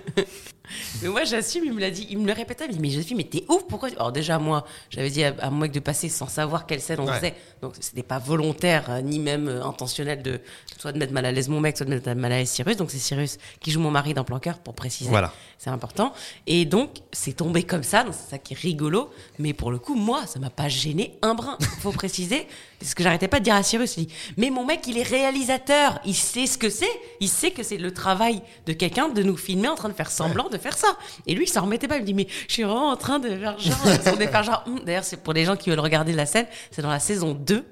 Mais 1.01 1.09
moi, 1.09 1.23
j'assume, 1.23 1.63
il 1.65 1.73
me 1.73 1.79
l'a 1.79 1.89
dit, 1.91 2.07
il 2.09 2.17
me 2.19 2.27
le 2.27 2.33
répétait, 2.33 2.65
il 2.65 2.69
me 2.69 2.73
dit, 2.73 2.79
mais 2.79 2.89
Joséphine, 2.89 3.17
mais 3.17 3.23
t'es 3.23 3.43
ouf, 3.49 3.63
pourquoi 3.67 3.89
tu- 3.89 3.95
Alors 3.97 4.11
déjà, 4.11 4.39
moi, 4.39 4.65
j'avais 4.89 5.09
dit 5.09 5.23
à, 5.23 5.33
à 5.39 5.49
mon 5.49 5.57
mec 5.59 5.71
de 5.71 5.79
passer 5.79 6.09
sans 6.09 6.27
savoir 6.27 6.65
quelle 6.65 6.81
scène 6.81 6.99
on 6.99 7.07
Ouais. 7.07 7.15
faisait, 7.15 7.33
donc 7.61 7.73
c'était 7.79 8.03
pas 8.03 8.19
volontaire, 8.19 8.85
euh, 8.89 9.01
ni 9.01 9.19
même 9.19 9.47
euh, 9.47 9.63
intentionnel 9.63 10.21
de 10.21 10.39
soit 10.79 10.91
de 10.91 10.97
mettre 10.97 11.13
mal 11.13 11.25
à 11.25 11.31
l'aise 11.31 11.49
mon 11.49 11.59
mec, 11.59 11.77
soit 11.77 11.85
de 11.85 11.91
mettre 11.91 12.11
mal 12.13 12.31
à 12.31 12.37
l'aise 12.39 12.49
Cyrus, 12.49 12.77
donc 12.77 12.91
c'est 12.91 12.97
Cyrus 12.99 13.37
qui 13.59 13.71
joue 13.71 13.79
mon 13.79 13.91
mari 13.91 14.13
dans 14.13 14.23
Plan 14.23 14.39
Cœur, 14.39 14.59
pour 14.59 14.73
préciser. 14.73 15.09
Voilà. 15.09 15.33
C'est 15.57 15.69
important. 15.69 16.13
Et 16.47 16.65
donc, 16.65 16.89
c'est 17.11 17.33
tombé 17.33 17.63
comme 17.63 17.83
ça, 17.83 18.03
donc 18.03 18.13
c'est 18.15 18.31
ça 18.31 18.37
qui 18.39 18.53
est 18.53 18.57
rigolo, 18.59 19.09
mais 19.39 19.53
pour 19.53 19.71
le 19.71 19.77
coup, 19.79 19.95
moi, 19.95 20.25
ça 20.25 20.39
m'a 20.39 20.49
pas 20.49 20.69
gêné 20.69 21.17
un 21.21 21.35
brin, 21.35 21.57
faut 21.79 21.91
préciser, 21.91 22.47
c'est 22.81 22.87
ce 22.87 22.95
que 22.95 23.03
j'arrêtais 23.03 23.27
pas 23.27 23.39
de 23.39 23.43
dire 23.43 23.53
à 23.55 23.61
Cyrus, 23.63 23.91
je 23.95 24.01
dis, 24.01 24.07
mais 24.37 24.49
mon 24.49 24.65
mec, 24.65 24.87
il 24.87 24.97
est 24.97 25.03
réalisateur, 25.03 25.99
il 26.05 26.15
sait 26.15 26.47
ce 26.47 26.57
que 26.57 26.69
c'est, 26.69 26.89
il 27.19 27.29
sait 27.29 27.51
que 27.51 27.61
c'est 27.63 27.77
le 27.77 27.93
travail 27.93 28.41
de 28.65 28.73
quelqu'un 28.73 29.09
de 29.09 29.21
nous 29.23 29.37
filmer 29.37 29.67
en 29.67 29.75
train 29.75 29.89
de 29.89 29.93
faire 29.93 30.09
semblant 30.11 30.49
de 30.49 30.57
faire 30.61 30.77
ça. 30.77 30.97
Et 31.27 31.35
lui, 31.35 31.45
il 31.45 31.49
s'en 31.49 31.61
remettait 31.61 31.87
pas. 31.87 31.97
Il 31.97 32.01
me 32.01 32.05
dit, 32.05 32.13
mais 32.13 32.27
je 32.47 32.53
suis 32.53 32.63
vraiment 32.63 32.89
en 32.89 32.97
train 32.97 33.19
de 33.19 33.29
faire 33.29 33.59
genre. 33.59 33.77
faire 33.77 34.63
hum. 34.67 34.79
D'ailleurs, 34.85 35.03
c'est 35.03 35.17
pour 35.17 35.33
les 35.33 35.45
gens 35.45 35.55
qui 35.55 35.69
veulent 35.69 35.79
regarder 35.79 36.13
la 36.13 36.25
scène, 36.25 36.47
c'est 36.71 36.81
dans 36.81 36.89
la 36.89 36.99
saison 36.99 37.33
2 37.33 37.65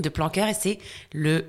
de 0.00 0.08
Planqueur 0.08 0.48
et 0.48 0.54
c'est 0.54 0.78
le 1.12 1.44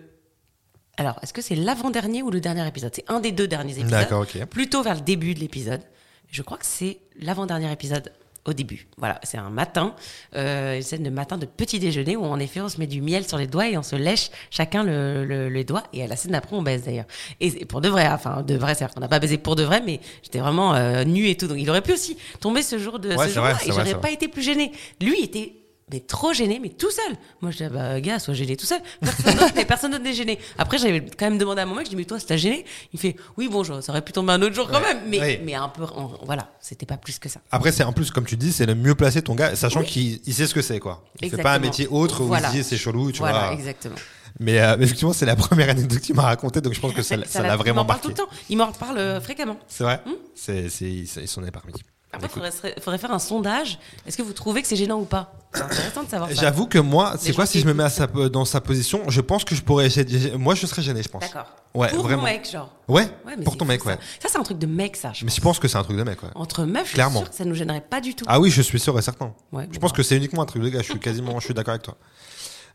Alors, 0.97 1.19
est-ce 1.21 1.33
que 1.33 1.41
c'est 1.41 1.55
l'avant-dernier 1.55 2.23
ou 2.23 2.31
le 2.31 2.41
dernier 2.41 2.67
épisode? 2.67 2.91
C'est 2.93 3.09
un 3.09 3.19
des 3.19 3.31
deux 3.31 3.47
derniers 3.47 3.73
épisodes. 3.73 3.91
D'accord, 3.91 4.21
ok. 4.21 4.45
Plutôt 4.45 4.83
vers 4.83 4.95
le 4.95 5.01
début 5.01 5.33
de 5.33 5.39
l'épisode. 5.39 5.81
Je 6.29 6.41
crois 6.41 6.57
que 6.57 6.65
c'est 6.65 6.99
l'avant-dernier 7.19 7.71
épisode 7.71 8.11
au 8.47 8.53
début. 8.53 8.87
Voilà, 8.97 9.19
c'est 9.23 9.37
un 9.37 9.49
matin, 9.49 9.93
euh, 10.35 10.77
une 10.77 10.81
scène 10.81 11.03
de 11.03 11.09
matin 11.09 11.37
de 11.37 11.45
petit 11.45 11.77
déjeuner 11.79 12.15
où 12.15 12.23
en 12.25 12.39
effet 12.39 12.61
on 12.61 12.69
se 12.69 12.79
met 12.79 12.87
du 12.87 13.01
miel 13.01 13.27
sur 13.27 13.37
les 13.37 13.45
doigts 13.47 13.67
et 13.69 13.77
on 13.77 13.83
se 13.83 13.95
lèche 13.95 14.29
chacun 14.49 14.83
le, 14.83 15.25
le- 15.25 15.49
les 15.49 15.63
doigts. 15.65 15.83
Et 15.93 16.03
à 16.03 16.07
la 16.07 16.15
scène 16.15 16.31
d'après 16.31 16.55
on 16.55 16.61
baise 16.61 16.83
d'ailleurs. 16.85 17.05
Et 17.41 17.49
c'est 17.51 17.65
pour 17.65 17.81
de 17.81 17.89
vrai, 17.89 18.07
enfin 18.07 18.41
de 18.41 18.55
vrai, 18.55 18.73
c'est-à-dire 18.73 18.95
qu'on 18.95 19.01
n'a 19.01 19.07
pas 19.09 19.19
baisé 19.19 19.37
pour 19.37 19.55
de 19.55 19.63
vrai, 19.63 19.81
mais 19.85 19.99
j'étais 20.23 20.39
vraiment 20.39 20.73
euh, 20.75 21.03
nue 21.03 21.27
et 21.29 21.35
tout. 21.35 21.47
Donc 21.47 21.57
il 21.59 21.69
aurait 21.69 21.81
pu 21.81 21.91
aussi 21.91 22.17
tomber 22.39 22.61
ce 22.63 22.77
jour 22.79 22.99
de 22.99 23.09
Ouais, 23.13 23.27
ce 23.27 23.33
jour-là 23.33 23.57
et 23.65 23.71
j'aurais 23.71 23.99
pas 23.99 24.11
été 24.11 24.27
plus 24.29 24.41
gênée. 24.41 24.71
Lui 25.01 25.21
était 25.21 25.53
mais 25.91 26.01
trop 26.01 26.33
gêné, 26.33 26.59
mais 26.61 26.69
tout 26.69 26.91
seul. 26.91 27.15
Moi, 27.41 27.51
je 27.51 27.57
dis, 27.57 27.63
ah 27.63 27.69
bah, 27.69 28.01
gars, 28.01 28.19
sois 28.19 28.33
gêné 28.33 28.57
tout 28.57 28.65
seul. 28.65 28.79
Personne 29.01 29.33
d'autre, 29.35 29.53
mais 29.55 29.65
personne 29.65 29.91
d'autre 29.91 30.03
n'est 30.03 30.13
gêné. 30.13 30.37
Après, 30.57 30.77
j'avais 30.77 30.99
quand 31.01 31.29
même 31.29 31.37
demandé 31.37 31.61
à 31.61 31.65
mon 31.65 31.75
mec, 31.75 31.85
je 31.85 31.91
dis, 31.91 31.95
mais 31.95 32.03
toi, 32.03 32.19
c'est 32.19 32.25
t'as 32.25 32.35
gêné? 32.37 32.65
Il 32.93 32.99
fait, 32.99 33.15
oui, 33.37 33.47
bon, 33.47 33.63
ça 33.63 33.91
aurait 33.91 34.01
pu 34.01 34.11
tomber 34.11 34.33
un 34.33 34.41
autre 34.41 34.53
jour 34.53 34.67
quand 34.67 34.81
Ouais. 34.81 34.93
même. 34.93 35.03
Mais, 35.07 35.19
Oui. 35.21 35.39
mais 35.45 35.53
un 35.55 35.69
peu, 35.69 35.83
en- 35.83 36.11
voilà, 36.25 36.49
c'était 36.59 36.85
pas 36.85 36.97
plus 36.97 37.19
que 37.19 37.29
ça. 37.29 37.39
Après, 37.51 37.71
c'est 37.71 37.83
en 37.83 37.93
plus, 37.93 38.11
comme 38.11 38.25
tu 38.25 38.35
dis, 38.35 38.51
c'est 38.51 38.65
le 38.65 38.75
mieux 38.75 38.95
placé 38.95 39.21
ton 39.21 39.33
gars, 39.35 39.55
sachant 39.55 39.79
Oui. 39.79 39.85
qu'il 39.85 40.19
il 40.25 40.33
sait 40.33 40.45
ce 40.47 40.53
que 40.53 40.61
c'est, 40.61 40.79
quoi. 40.79 41.03
Il 41.15 41.19
fait 41.19 41.25
Exactement. 41.27 41.43
pas 41.43 41.55
un 41.55 41.59
métier 41.59 41.87
autre 41.87 42.21
où 42.21 42.27
Voilà. 42.27 42.47
il 42.49 42.51
se 42.51 42.57
dit 42.57 42.63
c'est 42.65 42.77
chelou, 42.77 43.11
tu 43.13 43.19
voilà, 43.19 43.45
vois. 43.45 43.53
exactement. 43.53 43.95
Mais, 44.39 44.59
euh, 44.59 44.75
mais 44.77 44.83
effectivement, 44.85 45.13
c'est 45.13 45.25
la 45.25 45.35
première 45.37 45.69
anecdote 45.69 45.99
que 45.99 46.05
tu 46.05 46.13
m'as 46.13 46.23
racontée, 46.23 46.59
donc 46.61 46.73
je 46.73 46.79
pense 46.81 46.93
que 46.93 47.01
ça 47.01 47.15
l'a 47.41 47.55
vraiment 47.55 47.63
Il 47.65 47.73
m'en 47.73 47.85
parle 47.85 47.87
marqué. 47.87 48.01
tout 48.01 48.09
le 48.09 48.13
temps. 48.13 48.29
Il 48.49 48.57
m'en 48.57 48.71
parle 48.73 48.97
euh, 48.97 49.21
fréquemment. 49.21 49.57
C'est 49.67 49.83
vrai 49.85 50.01
C'est 50.35 50.69
c'est- 50.69 50.85
il 50.85 51.07
il 51.21 51.27
s'en 51.27 51.43
est 51.45 51.49
parmi. 51.51 51.71
Après, 52.13 52.27
il 52.27 52.41
faudrait, 52.51 52.75
faudrait 52.81 52.97
faire 52.97 53.11
un 53.11 53.19
sondage. 53.19 53.79
Est-ce 54.07 54.17
que 54.17 54.21
vous 54.23 54.33
trouvez 54.33 54.61
que 54.61 54.67
c'est 54.67 54.75
gênant 54.77 54.99
ou 54.99 55.05
pas? 55.05 55.33
C'est 55.53 55.61
intéressant 55.61 56.03
de 56.03 56.09
savoir. 56.09 56.29
J'avoue 56.31 56.65
que 56.65 56.79
moi, 56.79 57.15
c'est 57.19 57.33
quoi 57.33 57.45
si 57.45 57.59
je 57.59 57.65
me 57.65 57.73
mets 57.73 57.83
à 57.83 57.89
sa- 57.89 58.07
dans 58.07 58.45
sa 58.45 58.61
position 58.61 59.01
Je 59.09 59.21
pense 59.21 59.43
que 59.43 59.55
je 59.55 59.61
pourrais. 59.61 59.89
Moi, 60.37 60.55
je 60.55 60.65
serais 60.65 60.81
gêné, 60.81 61.03
je 61.03 61.09
pense. 61.09 61.21
D'accord. 61.21 61.47
Ouais, 61.75 61.89
Pour 61.89 62.03
vraiment. 62.03 62.23
mon 62.23 62.27
mec, 62.29 62.49
genre. 62.49 62.73
Ouais, 62.87 63.03
Ouais, 63.25 63.35
mais 63.37 63.43
pour 63.43 63.57
ton 63.57 63.65
mec, 63.65 63.81
ça. 63.83 63.89
ouais. 63.89 63.97
Ça, 64.19 64.29
c'est 64.31 64.37
un 64.37 64.43
truc 64.43 64.57
de 64.57 64.65
mec, 64.65 64.95
ça. 64.95 65.11
Je 65.13 65.25
Mais 65.25 65.31
je 65.31 65.41
pense 65.41 65.59
que 65.59 65.67
c'est 65.67 65.77
un 65.77 65.83
truc 65.83 65.97
de 65.97 66.03
mec, 66.03 66.23
ouais. 66.23 66.29
Entre 66.35 66.63
meufs, 66.63 66.87
je 66.89 66.93
Clairement. 66.93 67.19
suis 67.19 67.25
sûre 67.25 67.31
que 67.31 67.35
ça 67.37 67.45
nous 67.45 67.55
gênerait 67.55 67.81
pas 67.81 68.01
du 68.01 68.15
tout. 68.15 68.25
Ah 68.27 68.39
oui, 68.39 68.49
je 68.49 68.61
suis 68.61 68.79
sûr 68.79 68.97
et 68.97 69.01
certain. 69.01 69.33
Ouais, 69.51 69.67
je 69.69 69.75
bon, 69.75 69.81
pense 69.81 69.91
bah. 69.91 69.97
que 69.97 70.03
c'est 70.03 70.15
uniquement 70.17 70.41
un 70.41 70.45
truc 70.45 70.63
de 70.63 70.69
gars. 70.69 70.79
Je 70.81 70.89
suis 70.89 70.99
quasiment, 70.99 71.39
je 71.39 71.45
suis 71.45 71.53
d'accord 71.53 71.73
avec 71.73 71.83
toi. 71.83 71.97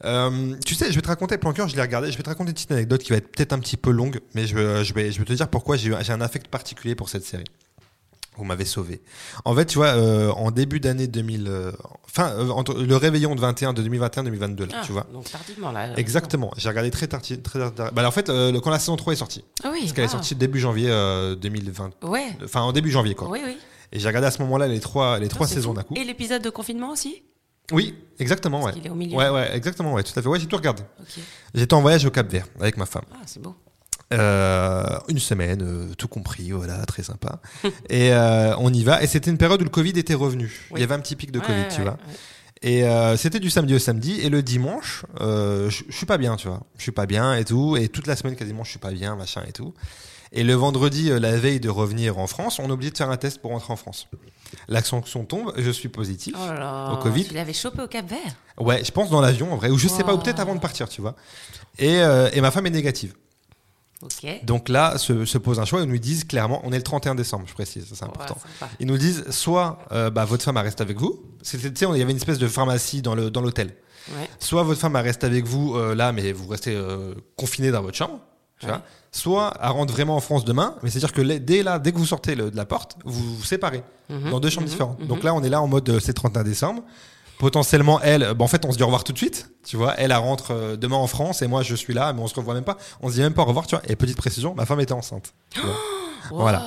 Euh, 0.04 0.56
tu 0.66 0.74
sais, 0.74 0.90
je 0.90 0.96
vais 0.96 1.00
te 1.02 1.08
raconter 1.08 1.38
Planqueur, 1.38 1.68
je 1.68 1.76
l'ai 1.76 1.82
regardé. 1.82 2.10
Je 2.12 2.16
vais 2.16 2.22
te 2.22 2.28
raconter 2.28 2.50
une 2.50 2.54
petite 2.54 2.72
anecdote 2.72 3.02
qui 3.02 3.10
va 3.10 3.16
être 3.16 3.30
peut-être 3.30 3.52
un 3.52 3.58
petit 3.60 3.76
peu 3.76 3.90
longue, 3.90 4.20
mais 4.34 4.46
je, 4.46 4.54
vais- 4.56 4.84
je 4.84 4.92
vais, 4.94 5.10
je 5.12 5.18
vais 5.18 5.24
te 5.24 5.32
dire 5.32 5.48
pourquoi 5.48 5.76
j'ai 5.76 5.92
un 5.94 6.20
affect 6.20 6.48
particulier 6.48 6.94
pour 6.94 7.08
cette 7.08 7.24
série. 7.24 7.44
Vous 8.36 8.44
m'avez 8.44 8.64
sauvé. 8.64 9.02
En 9.44 9.54
fait, 9.54 9.66
tu 9.66 9.76
vois, 9.76 9.88
euh, 9.88 10.30
en 10.30 10.50
début 10.50 10.80
d'année 10.80 11.06
2000, 11.06 11.46
euh, 11.48 11.72
enfin, 12.06 12.30
euh, 12.30 12.48
entre 12.48 12.74
le 12.74 12.96
réveillon 12.96 13.34
de 13.34 13.40
21, 13.40 13.74
de 13.74 13.82
2021-2022, 13.82 14.60
là, 14.70 14.76
Ah, 14.78 14.82
tu 14.86 14.92
vois. 14.92 15.06
Donc 15.12 15.30
tardivement, 15.30 15.70
là. 15.70 15.92
Exactement. 15.98 16.50
J'ai 16.56 16.70
regardé 16.70 16.90
très 16.90 17.06
tard. 17.06 17.20
Très 17.20 17.70
tard- 17.72 17.92
bah, 17.92 18.08
en 18.08 18.10
fait, 18.10 18.30
euh, 18.30 18.50
le- 18.50 18.60
quand 18.60 18.70
la 18.70 18.78
saison 18.78 18.96
3 18.96 19.12
est 19.12 19.16
sortie, 19.16 19.44
Ah 19.62 19.68
oui. 19.70 19.80
parce 19.80 19.92
qu'elle 19.92 20.04
est 20.04 20.08
ah. 20.08 20.10
sortie 20.12 20.34
début 20.34 20.60
janvier 20.60 20.88
euh, 20.90 21.34
2020, 21.34 21.90
Ouais. 22.04 22.28
enfin 22.42 22.62
en 22.62 22.72
début 22.72 22.90
janvier 22.90 23.14
quoi. 23.14 23.28
Oui, 23.28 23.40
oui. 23.44 23.58
Et 23.92 24.00
j'ai 24.00 24.08
regardé 24.08 24.26
à 24.28 24.30
ce 24.30 24.40
moment-là 24.42 24.66
les 24.66 24.80
trois, 24.80 25.18
les 25.18 25.28
trois 25.28 25.46
C'est 25.46 25.56
saisons 25.56 25.74
d'un 25.74 25.82
coup. 25.82 25.94
Et 25.94 26.04
l'épisode 26.04 26.40
de 26.42 26.48
confinement 26.48 26.90
aussi? 26.90 27.22
Oui, 27.70 27.94
exactement, 28.18 28.62
ouais. 28.62 28.72
qu'il 28.72 28.86
est 28.86 28.90
au 28.90 28.94
milieu. 28.94 29.16
Ouais, 29.16 29.28
ouais, 29.28 29.54
exactement, 29.54 29.92
ouais, 29.92 30.02
tout 30.02 30.18
à 30.18 30.22
fait. 30.22 30.28
Ouais, 30.28 30.40
j'ai 30.40 30.46
tout 30.46 30.56
regardé. 30.56 30.82
J'étais 31.54 31.74
en 31.74 31.82
voyage 31.82 32.04
au 32.06 32.10
Cap 32.10 32.30
Vert 32.30 32.46
avec 32.60 32.78
ma 32.78 32.86
femme. 32.86 33.04
Ah, 33.12 33.18
c'est 33.26 33.40
beau. 33.42 33.54
Euh, 34.12 34.98
une 35.08 35.18
semaine, 35.18 35.62
euh, 35.62 35.94
tout 35.96 36.08
compris, 36.08 36.50
voilà, 36.52 36.84
très 36.86 37.02
sympa. 37.02 37.40
et 37.88 38.12
euh, 38.12 38.54
on 38.58 38.72
y 38.72 38.84
va. 38.84 39.02
Et 39.02 39.06
c'était 39.06 39.30
une 39.30 39.38
période 39.38 39.60
où 39.60 39.64
le 39.64 39.70
Covid 39.70 39.90
était 39.98 40.14
revenu. 40.14 40.68
Il 40.74 40.80
y 40.80 40.82
avait 40.84 40.94
un 40.94 41.00
petit 41.00 41.16
pic 41.16 41.32
de 41.32 41.38
Ouais, 41.38 41.44
Covid, 41.46 41.58
ouais, 41.60 41.68
tu 41.68 41.78
ouais, 41.78 41.84
vois. 41.84 41.98
Et 42.64 42.84
euh, 42.84 43.16
c'était 43.16 43.40
du 43.40 43.50
samedi 43.50 43.74
au 43.74 43.78
samedi. 43.78 44.20
Et 44.20 44.28
le 44.28 44.42
dimanche, 44.42 45.04
euh, 45.20 45.68
je 45.70 45.82
suis 45.90 46.06
pas 46.06 46.18
bien, 46.18 46.36
tu 46.36 46.46
vois. 46.48 46.60
Je 46.76 46.82
suis 46.82 46.92
pas 46.92 47.06
bien 47.06 47.34
et 47.34 47.44
tout. 47.44 47.76
Et 47.76 47.88
toute 47.88 48.06
la 48.06 48.14
semaine, 48.16 48.36
quasiment, 48.36 48.62
je 48.64 48.70
suis 48.70 48.78
pas 48.78 48.92
bien, 48.92 49.16
machin 49.16 49.42
et 49.48 49.52
tout. 49.52 49.74
Et 50.34 50.44
le 50.44 50.54
vendredi, 50.54 51.10
la 51.10 51.36
veille 51.36 51.60
de 51.60 51.68
revenir 51.68 52.18
en 52.18 52.26
France, 52.26 52.58
on 52.58 52.70
oublie 52.70 52.90
de 52.90 52.96
faire 52.96 53.10
un 53.10 53.16
test 53.18 53.40
pour 53.42 53.50
rentrer 53.50 53.72
en 53.72 53.76
France. 53.76 54.08
La 54.68 54.82
sanction 54.82 55.24
tombe, 55.24 55.52
je 55.58 55.70
suis 55.70 55.88
positif. 55.88 56.34
Oh 56.38 56.52
là. 56.52 56.92
Au 56.92 56.96
Covid. 56.98 57.24
Tu 57.26 57.34
l'avais 57.34 57.52
chopé 57.52 57.82
au 57.82 57.86
Cap 57.86 58.08
Vert? 58.08 58.18
Ouais, 58.58 58.82
je 58.84 58.90
pense 58.92 59.10
dans 59.10 59.20
l'avion 59.20 59.52
en 59.52 59.56
vrai, 59.56 59.68
ou 59.70 59.76
je 59.76 59.88
sais 59.88 60.04
pas, 60.04 60.12
ou 60.14 60.16
Wow. 60.16 60.22
peut-être 60.22 60.40
avant 60.40 60.54
de 60.54 60.60
partir, 60.60 60.88
tu 60.88 61.00
vois. 61.02 61.16
Et, 61.78 62.00
euh, 62.00 62.30
et 62.32 62.40
ma 62.40 62.50
femme 62.50 62.66
est 62.66 62.70
négative. 62.70 63.14
Donc 64.44 64.68
là, 64.68 64.98
se, 64.98 65.24
se 65.24 65.38
pose 65.38 65.58
un 65.60 65.64
choix. 65.64 65.80
Ils 65.82 65.88
nous 65.88 65.98
disent 65.98 66.24
clairement, 66.24 66.60
on 66.64 66.72
est 66.72 66.76
le 66.76 66.82
31 66.82 67.14
décembre, 67.14 67.44
je 67.46 67.54
précise, 67.54 67.86
c'est 67.92 68.04
important. 68.04 68.36
Ouais. 68.60 68.68
Ils 68.80 68.86
nous 68.86 68.98
disent 68.98 69.24
soit 69.30 69.78
euh, 69.92 70.10
bah, 70.10 70.24
votre 70.24 70.42
femme 70.44 70.56
reste 70.56 70.80
avec 70.80 70.98
vous. 70.98 71.22
C'était, 71.42 71.68
il 71.86 71.98
y 71.98 72.02
avait 72.02 72.10
une 72.12 72.16
espèce 72.16 72.38
de 72.38 72.48
pharmacie 72.48 73.02
dans, 73.02 73.14
le, 73.14 73.30
dans 73.30 73.40
l'hôtel. 73.40 73.74
Ouais. 74.10 74.28
Soit 74.40 74.62
votre 74.64 74.80
femme 74.80 74.96
reste 74.96 75.22
avec 75.24 75.44
vous 75.46 75.76
euh, 75.76 75.94
là, 75.94 76.12
mais 76.12 76.32
vous 76.32 76.48
restez 76.48 76.74
euh, 76.74 77.14
confiné 77.36 77.70
dans 77.70 77.82
votre 77.82 77.96
chambre. 77.96 78.18
Tu 78.58 78.66
Ouais. 78.66 78.72
vois. 78.72 78.82
Soit 79.14 79.52
elle 79.62 79.68
rentre 79.70 79.92
vraiment 79.92 80.16
en 80.16 80.20
France 80.20 80.44
demain, 80.44 80.74
mais 80.82 80.88
c'est-à-dire 80.90 81.12
que 81.12 81.20
dès 81.20 81.62
là, 81.62 81.78
dès 81.78 81.92
que 81.92 81.98
vous 81.98 82.06
sortez 82.06 82.34
le- 82.34 82.50
de 82.50 82.56
la 82.56 82.64
porte, 82.64 82.96
vous 83.04 83.36
vous 83.36 83.44
séparez 83.44 83.82
Mhm, 84.08 84.30
dans 84.30 84.40
deux 84.40 84.48
chambres 84.50 84.66
mhm, 84.66 84.70
différentes. 84.72 85.00
mhm. 85.00 85.06
Donc 85.06 85.22
là, 85.22 85.34
on 85.34 85.42
est 85.42 85.48
là 85.50 85.60
en 85.60 85.66
mode 85.66 85.98
c'est 86.00 86.12
31 86.14 86.42
décembre. 86.44 86.82
Potentiellement, 87.42 88.00
elle, 88.02 88.22
euh, 88.22 88.34
bah, 88.34 88.44
en 88.44 88.46
fait, 88.46 88.64
on 88.64 88.70
se 88.70 88.76
dit 88.76 88.84
au 88.84 88.86
revoir 88.86 89.02
tout 89.02 89.12
de 89.12 89.18
suite. 89.18 89.50
Tu 89.66 89.76
vois, 89.76 89.94
elle, 89.98 90.12
elle 90.12 90.16
rentre 90.16 90.52
euh, 90.52 90.76
demain 90.76 90.94
en 90.94 91.08
France 91.08 91.42
et 91.42 91.48
moi, 91.48 91.64
je 91.64 91.74
suis 91.74 91.92
là, 91.92 92.12
mais 92.12 92.22
on 92.22 92.28
se 92.28 92.36
revoit 92.36 92.54
même 92.54 92.62
pas. 92.62 92.76
On 93.00 93.08
se 93.08 93.14
dit 93.14 93.20
même 93.20 93.34
pas 93.34 93.42
au 93.42 93.46
revoir, 93.46 93.66
tu 93.66 93.74
vois. 93.74 93.82
Et 93.88 93.96
petite 93.96 94.16
précision, 94.16 94.54
ma 94.54 94.64
femme 94.64 94.78
était 94.78 94.92
enceinte. 94.92 95.34
tu 95.50 95.60
vois. 95.60 95.74
Voilà. 96.30 96.62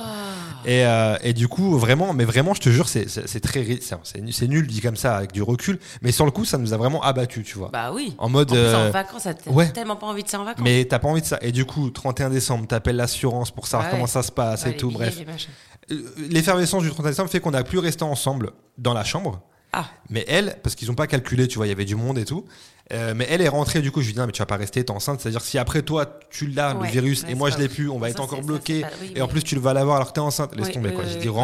Et, 0.66 0.84
euh, 0.84 1.16
et 1.22 1.32
du 1.32 1.48
coup, 1.48 1.78
vraiment, 1.78 2.12
mais 2.12 2.24
vraiment, 2.26 2.52
je 2.52 2.60
te 2.60 2.68
jure, 2.68 2.88
c'est, 2.88 3.06
très, 3.40 3.78
c'est, 4.02 4.48
nul 4.48 4.66
dit 4.66 4.82
comme 4.82 4.96
ça 4.96 5.16
avec 5.16 5.32
du 5.32 5.42
recul. 5.42 5.78
Mais 6.02 6.12
sur 6.12 6.26
le 6.26 6.30
coup, 6.30 6.44
ça 6.44 6.58
nous 6.58 6.74
a 6.74 6.76
vraiment 6.76 7.00
abattu, 7.02 7.42
tu 7.42 7.56
vois. 7.56 7.70
Bah 7.72 7.90
oui. 7.94 8.14
en 8.18 8.28
mode. 8.28 8.50
En 8.50 8.54
plus, 8.54 8.60
euh, 8.60 8.88
en 8.88 8.90
vacances, 8.90 9.22
t'as 9.22 9.50
ouais. 9.50 9.70
tellement 9.70 9.96
pas 9.96 10.06
envie 10.08 10.24
de 10.24 10.28
ça 10.28 10.40
en 10.40 10.44
vacances. 10.44 10.62
mais 10.62 10.84
t'as 10.84 10.98
pas 10.98 11.08
envie 11.08 11.22
de 11.22 11.26
ça. 11.26 11.38
Et 11.40 11.52
du 11.52 11.64
coup, 11.64 11.88
31 11.88 12.28
décembre, 12.28 12.66
t'appelles 12.66 12.96
l'assurance 12.96 13.50
pour 13.50 13.66
savoir 13.66 13.86
Ouais. 13.88 13.94
comment 13.94 14.06
ça 14.08 14.22
se 14.22 14.30
passe 14.32 14.66
et 14.66 14.70
les 14.70 14.76
tout. 14.76 14.90
Bref. 14.90 15.16
Euh, 15.92 16.02
l'effervescence 16.30 16.82
du 16.82 16.90
31 16.90 17.10
décembre 17.10 17.30
fait 17.30 17.40
qu'on 17.40 17.54
a 17.54 17.62
plus 17.62 17.78
resté 17.78 18.02
ensemble 18.02 18.50
dans 18.76 18.92
la 18.92 19.04
chambre. 19.04 19.40
Ah, 19.78 19.90
Mais 20.08 20.24
elle, 20.26 20.56
parce 20.62 20.74
qu'ils 20.74 20.90
ont 20.90 20.94
pas 20.94 21.06
calculé, 21.06 21.48
tu 21.48 21.56
vois, 21.56 21.66
il 21.66 21.68
y 21.68 21.72
avait 21.72 21.84
du 21.84 21.96
monde 21.96 22.16
et 22.16 22.24
tout. 22.24 22.46
Euh, 22.92 23.12
mais 23.14 23.26
elle 23.28 23.42
est 23.42 23.48
rentrée, 23.48 23.82
du 23.82 23.90
coup, 23.90 24.00
je 24.00 24.06
lui 24.06 24.12
dis, 24.14 24.18
non, 24.18 24.24
mais 24.26 24.32
tu 24.32 24.38
vas 24.40 24.46
pas 24.46 24.56
rester, 24.56 24.82
t'es 24.82 24.90
enceinte. 24.90 25.20
C'est-à-dire, 25.20 25.42
si 25.42 25.58
après 25.58 25.82
toi, 25.82 26.18
tu 26.30 26.46
l'as, 26.46 26.74
Ouais, 26.74 26.86
le 26.86 26.92
virus, 26.92 27.24
et 27.28 27.34
moi, 27.34 27.50
je 27.50 27.58
l'ai 27.58 27.68
plus, 27.68 27.90
on 27.90 27.98
va 27.98 28.06
ça, 28.06 28.12
être 28.12 28.20
encore 28.22 28.40
bloqué. 28.42 28.76
c'est 28.76 28.88
pas- 28.88 28.96
oui, 29.02 29.12
et 29.14 29.20
en 29.20 29.28
plus, 29.28 29.42
tu 29.42 29.58
vas 29.58 29.74
l'avoir 29.74 29.96
alors 29.96 30.08
que 30.08 30.12
t'es 30.14 30.20
enceinte. 30.20 30.54
Laisse 30.56 30.68
Oui, 30.68 30.72
tomber, 30.72 30.92
quoi. 30.94 31.04
J'ai 31.04 31.16
oui, 31.16 31.20
dit, 31.20 31.28
oui. 31.28 31.34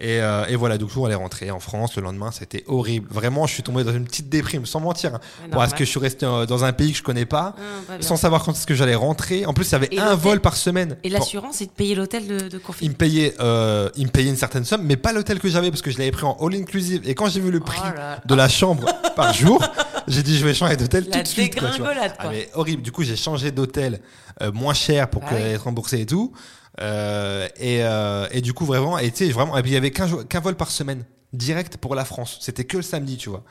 Et, 0.00 0.20
euh, 0.20 0.44
et 0.48 0.54
voilà, 0.54 0.78
du 0.78 0.84
coup, 0.86 1.04
elle 1.06 1.12
est 1.12 1.16
rentrée 1.16 1.50
en 1.50 1.58
France 1.58 1.96
le 1.96 2.02
lendemain, 2.02 2.30
c'était 2.30 2.62
horrible. 2.68 3.08
Vraiment, 3.10 3.48
je 3.48 3.54
suis 3.54 3.62
tombé 3.64 3.82
dans 3.82 3.92
une 3.92 4.04
petite 4.04 4.28
déprime, 4.28 4.64
sans 4.64 4.78
mentir. 4.78 5.16
hein. 5.16 5.20
Parce 5.50 5.72
que 5.74 5.84
je 5.84 5.90
suis 5.90 5.98
resté 5.98 6.24
euh, 6.24 6.46
dans 6.46 6.62
un 6.64 6.72
pays 6.72 6.92
que 6.92 6.98
je 6.98 7.02
connais 7.02 7.24
pas, 7.26 7.56
Ah, 7.88 7.94
sans 8.00 8.16
savoir 8.16 8.44
quand 8.44 8.52
est-ce 8.52 8.66
que 8.66 8.76
j'allais 8.76 8.94
rentrer. 8.94 9.44
En 9.44 9.54
plus, 9.54 9.68
il 9.68 9.72
y 9.72 9.74
avait 9.74 9.88
Et 9.90 9.98
un 9.98 10.14
vol 10.14 10.40
par 10.40 10.54
semaine. 10.56 10.96
Et 11.02 11.08
l'assurance, 11.08 11.56
c'est 11.56 11.66
de 11.66 11.70
payer 11.72 11.96
l'hôtel 11.96 12.28
de, 12.28 12.38
de 12.38 12.48
il 12.56 12.60
confinement. 12.60 12.92
me 12.92 12.96
payait, 12.96 13.34
euh, 13.40 13.90
il 13.96 14.06
me 14.06 14.10
payait 14.12 14.30
une 14.30 14.36
certaine 14.36 14.64
somme, 14.64 14.82
mais 14.84 14.96
pas 14.96 15.12
l'hôtel 15.12 15.40
que 15.40 15.48
j'avais 15.48 15.70
parce 15.70 15.82
que 15.82 15.90
je 15.90 15.98
l'avais 15.98 16.12
pris 16.12 16.24
en 16.26 16.36
all 16.40 16.54
inclusive. 16.54 17.02
Et 17.04 17.16
quand 17.16 17.28
j'ai 17.28 17.40
vu 17.40 17.50
le 17.50 17.58
prix 17.60 17.80
Oh 17.82 17.88
là 17.88 17.94
là. 17.94 18.20
de 18.24 18.34
la 18.36 18.48
chambre 18.48 18.86
par 19.16 19.32
jour, 19.34 19.60
j'ai 20.06 20.22
dit 20.22 20.38
je 20.38 20.44
vais 20.46 20.54
changer 20.54 20.76
d'hôtel 20.76 21.08
tout 21.10 21.18
de 21.20 21.26
suite. 21.26 21.58
quoi, 21.58 21.70
dégringolade, 21.72 22.12
Ah, 22.18 22.22
quoi. 22.22 22.30
mais 22.30 22.48
horrible. 22.54 22.82
Du 22.82 22.92
coup, 22.92 23.02
j'ai 23.02 23.16
changé 23.16 23.50
d'hôtel 23.50 24.00
euh, 24.42 24.52
moins 24.52 24.74
cher 24.74 25.10
pour 25.10 25.22
Bah 25.22 25.30
que- 25.30 25.34
oui. 25.34 25.40
être 25.40 25.64
remboursé 25.64 26.00
et 26.02 26.06
tout. 26.06 26.32
Euh, 26.80 27.48
et, 27.58 27.82
euh, 27.82 28.26
et 28.30 28.40
du 28.40 28.52
coup, 28.52 28.64
vraiment, 28.64 28.98
et 28.98 29.10
vraiment, 29.32 29.56
et 29.58 29.62
puis 29.62 29.70
il 29.72 29.74
y 29.74 29.76
avait 29.76 29.90
qu'un 29.90 30.40
vol 30.40 30.54
par 30.54 30.70
semaine 30.70 31.04
direct 31.32 31.76
pour 31.76 31.94
la 31.94 32.04
France. 32.04 32.38
C'était 32.40 32.64
que 32.64 32.76
le 32.76 32.82
samedi, 32.82 33.16
tu 33.16 33.28
vois. 33.30 33.44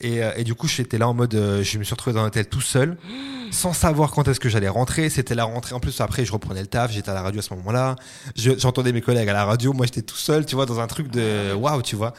Et, 0.00 0.22
euh, 0.22 0.30
et 0.36 0.44
du 0.44 0.54
coup, 0.54 0.68
j'étais 0.68 0.98
là 0.98 1.08
en 1.08 1.14
mode, 1.14 1.34
euh, 1.34 1.62
je 1.62 1.78
me 1.78 1.84
suis 1.84 1.94
retrouvé 1.94 2.12
dans 2.14 2.20
un 2.22 2.26
hôtel 2.26 2.46
tout 2.48 2.60
seul, 2.60 2.98
sans 3.50 3.72
savoir 3.72 4.10
quand 4.10 4.28
est-ce 4.28 4.40
que 4.40 4.48
j'allais 4.50 4.68
rentrer. 4.68 5.08
C'était 5.08 5.34
la 5.34 5.44
rentrée. 5.44 5.74
En 5.74 5.80
plus, 5.80 6.00
après, 6.00 6.24
je 6.24 6.32
reprenais 6.32 6.60
le 6.60 6.66
taf. 6.66 6.92
J'étais 6.92 7.08
à 7.10 7.14
la 7.14 7.22
radio 7.22 7.38
à 7.38 7.42
ce 7.42 7.54
moment-là. 7.54 7.96
Je- 8.36 8.58
J'entendais 8.58 8.92
mes 8.92 9.00
collègues 9.00 9.28
à 9.28 9.32
la 9.32 9.44
radio. 9.46 9.72
Moi, 9.72 9.86
j'étais 9.86 10.02
tout 10.02 10.16
seul, 10.16 10.44
tu 10.44 10.54
vois, 10.54 10.66
dans 10.66 10.80
un 10.80 10.86
truc 10.86 11.10
de 11.10 11.54
waouh, 11.54 11.80
tu 11.82 11.96
vois. 11.96 12.12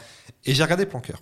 Et 0.44 0.54
j'ai 0.54 0.62
regardé 0.64 0.86
Plan 0.86 1.00
Cœur. 1.00 1.20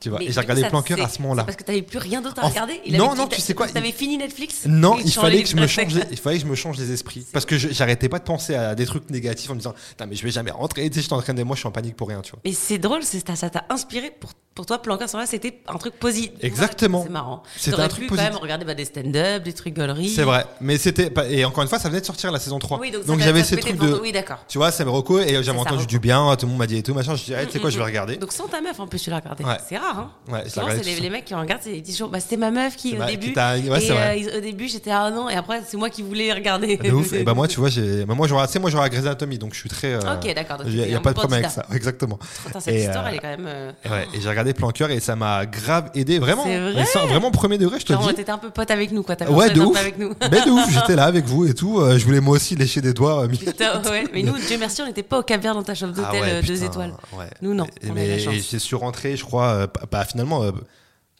Tu 0.00 0.10
vois. 0.10 0.18
Mais 0.20 0.26
Et 0.26 0.32
j'ai 0.32 0.40
regardé 0.40 0.62
ça, 0.62 0.68
Plan 0.70 0.82
Cœur 0.82 0.98
c'est- 0.98 1.04
à 1.04 1.08
ce 1.08 1.22
moment-là. 1.22 1.44
Parce 1.44 1.56
que 1.56 1.64
t'avais 1.64 1.82
plus 1.82 1.98
rien 1.98 2.20
d'autre 2.20 2.38
à 2.42 2.48
regarder. 2.48 2.80
non, 2.90 3.14
non, 3.14 3.26
tu 3.26 3.40
sais 3.40 3.54
quoi, 3.54 3.68
T'avais 3.68 3.92
fini 3.92 4.16
Netflix 4.18 4.66
Non, 4.66 4.96
il 5.04 5.12
fallait 5.12 5.42
que 5.42 5.48
je 5.48 5.56
me 5.56 5.66
change, 5.66 5.94
il 6.10 6.16
fallait 6.16 6.36
que 6.38 6.44
je 6.44 6.48
me 6.48 6.54
change 6.54 6.78
les 6.78 6.92
esprits 6.92 7.26
parce 7.32 7.44
que 7.44 7.56
j'arrêtais 7.58 8.08
pas 8.08 8.18
de 8.18 8.24
penser 8.24 8.54
à 8.54 8.74
des 8.74 8.86
trucs 8.86 9.10
négatifs 9.10 9.50
en 9.50 9.54
me 9.54 9.58
disant, 9.60 9.74
mais 10.08 10.14
je 10.14 10.22
vais 10.22 10.30
jamais 10.30 10.50
rentrer. 10.50 10.88
Tu 10.88 10.96
sais, 10.96 11.02
j'étais 11.02 11.12
en 11.14 11.20
train 11.22 11.34
de, 11.34 11.42
moi, 11.42 11.56
je 11.56 11.60
suis 11.60 11.68
en 11.68 11.72
panique 11.72 11.96
pour 11.96 12.08
rien, 12.08 12.20
tu 12.22 12.30
vois. 12.32 12.40
Mais 12.44 12.52
c'est 12.52 12.78
drôle, 12.78 13.02
ça 13.02 13.50
t'a 13.50 13.64
inspiré 13.70 14.10
pour, 14.10 14.32
pour 14.58 14.66
toi, 14.66 14.82
Planca, 14.82 15.06
là 15.14 15.24
c'était 15.24 15.60
un 15.68 15.78
truc 15.78 15.94
positif. 16.00 16.32
Exactement. 16.42 17.04
C'est 17.04 17.12
marrant. 17.12 17.44
C'était 17.56 17.80
un 17.80 17.86
truc 17.86 18.08
quand 18.08 18.16
même 18.16 18.24
positif. 18.24 18.42
regarder 18.42 18.64
bah, 18.64 18.74
des 18.74 18.86
stand-up, 18.86 19.44
des 19.44 19.52
trucs 19.52 19.74
gauleries. 19.74 20.08
C'est 20.08 20.24
vrai, 20.24 20.46
mais 20.60 20.78
c'était 20.78 21.12
et 21.30 21.44
encore 21.44 21.62
une 21.62 21.68
fois, 21.68 21.78
ça 21.78 21.88
venait 21.88 22.00
de 22.00 22.06
sortir 22.06 22.32
la 22.32 22.40
saison 22.40 22.58
3. 22.58 22.80
Oui, 22.80 22.90
donc, 22.90 23.04
t'a- 23.06 23.24
j'avais 23.24 23.44
ces 23.44 23.56
trucs 23.56 23.78
de. 23.78 24.00
Oui, 24.02 24.10
d'accord. 24.10 24.38
tu 24.48 24.58
vois, 24.58 24.72
me 24.72 24.90
reco 24.90 25.20
et 25.20 25.40
j'avais 25.44 25.58
entendu 25.60 25.86
du 25.86 26.00
bien, 26.00 26.34
tout 26.34 26.46
le 26.46 26.50
monde 26.50 26.58
m'a 26.58 26.66
dit 26.66 26.78
et 26.78 26.82
tout 26.82 26.92
machin. 26.92 27.14
Je 27.14 27.24
dis, 27.24 27.34
ah, 27.36 27.46
tu 27.46 27.52
sais 27.52 27.60
quoi, 27.60 27.70
je 27.70 27.78
vais 27.78 27.84
regarder. 27.84 28.16
Donc 28.16 28.32
sans 28.32 28.48
ta 28.48 28.60
meuf 28.60 28.80
en 28.80 28.88
plus 28.88 28.98
tu 29.00 29.10
l'as 29.10 29.20
regardé. 29.20 29.44
Ouais. 29.44 29.58
C'est 29.68 29.76
rare 29.76 29.98
hein. 29.98 30.10
Ouais, 30.28 30.48
Souvent, 30.48 30.66
c'est 30.70 31.00
les, 31.00 31.10
mecs 31.10 31.24
qui 31.24 31.34
regardent, 31.34 31.62
c'est- 31.62 31.76
ils 31.76 31.82
disent 31.82 31.94
toujours 31.94 32.10
bah 32.10 32.18
c'était 32.18 32.36
ma 32.36 32.50
meuf 32.50 32.74
qui 32.74 32.90
C'est 32.90 33.00
au 33.00 33.04
début. 33.04 33.32
c'est 33.32 33.90
euh, 33.92 34.38
au 34.38 34.40
début 34.40 34.66
j'étais 34.66 34.90
ah 34.90 35.10
non 35.10 35.28
et 35.28 35.34
après 35.34 35.62
c'est 35.66 35.76
moi 35.76 35.88
qui 35.88 36.02
voulais 36.02 36.32
regarder. 36.32 36.76
De 36.76 36.90
ouf. 36.90 37.12
Et 37.18 37.22
bah 37.22 37.34
moi, 37.34 37.46
tu 37.46 37.60
vois, 37.60 37.68
j'ai, 37.68 38.04
bah, 38.04 38.14
moi, 38.14 38.26
j'aurais, 38.26 38.46
moi, 38.58 38.70
j'aurais 38.70 38.90
Grey's 38.90 39.04
Anatomy, 39.04 39.38
donc 39.38 39.54
je 39.54 39.60
suis 39.60 39.68
très. 39.68 39.94
euh, 39.94 40.14
Ok, 40.14 40.34
d'accord, 40.34 40.58
donc 40.58 40.66
Il 40.68 40.76
y 40.76 40.94
a, 40.94 40.98
un 40.98 41.00
pas 41.00 41.12
de 41.12 41.18
problème 41.18 41.40
avec 41.44 41.50
ça. 41.50 41.64
Exactement. 41.72 42.18
Cette 42.58 42.68
Et, 42.74 42.84
histoire 42.84 43.04
euh, 43.04 43.08
elle 43.10 43.14
est 43.16 43.18
quand 43.18 43.28
même. 43.28 43.74
Ouais, 43.90 44.06
et 44.14 44.20
j'ai 44.20 44.28
regardé 44.28 44.47
regardé 44.48 44.54
Plan 44.58 44.70
Cœur 44.70 44.90
et 44.90 45.00
ça 45.00 45.16
m'a 45.16 45.46
grave 45.46 45.90
aidé, 45.94 46.18
vraiment. 46.18 46.42
Vrai 46.44 46.72
Mais 46.74 46.84
ça, 46.84 47.04
vraiment 47.06 47.30
premier 47.30 47.58
degré, 47.58 47.78
je 47.80 47.86
te 47.86 47.92
dis. 47.92 48.14
t'étais 48.14 48.30
un 48.30 48.38
peu 48.38 48.50
pote 48.50 48.70
avec 48.70 48.92
nous, 48.92 49.02
quoi. 49.02 49.16
Ouais, 49.30 49.50
de 49.50 49.60
ouf. 49.60 49.76
avec 49.78 49.98
nous. 49.98 50.12
Mais 50.30 50.44
de 50.44 50.50
ouf, 50.50 50.70
j'étais 50.72 50.96
là 50.96 51.04
avec 51.04 51.24
vous 51.26 51.46
et 51.46 51.54
tout. 51.54 51.78
euh, 51.80 51.98
je 51.98 52.04
voulais 52.04 52.20
moi 52.20 52.36
aussi 52.36 52.56
lécher 52.56 52.80
des 52.80 52.92
doigts. 52.92 53.24
euh, 53.24 53.28
Putain, 53.28 53.82
ouais. 53.90 54.04
Mais 54.12 54.22
nous, 54.22 54.36
Dieu 54.38 54.56
merci, 54.58 54.82
on 54.82 54.86
n'était 54.86 55.02
pas 55.02 55.18
au 55.18 55.22
Cap 55.22 55.40
Vert 55.42 55.54
dans 55.54 55.62
ta 55.62 55.74
chambre 55.74 55.94
Ah 55.98 56.00
d'hôtel 56.02 56.20
ouais, 56.20 56.30
euh, 56.32 56.42
deux 56.42 56.54
putain, 56.54 56.66
étoiles. 56.66 56.94
ouais. 57.18 57.30
Nous, 57.42 57.54
non. 57.54 57.66
Mais 57.94 58.06
et 58.08 58.40
j'y 58.40 58.60
suis 58.60 58.76
rentré, 58.76 59.16
je 59.16 59.24
crois, 59.24 59.46
euh, 59.48 59.66
pas, 59.66 59.86
pas 59.86 60.04
finalement, 60.04 60.42
euh, 60.44 60.52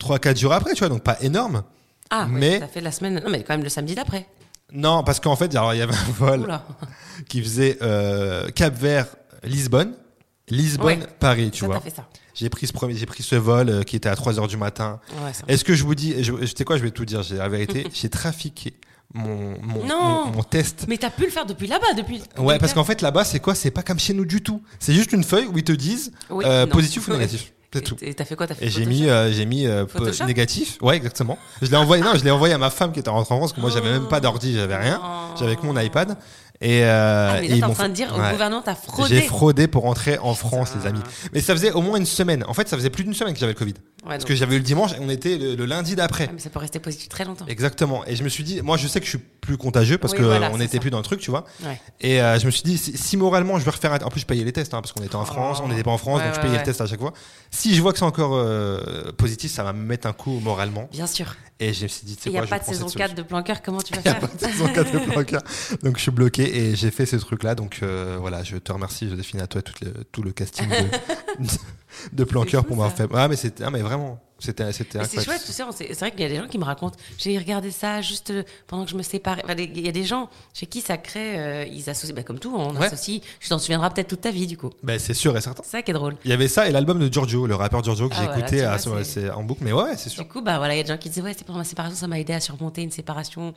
3-4 0.01 0.39
jours 0.39 0.53
après, 0.53 0.73
tu 0.75 0.81
vois, 0.81 0.89
donc 0.89 1.03
pas 1.03 1.17
énorme. 1.21 1.63
Ah, 2.11 2.23
ouais, 2.25 2.29
mais- 2.33 2.59
ça 2.61 2.69
fait 2.69 2.81
la 2.81 2.93
semaine. 2.93 3.21
Non, 3.25 3.31
mais 3.31 3.43
quand 3.43 3.53
même 3.55 3.63
le 3.65 3.69
samedi 3.69 3.95
d'après. 3.95 4.27
Non, 4.73 5.03
parce 5.03 5.19
qu'en 5.21 5.37
fait, 5.37 5.55
alors, 5.55 5.73
il 5.75 5.79
y 5.79 5.83
avait 5.83 5.95
un 5.95 6.13
vol 6.19 6.41
Oula. 6.41 6.63
qui 7.29 7.43
faisait 7.43 7.79
euh, 7.83 8.49
Cap 8.51 8.75
Vert, 8.79 9.07
Lisbonne, 9.43 9.93
Lisbonne, 10.51 10.87
Ouais. 11.01 11.07
Paris, 11.19 11.51
tu 11.51 11.65
vois. 11.65 11.75
t'as 11.77 11.81
fait 11.83 11.95
ça. 11.97 12.07
J'ai 12.39 12.49
pris 12.51 12.69
ce 12.69 12.73
premier, 12.73 12.95
j'ai 12.95 13.07
pris 13.07 13.23
ce 13.25 13.35
vol 13.35 13.69
euh, 13.69 13.83
qui 13.83 13.97
était 13.97 14.09
à 14.09 14.15
3 14.15 14.39
heures 14.39 14.47
du 14.47 14.57
matin. 14.57 15.01
Ouais. 15.25 15.33
Est-ce 15.49 15.65
que 15.65 15.75
je 15.75 15.83
vous 15.83 15.97
dis, 15.97 16.23
je, 16.23 16.33
je 16.41 16.47
sais 16.57 16.65
quoi, 16.65 16.77
je 16.77 16.83
vais 16.85 16.93
tout 16.93 17.05
dire, 17.05 17.23
j'ai 17.23 17.37
la 17.37 17.49
vérité, 17.49 17.87
j'ai 17.93 18.09
trafiqué 18.09 18.75
mon, 19.13 19.57
mon, 19.61 19.85
Non. 19.85 20.27
mon, 20.27 20.31
mon 20.33 20.43
test. 20.43 20.85
Mais 20.89 20.99
t'as 20.99 21.11
pu 21.11 21.25
le 21.25 21.31
faire 21.31 21.47
depuis 21.47 21.67
là-bas, 21.67 21.95
depuis. 21.97 22.23
Ouais, 22.39 22.59
parce 22.59 22.75
qu'en 22.75 22.85
fait 22.85 23.03
là-bas, 23.03 23.25
c'est 23.25 23.41
quoi 23.41 23.55
C'est 23.55 23.71
pas 23.73 23.83
comme 23.83 23.99
chez 23.99 24.15
nous 24.15 24.25
du 24.25 24.41
tout. 24.43 24.63
C'est 24.79 24.93
juste 24.95 25.13
une 25.13 25.25
feuille 25.25 25.47
où 25.47 25.59
ils 25.59 25.65
te 25.65 25.73
disent 25.73 26.13
Oui, 26.31 26.45
euh, 26.47 26.67
positif 26.67 27.09
ou 27.09 27.13
négatif. 27.13 27.53
C'est 27.73 27.83
tout. 27.83 27.97
Et 28.01 28.15
t'as 28.15 28.25
fait 28.25 28.35
quoi 28.35 28.47
T'as 28.47 28.55
fait 28.55 28.65
Et 28.67 28.71
j'ai 28.71 28.87
mis, 28.87 29.09
euh, 29.09 29.31
j'ai 29.31 29.45
mis 29.45 29.67
euh, 29.67 29.85
négatif. 30.27 30.79
Ouais, 30.81 30.97
exactement. 30.97 31.37
Je 31.61 31.71
l'ai 31.71 31.77
envoyé. 31.77 32.03
Non, 32.03 32.15
je 32.15 32.25
l'ai 32.25 32.31
envoyé 32.31 32.55
à 32.55 32.59
ma 32.59 32.71
femme 32.71 32.93
qui 32.93 33.01
était 33.01 33.11
rentrée 33.11 33.35
en 33.35 33.39
France. 33.39 33.53
Que 33.53 33.61
moi, 33.61 33.69
j'avais 33.69 33.91
même 33.91 34.09
pas 34.09 34.21
d'ordi, 34.21 34.55
j'avais 34.55 34.77
rien. 34.77 35.01
J'avais 35.39 35.57
que 35.57 35.67
mon 35.67 35.79
iPad. 35.79 36.17
Et, 36.61 36.83
euh, 36.85 37.31
Ah, 37.31 37.41
mais 37.41 37.47
et 37.47 37.49
là, 37.51 37.57
t'es 37.59 37.65
en 37.65 37.71
train 37.75 37.89
de 37.89 37.95
dire 37.95 38.13
Ouais. 38.17 38.29
au 38.29 38.33
gouvernement, 38.33 38.63
t'as 38.63 38.75
fraudé. 38.75 39.15
J'ai 39.17 39.23
fraudé 39.23 39.69
pour 39.69 39.85
rentrer 39.85 40.19
en 40.19 40.35
France, 40.35 40.73
les 40.79 40.87
amis. 40.89 41.01
Mais 41.33 41.41
ça 41.41 41.55
faisait 41.55 41.71
au 41.71 41.81
moins 41.83 41.99
une 41.99 42.07
semaine. 42.07 42.45
En 42.49 42.55
fait, 42.55 42.69
ça 42.69 42.77
faisait 42.77 42.91
plus 42.91 43.05
d'une 43.05 43.15
semaine 43.15 43.33
que 43.33 43.39
j'avais 43.39 43.53
le 43.53 43.59
Covid. 43.59 43.75
Ouais, 44.09 44.15
Parce 44.15 44.25
donc- 44.25 44.29
que 44.29 44.35
j'avais 44.35 44.55
eu 44.57 44.59
le 44.59 44.65
dimanche 44.65 44.93
et 44.93 44.97
on 45.01 45.11
était 45.11 45.37
le, 45.37 45.55
le 45.55 45.67
lundi 45.67 45.95
d'après. 45.95 46.27
Ah, 46.31 46.33
mais 46.33 46.41
ça 46.41 46.49
peut 46.49 46.59
rester 46.59 46.79
positif 46.79 47.11
très 47.11 47.27
longtemps. 47.27 47.45
Exactement. 47.47 48.07
Et 48.07 48.17
je 48.17 48.25
me 48.25 48.31
suis 48.31 48.43
dit, 48.43 48.63
moi, 48.63 48.79
je 48.79 48.89
sais 48.89 49.01
que 49.01 49.05
je 49.05 49.11
suis 49.11 49.19
plus 49.19 49.59
contagieux 49.59 49.99
parce 49.99 50.15
Oui, 50.15 50.21
que 50.21 50.25
voilà, 50.25 50.49
on 50.49 50.53
c'est 50.55 50.59
n'était 50.61 50.81
plus 50.81 50.89
dans 50.91 50.97
le 50.97 51.03
truc, 51.05 51.21
tu 51.21 51.31
vois. 51.31 51.45
Ouais. 51.63 51.79
Et 52.01 52.21
euh, 52.23 52.39
je 52.39 52.47
me 52.47 52.51
suis 52.51 52.63
dit, 52.63 52.79
si, 52.79 52.97
si 52.97 53.17
moralement 53.19 53.59
je 53.59 53.65
vais 53.67 53.71
refaire 53.71 53.93
un... 53.93 53.99
En 53.99 54.09
plus, 54.09 54.21
je 54.21 54.27
payais 54.27 54.45
les 54.45 54.53
tests, 54.53 54.73
hein, 54.73 54.81
parce 54.81 54.93
qu'on 54.93 55.03
était 55.03 55.15
en 55.17 55.25
France, 55.27 55.61
on 55.63 55.69
n'était 55.69 55.83
pas 55.83 55.91
en 55.91 55.99
France, 55.99 56.21
Ouais, 56.21 56.25
donc 56.27 56.35
je 56.37 56.41
payais 56.41 56.53
ouais. 56.55 56.59
le 56.59 56.65
test 56.65 56.81
à 56.81 56.87
chaque 56.87 57.01
fois. 57.01 57.13
Si 57.51 57.75
je 57.75 57.83
vois 57.83 57.93
que 57.93 57.99
c'est 57.99 58.05
encore 58.07 58.33
euh, 58.35 59.13
positif, 59.17 59.51
ça 59.53 59.63
va 59.63 59.73
me 59.75 59.83
mettre 59.85 60.07
un 60.07 60.13
coup 60.15 60.41
moralement. 60.41 60.89
Bien 60.91 61.07
sûr. 61.07 61.37
Et 61.61 61.75
je 61.75 61.83
me 61.83 61.89
suis 61.89 62.07
dit, 62.07 62.17
Il 62.25 62.33
n'y 62.33 62.39
a 62.39 62.45
je 62.45 62.49
pas 62.49 62.61
de 62.61 62.65
saison 62.65 62.89
cette 62.89 62.97
4 62.99 63.09
solution. 63.11 63.23
de 63.25 63.29
plan 63.29 63.43
cœur, 63.43 63.61
comment 63.63 63.83
tu 63.83 63.93
vas 63.93 64.01
Il 64.05 64.11
n'y 64.11 64.17
a 64.17 64.21
faire 64.21 64.29
pas 64.31 64.35
de 64.35 64.53
saison 64.53 64.69
4 64.73 64.93
de 64.93 64.99
Planqueur. 65.11 65.43
Donc 65.83 65.97
je 65.97 66.03
suis 66.03 66.11
bloqué 66.13 66.57
et 66.57 66.77
j'ai 66.77 66.91
fait 66.93 67.05
ce 67.05 67.17
truc-là. 67.17 67.55
Donc 67.57 67.81
euh, 67.83 68.17
voilà, 68.21 68.43
je 68.45 68.57
te 68.57 68.73
remercie, 68.73 69.11
Joséphine, 69.11 69.41
à 69.43 69.49
toi 69.49 69.61
tout 69.61 69.75
le, 69.83 69.93
tout 70.13 70.23
le 70.23 70.31
casting 70.33 70.69
de, 70.69 70.75
de 72.13 72.25
Planqueur 72.25 72.65
pour 72.65 72.77
m'avoir 72.77 72.95
fait. 72.97 73.09
Ah, 73.15 73.29
mais 73.29 73.37
c'était, 73.37 73.65
ah, 73.65 73.71
mais 73.71 73.81
vraiment, 73.83 74.19
c'était, 74.39 74.73
c'était 74.73 74.99
c'est 75.05 75.19
incroyable. 75.19 75.25
chouette, 75.25 75.43
tu 75.47 75.53
sais, 75.53 75.65
c'est 75.89 75.99
vrai 75.99 76.11
qu'il 76.13 76.21
y 76.21 76.25
a 76.25 76.29
des 76.29 76.37
gens 76.37 76.47
qui 76.47 76.59
me 76.59 76.65
racontent, 76.65 76.97
j'ai 77.19 77.37
regardé 77.39 77.71
ça 77.71 78.01
juste 78.03 78.31
euh, 78.31 78.43
pendant 78.67 78.85
que 78.85 78.91
je 78.91 78.97
me 78.97 79.03
séparais. 79.03 79.43
Enfin, 79.45 79.55
il 79.59 79.81
y 79.81 79.89
a 79.89 79.93
des 79.93 80.05
gens 80.05 80.29
chez 80.55 80.67
qui 80.67 80.81
ça 80.81 80.97
crée, 80.97 81.39
euh, 81.39 81.65
ils 81.65 81.91
associent, 81.91 82.15
bah, 82.15 82.23
comme 82.23 82.39
tout, 82.39 82.55
on 82.57 82.77
Ouais. 82.77 82.87
associe, 82.87 83.21
tu 83.41 83.49
t'en 83.49 83.59
souviendras 83.59 83.91
peut-être 83.91 84.09
toute 84.09 84.21
ta 84.21 84.31
vie 84.31 84.47
du 84.47 84.57
coup. 84.57 84.71
Ben, 84.83 84.99
c'est 84.99 85.15
sûr 85.15 85.37
et 85.37 85.41
certain. 85.41 85.63
C'est 85.65 85.71
ça 85.73 85.83
qui 85.83 85.91
est 85.91 85.95
drôle. 85.95 86.17
Il 86.25 86.31
y 86.31 86.35
avait 86.35 86.49
ça 86.49 86.69
et 86.69 86.73
l'album 86.73 86.99
de 87.01 87.13
Giorgio, 87.13 87.47
le 87.47 87.55
rappeur 87.57 87.83
Giorgio 87.83 88.09
que 88.09 88.15
Ah, 88.17 88.21
j'ai 88.21 88.27
voilà, 88.27 88.39
écouté 88.41 88.65
à 89.29 89.37
en 89.37 89.43
boucle. 89.43 89.63
Mais 89.65 89.73
ouais, 89.73 89.97
c'est 89.97 90.09
sûr. 90.09 90.23
Du 90.23 90.29
coup, 90.29 90.41
bah 90.41 90.59
voilà, 90.59 90.75
il 90.75 90.79
y 90.79 90.81
a 90.81 90.85
des 90.85 90.89
gens 90.93 90.99
qui 90.99 91.09
disaient 91.09 91.23
ouais, 91.23 91.35
c'est 91.37 91.45
pendant 91.45 91.59
ma 91.59 91.65
séparation, 91.65 91.97
ça 91.97 92.07
m'a 92.07 92.21
aidé 92.21 92.33
à 92.33 92.41
surmonter 92.41 92.83
une 92.83 92.91
séparation 92.93 93.55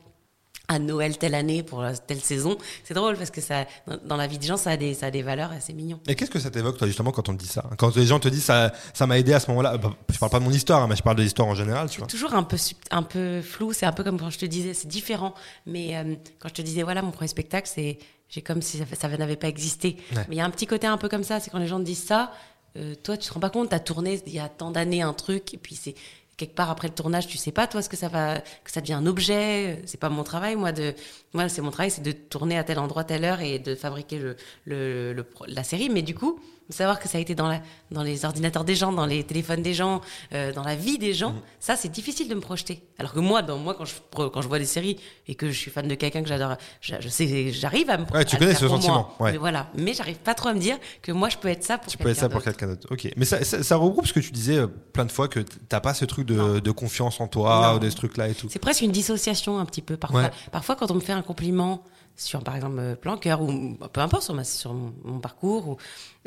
à 0.72 0.80
Noël 0.80 1.18
telle 1.18 1.36
année 1.36 1.64
pour 1.64 1.84
telle 2.08 2.22
saison. 2.22 2.58
C'est 2.84 2.94
drôle 2.94 3.18
parce 3.18 3.30
que 3.30 3.42
ça, 3.42 3.66
dans, 4.06 4.16
la 4.16 4.28
vie 4.28 4.38
des 4.38 4.48
gens, 4.48 4.58
ça 4.58 4.72
a 4.72 4.78
des, 4.78 4.94
ça 4.94 5.08
a 5.08 5.12
des 5.12 5.22
valeurs 5.22 5.52
c'est 5.60 5.74
mignon. 5.74 6.00
Et 6.08 6.16
qu'est-ce 6.16 6.32
que 6.32 6.40
ça 6.40 6.50
t'évoque, 6.50 6.78
toi, 6.78 6.88
justement, 6.88 7.12
quand 7.12 7.28
on 7.30 7.34
te 7.34 7.42
dit 7.42 7.48
ça? 7.48 7.70
Quand 7.78 7.96
les 7.96 8.06
gens 8.06 8.20
te 8.20 8.30
disent 8.30 8.46
ça, 8.46 8.72
ça 8.94 9.06
m'a 9.06 9.20
aidé 9.20 9.34
à 9.34 9.40
ce 9.40 9.50
moment-là. 9.52 9.78
Bah, 9.78 9.94
je 10.10 10.18
parle 10.18 10.32
pas 10.32 10.40
de 10.40 10.46
mon 10.46 10.52
histoire, 10.52 10.82
hein, 10.82 10.88
mais 10.90 10.96
je 10.96 11.04
parle 11.04 11.18
de 11.18 11.24
l'histoire 11.24 11.48
en 11.48 11.56
général, 11.56 11.90
tu 11.90 12.00
vois. 12.00 12.08
Toujours 12.08 12.34
un 12.34 12.44
peu, 12.44 12.58
un 12.92 13.04
peu 13.04 13.42
flou, 13.42 13.74
c'est 13.74 13.86
un 13.86 13.92
peu 13.92 14.04
comme 14.04 14.20
quand 14.20 14.30
je 14.30 14.40
te 14.40 14.46
disais, 14.46 14.74
c'est 14.74 14.88
différent. 14.88 15.34
Mais 15.66 15.98
euh, 15.98 16.16
quand 16.40 16.50
je 16.50 16.54
te 16.54 16.62
disais, 16.62 16.84
voilà, 16.84 17.02
mon 17.02 17.12
premier 17.12 17.28
spectacle, 17.28 17.70
c'est 17.72 18.00
j'ai 18.30 18.42
comme 18.42 18.62
si 18.62 18.78
ça, 18.78 18.86
ça 18.98 19.10
n'avait 19.10 19.36
pas 19.36 19.50
existé. 19.50 19.98
Ouais. 20.16 20.26
Mais 20.30 20.36
il 20.36 20.38
y 20.38 20.42
a 20.42 20.46
un 20.46 20.50
petit 20.50 20.68
côté 20.68 20.88
un 20.88 20.98
peu 20.98 21.10
comme 21.10 21.24
ça, 21.24 21.42
c'est 21.42 21.50
quand 21.50 21.60
les 21.60 21.68
gens 21.68 21.80
te 21.80 21.86
disent 21.86 22.04
ça, 22.04 22.32
euh, 22.78 22.96
toi, 22.96 23.18
tu 23.18 23.28
te 23.28 23.34
rends 23.34 23.42
pas 23.42 23.50
compte, 23.50 23.70
tu 23.70 23.76
as 23.76 23.80
tourné 23.80 24.22
il 24.26 24.34
y 24.34 24.40
a 24.40 24.48
tant 24.48 24.72
d'années 24.72 25.02
un 25.02 25.14
truc, 25.14 25.54
et 25.54 25.58
puis 25.58 25.76
c'est 25.76 25.96
quelque 26.42 26.56
part 26.56 26.72
après 26.72 26.88
le 26.88 26.94
tournage, 26.96 27.28
tu 27.28 27.38
sais 27.38 27.52
pas, 27.52 27.68
toi, 27.68 27.82
ce 27.84 27.90
que 27.90 27.96
ça 27.96 28.08
va, 28.08 28.40
que 28.40 28.72
ça 28.72 28.82
devient 28.82 28.94
un 28.94 29.06
objet. 29.06 29.82
C'est 29.86 30.00
pas 30.00 30.10
mon 30.10 30.24
travail, 30.24 30.56
moi, 30.56 30.72
de, 30.72 30.94
moi, 31.34 31.48
c'est 31.50 31.62
mon 31.62 31.70
travail, 31.70 31.92
c'est 31.92 32.02
de 32.02 32.12
tourner 32.12 32.58
à 32.58 32.64
tel 32.64 32.80
endroit, 32.80 33.04
telle 33.04 33.24
heure 33.26 33.42
et 33.42 33.60
de 33.60 33.76
fabriquer 33.76 34.18
le, 34.18 34.36
le, 34.66 35.26
la 35.48 35.64
série. 35.64 35.90
Mais 35.90 36.02
du 36.02 36.16
coup, 36.16 36.40
de 36.72 36.76
savoir 36.76 37.00
que 37.00 37.08
ça 37.08 37.18
a 37.18 37.22
été 37.22 37.36
dans, 37.36 37.48
la, 37.48 37.62
dans 37.92 38.02
les 38.02 38.26
ordinateurs 38.26 38.64
des 38.64 38.76
gens, 38.76 38.92
dans 38.92 39.06
les 39.06 39.24
téléphones 39.24 39.62
des 39.62 39.74
gens, 39.74 40.02
euh, 40.34 40.52
dans 40.54 40.64
la 40.64 40.76
vie 40.76 40.98
des 40.98 41.14
gens, 41.14 41.32
Mhm. 41.34 41.42
ça, 41.60 41.76
c'est 41.76 41.90
difficile 41.90 42.28
de 42.28 42.34
me 42.36 42.40
projeter. 42.42 42.82
Alors 42.98 43.14
que 43.14 43.20
moi, 43.20 43.42
dans, 43.42 43.58
moi 43.58 43.76
quand, 43.76 43.86
je, 43.86 43.94
quand 44.12 44.42
je 44.42 44.48
vois 44.48 44.58
des 44.60 44.66
séries 44.66 44.98
et 45.28 45.36
que 45.36 45.50
je 45.52 45.58
suis 45.58 45.70
fan 45.70 45.88
de 45.88 45.96
quelqu'un 45.96 46.24
que 46.24 46.28
j'adore, 46.30 46.56
je, 46.82 46.96
je 47.00 47.10
sais, 47.10 47.52
j'arrive 47.52 47.90
à 47.90 47.98
me 47.98 48.06
Ouais, 48.12 48.26
tu 48.26 48.38
connais 48.38 48.56
ce 48.56 48.68
sentiment, 48.68 49.14
ouais. 49.20 49.34
Mais 49.34 49.38
voilà. 49.38 49.70
Mais 49.76 49.94
j'arrive 49.94 50.18
pas 50.18 50.34
trop 50.34 50.50
à 50.50 50.54
me 50.54 50.60
dire 50.60 50.78
que 51.02 51.12
moi, 51.12 51.30
je 51.30 51.38
peux 51.38 51.48
être 51.50 51.64
ça 51.64 51.78
pour 51.78 51.92
Tu 51.92 51.98
peux 51.98 52.10
être 52.10 52.18
ça 52.18 52.30
pour 52.30 52.40
d'autre. 52.40 52.46
quelqu'un 52.46 52.68
d'autre. 52.68 52.88
Ok. 52.90 53.08
Mais 53.18 53.26
ça, 53.26 53.44
ça, 53.44 53.62
ça 53.62 53.76
regroupe 53.76 54.08
ce 54.08 54.14
que 54.14 54.20
tu 54.20 54.32
disais 54.32 54.58
euh, 54.58 54.68
plein 54.68 55.06
de 55.06 55.12
fois 55.12 55.28
que 55.28 55.40
t'as 55.70 55.80
pas 55.82 55.94
ce 55.94 56.06
truc 56.06 56.26
de, 56.26 56.72
confiance 56.72 57.20
en 57.20 57.28
toi 57.28 57.68
Non. 57.72 57.76
ou 57.76 57.80
de 57.80 57.90
ce 57.90 57.96
truc-là 57.98 58.30
et 58.30 58.34
tout. 58.34 58.48
C'est 58.50 58.60
presque 58.60 58.82
une 58.82 58.92
dissociation 58.92 59.60
un 59.60 59.66
petit 59.66 59.82
peu 59.82 59.98
parfois. 59.98 60.22
Ouais. 60.24 60.32
Parfois, 60.52 60.76
quand 60.76 60.90
on 60.90 60.96
me 60.96 61.00
fait 61.02 61.12
un 61.12 61.22
compliment 61.22 61.84
sur, 62.16 62.44
par 62.44 62.56
exemple, 62.56 62.78
euh, 62.80 62.96
plan 62.96 63.18
cœur 63.18 63.42
ou 63.42 63.78
peu 63.92 64.02
importe 64.02 64.24
sur, 64.24 64.34
ma, 64.34 64.44
sur 64.44 64.74
mon, 64.74 64.94
mon 65.04 65.20
parcours, 65.20 65.68
ou, 65.70 65.78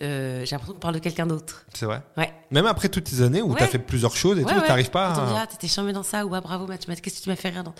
euh, 0.03 0.45
j'ai 0.45 0.51
l'impression 0.53 0.75
qu'on 0.75 0.81
parle 0.81 0.95
de 0.95 0.99
quelqu'un 1.01 1.27
d'autre. 1.27 1.65
C'est 1.75 1.87
vrai. 1.87 2.03
Ouais. 2.17 2.33
Même 2.51 2.67
après 2.67 2.89
toutes 2.89 3.09
ces 3.09 3.23
années 3.23 3.43
où 3.43 3.51
Ouais. 3.53 3.59
t'as 3.59 3.67
fait 3.69 3.79
plusieurs 3.79 4.17
choses 4.17 4.39
et 4.39 4.45
Ouais, 4.45 4.53
tout, 4.53 4.61
ouais. 4.61 4.67
t'arrives 4.67 4.91
pas 4.91 5.13
Quand 5.15 5.21
on 5.23 5.25
me 5.27 5.31
dit, 5.31 5.37
à. 5.37 5.43
ah, 5.43 5.47
t'étais 5.47 5.69
charmé 5.69 5.93
dans 5.93 6.03
ça, 6.03 6.25
ou 6.27 6.35
ah, 6.35 6.41
bravo, 6.41 6.67
Mathieu, 6.67 6.93
qu'est-ce 7.01 7.19
que 7.19 7.23
tu 7.25 7.29
m'as 7.31 7.37
fait 7.37 7.51
rire 7.51 7.65
dans. 7.65 7.75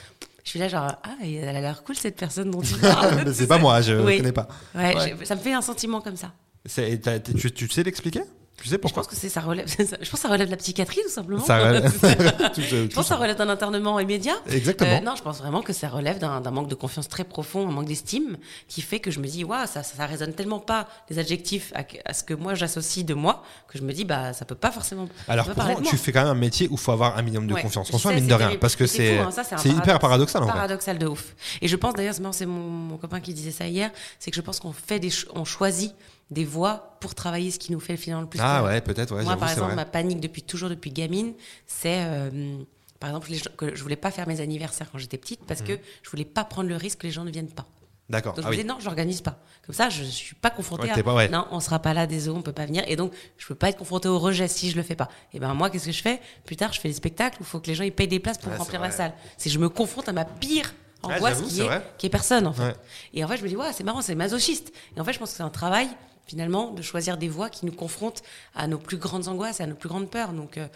Je 0.45 0.51
suis 0.51 0.59
là, 0.59 0.69
genre, 0.69 0.93
ah, 1.03 1.11
elle 1.23 1.49
a 1.49 1.61
l'air 1.61 1.83
cool 1.85 1.97
cette 1.97 2.17
personne 2.17 2.51
dont 2.51 2.61
tu 2.61 2.75
parles. 2.81 3.23
Mais 3.25 3.33
c'est 3.33 3.47
pas 3.47 3.59
moi, 3.59 3.81
je 3.81 3.95
Oui. 3.95 4.19
connais 4.19 4.33
pas. 4.33 4.47
Ouais, 4.75 5.15
ça 5.25 5.35
me 5.37 5.41
fait 5.41 5.55
un 5.55 5.63
sentiment 5.63 6.01
comme 6.01 6.17
ça. 6.17 6.33
Tu, 6.69 7.53
tu 7.53 7.69
sais 7.69 7.83
l'expliquer? 7.83 8.23
Tu 8.63 8.69
sais 8.69 8.79
Je 8.83 8.93
pense 8.95 9.07
que 9.09 9.15
ça 9.17 9.41
relève. 9.41 9.67
je 9.79 9.85
pense 9.85 10.11
que 10.11 10.17
ça 10.19 10.29
relève 10.29 10.47
de 10.47 10.53
la 10.53 10.57
psychiatrie 10.57 11.01
tout 11.05 11.11
simplement. 11.11 11.45
Ça 11.45 11.59
relève- 11.59 11.93
tout, 12.55 12.61
euh, 12.73 12.87
je 12.89 12.95
pense 12.95 13.05
que 13.05 13.09
ça 13.09 13.17
relève 13.17 13.37
d'un 13.37 13.49
internement 13.49 13.99
immédiat. 13.99 14.35
Exactement. 14.49 14.97
Euh, 14.99 15.01
non, 15.01 15.17
je 15.17 15.23
pense 15.23 15.39
vraiment 15.39 15.61
que 15.61 15.73
ça 15.73 15.89
relève 15.89 16.19
d'un 16.19 16.41
manque 16.51 16.69
de 16.69 16.75
confiance 16.75 17.09
très 17.09 17.25
profond, 17.25 17.69
un 17.69 17.73
manque 17.73 17.87
d'estime, 17.87 18.37
qui 18.69 18.81
fait 18.81 19.01
que 19.01 19.11
je 19.11 19.19
me 19.21 19.27
dis, 19.27 19.45
waouh, 19.45 19.67
ça, 19.67 19.83
ça, 19.83 19.97
ça 19.97 20.07
résonne 20.07 20.35
tellement 20.35 20.61
pas 20.61 20.89
les 21.11 21.19
adjectifs 21.19 21.73
à, 21.75 21.85
à 22.05 22.15
ce 22.15 22.23
que 22.23 22.33
moi 22.35 22.55
j'associe 22.55 23.05
de 23.05 23.15
moi, 23.15 23.43
que 23.69 23.77
je 23.79 23.83
me 23.83 23.93
dis, 23.93 24.05
bah, 24.05 24.33
ça 24.33 24.45
peut 24.45 24.55
pas 24.55 24.71
forcément. 24.71 25.09
Alors 25.29 25.47
pourtant, 25.53 25.81
tu 25.83 25.97
fais 25.97 26.13
quand 26.13 26.23
même 26.23 26.31
un 26.31 26.35
métier 26.35 26.69
où 26.69 26.75
il 26.75 26.79
faut 26.79 26.93
avoir 26.93 27.19
un 27.19 27.23
minimum 27.23 27.47
de 27.49 27.55
Ouais, 27.55 27.63
confiance 27.63 27.93
en 27.93 27.99
soi, 27.99 28.13
sais, 28.13 28.17
mine 28.17 28.29
de 28.29 28.35
rien. 28.35 28.47
terrible. 28.47 28.61
Parce 28.61 28.77
que 28.77 28.87
c'est 28.87 29.19
hein, 29.19 29.31
c'est 29.59 29.69
hyper 29.69 29.99
paradoxal 29.99 30.43
en 30.43 30.47
paradoxal 30.47 30.99
de 30.99 31.07
ouf. 31.07 31.35
Et 31.61 31.69
je 31.69 31.77
pense 31.77 31.95
d'ailleurs, 31.95 32.15
c'est 32.33 32.47
mon, 32.47 32.61
mon 32.61 32.97
copain 32.97 33.21
qui 33.21 33.35
disait 33.35 33.51
ça 33.51 33.67
hier, 33.67 33.91
c'est 34.19 34.31
que 34.31 34.37
je 34.37 34.41
pense 34.43 34.61
qu'on 34.61 34.73
fait 34.73 35.01
des, 35.01 35.11
on 35.35 35.45
choisit 35.45 35.93
des 36.31 36.45
voies 36.45 36.97
pour 37.01 37.15
travailler 37.15 37.51
ce 37.51 37.59
qui 37.59 37.73
nous 37.73 37.81
fait 37.81 37.97
finalement 37.97 38.23
le 38.23 38.29
plus 38.29 38.41
Ah 38.43 38.59
peur. 38.61 38.65
ouais, 38.67 38.81
peut-être, 38.81 39.15
ouais, 39.15 39.25
Moi, 39.25 39.37
par 39.37 39.51
exemple, 39.51 39.67
vrai. 39.69 39.77
ma 39.77 39.85
panique 39.85 40.21
depuis 40.21 40.43
toujours, 40.43 40.69
depuis 40.71 40.91
gamine, 40.91 41.35
c'est 41.67 41.99
euh, 42.05 42.59
par 42.99 43.11
exemple 43.11 43.31
les 43.31 43.37
gens- 43.39 43.51
que 43.57 43.75
je 43.77 43.83
voulais 43.83 43.97
pas 43.97 44.11
faire 44.11 44.27
mes 44.27 44.41
anniversaires 44.41 44.89
quand 44.91 44.99
j'étais 44.99 45.19
petite 45.19 45.41
parce 45.47 45.61
que 45.63 45.79
je 46.03 46.11
voulais 46.11 46.25
pas 46.25 46.45
prendre 46.45 46.69
le 46.69 46.77
risque 46.77 47.01
que 47.01 47.07
les 47.07 47.13
gens 47.13 47.25
ne 47.25 47.31
viennent 47.31 47.51
pas. 47.53 47.67
D'accord. 48.11 48.35
Donc 48.35 48.45
Mhm. 48.45 48.49
Ah 48.49 48.51
je 48.53 48.57
me 48.57 48.59
oui. 48.59 48.63
disais 48.65 48.69
non, 48.75 48.81
je 48.81 48.85
l'organise 48.87 49.21
pas. 49.23 49.39
Comme 49.65 49.75
ça, 49.75 49.89
je 49.89 50.03
suis 50.05 50.35
pas 50.35 50.51
confrontée 50.51 50.85
Ouais, 50.85 50.91
à 50.99 51.03
pas- 51.03 51.15
ouais. 51.15 51.29
non, 51.29 51.47
on 51.51 51.61
sera 51.61 51.79
pas 51.79 51.95
là, 51.95 52.07
désolé, 52.07 52.39
on 52.39 52.43
peut 52.43 52.53
pas 52.53 52.67
venir. 52.67 52.85
Et 52.87 52.97
donc 52.97 53.13
je 53.39 53.47
peux 53.47 53.55
pas 53.55 53.71
être 53.71 53.79
confrontée 53.79 54.09
au 54.09 54.19
rejet 54.19 54.47
si 54.49 54.71
je 54.71 54.77
le 54.77 54.83
fais 54.83 54.95
pas. 54.97 55.09
Et 55.33 55.41
ben 55.41 55.55
moi, 55.55 55.71
qu'est-ce 55.71 55.87
que 55.87 55.93
je 55.93 56.03
fais? 56.03 56.21
Plus 56.45 56.57
tard, 56.57 56.73
je 56.73 56.81
fais 56.81 56.89
des 56.89 56.95
spectacles 56.95 57.37
où 57.41 57.45
il 57.45 57.47
faut 57.47 57.61
que 57.61 57.67
les 57.69 57.75
gens 57.75 57.85
ils 57.85 57.93
payent 57.93 58.09
des 58.09 58.21
places 58.21 58.39
pour 58.39 58.51
Ouais, 58.53 58.59
remplir 58.59 58.81
la 58.81 58.91
salle. 58.91 59.15
C'est 59.39 59.49
je 59.51 59.59
me 59.59 59.69
confronte 59.71 60.09
à 60.09 60.13
ma 60.13 60.25
pire 60.25 60.75
Ouais, 61.03 61.15
angoisse 61.17 61.43
qui 61.43 61.61
est 61.61 61.69
qui 61.99 62.07
est 62.07 62.11
personne 62.11 62.47
en 62.47 62.53
fait. 62.55 62.77
Et 63.15 63.23
en 63.25 63.29
fait, 63.29 63.37
je 63.39 63.43
me 63.43 63.49
dis 63.49 63.57
ouais, 63.57 63.73
c'est 63.73 63.85
marrant, 63.85 64.01
c'est 64.03 64.15
masochiste. 64.15 64.73
Et 64.97 65.01
en 65.01 65.05
fait, 65.05 65.13
je 65.15 65.19
pense 65.19 65.31
que 65.31 65.37
c'est 65.37 65.43
un 65.43 65.51
travail 65.51 65.89
finalement 66.27 66.71
de 66.73 66.83
choisir 66.83 67.17
des 67.19 67.29
voies 67.29 67.51
qui 67.51 67.67
nous 67.67 67.73
confrontent 67.73 68.23
à 68.55 68.67
nos 68.67 68.79
plus 68.79 68.97
grandes 68.97 69.29
angoisses, 69.29 69.61
et 69.61 69.63
à 69.63 69.67
nos 69.67 69.75
plus 69.75 69.89
grandes 69.89 70.11
peurs. 70.11 70.33
Donc 70.33 70.59
euh, 70.59 70.67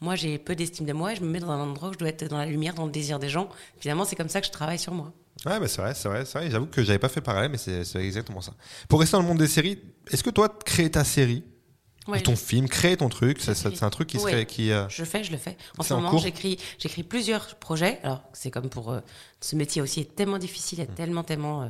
moi, 0.00 0.14
j'ai 0.14 0.38
peu 0.38 0.54
d'estime 0.54 0.86
de 0.86 0.92
moi 0.92 1.12
et 1.12 1.16
je 1.16 1.22
me 1.22 1.28
mets 1.28 1.40
dans 1.40 1.50
un 1.50 1.60
endroit 1.60 1.88
où 1.88 1.92
je 1.92 1.98
dois 1.98 2.08
être 2.08 2.28
dans 2.28 2.38
la 2.38 2.46
lumière, 2.46 2.74
dans 2.74 2.86
le 2.86 2.92
désir 2.92 3.18
des 3.18 3.28
gens. 3.28 3.48
Finalement, 3.80 4.04
c'est 4.04 4.16
comme 4.16 4.28
ça 4.28 4.40
que 4.40 4.46
je 4.46 4.52
travaille 4.52 4.78
sur 4.78 4.92
moi. 4.94 5.12
Ouais, 5.46 5.58
bah 5.60 5.68
c'est 5.68 5.80
vrai, 5.80 5.94
c'est 5.94 6.08
vrai, 6.08 6.24
c'est 6.24 6.38
vrai. 6.38 6.50
J'avoue 6.50 6.66
que 6.66 6.82
j'avais 6.82 6.98
pas 6.98 7.08
fait 7.08 7.20
le 7.20 7.24
parallèle, 7.24 7.50
mais 7.50 7.58
c'est 7.58 7.96
exactement 8.04 8.40
ça. 8.40 8.52
Pour 8.88 9.00
rester 9.00 9.16
dans 9.16 9.22
le 9.22 9.28
monde 9.28 9.38
des 9.38 9.46
séries, 9.48 9.78
est-ce 10.10 10.22
que 10.24 10.30
toi, 10.30 10.48
créer 10.64 10.90
ta 10.90 11.04
série, 11.04 11.44
Ouais, 12.08 12.18
ou 12.20 12.22
ton 12.22 12.34
je- 12.34 12.40
film, 12.40 12.68
créer 12.68 12.96
ton 12.96 13.08
truc, 13.10 13.38
c'est 13.40 13.82
un 13.82 13.90
truc 13.90 14.08
qui 14.08 14.18
serait. 14.18 14.46
Qui, 14.46 14.72
euh, 14.72 14.88
Je 14.88 15.04
fais, 15.04 15.22
je 15.24 15.30
le 15.30 15.36
fais. 15.36 15.56
En 15.76 15.82
ce 15.82 15.92
en 15.94 16.00
moment, 16.00 16.16
j'écris, 16.18 16.58
j'écris 16.78 17.02
plusieurs 17.02 17.54
projets. 17.56 18.00
Alors, 18.02 18.22
c'est 18.32 18.50
comme 18.50 18.70
pour 18.70 18.90
euh, 18.90 19.00
ce 19.40 19.54
métier 19.56 19.82
aussi 19.82 20.00
est 20.00 20.14
tellement 20.16 20.38
difficile, 20.38 20.78
il 20.78 20.84
y 20.84 20.88
Mm. 20.88 20.90
a 20.90 20.94
tellement, 20.96 21.22
tellement 21.22 21.62
euh, 21.62 21.66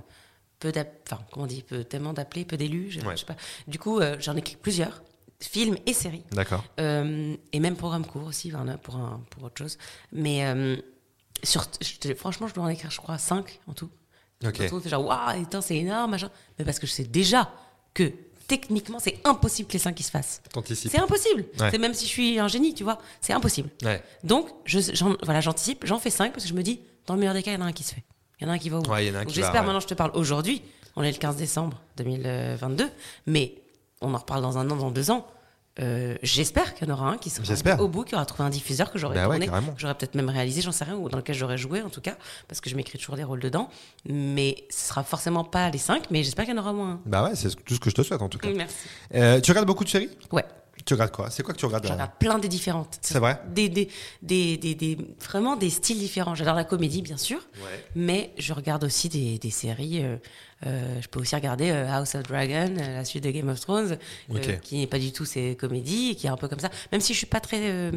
peu 0.58 0.72
enfin, 1.06 1.22
comment 1.30 1.44
on 1.44 1.46
dit, 1.48 1.62
peu, 1.62 1.84
tellement 1.84 2.12
d'appelés, 2.12 2.44
peu 2.44 2.56
d'élus. 2.56 2.90
Je, 2.90 3.00
Ouais. 3.00 3.14
je 3.16 3.20
sais 3.20 3.26
pas. 3.26 3.36
Du 3.66 3.78
coup, 3.78 4.00
euh, 4.00 4.16
j'en 4.18 4.36
écris 4.36 4.56
plusieurs, 4.56 5.02
films 5.40 5.76
et 5.86 5.92
séries, 5.92 6.24
D'accord. 6.32 6.64
Euh, 6.80 7.36
et 7.52 7.60
même 7.60 7.76
programmes 7.76 8.04
courts 8.04 8.26
aussi, 8.26 8.52
pour 8.82 8.96
un, 8.96 9.22
pour 9.30 9.44
autre 9.44 9.58
chose. 9.58 9.78
Mais 10.12 10.44
euh, 10.44 10.76
sur, 11.44 11.64
je 11.80 12.12
franchement, 12.14 12.48
je 12.48 12.54
dois 12.54 12.64
en 12.64 12.68
écrire, 12.68 12.90
je 12.90 12.98
crois, 13.00 13.18
cinq 13.18 13.60
en 13.68 13.72
tout. 13.72 13.90
Ok. 14.44 14.60
En 14.60 14.80
tout, 14.80 14.88
genre, 14.88 15.04
waouh, 15.06 15.46
c'est 15.60 15.76
énorme, 15.76 16.10
machin. 16.12 16.30
Mais 16.58 16.64
parce 16.64 16.78
que 16.78 16.86
je 16.86 16.92
sais 16.92 17.04
déjà 17.04 17.52
que 17.94 18.12
techniquement, 18.48 18.98
c'est 18.98 19.20
impossible 19.24 19.68
que 19.68 19.74
les 19.74 19.78
5 19.78 19.94
qui 19.94 20.02
se 20.02 20.10
fassent. 20.10 20.42
C'est 20.74 20.98
impossible. 20.98 21.44
Ouais. 21.60 21.70
C'est 21.70 21.78
même 21.78 21.92
si 21.94 22.06
je 22.06 22.10
suis 22.10 22.38
un 22.38 22.48
génie, 22.48 22.72
tu 22.74 22.82
vois, 22.82 22.98
c'est 23.20 23.34
impossible. 23.34 23.68
Ouais. 23.82 24.02
Donc, 24.24 24.48
je, 24.64 24.78
voilà, 25.22 25.40
j'anticipe, 25.40 25.84
j'en 25.86 25.98
fais 25.98 26.10
5 26.10 26.32
parce 26.32 26.44
que 26.44 26.48
je 26.48 26.54
me 26.54 26.62
dis, 26.62 26.80
dans 27.06 27.14
le 27.14 27.20
meilleur 27.20 27.34
des 27.34 27.42
cas, 27.42 27.50
il 27.52 27.54
y 27.54 27.56
en 27.58 27.60
a 27.60 27.68
un 27.68 27.72
qui 27.72 27.84
se 27.84 27.94
fait. 27.94 28.04
Il 28.40 28.44
y 28.44 28.46
en 28.46 28.50
a 28.50 28.54
un 28.54 28.58
qui 28.58 28.70
va 28.70 28.78
bout. 28.78 28.90
Ouais, 28.90 29.12
J'espère 29.28 29.52
ouais. 29.52 29.60
maintenant, 29.62 29.80
je 29.80 29.86
te 29.86 29.94
parle 29.94 30.12
aujourd'hui. 30.14 30.62
On 30.96 31.02
est 31.02 31.12
le 31.12 31.18
15 31.18 31.36
décembre 31.36 31.80
2022, 31.96 32.88
mais 33.26 33.54
on 34.00 34.14
en 34.14 34.18
reparle 34.18 34.42
dans 34.42 34.58
un 34.58 34.70
an, 34.70 34.76
dans 34.76 34.90
deux 34.90 35.10
ans. 35.10 35.26
Euh, 35.80 36.16
j'espère 36.24 36.74
qu'il 36.74 36.88
y 36.88 36.90
en 36.90 36.94
aura 36.94 37.08
un 37.10 37.18
qui 37.18 37.30
sera 37.30 37.80
au 37.80 37.86
bout, 37.86 38.02
qui 38.02 38.16
aura 38.16 38.26
trouvé 38.26 38.42
un 38.44 38.50
diffuseur 38.50 38.90
que 38.90 38.98
j'aurais 38.98 39.14
Bah 39.14 39.26
tourné, 39.26 39.48
j'aurais 39.76 39.94
peut-être 39.94 40.16
même 40.16 40.28
réalisé, 40.28 40.60
j'en 40.60 40.72
sais 40.72 40.82
rien, 40.82 40.96
ou 40.96 41.08
dans 41.08 41.18
lequel 41.18 41.36
j'aurais 41.36 41.56
joué 41.58 41.82
en 41.82 41.88
tout 41.88 42.00
cas, 42.00 42.16
parce 42.48 42.60
que 42.60 42.68
je 42.68 42.74
m'écris 42.74 42.98
toujours 42.98 43.14
des 43.14 43.22
rôles 43.22 43.38
dedans. 43.38 43.68
Mais 44.04 44.64
ce 44.70 44.88
sera 44.88 45.04
forcément 45.04 45.44
pas 45.44 45.70
les 45.70 45.78
5, 45.78 46.10
mais 46.10 46.24
j'espère 46.24 46.46
qu'il 46.46 46.54
y 46.54 46.58
en 46.58 46.60
aura 46.60 46.72
moins 46.72 47.00
Bah 47.06 47.22
ouais, 47.22 47.36
c'est 47.36 47.54
tout 47.64 47.74
ce 47.74 47.80
que 47.80 47.90
je 47.90 47.94
te 47.94 48.02
souhaite 48.02 48.22
en 48.22 48.28
tout 48.28 48.38
cas. 48.38 48.50
Merci. 48.52 48.74
Euh, 49.14 49.40
tu 49.40 49.52
regardes 49.52 49.68
beaucoup 49.68 49.84
de 49.84 49.88
séries? 49.88 50.10
Ouais. 50.32 50.44
Tu 50.88 50.94
regardes 50.94 51.10
quoi? 51.12 51.28
C'est 51.28 51.42
quoi 51.42 51.52
que 51.52 51.58
tu 51.58 51.66
regardes 51.66 51.86
Je 51.86 51.92
regarde 51.92 52.12
plein 52.18 52.38
des 52.38 52.48
différentes. 52.48 52.98
C'est 53.02 53.18
vrai? 53.18 53.38
Des, 53.54 53.68
des, 53.68 53.90
des, 54.22 54.56
des, 54.56 54.74
des- 54.74 54.96
Vraiment 55.22 55.54
des 55.54 55.68
styles 55.68 55.98
différents. 55.98 56.34
J'adore 56.34 56.54
la 56.54 56.64
comédie, 56.64 57.02
bien 57.02 57.18
sûr. 57.18 57.36
Ouais. 57.62 57.84
Mais 57.94 58.32
je 58.38 58.54
regarde 58.54 58.84
aussi 58.84 59.10
des, 59.10 59.38
des 59.38 59.50
séries. 59.50 60.02
euh, 60.02 60.16
je 60.64 61.06
peux 61.08 61.20
aussi 61.20 61.34
regarder 61.34 61.70
euh, 61.70 61.88
House 61.90 62.14
of 62.14 62.24
Dragon, 62.24 62.74
euh, 62.78 62.94
la 62.96 63.04
suite 63.04 63.24
de 63.24 63.30
Game 63.30 63.48
of 63.48 63.60
Thrones, 63.60 63.96
euh, 64.30 64.34
Ok. 64.36 64.60
qui 64.60 64.78
n'est 64.78 64.86
pas 64.86 64.98
du 64.98 65.12
tout 65.12 65.24
ces 65.24 65.54
comédies, 65.56 66.16
qui 66.16 66.26
est 66.26 66.30
un 66.30 66.36
peu 66.36 66.48
comme 66.48 66.58
ça. 66.60 66.70
Même 66.92 67.00
si 67.00 67.12
je 67.12 67.18
suis 67.18 67.26
pas 67.26 67.40
très. 67.40 67.58
euh, 67.60 67.92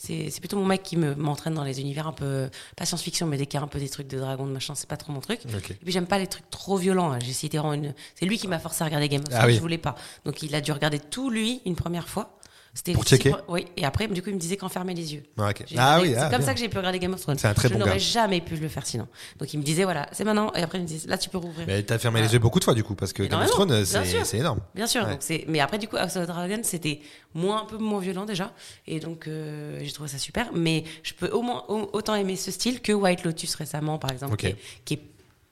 c'est 0.00 0.30
plutôt 0.38 0.56
mon 0.56 0.64
mec 0.64 0.84
qui 0.84 0.96
me 0.96 1.16
m'entraîne 1.16 1.54
dans 1.54 1.64
les 1.64 1.80
univers 1.80 2.06
un 2.06 2.12
peu. 2.12 2.48
Pas 2.76 2.84
science-fiction, 2.86 3.26
mais 3.26 3.36
dès 3.36 3.46
qu'il 3.46 3.58
y 3.58 3.60
a 3.60 3.64
un 3.64 3.68
peu 3.68 3.80
des 3.80 3.88
trucs 3.88 4.06
de 4.06 4.18
dragon, 4.18 4.46
de 4.46 4.52
machin, 4.52 4.74
c'est 4.76 4.88
pas 4.88 4.96
trop 4.96 5.12
mon 5.12 5.20
truc. 5.20 5.40
Ok. 5.56 5.72
Et 5.72 5.74
puis 5.74 5.92
j'aime 5.92 6.06
pas 6.06 6.18
les 6.18 6.28
trucs 6.28 6.48
trop 6.50 6.76
violents. 6.76 7.10
hein. 7.12 7.18
J'ai 7.20 7.32
cité 7.32 7.58
une. 7.58 7.92
C'est 8.14 8.24
lui 8.26 8.38
qui 8.38 8.46
m'a 8.46 8.60
forcé 8.60 8.82
à 8.82 8.84
regarder 8.86 9.08
Game 9.08 9.22
of 9.22 9.28
Thrones. 9.28 9.40
Ah 9.42 9.46
oui. 9.46 9.54
Je 9.56 9.60
voulais 9.60 9.76
pas. 9.78 9.96
Donc 10.24 10.42
il 10.42 10.54
a 10.54 10.60
dû 10.60 10.70
regarder 10.72 11.00
tout 11.00 11.30
lui 11.30 11.60
une 11.66 11.74
première 11.74 12.08
fois. 12.08 12.37
C'était 12.78 12.92
Pour 12.92 13.02
checker 13.02 13.32
Oui. 13.48 13.66
Et 13.76 13.84
après, 13.84 14.06
du 14.06 14.22
coup, 14.22 14.28
il 14.28 14.36
me 14.36 14.38
disait 14.38 14.56
qu'en 14.56 14.68
fermer 14.68 14.94
les 14.94 15.12
yeux. 15.12 15.24
Ah 15.36 15.48
regardé- 15.48 16.02
oui, 16.02 16.10
c'est 16.14 16.18
ah, 16.20 16.28
comme 16.30 16.38
bien. 16.38 16.46
ça 16.46 16.54
que 16.54 16.60
j'ai 16.60 16.68
pu 16.68 16.76
regarder 16.78 17.00
Game 17.00 17.12
of 17.12 17.20
Thrones. 17.20 17.36
C'est 17.36 17.48
un 17.48 17.52
très 17.54 17.66
je 17.68 17.72
bon 17.74 17.80
n'aurais 17.80 17.98
jamais 17.98 18.40
pu 18.40 18.54
le 18.54 18.68
faire 18.68 18.86
sinon. 18.86 19.08
Donc 19.40 19.52
il 19.52 19.58
me 19.58 19.64
disait 19.64 19.82
voilà, 19.82 20.08
c'est 20.12 20.22
maintenant. 20.22 20.52
Et 20.54 20.62
après 20.62 20.78
il 20.78 20.82
me 20.82 20.86
disait 20.86 21.08
là 21.08 21.18
tu 21.18 21.28
peux 21.28 21.38
rouvrir. 21.38 21.66
Mais 21.66 21.82
t'as 21.82 21.98
fermé 21.98 22.20
les 22.22 22.32
yeux 22.32 22.38
beaucoup 22.38 22.60
de 22.60 22.64
fois 22.64 22.74
du 22.74 22.84
coup, 22.84 22.94
parce 22.94 23.12
que 23.12 23.24
Game 23.24 23.40
of 23.40 23.50
Thrones, 23.50 23.84
c'est 23.84 24.38
énorme. 24.38 24.60
Bien 24.76 24.86
sûr. 24.86 25.02
Ouais. 25.04 25.10
Donc. 25.18 25.44
Mais 25.48 25.58
après 25.58 25.78
du 25.78 25.88
coup 25.88 25.96
House 25.96 26.14
of 26.14 26.28
Dragon 26.28 26.60
c'était 26.62 27.00
moins 27.34 27.62
un 27.62 27.64
peu 27.64 27.78
moins 27.78 27.98
violent 27.98 28.26
déjà. 28.26 28.52
Et 28.86 29.00
donc 29.00 29.26
euh, 29.26 29.80
j'ai 29.82 29.90
trouvé 29.90 30.08
ça 30.08 30.18
super. 30.18 30.50
Mais 30.54 30.84
je 31.02 31.14
peux 31.14 31.28
au 31.30 31.42
moins 31.42 31.64
au- 31.66 31.90
autant 31.92 32.14
aimer 32.14 32.36
ce 32.36 32.52
style 32.52 32.80
que 32.80 32.92
White 32.92 33.24
Lotus 33.24 33.56
récemment 33.56 33.98
par 33.98 34.12
exemple, 34.12 34.34
Ok. 34.34 34.38
qui, 34.38 34.46
est, 34.46 34.56
qui 34.84 34.94
est 34.94 35.00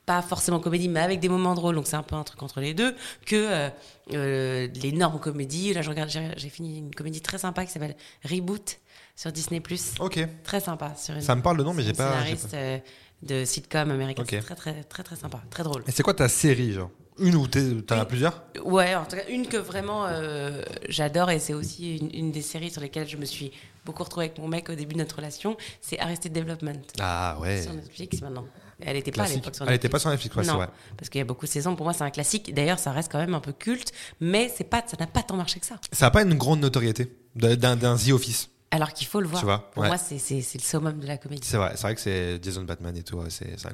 pas 0.07 0.23
forcément 0.23 0.61
comédie, 0.61 0.89
mais 0.89 1.01
avec 1.01 1.19
des 1.21 1.29
moments 1.29 1.55
drôles, 1.55 1.75
donc 1.75 1.87
c'est 1.89 1.97
un 1.97 2.03
peu 2.05 2.15
un 2.15 2.23
truc 2.23 2.41
entre 2.43 2.61
les 2.61 2.75
deux, 2.75 2.95
que 3.27 3.35
euh, 3.37 3.69
euh, 4.15 4.69
l'énorme 4.81 5.19
comédie. 5.19 5.75
Là, 5.75 5.83
je 5.83 5.91
regarde, 5.91 6.09
j'ai 6.37 6.49
fini 6.49 6.79
une 6.79 6.95
comédie 6.95 7.21
très 7.21 7.39
sympa 7.39 7.67
qui 7.67 7.73
s'appelle 7.73 7.97
Reboot 8.25 8.79
sur 9.17 9.33
Disney+. 9.33 9.61
Ok. 9.99 10.21
Très 10.45 10.61
sympa. 10.61 10.95
Sur 10.97 11.17
une, 11.17 11.23
Ça 11.23 11.35
me 11.35 11.43
parle 11.43 11.59
de 11.59 11.65
nom, 11.65 11.75
mais 11.75 11.83
j'ai 11.83 11.93
pas- 11.93 12.13
Scénariste 12.13 12.55
euh, 12.55 12.79
de 13.23 13.45
sitcom 13.45 13.91
américain. 13.91 14.23
Ok. 14.23 14.29
C'est 14.31 14.41
très, 14.41 14.55
très, 14.55 14.83
très, 14.85 15.03
très 15.03 15.17
sympa. 15.17 15.43
Très 15.51 15.65
drôle. 15.65 15.83
Et 15.89 15.91
c'est 15.91 16.05
quoi 16.05 16.15
ta 16.15 16.29
série, 16.29 16.73
genre? 16.73 16.91
Une 17.19 17.35
ou 17.35 17.47
t'en 17.47 17.99
as 17.99 18.05
plusieurs? 18.05 18.45
Ouais, 18.63 18.95
en 18.95 19.07
tout 19.07 19.17
cas, 19.17 19.27
une 19.31 19.49
que 19.49 19.57
vraiment 19.57 20.05
euh, 20.07 20.61
j'adore 20.89 21.31
et 21.31 21.39
c'est 21.39 21.55
aussi 21.55 21.97
une, 21.97 22.15
une 22.15 22.31
des 22.31 22.43
séries 22.43 22.71
sur 22.71 22.83
lesquelles 22.83 23.09
je 23.09 23.17
me 23.17 23.25
suis 23.25 23.53
beaucoup 23.87 24.05
retrouvée 24.05 24.27
avec 24.27 24.39
mon 24.39 24.49
mec 24.49 24.69
au 24.69 24.75
début 24.75 24.93
de 24.93 24.99
notre 24.99 25.17
relation, 25.17 25.57
c'est 25.81 25.99
Arrested 25.99 26.31
Development. 26.33 26.83
Ah 27.01 27.39
ouais. 27.41 27.63
Sur 27.63 27.73
Netflix 27.73 28.21
maintenant. 28.21 28.45
Elle 28.81 28.97
n'était 28.97 29.11
pas 29.11 29.25
à 29.25 29.29
l'époque 29.29 29.55
sur 29.55 29.67
Elle 29.67 29.75
était 29.75 29.89
Netflix. 29.89 29.93
pas 29.93 29.99
sur 30.01 30.11
Netflix, 30.11 30.37
ouais, 30.37 30.45
c'est 30.45 30.51
non, 30.51 30.57
vrai. 30.59 30.69
parce 30.97 31.09
qu'il 31.09 31.19
y 31.19 31.23
a 31.23 31.25
beaucoup 31.25 31.47
de 31.47 31.51
saisons. 31.51 31.77
Pour 31.77 31.85
moi, 31.85 31.93
c'est 31.95 32.05
un 32.05 32.11
classique. 32.11 32.53
D'ailleurs, 32.55 32.79
ça 32.79 32.93
reste 32.93 33.11
quand 33.11 33.19
même 33.19 33.35
un 33.35 33.41
peu 33.41 33.53
culte, 33.53 33.93
mais 34.21 34.53
c'est 34.55 34.65
pas, 34.65 34.83
ça 34.87 34.97
n'a 35.01 35.07
pas 35.07 35.23
tant 35.23 35.37
marché 35.37 35.61
que 35.61 35.67
ça. 35.67 35.77
Ça 35.93 36.07
a 36.07 36.11
pas 36.11 36.23
une 36.23 36.35
grande 36.35 36.61
notoriété 36.61 37.17
d'un 37.35 37.77
d'un 37.77 37.97
The 37.97 38.11
Office. 38.11 38.51
Alors 38.77 38.93
qu'il 38.93 39.07
faut 39.07 39.21
le 39.21 39.27
voir. 39.27 39.41
Tu 39.41 39.47
vois, 39.47 39.71
Pour 39.73 39.83
ouais. 39.83 39.89
moi, 39.89 39.97
c'est 39.99 40.17
le 40.35 40.43
summum 40.61 40.99
de 41.01 41.07
la 41.07 41.17
comédie. 41.17 41.47
C'est 41.47 41.57
vrai, 41.57 41.75
vrai 41.75 41.95
que 41.95 42.01
c'est 42.01 42.39
Jason 42.43 42.63
Batman 42.63 42.97
et 42.97 43.03
tout. 43.03 43.19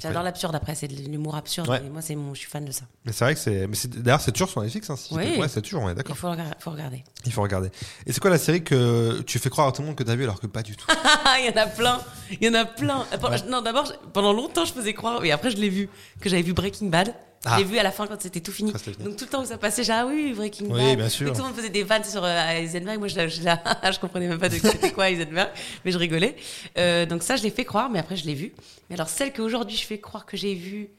J'adore 0.00 0.22
l'absurde 0.22 0.54
après, 0.54 0.74
c'est 0.74 0.88
de 0.88 0.94
l'humour 0.94 1.34
absurde. 1.36 1.68
Ouais. 1.68 1.82
Et 1.84 1.90
moi, 1.90 2.00
c'est 2.02 2.14
mon, 2.14 2.34
je 2.34 2.40
suis 2.40 2.48
fan 2.50 2.64
de 2.64 2.70
ça. 2.72 2.84
Mais 3.04 3.12
c'est 3.12 3.24
vrai 3.24 3.34
que 3.34 3.40
c'est. 3.40 3.66
D'ailleurs, 4.02 4.20
c'est 4.20 4.32
toujours 4.32 4.48
sur 4.48 4.62
Netflix. 4.62 4.88
Hein, 4.90 4.96
si 4.96 5.12
Oui. 5.14 5.38
Ouais, 5.38 5.48
c'est 5.48 5.60
toujours, 5.62 5.82
on 5.82 5.88
est 5.88 5.92
Il 5.92 5.96
d'accord. 5.96 6.16
faut, 6.16 6.30
regarder- 6.30 6.54
faut 6.58 6.70
regarder. 6.70 7.02
Il 7.26 7.32
faut 7.32 7.42
regarder. 7.42 7.70
Et 8.06 8.12
c'est 8.12 8.20
quoi 8.20 8.30
la 8.30 8.38
série 8.38 8.62
que 8.62 9.20
tu 9.22 9.38
fais 9.38 9.50
croire 9.50 9.68
à 9.68 9.72
tout 9.72 9.82
le 9.82 9.88
monde 9.88 9.96
que 9.96 10.04
t'as 10.04 10.14
vu 10.14 10.22
alors 10.22 10.40
que 10.40 10.46
pas 10.46 10.62
du 10.62 10.76
tout? 10.76 10.86
Il 11.40 11.46
y 11.46 11.48
en 11.58 11.60
a 11.62 11.66
plein, 11.66 12.00
il 12.30 12.44
y 12.46 12.48
en 12.48 12.54
a 12.54 12.64
plein. 12.64 13.04
Non, 13.48 13.62
d'abord, 13.62 13.90
pendant 14.12 14.32
longtemps, 14.32 14.64
je 14.64 14.72
faisais 14.72 14.94
croire, 14.94 15.24
et 15.24 15.32
après, 15.32 15.50
je 15.50 15.56
l'ai 15.56 15.68
vu, 15.68 15.88
que 16.20 16.28
j'avais 16.28 16.42
vu 16.42 16.52
Breaking 16.52 16.88
Bad. 16.88 17.14
Ah. 17.44 17.54
Je 17.58 17.58
l'ai 17.64 17.64
vu 17.70 17.78
à 17.78 17.82
la 17.82 17.90
fin 17.90 18.06
quand 18.06 18.20
c'était 18.20 18.40
tout 18.40 18.52
fini. 18.52 18.72
Donc 18.72 19.16
tout 19.16 19.24
le 19.24 19.30
temps 19.30 19.42
où 19.42 19.46
ça 19.46 19.58
passait, 19.58 19.82
j'ai 19.82 19.92
ah 19.92 20.06
oui, 20.06 20.32
Breaking 20.32 20.66
Oui, 20.70 20.78
Bad. 20.80 20.96
bien 20.98 21.08
sûr. 21.08 21.26
Donc, 21.26 21.34
tout 21.36 21.42
le 21.42 21.48
monde 21.48 21.56
faisait 21.56 21.70
des 21.70 21.82
vannes 21.82 22.04
sur 22.04 22.22
euh, 22.24 22.48
Heisenberg. 22.50 22.98
Moi, 23.00 23.08
je, 23.08 23.14
je, 23.28 23.42
je 23.92 23.98
comprenais 23.98 24.28
même 24.28 24.38
pas 24.38 24.48
de 24.48 24.54
c'était 24.56 24.92
quoi 24.92 25.10
Heisenberg, 25.10 25.50
mais 25.84 25.90
je 25.90 25.98
rigolais. 25.98 26.36
Euh, 26.78 27.04
donc 27.04 27.22
ça, 27.24 27.34
je 27.36 27.42
l'ai 27.42 27.50
fait 27.50 27.64
croire, 27.64 27.90
mais 27.90 27.98
après, 27.98 28.14
je 28.16 28.24
l'ai 28.26 28.34
vu. 28.34 28.52
Mais 28.88 28.94
alors, 28.94 29.08
celle 29.08 29.32
qu'aujourd'hui, 29.32 29.76
je 29.76 29.84
fais 29.86 29.98
croire 29.98 30.24
que 30.24 30.36
j'ai 30.36 30.54
vu. 30.54 30.90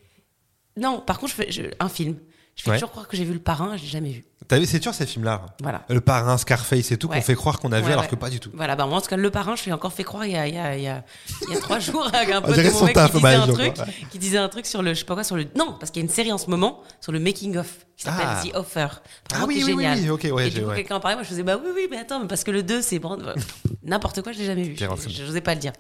Non, 0.76 1.00
par 1.00 1.20
contre, 1.20 1.32
je 1.32 1.36
fais, 1.44 1.52
je- 1.52 1.62
un 1.80 1.88
film. 1.90 2.18
Je 2.56 2.64
fais 2.64 2.70
Ouais. 2.72 2.76
toujours 2.78 2.92
croire 2.92 3.08
que 3.08 3.16
j'ai 3.18 3.24
vu 3.26 3.34
le 3.34 3.40
parrain, 3.40 3.78
je 3.78 3.84
l'ai 3.84 3.88
jamais 3.90 4.12
vu. 4.12 4.26
T'as 4.48 4.60
vu, 4.60 4.66
c'est 4.66 4.80
toujours 4.80 4.94
ces 4.94 5.06
films-là. 5.06 5.42
Voilà. 5.62 5.84
Le 5.90 6.02
parrain, 6.02 6.38
Scarface 6.38 6.92
et 6.92 6.98
tout, 6.98 7.08
qu'on 7.08 7.22
fait 7.22 7.36
croire 7.36 7.60
qu'on 7.60 7.72
a 7.72 7.80
vu 7.80 7.86
Ouais, 7.88 7.94
alors 7.94 8.08
que 8.08 8.16
pas 8.16 8.30
du 8.30 8.40
tout. 8.40 8.50
Voilà, 8.54 8.76
bah 8.76 8.86
moi 8.86 8.98
en 8.98 9.02
tout 9.02 9.08
cas 9.10 9.18
le 9.18 9.32
parrain, 9.32 9.56
je 9.56 9.66
l'ai 9.66 9.74
encore 9.74 9.94
fait 9.94 10.04
croire 10.04 10.26
il 10.26 10.32
y 10.34 10.36
a, 10.38 10.48
il 10.48 10.56
y 10.56 10.58
a, 10.58 10.76
il 10.78 10.84
y 10.84 10.88
a, 10.88 11.04
il 11.48 11.54
y 11.54 11.58
a 11.58 11.60
trois 11.60 11.80
jours 11.80 12.10
avec 12.14 12.30
un 12.30 12.42
pote 12.42 12.56
de 12.56 12.70
mon 12.70 12.86
mec 12.86 12.96
qui 12.96 13.12
disait 13.12 13.22
bah, 13.22 13.42
un 13.42 13.46
je 13.46 13.52
truc, 13.52 13.74
qui 14.12 14.20
disait 14.20 14.38
un 14.38 14.50
truc 14.50 14.66
sur 14.66 14.82
le, 14.82 14.94
je 14.94 15.00
sais 15.00 15.06
pas 15.06 15.14
quoi, 15.16 15.24
sur 15.24 15.36
le, 15.36 15.46
non, 15.56 15.76
parce 15.80 15.92
qu'il 15.92 16.02
y 16.02 16.06
a 16.06 16.08
une 16.08 16.14
série 16.14 16.32
en 16.32 16.38
ce 16.38 16.50
moment 16.50 16.82
sur 17.02 17.12
le 17.12 17.20
making 17.20 17.58
of 17.58 17.68
qui 17.96 18.06
s'appelle 18.06 18.26
Ah. 18.28 18.42
The 18.44 18.56
Offer. 18.56 18.88
Ah 19.34 19.46
oui, 19.48 19.64
oui, 19.66 19.74
oui, 19.74 19.84
génial. 19.84 20.00
oui, 20.00 20.10
ok, 20.10 20.28
ouais, 20.34 20.48
Et 20.48 20.50
du 20.50 20.62
coup 20.64 20.72
quelqu'un 20.72 20.96
en 20.96 21.00
parlait, 21.00 21.16
moi 21.16 21.24
je 21.24 21.30
faisais 21.30 21.44
bah 21.44 21.60
oui 21.64 21.72
oui 21.76 21.88
mais 21.90 21.98
attends, 21.98 22.20
mais 22.20 22.28
parce 22.28 22.44
que 22.44 22.52
le 22.52 22.64
2 22.64 22.82
c'est 22.82 23.00
n'importe 23.86 24.22
quoi, 24.22 24.32
je 24.32 24.40
l'ai 24.40 24.46
jamais 24.46 24.64
vu. 24.64 24.76
Je- 24.78 25.24
n'osais 25.26 25.42
pas 25.42 25.54
le 25.56 25.60
dire. 25.60 25.74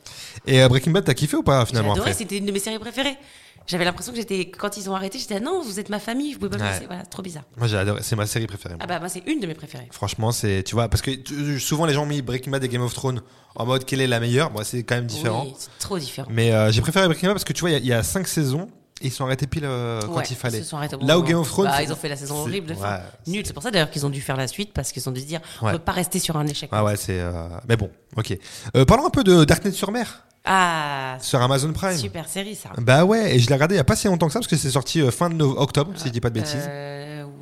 Et 0.45 0.61
euh, 0.61 0.67
Breaking 0.69 0.91
Bad, 0.91 1.05
t'as 1.05 1.13
kiffé 1.13 1.35
ou 1.37 1.43
pas 1.43 1.61
J'ai 1.61 1.67
finalement 1.67 1.93
après 1.95 2.13
c'était 2.13 2.37
une 2.37 2.45
de 2.45 2.51
mes 2.51 2.59
séries 2.59 2.79
préférées. 2.79 3.17
J'avais 3.65 3.85
l'impression 3.85 4.11
que 4.11 4.17
j'étais, 4.17 4.49
quand 4.51 4.75
ils 4.75 4.89
ont 4.89 4.93
arrêté, 4.95 5.17
j'étais 5.19 5.35
ah 5.35 5.39
non, 5.39 5.61
vous 5.63 5.79
êtes 5.79 5.87
ma 5.87 5.99
famille, 5.99 6.33
vous 6.33 6.39
pouvez 6.39 6.49
pas 6.51 6.57
me 6.57 6.63
Ouais. 6.63 6.71
laisser. 6.73 6.85
Voilà, 6.85 7.03
c'est 7.03 7.09
trop 7.09 7.21
bizarre. 7.23 7.43
Moi 7.55 7.67
j'ai 7.67 7.77
adoré, 7.77 8.01
c'est 8.03 8.17
ma 8.17 8.25
série 8.25 8.45
préférée. 8.45 8.73
moi. 8.75 8.83
Ah 8.83 8.87
bah 8.87 8.99
moi 8.99 9.07
c'est 9.07 9.23
une 9.25 9.39
de 9.39 9.47
mes 9.47 9.53
préférées. 9.53 9.87
Franchement, 9.91 10.33
c'est, 10.33 10.63
tu 10.63 10.75
vois, 10.75 10.89
parce 10.89 11.01
que 11.01 11.11
tu- 11.11 11.59
souvent 11.61 11.85
les 11.85 11.93
gens 11.93 12.03
ont 12.03 12.07
mis 12.07 12.21
Breaking 12.21 12.51
Bad 12.51 12.61
et 12.63 12.67
Game 12.67 12.81
of 12.81 12.93
Thrones 12.93 13.21
en 13.55 13.65
mode 13.65 13.85
quelle 13.85 14.01
est 14.01 14.07
la 14.07 14.19
meilleure? 14.19 14.51
Moi, 14.51 14.65
c'est 14.65 14.83
quand 14.83 14.95
même 14.95 15.05
différent. 15.05 15.43
Oui, 15.45 15.53
c'est 15.57 15.69
trop 15.79 15.97
différent. 15.97 16.27
Mais 16.29 16.51
euh, 16.51 16.71
j'ai 16.73 16.81
préféré 16.81 17.05
Breaking 17.07 17.27
Bad 17.27 17.35
parce 17.35 17.45
que 17.45 17.53
tu 17.53 17.61
vois, 17.61 17.69
il 17.69 17.73
y 17.73 17.75
a- 17.77 17.79
il 17.79 17.85
y, 17.85 17.93
a 17.93 18.03
cinq 18.03 18.27
saisons 18.27 18.67
ils 19.03 19.11
sont 19.11 19.25
arrêtés 19.25 19.47
pile 19.47 19.63
euh, 19.65 20.01
quand 20.01 20.13
Ouais, 20.15 20.23
il 20.29 20.35
fallait. 20.35 20.57
ils 20.59 20.63
se 20.63 20.69
sont 20.69 20.79
Là 21.01 21.19
où. 21.19 21.23
Game 21.23 21.37
of 21.37 21.47
Thrones, 21.47 21.67
Bah, 21.67 21.83
ils 21.83 21.91
ont 21.91 21.95
fait 21.95 22.09
la 22.09 22.15
saison 22.15 22.35
horrible 22.37 22.67
de 22.67 22.73
fin. 22.73 22.95
ouais, 22.95 23.01
Nul. 23.27 23.43
C'est 23.45 23.53
pour 23.53 23.61
ça 23.63 23.71
d'ailleurs 23.71 23.89
qu'ils 23.91 24.05
ont 24.05 24.09
dû 24.09 24.21
faire 24.21 24.37
la 24.37 24.47
suite 24.47 24.73
parce 24.73 24.91
qu'ils 24.91 25.07
ont 25.07 25.11
dû 25.11 25.21
se 25.21 25.25
dire 25.25 25.39
on 25.61 25.65
Ouais. 25.67 25.71
peut 25.73 25.79
pas 25.79 25.91
rester 25.91 26.19
sur 26.19 26.37
un 26.37 26.45
échec. 26.47 26.69
Ah 26.71 26.83
ouais, 26.83 26.95
c'est. 26.95 27.19
euh, 27.19 27.47
Mais 27.67 27.77
bon, 27.77 27.89
ok. 28.17 28.37
Euh, 28.75 28.85
parlons 28.85 29.05
un 29.05 29.09
peu 29.09 29.23
de 29.23 29.43
Darknet 29.45 29.71
sur 29.71 29.91
mer 29.91 30.23
Ah, 30.45 31.17
sur 31.21 31.41
Amazon 31.41 31.71
Prime. 31.73 31.97
super 31.97 32.27
série 32.27 32.55
ça. 32.55 32.69
Bah 32.77 33.05
ouais, 33.05 33.35
et 33.35 33.39
je 33.39 33.47
l'ai 33.47 33.53
regardé 33.53 33.75
il 33.75 33.77
y 33.77 33.81
a 33.81 33.83
pas 33.85 33.95
si 33.95 34.07
longtemps 34.07 34.27
que 34.27 34.33
ça 34.33 34.39
parce 34.39 34.47
que 34.47 34.57
c'est 34.57 34.71
sorti 34.71 35.01
fin 35.11 35.29
de 35.29 35.43
octobre, 35.43 35.91
si 35.95 36.07
je 36.07 36.13
dis 36.13 36.21
pas 36.21 36.29
de 36.29 36.35
bêtises. 36.39 36.69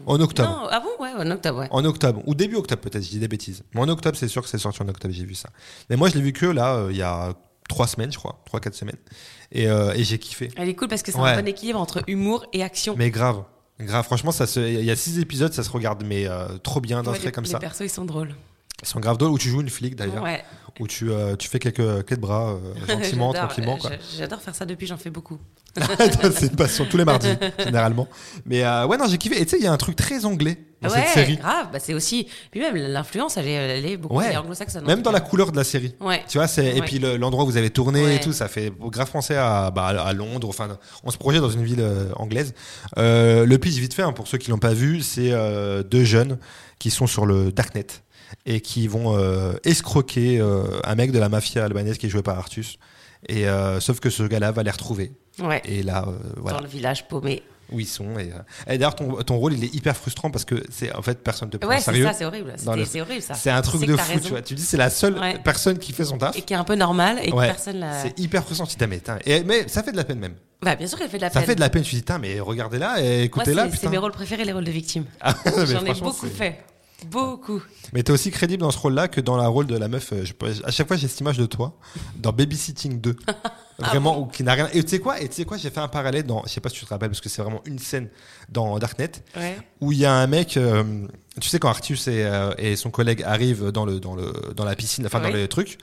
En 0.07 0.20
octobre. 0.20 0.49
Non, 0.49 0.68
ah 0.72 0.80
bon 0.80 1.03
ouais, 1.03 1.12
en 1.16 1.30
octobre 1.30 1.59
ouais. 1.59 1.68
En 1.70 1.86
octobre, 1.86 2.22
ou 2.26 2.34
début 2.34 2.55
octobre 2.55 2.82
peut-être, 2.82 3.03
je 3.03 3.09
dis 3.09 3.20
des 3.20 3.28
bêtises. 3.28 3.64
Mais 3.74 3.82
en 3.82 3.88
octobre, 3.88 4.18
c'est 4.20 4.28
sûr 4.28 4.41
que 4.41 4.49
c'est 4.49 4.57
sorti 4.57 4.82
en 4.82 4.88
octobre, 4.88 5.14
j'ai 5.14 5.26
vu 5.26 5.36
ça. 5.36 5.49
Mais 5.89 5.95
moi, 5.95 6.09
je 6.09 6.16
l'ai 6.16 6.22
vu 6.22 6.34
que 6.34 6.47
là, 6.47 6.88
il 6.89 6.97
y 6.97 7.03
a 7.03 7.34
trois 7.72 7.88
semaines, 7.88 8.11
je 8.11 8.17
crois, 8.17 8.41
trois, 8.45 8.59
quatre 8.59 8.76
semaines. 8.76 8.97
Et, 9.53 9.67
euh, 9.67 9.93
et 9.95 10.03
j'ai 10.03 10.19
kiffé. 10.19 10.49
Elle 10.57 10.67
est 10.69 10.76
cool 10.76 10.88
parce 10.89 11.01
que 11.03 11.11
c'est 11.11 11.17
Ouais. 11.19 11.30
un 11.32 11.41
bon 11.41 11.47
équilibre 11.47 11.80
entre 11.80 12.03
humour 12.07 12.45
et 12.53 12.61
action. 12.63 12.95
Mais 12.97 13.09
grave, 13.09 13.43
grave. 13.80 14.03
Franchement, 14.05 14.32
ça 14.32 14.45
il 14.57 14.84
y 14.84 14.91
a 14.91 14.95
six 14.95 15.19
épisodes, 15.19 15.53
ça 15.53 15.63
se 15.63 15.69
regarde, 15.69 16.03
mais 16.05 16.28
euh, 16.28 16.57
trop 16.57 16.82
bien, 16.82 17.03
Ouais, 17.05 17.17
les, 17.24 17.32
comme 17.32 17.45
les 17.45 17.49
ça. 17.49 17.59
persos 17.59 17.82
ils 17.86 17.89
sont 17.89 18.05
drôles. 18.05 18.36
Ils 18.82 18.88
sont 18.88 18.99
grave 18.99 19.17
drôles, 19.17 19.32
où 19.32 19.38
tu 19.38 19.49
joues 19.49 19.61
une 19.61 19.69
flic 19.69 19.95
d'ailleurs, 19.95 20.23
Ouais. 20.23 20.43
où 20.79 20.88
tu, 20.88 21.11
euh, 21.11 21.36
tu 21.36 21.47
fais 21.47 21.59
quelques 21.59 22.03
clés 22.05 22.15
de 22.15 22.21
bras, 22.21 22.51
euh, 22.53 22.73
gentiment, 22.88 23.32
tranquillement. 23.34 23.77
euh, 23.86 23.89
J'adore 24.17 24.41
faire 24.41 24.55
ça 24.55 24.65
depuis, 24.65 24.88
j'en 24.88 24.97
fais 24.97 25.09
beaucoup. 25.11 25.38
c'est 26.36 26.47
une 26.47 26.55
passion 26.55 26.86
tous 26.89 26.97
les 26.97 27.05
mardis, 27.05 27.29
généralement. 27.63 28.07
Mais 28.45 28.63
euh, 28.63 28.86
ouais, 28.88 28.97
non, 28.97 29.05
j'ai 29.07 29.17
kiffé. 29.17 29.39
Et 29.41 29.45
tu 29.45 29.51
sais, 29.51 29.57
il 29.57 29.63
y 29.63 29.67
a 29.67 29.71
un 29.71 29.77
truc 29.77 29.95
très 29.95 30.25
anglais 30.25 30.57
dans 30.82 30.89
ouais, 30.89 30.95
cette 30.95 31.07
série. 31.13 31.38
grave. 31.38 31.67
Bah, 31.71 31.79
c'est 31.79 31.93
aussi. 31.93 32.27
Puis 32.49 32.59
même 32.59 32.75
l'influence, 32.75 33.38
elle 33.38 33.47
est, 33.47 33.51
elle 33.53 33.86
est 33.86 33.97
beaucoup 33.97 34.17
Ouais. 34.17 34.36
anglo-saxonne. 34.36 34.84
en 34.84 34.88
Même 34.88 35.01
dans 35.01 35.11
la 35.11 35.21
couleur 35.21 35.51
de 35.51 35.57
la 35.57 35.63
série. 35.63 35.93
Ouais. 36.01 36.23
Tu 36.27 36.39
vois, 36.39 36.47
c'est 36.47 36.75
et 36.75 36.82
puis 36.82 36.97
le- 36.99 37.15
l'endroit 37.17 37.43
où 37.43 37.47
vous 37.47 37.57
avez 37.57 37.69
tourné 37.69 38.15
et 38.15 38.19
tout, 38.19 38.34
ça 38.34 38.47
fait 38.47 38.73
grave 38.79 39.07
français 39.07 39.36
à, 39.38 39.69
bah, 39.71 39.86
à 39.88 40.11
Londres. 40.13 40.49
Enfin, 40.49 40.77
on 41.03 41.11
se 41.11 41.17
projette 41.17 41.41
dans 41.41 41.49
une 41.51 41.63
ville 41.63 41.79
euh, 41.82 42.11
anglaise. 42.15 42.53
Euh, 42.97 43.45
le 43.45 43.57
pitch 43.57 43.75
vite 43.75 43.93
fait 43.93 44.01
hein, 44.01 44.11
pour 44.11 44.27
ceux 44.27 44.39
qui 44.39 44.49
l'ont 44.49 44.57
pas 44.57 44.73
vu, 44.73 45.01
c'est 45.01 45.32
euh, 45.32 45.84
deux 45.84 46.03
jeunes 46.03 46.38
qui 46.79 46.89
sont 46.89 47.05
sur 47.07 47.25
le 47.27 47.51
darknet 47.51 47.86
et 48.45 48.61
qui 48.61 48.88
vont 48.88 49.17
euh, 49.17 49.53
escroquer 49.63 50.39
euh, 50.39 50.79
un 50.84 50.95
mec 50.95 51.11
de 51.11 51.19
la 51.19 51.29
mafia 51.29 51.65
albanaise 51.65 51.97
qui 51.97 52.05
est 52.07 52.09
joué 52.09 52.21
par 52.21 52.38
Artus. 52.38 52.77
Et 53.29 53.47
euh, 53.47 53.79
sauf 53.79 53.99
que 53.99 54.09
ce 54.09 54.23
gars-là 54.23 54.51
va 54.51 54.63
les 54.63 54.71
retrouver. 54.71 55.11
Ouais. 55.39 55.61
Et 55.65 55.84
là, 55.84 56.05
voilà 56.38 56.57
Dans 56.57 56.63
le 56.63 56.69
village 56.69 57.07
paumé. 57.07 57.43
où 57.71 57.79
ils 57.79 57.86
sont. 57.88 58.17
Et, 58.19 58.29
et 58.67 58.77
d'ailleurs, 58.77 58.95
ton, 58.95 59.13
ton 59.23 59.38
rôle, 59.38 59.53
il 59.53 59.63
est 59.63 59.73
hyper 59.75 59.95
frustrant 59.95 60.32
parce 60.32 60.43
que 60.43 60.55
c'est 60.69 60.93
en 60.95 61.01
fait 61.03 61.19
personne 61.23 61.49
te 61.49 61.57
prend 61.57 61.69
Ouais, 61.69 61.79
sérieux. 61.79 62.05
ça, 62.05 62.13
c'est 62.13 62.25
horrible. 62.25 62.53
Le- 62.75 62.86
C'est 62.86 62.99
horrible 62.99 63.21
ça. 63.21 63.36
C'est 63.36 63.49
un 63.51 63.61
Tu 63.61 63.69
truc 63.69 63.86
de 63.86 63.95
fou, 63.95 64.11
raison. 64.11 64.23
tu 64.23 64.29
vois. 64.32 64.41
Tu 64.41 64.55
dis, 64.55 64.63
c'est 64.63 64.75
la 64.77 64.89
seule 64.89 65.17
Ouais. 65.19 65.38
personne 65.43 65.77
qui 65.77 65.93
fait 65.93 66.03
son 66.05 66.17
taf. 66.17 66.36
Et 66.36 66.41
qui 66.41 66.53
est 66.53 66.57
un 66.57 66.63
peu 66.63 66.75
normal 66.75 67.19
et 67.23 67.29
que 67.32 67.36
personne 67.38 67.79
l'a. 67.79 68.01
C'est 68.01 68.19
hyper 68.19 68.43
frustrant 68.43 68.67
mais, 68.89 68.97
tain. 68.99 69.19
et, 69.25 69.43
mais 69.43 69.67
ça 69.67 69.84
fait 69.84 69.91
de 69.91 69.97
la 69.97 70.03
peine 70.03 70.19
même. 70.19 70.34
Bah, 70.63 70.75
bien 70.75 70.86
sûr 70.88 70.97
qu'elle 70.97 71.09
fait 71.09 71.17
de 71.17 71.21
la 71.23 71.29
peine. 71.29 71.41
Ça 71.41 71.45
fait 71.47 71.55
de 71.55 71.59
la 71.59 71.69
peine. 71.69 71.84
Suis 71.84 71.97
dit, 71.97 72.03
mais 72.19 72.39
regardez-la 72.39 73.01
et 73.03 73.23
écoutez-la. 73.23 73.69
C'est 73.71 73.89
mes 73.89 73.97
rôles 73.97 74.11
préférés, 74.11 74.45
les 74.45 74.51
rôles 74.51 74.63
de 74.65 74.71
victime. 74.71 75.05
Ah, 75.21 75.36
J'en 75.65 75.86
ai 75.86 75.93
beaucoup 75.93 76.27
fait. 76.27 76.59
Beaucoup. 77.05 77.61
Mais 77.93 78.03
t'es 78.03 78.11
aussi 78.11 78.31
crédible 78.31 78.61
dans 78.61 78.71
ce 78.71 78.77
rôle-là 78.77 79.07
que 79.07 79.21
dans 79.21 79.37
la 79.37 79.47
rôle 79.47 79.67
de 79.67 79.77
la 79.77 79.87
meuf. 79.87 80.13
Euh, 80.13 80.23
je, 80.23 80.33
à 80.63 80.71
chaque 80.71 80.87
fois, 80.87 80.97
j'ai 80.97 81.07
cette 81.07 81.19
image 81.19 81.37
de 81.37 81.45
toi 81.45 81.77
dans 82.17 82.31
Babysitting 82.31 83.01
2. 83.01 83.15
vraiment, 83.79 84.19
ou 84.19 84.25
qui 84.27 84.43
n'a 84.43 84.53
rien. 84.53 84.69
Et 84.73 84.83
tu 84.83 84.89
sais 84.89 84.99
quoi 84.99 85.19
Et 85.19 85.27
tu 85.27 85.35
sais 85.35 85.45
quoi 85.45 85.57
J'ai 85.57 85.69
fait 85.69 85.79
un 85.79 85.87
parallèle 85.87 86.25
dans. 86.25 86.43
Je 86.45 86.49
sais 86.49 86.61
pas 86.61 86.69
si 86.69 86.77
tu 86.77 86.85
te 86.85 86.89
rappelles, 86.89 87.09
parce 87.09 87.21
que 87.21 87.29
c'est 87.29 87.41
vraiment 87.41 87.61
une 87.65 87.79
scène 87.79 88.09
dans 88.49 88.77
Darknet 88.79 89.11
où 89.79 89.91
il 89.91 89.97
y 89.97 90.05
a 90.05 90.13
un 90.13 90.27
mec. 90.27 90.57
Euh, 90.57 90.83
tu 91.39 91.49
sais, 91.49 91.59
quand 91.59 91.69
Artus 91.69 92.07
et, 92.07 92.23
euh, 92.25 92.53
et, 92.57 92.75
son 92.75 92.91
collègue 92.91 93.23
arrivent 93.23 93.71
dans, 93.71 93.85
le, 93.85 93.99
dans, 93.99 94.15
le, 94.15 94.33
dans 94.55 94.65
la 94.65 94.75
piscine, 94.75 95.05
enfin 95.05 95.21
dans 95.21 95.29
le 95.29 95.47
truc 95.47 95.77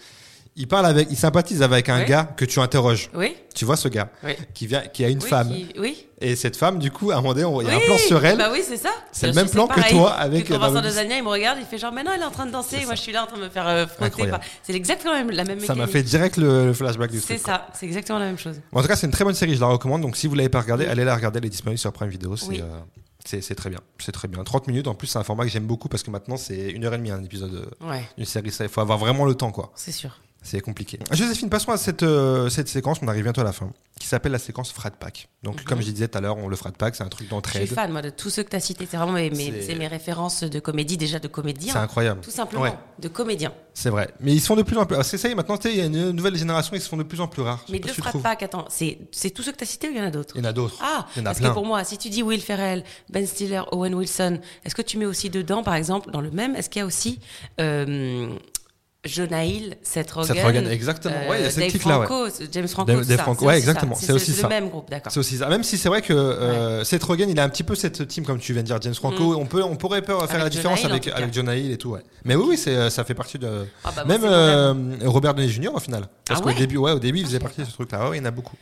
il 0.58 0.66
parle 0.66 0.86
avec, 0.86 1.06
il 1.08 1.16
sympathise 1.16 1.62
avec 1.62 1.88
un 1.88 2.02
gars 2.02 2.24
que 2.36 2.44
tu 2.44 2.58
interroges. 2.58 3.10
Oui. 3.14 3.36
Tu 3.54 3.64
vois 3.64 3.76
ce 3.76 3.86
gars 3.86 4.10
oui. 4.24 4.32
qui 4.54 4.66
vient, 4.66 4.80
qui 4.80 5.04
a 5.04 5.08
une 5.08 5.20
femme. 5.20 5.54
Oui. 5.78 6.06
Et 6.20 6.34
cette 6.34 6.56
femme, 6.56 6.80
du 6.80 6.90
coup, 6.90 7.12
à 7.12 7.14
un 7.14 7.16
moment 7.20 7.32
donné, 7.32 7.62
il 7.62 7.68
y 7.68 7.70
a 7.70 7.76
un 7.76 7.80
plan 7.80 7.96
sur 7.96 8.24
elle. 8.24 8.36
Bah 8.36 8.48
oui, 8.52 8.62
c'est 8.66 8.76
ça. 8.76 8.90
C'est 9.12 9.28
le 9.28 9.34
même 9.34 9.48
plan 9.48 9.68
que 9.68 9.88
toi 9.88 10.12
avec. 10.12 10.48
Quand 10.48 10.58
Vincent 10.58 10.82
Dezania, 10.82 11.16
il 11.16 11.22
me 11.22 11.28
regarde, 11.28 11.58
il 11.60 11.64
fait 11.64 11.78
genre, 11.78 11.92
mais 11.92 12.02
non, 12.02 12.10
elle 12.12 12.22
est 12.22 12.24
en 12.24 12.32
train 12.32 12.46
de 12.46 12.50
danser, 12.50 12.84
moi 12.86 12.96
je 12.96 13.00
suis 13.00 13.12
là 13.12 13.22
en 13.22 13.26
train 13.26 13.36
de 13.36 13.44
me 13.44 13.48
faire 13.48 13.68
euh, 13.68 13.86
frotter. 13.86 14.30
C'est 14.64 14.74
exactement 14.74 15.12
la 15.12 15.22
même, 15.22 15.30
la 15.30 15.44
même 15.44 15.60
Ça 15.60 15.76
m'a 15.76 15.86
fait 15.86 16.02
direct 16.02 16.36
le, 16.36 16.72
flashback 16.72 17.12
du 17.12 17.20
truc. 17.20 17.38
C'est 17.38 17.44
ça, 17.44 17.68
c'est 17.72 17.86
exactement 17.86 18.18
la 18.18 18.26
même 18.26 18.38
chose. 18.38 18.60
en 18.72 18.82
tout 18.82 18.88
cas, 18.88 18.96
c'est 18.96 19.06
une 19.06 19.12
très 19.12 19.24
bonne 19.24 19.34
série, 19.34 19.54
je 19.54 19.60
la 19.60 19.68
recommande. 19.68 20.02
Donc 20.02 20.16
si 20.16 20.26
vous 20.26 20.34
l'avez 20.34 20.48
pas 20.48 20.60
regardée, 20.60 20.86
allez 20.86 21.04
la 21.04 21.14
regarder, 21.14 21.38
elle 21.38 21.46
est 21.46 21.50
disponible 21.50 21.78
sur 21.78 21.92
Prime 21.92 22.08
Video. 22.08 22.36
C'est. 22.36 22.60
Euh, 22.60 22.80
c'est 23.24 23.54
très 23.54 23.68
bien, 23.68 23.80
c'est 23.98 24.12
très 24.12 24.26
bien. 24.26 24.42
30 24.42 24.68
minutes, 24.68 24.86
en 24.86 24.94
plus, 24.94 25.06
c'est 25.06 25.18
un 25.18 25.24
format 25.24 25.44
que 25.44 25.50
j'aime 25.50 25.66
beaucoup 25.66 25.88
parce 25.88 26.02
que 26.02 26.10
maintenant, 26.10 26.38
c'est 26.38 26.70
une 26.70 26.84
heure 26.86 26.94
et 26.94 26.96
demie 26.96 27.10
un 27.10 27.22
épisode 27.22 27.68
euh, 27.82 28.00
d'une 28.16 28.24
série. 28.24 28.50
Il 28.60 28.68
faut 28.68 28.80
avoir 28.80 28.96
vraiment 28.96 29.26
le 29.26 29.34
temps, 29.34 29.52
quoi. 29.52 29.70
C'est 29.74 29.92
sûr. 29.92 30.18
C'est 30.42 30.60
compliqué. 30.60 30.98
Joséphine, 31.10 31.50
passons 31.50 31.72
à 31.72 31.76
cette, 31.76 32.02
euh, 32.02 32.48
cette 32.48 32.68
séquence, 32.68 32.98
on 33.02 33.08
arrive 33.08 33.24
bientôt 33.24 33.40
à 33.40 33.44
la 33.44 33.52
fin, 33.52 33.70
qui 33.98 34.06
s'appelle 34.06 34.32
la 34.32 34.38
séquence 34.38 34.72
Frat 34.72 34.92
Pack. 34.92 35.28
Donc, 35.42 35.56
mhm. 35.56 35.64
comme 35.64 35.82
je 35.82 35.90
disais 35.90 36.08
tout 36.08 36.16
à 36.16 36.20
l'heure, 36.20 36.36
on 36.38 36.48
le 36.48 36.56
Frat 36.56 36.70
Pack, 36.70 36.94
c'est 36.94 37.02
un 37.02 37.08
truc 37.08 37.28
d'entraide. 37.28 37.62
Je 37.62 37.66
suis 37.66 37.74
fan, 37.74 37.90
moi, 37.90 38.02
de 38.02 38.10
tous 38.10 38.30
ceux 38.30 38.44
que 38.44 38.50
tu 38.50 38.56
as 38.56 38.60
cités. 38.60 38.86
C'est 38.88 38.96
vraiment 38.96 39.12
mes, 39.12 39.30
mes, 39.30 39.86
références 39.88 40.44
de 40.44 40.60
comédie, 40.60 40.96
déjà 40.96 41.18
de 41.18 41.28
comédien. 41.28 41.72
C'est 41.72 41.78
incroyable. 41.78 42.20
Tout 42.20 42.30
simplement, 42.30 42.76
de 42.98 43.08
comédien. 43.08 43.52
C'est 43.74 43.90
vrai. 43.90 44.10
Mais 44.20 44.32
ils 44.32 44.40
sont 44.40 44.56
de 44.56 44.62
plus 44.62 44.76
en 44.76 44.86
plus. 44.86 44.96
C'est 45.02 45.18
ça, 45.18 45.32
maintenant, 45.34 45.58
il 45.64 45.76
y 45.76 45.80
a 45.80 45.86
une 45.86 46.10
nouvelle 46.12 46.36
génération, 46.36 46.74
ils 46.74 46.80
se 46.80 46.88
font 46.88 46.96
de 46.96 47.02
plus 47.02 47.20
en 47.20 47.28
plus 47.28 47.42
rares. 47.42 47.64
Mais 47.68 47.80
deux 47.80 47.92
Frat 47.92 48.12
Pack, 48.12 48.42
attends, 48.42 48.66
c'est 48.68 49.30
tous 49.34 49.42
ceux 49.42 49.52
que 49.52 49.58
tu 49.58 49.64
as 49.64 49.68
cités 49.68 49.88
ou 49.88 49.92
il 49.92 49.98
y 49.98 50.00
en 50.00 50.04
a 50.04 50.10
d'autres? 50.10 50.34
Il 50.36 50.42
y 50.42 50.46
en 50.46 50.48
a 50.48 50.52
d'autres. 50.52 50.76
Ah, 50.80 51.06
il 51.16 51.18
y 51.18 51.22
en 51.22 51.26
a 51.26 51.34
parce 51.34 51.40
que 51.40 51.52
pour 51.52 51.66
moi, 51.66 51.84
si 51.84 51.98
tu 51.98 52.10
dis 52.10 52.22
Will 52.22 52.40
Ferrell, 52.40 52.84
Ben 53.10 53.26
Stiller, 53.26 53.62
Owen 53.72 53.94
Wilson, 53.94 54.38
est-ce 54.64 54.74
que 54.74 54.82
tu 54.82 54.98
mets 54.98 55.06
aussi 55.06 55.30
dedans, 55.30 55.62
par 55.62 55.74
exemple, 55.74 56.10
dans 56.10 56.20
le 56.20 56.30
même, 56.30 56.54
est-ce 56.54 56.70
qu'il 56.70 56.80
y 56.80 56.82
a 56.82 56.86
aussi. 56.86 57.20
Euh, 57.60 58.30
Jonah 59.04 59.44
Hill, 59.44 59.76
Seth 59.82 60.10
Rogen, 60.10 60.34
Seth 60.34 60.44
Rogen 60.44 60.66
exactement. 60.66 61.14
ouais, 61.28 61.38
il 61.38 61.44
y 61.44 61.46
a 61.46 61.50
cette 61.50 61.68
clique 61.68 61.84
là. 61.84 62.00
Ouais. 62.00 62.30
James 62.50 62.66
Franco, 62.66 62.90
Dave, 62.90 63.06
Dave 63.06 63.20
Franco. 63.20 63.46
Ouais, 63.46 63.56
exactement. 63.56 63.94
C'est 63.94 64.12
aussi 64.12 64.32
ça. 64.32 64.36
C'est 64.36 64.42
le 64.42 64.48
même 64.48 64.68
groupe, 64.68 64.90
d'accord. 64.90 65.12
C'est 65.12 65.20
aussi 65.20 65.36
ça. 65.36 65.48
Même 65.48 65.62
si 65.62 65.78
c'est 65.78 65.88
vrai 65.88 66.02
que 66.02 66.12
euh, 66.12 66.82
Seth 66.82 67.04
Rogen, 67.04 67.30
il 67.30 67.38
a 67.38 67.44
un 67.44 67.48
petit 67.48 67.62
peu 67.62 67.76
cette 67.76 68.08
team, 68.08 68.24
comme 68.24 68.40
tu 68.40 68.52
viens 68.52 68.62
de 68.62 68.66
dire, 68.66 68.80
James 68.82 68.94
Franco. 68.94 69.34
Mm. 69.34 69.36
On 69.36 69.46
peut, 69.46 69.62
on 69.62 69.76
pourrait 69.76 70.02
faire 70.02 70.18
avec 70.18 70.32
la 70.32 70.48
différence 70.48 70.82
Hill, 70.82 70.90
avec 70.90 71.06
avec 71.06 71.32
Jonah 71.32 71.56
Hill 71.56 71.70
et 71.70 71.78
tout. 71.78 71.90
Ouais. 71.90 72.02
Mais 72.24 72.34
oui, 72.34 72.44
oui, 72.48 72.56
c'est, 72.58 72.90
ça 72.90 73.04
fait 73.04 73.14
partie 73.14 73.38
de. 73.38 73.66
Ah 73.84 73.92
bah 73.94 74.04
même 74.04 74.24
euh, 74.24 74.74
Robert 75.04 75.34
Downey 75.34 75.48
Jr. 75.48 75.74
au 75.74 75.80
final. 75.80 76.08
Parce 76.26 76.40
ah 76.40 76.44
qu'au 76.44 76.58
début, 76.58 76.76
ouais, 76.76 76.92
au 76.92 76.98
début, 76.98 77.20
il 77.20 77.26
faisait 77.26 77.38
partie 77.38 77.60
de 77.60 77.66
ce 77.66 77.72
truc-là. 77.72 78.10
Il 78.12 78.18
y 78.18 78.20
en 78.20 78.24
a 78.24 78.32
beaucoup. 78.32 78.56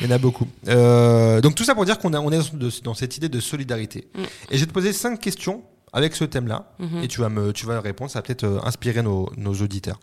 Il 0.00 0.06
y 0.06 0.12
en 0.12 0.14
a 0.14 0.18
beaucoup. 0.18 0.48
Euh, 0.68 1.40
donc 1.40 1.54
tout 1.54 1.64
ça 1.64 1.74
pour 1.74 1.84
dire 1.84 1.98
qu'on 1.98 2.12
on 2.12 2.32
est 2.32 2.82
dans 2.82 2.94
cette 2.94 3.16
idée 3.16 3.28
de 3.28 3.40
solidarité. 3.40 4.08
Mm. 4.14 4.22
Et 4.50 4.56
je 4.56 4.60
vais 4.60 4.66
te 4.66 4.72
poser 4.72 4.92
cinq 4.92 5.20
questions 5.20 5.62
avec 5.96 6.14
ce 6.14 6.24
thème-là, 6.24 6.70
mhm. 6.78 7.02
et 7.02 7.08
tu 7.08 7.20
vas 7.20 7.30
me, 7.30 7.52
tu 7.54 7.64
vas 7.64 7.80
répondre. 7.80 8.10
Ça 8.10 8.18
va 8.18 8.22
peut-être 8.22 8.60
inspirer 8.64 9.02
nos, 9.02 9.30
nos 9.38 9.54
auditeurs. 9.54 9.98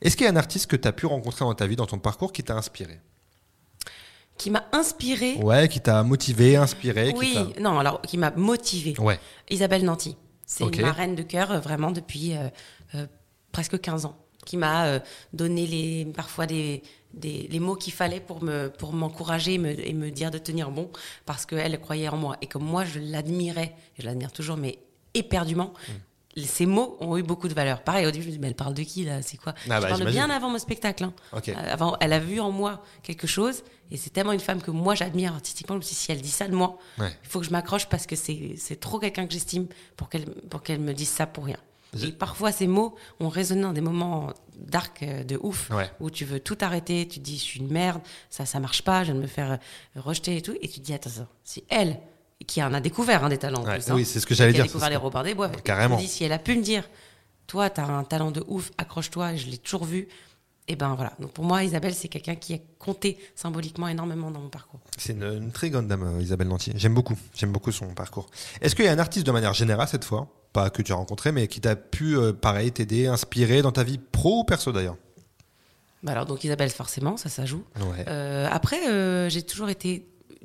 Est-ce 0.00 0.16
qu'il 0.16 0.24
y 0.24 0.28
a 0.28 0.32
un 0.32 0.36
artiste 0.36 0.68
que 0.68 0.76
tu 0.76 0.86
as 0.86 0.92
pu 0.92 1.06
rencontrer 1.06 1.44
dans 1.44 1.52
ta 1.54 1.66
vie, 1.66 1.74
dans 1.74 1.86
ton 1.86 1.98
parcours, 1.98 2.32
qui 2.32 2.44
t'a 2.44 2.54
inspiré? 2.54 3.00
Qui 4.38 4.50
m'a 4.50 4.64
inspiré? 4.72 5.34
Ouais, 5.34 5.68
qui 5.68 5.80
t'a 5.80 6.04
motivé, 6.04 6.54
inspiré. 6.56 7.12
Oui, 7.16 7.36
non, 7.60 7.78
alors 7.78 8.00
qui 8.02 8.18
m'a 8.18 8.30
motivé. 8.30 8.94
Ouais. 9.00 9.18
Isabelle 9.50 9.84
Nanty. 9.84 10.16
C'est 10.46 10.80
ma 10.80 10.92
reine 10.92 11.16
de 11.16 11.22
cœur, 11.22 11.50
euh, 11.50 11.58
vraiment, 11.58 11.90
depuis 11.90 12.36
euh, 12.36 12.48
euh, 12.94 13.06
presque 13.50 13.80
15 13.80 14.06
ans. 14.06 14.16
Qui 14.44 14.56
m'a 14.56 14.98
donné 15.32 15.68
les, 15.68 16.04
parfois 16.16 16.46
des, 16.46 16.82
des 17.14 17.46
les 17.48 17.60
mots 17.60 17.76
qu'il 17.76 17.92
fallait 17.92 18.18
pour 18.18 18.42
me 18.42 18.70
pour 18.76 18.92
m'encourager 18.92 19.54
et 19.54 19.58
me, 19.58 19.70
et 19.70 19.92
me, 19.92 20.10
dire 20.10 20.32
de 20.32 20.38
tenir 20.38 20.72
bon, 20.72 20.90
parce 21.26 21.46
qu'elle 21.46 21.80
croyait 21.80 22.08
en 22.08 22.16
moi. 22.16 22.36
Et 22.42 22.48
comme 22.48 22.64
moi, 22.64 22.84
je 22.84 22.98
l'admirais, 22.98 23.76
je 24.00 24.04
l'admire 24.04 24.32
toujours, 24.32 24.56
mais 24.56 24.80
éperdument. 25.14 25.72
Mm 25.88 25.92
ces 26.44 26.66
mots 26.66 26.96
ont 27.00 27.16
eu 27.16 27.22
beaucoup 27.22 27.48
de 27.48 27.54
valeur. 27.54 27.82
Pareil, 27.82 28.06
au 28.06 28.10
début, 28.10 28.24
je 28.24 28.28
me 28.28 28.32
dis, 28.32 28.38
mais 28.38 28.48
elle 28.48 28.54
parle 28.54 28.74
de 28.74 28.82
qui 28.82 29.04
là? 29.04 29.22
C'est 29.22 29.36
quoi? 29.36 29.54
Ah, 29.68 29.76
Je 29.76 29.82
bah, 29.82 29.88
parle 29.88 30.10
bien 30.10 30.30
avant 30.30 30.50
mon 30.50 30.58
spectacle. 30.58 31.04
Hein. 31.04 31.12
Euh, 31.34 31.52
avant, 31.70 31.96
elle 32.00 32.12
a 32.12 32.18
vu 32.18 32.40
en 32.40 32.50
moi 32.50 32.82
quelque 33.02 33.26
chose, 33.26 33.62
et 33.90 33.96
c'est 33.96 34.10
tellement 34.10 34.32
une 34.32 34.40
femme 34.40 34.62
que 34.62 34.70
moi 34.70 34.94
j'admire 34.94 35.34
artistiquement. 35.34 35.74
Je 35.74 35.78
me 35.78 35.82
suis 35.82 35.94
dit, 35.94 36.00
si 36.00 36.12
elle 36.12 36.22
dit 36.22 36.30
ça 36.30 36.48
de 36.48 36.54
moi, 36.54 36.78
il 36.98 37.28
faut 37.28 37.40
que 37.40 37.46
je 37.46 37.50
m'accroche 37.50 37.88
parce 37.88 38.06
que 38.06 38.16
c'est 38.16 38.80
trop 38.80 38.98
quelqu'un 38.98 39.26
que 39.26 39.32
j'estime 39.32 39.66
pour 39.96 40.08
qu'elle 40.08 40.26
qu'elle 40.64 40.80
me 40.80 40.94
dise 40.94 41.08
ça 41.08 41.26
pour 41.26 41.44
rien. 41.44 41.58
Et 42.02 42.10
parfois, 42.10 42.52
ces 42.52 42.66
mots 42.66 42.94
ont 43.20 43.28
résonné 43.28 43.60
dans 43.62 43.74
des 43.74 43.82
moments 43.82 44.32
dark 44.56 45.02
euh, 45.02 45.24
de 45.24 45.38
ouf, 45.42 45.70
où 46.00 46.10
tu 46.10 46.24
veux 46.24 46.40
tout 46.40 46.56
arrêter, 46.62 47.06
tu 47.06 47.18
te 47.18 47.24
dis, 47.24 47.36
je 47.36 47.42
suis 47.42 47.60
une 47.60 47.70
merde, 47.70 48.00
ça, 48.30 48.46
ça 48.46 48.60
marche 48.60 48.80
pas, 48.80 49.02
je 49.02 49.12
viens 49.12 49.16
de 49.16 49.20
me 49.20 49.26
faire 49.26 49.52
euh, 49.52 50.00
rejeter 50.00 50.38
et 50.38 50.40
tout, 50.40 50.54
et 50.62 50.68
tu 50.68 50.80
te 50.80 50.84
dis, 50.86 50.94
attends, 50.94 51.10
si 51.44 51.64
elle, 51.68 52.00
qui 52.44 52.62
en 52.62 52.72
a 52.74 52.80
découvert 52.80 53.24
un 53.24 53.28
des 53.28 53.38
talents. 53.38 53.64
Hein. 53.66 53.78
Oui, 53.92 54.04
c'est 54.04 54.20
ce 54.20 54.26
que 54.26 54.34
j'allais 54.34 54.52
dire. 54.52 54.64
Qui 54.64 54.68
a 54.68 54.72
découvert 54.72 54.90
les 54.90 54.96
Robert 54.96 55.22
des 55.22 55.34
Bois. 55.34 55.48
Carrément. 55.48 55.96
Dit, 55.96 56.08
si 56.08 56.24
elle 56.24 56.32
a 56.32 56.38
pu 56.38 56.56
me 56.56 56.62
dire, 56.62 56.84
toi, 57.46 57.70
tu 57.70 57.80
as 57.80 57.86
un 57.86 58.04
talent 58.04 58.30
de 58.30 58.44
ouf, 58.46 58.70
accroche-toi, 58.78 59.36
je 59.36 59.46
l'ai 59.46 59.58
toujours 59.58 59.84
vu. 59.84 60.08
Et 60.68 60.76
ben 60.76 60.94
voilà. 60.94 61.12
Donc 61.18 61.32
pour 61.32 61.44
moi, 61.44 61.64
Isabelle, 61.64 61.94
c'est 61.94 62.08
quelqu'un 62.08 62.36
qui 62.36 62.54
a 62.54 62.58
compté 62.78 63.18
symboliquement 63.34 63.88
énormément 63.88 64.30
dans 64.30 64.40
mon 64.40 64.48
parcours. 64.48 64.80
C'est 64.96 65.12
une, 65.12 65.50
très 65.50 65.70
grande 65.70 65.88
dame, 65.88 66.04
euh, 66.04 66.22
Isabelle 66.22 66.48
Nantier. 66.48 66.72
J'aime 66.76 66.94
beaucoup. 66.94 67.16
J'aime 67.34 67.50
beaucoup 67.50 67.72
son 67.72 67.88
parcours. 67.94 68.30
Est-ce 68.60 68.76
qu'il 68.76 68.84
y 68.84 68.88
a 68.88 68.92
un 68.92 68.98
artiste 68.98 69.26
de 69.26 69.32
manière 69.32 69.54
générale 69.54 69.88
cette 69.88 70.04
fois, 70.04 70.28
pas 70.52 70.70
que 70.70 70.80
tu 70.80 70.92
as 70.92 70.94
rencontré, 70.94 71.32
mais 71.32 71.48
qui 71.48 71.60
t'a 71.60 71.74
pu, 71.74 72.16
euh, 72.16 72.32
pareil, 72.32 72.70
t'aider, 72.70 73.08
inspirer 73.08 73.60
dans 73.60 73.72
ta 73.72 73.82
vie 73.82 73.98
pro 73.98 74.40
ou 74.40 74.44
perso 74.44 74.70
d'ailleurs? 74.70 74.96
Bah 76.04 76.12
alors 76.12 76.26
donc 76.26 76.42
Isabelle 76.42 76.70
forcément 76.70 77.16
ça 77.16 77.28
ça 77.28 77.46
joue. 77.46 77.62
Euh, 78.08 78.48
après 78.50 79.30
j'ai 79.30 79.42
toujours 79.42 79.68
été 79.68 80.04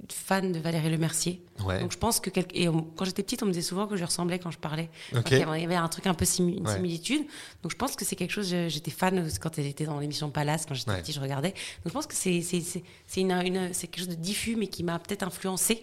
fan 0.10 0.52
de 0.52 0.60
Valérie 0.60 0.90
Lemercier. 0.90 1.42
Donc 1.60 1.92
je 1.92 1.98
pense 1.98 2.20
que 2.20 2.30
et 2.54 2.68
quand 2.96 3.06
j'étais 3.06 3.24
petite, 3.24 3.44
on 3.44 3.46
me 3.46 3.52
disait 3.52 3.68
souvent 3.68 3.88
que 3.88 3.96
je 3.96 4.04
ressemblais 4.04 4.40
quand 4.40 4.52
je 4.52 4.60
parlais. 4.60 4.90
il 5.12 5.38
y 5.38 5.44
avait 5.44 5.76
un 5.76 5.88
truc 5.88 6.08
un 6.08 6.14
peu 6.14 6.26
une 6.40 6.68
similitude. 6.68 7.26
Donc 7.64 7.72
je 7.72 7.78
pense 7.78 7.96
que 7.96 8.06
c'est 8.06 8.16
quelque 8.16 8.32
chose. 8.32 8.48
J'étais 8.68 8.92
fan 8.92 9.30
quand 9.42 9.58
elle 9.58 9.66
était 9.66 9.86
dans 9.86 10.00
l'émission 10.00 10.30
Palace 10.30 10.66
quand 10.66 10.76
j'étais 10.76 10.98
petite, 10.98 11.16
je 11.16 11.22
regardais. 11.22 11.50
Donc 11.50 11.88
je 11.88 11.94
pense 11.94 12.08
que 12.08 12.16
c'est 12.16 12.42
une, 13.18 13.32
une 13.32 13.72
quelque 13.72 13.98
chose 13.98 14.10
de 14.10 14.16
diffus 14.16 14.56
mais 14.56 14.68
qui 14.68 14.84
m'a 14.84 15.00
peut-être 15.00 15.24
influencé. 15.24 15.82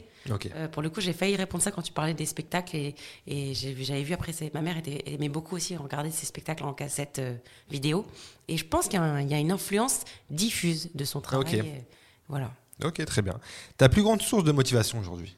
Euh, 0.56 0.68
pour 0.68 0.82
le 0.82 0.90
coup, 0.90 1.00
j'ai 1.00 1.12
failli 1.12 1.36
répondre 1.36 1.62
ça 1.62 1.70
quand 1.70 1.82
tu 1.82 1.92
parlais 1.92 2.14
des 2.14 2.26
spectacles 2.26 2.76
et, 2.76 2.94
et 3.26 3.54
j'avais 3.54 4.02
vu 4.02 4.14
après, 4.14 4.32
ma 4.52 4.62
mère 4.62 4.78
était, 4.78 5.02
aimait 5.06 5.28
beaucoup 5.28 5.56
aussi 5.56 5.76
regarder 5.76 6.10
ces 6.10 6.26
spectacles 6.26 6.64
en 6.64 6.72
cassette 6.72 7.18
euh, 7.18 7.34
vidéo. 7.70 8.06
Et 8.48 8.56
je 8.56 8.64
pense 8.64 8.88
qu'il 8.88 9.00
y, 9.00 9.30
y, 9.30 9.34
a 9.34 9.38
une 9.38 9.52
influence 9.52 10.00
diffuse 10.30 10.90
de 10.94 11.04
son 11.04 11.20
travail. 11.20 11.60
Euh, 11.60 11.80
voilà. 12.28 12.50
Ok, 12.82 13.04
très 13.04 13.22
bien. 13.22 13.38
Ta 13.76 13.88
plus 13.88 14.02
grande 14.02 14.22
source 14.22 14.44
de 14.44 14.52
motivation 14.52 14.98
aujourd'hui 14.98 15.36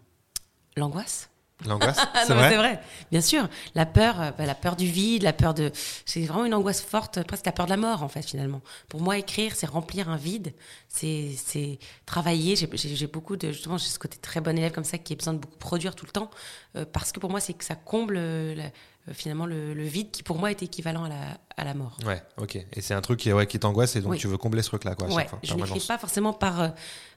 L'angoisse. 0.76 1.28
L'angoisse, 1.64 1.98
c'est 2.26 2.34
vrai. 2.34 2.50
C'est 2.50 2.56
vrai, 2.56 2.80
bien 3.10 3.22
sûr. 3.22 3.48
La 3.74 3.86
peur, 3.86 4.20
euh, 4.20 4.30
bah, 4.36 4.44
la 4.44 4.54
peur 4.54 4.76
du 4.76 4.86
vide, 4.86 5.22
la 5.22 5.32
peur 5.32 5.54
de. 5.54 5.70
C'est 6.04 6.20
vraiment 6.26 6.44
une 6.44 6.52
angoisse 6.52 6.82
forte, 6.82 7.22
presque 7.22 7.46
la 7.46 7.52
peur 7.52 7.64
de 7.64 7.70
la 7.70 7.78
mort, 7.78 8.02
en 8.02 8.08
fait, 8.08 8.22
finalement. 8.22 8.60
Pour 8.88 9.00
moi, 9.00 9.16
écrire, 9.16 9.54
c'est 9.56 9.66
remplir 9.66 10.10
un 10.10 10.16
vide, 10.16 10.52
c'est 10.88 11.78
travailler. 12.04 12.56
J'ai 12.56 13.06
beaucoup 13.06 13.36
de. 13.36 13.52
Justement, 13.52 13.78
j'ai 13.78 13.88
ce 13.88 13.98
côté 13.98 14.18
très 14.18 14.42
bon 14.42 14.56
élève 14.56 14.72
comme 14.72 14.84
ça 14.84 14.98
qui 14.98 15.14
a 15.14 15.16
besoin 15.16 15.32
de 15.32 15.38
beaucoup 15.38 15.56
produire 15.56 15.94
tout 15.94 16.04
le 16.04 16.12
temps, 16.12 16.30
euh, 16.76 16.84
parce 16.84 17.10
que 17.10 17.20
pour 17.20 17.30
moi, 17.30 17.40
c'est 17.40 17.54
que 17.54 17.64
ça 17.64 17.74
comble 17.74 18.16
euh, 18.18 18.54
finalement 19.12 19.46
le, 19.46 19.72
vide 19.84 20.10
qui, 20.10 20.22
pour 20.22 20.38
moi, 20.38 20.50
est 20.50 20.62
équivalent 20.62 21.04
à 21.04 21.08
la, 21.08 21.38
à 21.56 21.64
la 21.64 21.74
mort. 21.74 21.96
Ouais, 22.04 22.22
ok. 22.38 22.56
Et 22.56 22.80
c'est 22.80 22.94
un 22.94 23.00
truc 23.00 23.20
qui, 23.20 23.32
ouais, 23.32 23.46
qui 23.46 23.58
t'angoisse 23.58 23.96
et 23.96 24.00
donc 24.00 24.16
tu 24.16 24.26
veux 24.26 24.38
combler 24.38 24.62
ce 24.62 24.68
truc-là, 24.68 24.94
quoi. 24.94 25.08
ouais, 25.08 25.26
je 25.42 25.54
n'écris 25.54 25.84
pas 25.86 25.98
forcément 25.98 26.32
par 26.32 26.72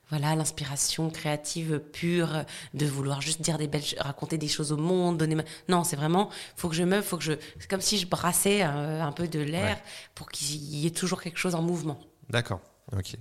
voilà 0.09 0.35
l'inspiration 0.35 1.09
créative 1.09 1.79
pure 1.79 2.43
de 2.73 2.85
vouloir 2.85 3.21
juste 3.21 3.41
dire 3.41 3.57
des 3.57 3.67
belles 3.67 3.83
raconter 3.99 4.37
des 4.37 4.47
choses 4.47 4.71
au 4.71 4.77
monde 4.77 5.17
donner 5.17 5.37
non 5.67 5.83
c'est 5.83 5.95
vraiment 5.95 6.29
faut 6.55 6.69
que 6.69 6.75
je 6.75 6.83
me 6.83 7.01
faut 7.01 7.17
que 7.17 7.23
je 7.23 7.33
c'est 7.59 7.69
comme 7.69 7.81
si 7.81 7.97
je 7.97 8.07
brassais 8.07 8.63
euh, 8.63 9.01
un, 9.01 9.11
peu 9.11 9.27
de 9.27 9.39
l'air 9.39 9.77
pour 10.15 10.29
qu'il 10.29 10.75
y 10.75 10.87
ait 10.87 10.91
toujours 10.91 11.21
quelque 11.21 11.37
chose 11.37 11.55
en 11.55 11.61
mouvement 11.61 11.99
d'accord 12.29 12.59
Ok. 12.97 13.15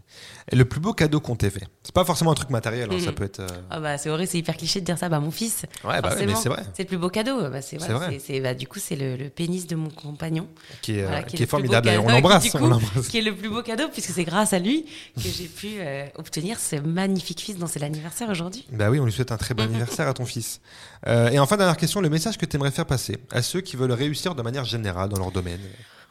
Et 0.50 0.56
le 0.56 0.64
plus 0.64 0.80
beau 0.80 0.94
cadeau 0.94 1.20
qu'on 1.20 1.36
t'ait 1.36 1.50
fait 1.50 1.64
C'est 1.82 1.94
pas 1.94 2.04
forcément 2.04 2.32
un 2.32 2.34
truc 2.34 2.48
matériel, 2.50 2.88
hein, 2.90 2.98
ça 3.04 3.12
peut 3.12 3.24
être. 3.24 3.40
Euh, 3.40 3.48
ah 3.70 3.80
bah 3.80 3.98
c'est 3.98 4.08
horrible, 4.08 4.28
c'est 4.30 4.38
hyper 4.38 4.56
cliché 4.56 4.80
de 4.80 4.86
dire 4.86 4.96
ça. 4.96 5.08
Bah 5.08 5.20
mon 5.20 5.30
fils. 5.30 5.66
Ouais, 5.84 6.00
bah 6.00 6.14
mais 6.18 6.34
c'est 6.34 6.48
vrai. 6.48 6.62
C'est 6.74 6.84
le 6.84 6.88
plus 6.88 6.96
beau 6.96 7.10
cadeau. 7.10 7.50
Bah, 7.50 7.60
c'est 7.60 7.76
vrai. 7.76 8.18
C'est, 8.18 8.40
bah, 8.40 8.54
du 8.54 8.66
coup 8.66 8.78
c'est 8.78 8.96
le, 8.96 9.28
pénis 9.28 9.66
de 9.66 9.76
mon 9.76 9.90
compagnon. 9.90 10.48
Qui 10.80 10.98
est, 10.98 11.04
euh, 11.04 11.20
qui 11.22 11.42
est, 11.42 11.46
formidable. 11.46 11.90
On 12.02 12.08
l'embrasse, 12.08 12.54
on 12.54 12.66
l'embrasse. 12.66 13.08
Qui 13.08 13.18
est 13.18 13.22
le 13.22 13.34
plus 13.34 13.50
beau 13.50 13.62
cadeau 13.62 13.88
puisque 13.92 14.10
c'est 14.10 14.24
grâce 14.24 14.52
à 14.52 14.58
lui 14.58 14.86
que 15.16 15.28
j'ai 15.28 15.44
pu 15.48 15.68
euh, 15.80 16.06
obtenir 16.16 16.58
ce 16.58 16.76
magnifique 16.76 17.40
fils 17.40 17.58
dont 17.58 17.66
c'est 17.66 17.80
l'anniversaire 17.80 18.30
aujourd'hui. 18.30 18.66
Bah 18.72 18.90
oui, 18.90 19.00
on 19.00 19.04
lui 19.04 19.12
souhaite 19.12 19.32
un 19.32 19.36
très 19.36 19.54
bon 19.54 19.64
anniversaire 19.64 20.08
à 20.08 20.14
ton 20.14 20.24
fils. 20.24 20.60
et 21.06 21.38
enfin 21.38 21.56
dernière 21.56 21.76
question, 21.76 22.00
le 22.00 22.08
message 22.08 22.38
que 22.38 22.46
tu 22.46 22.56
aimerais 22.56 22.70
faire 22.70 22.86
passer 22.86 23.18
à 23.30 23.42
ceux 23.42 23.60
qui 23.60 23.76
veulent 23.76 23.92
réussir 23.92 24.34
de 24.34 24.42
manière 24.42 24.64
générale 24.64 25.10
dans 25.10 25.18
leur 25.18 25.30
domaine? 25.30 25.60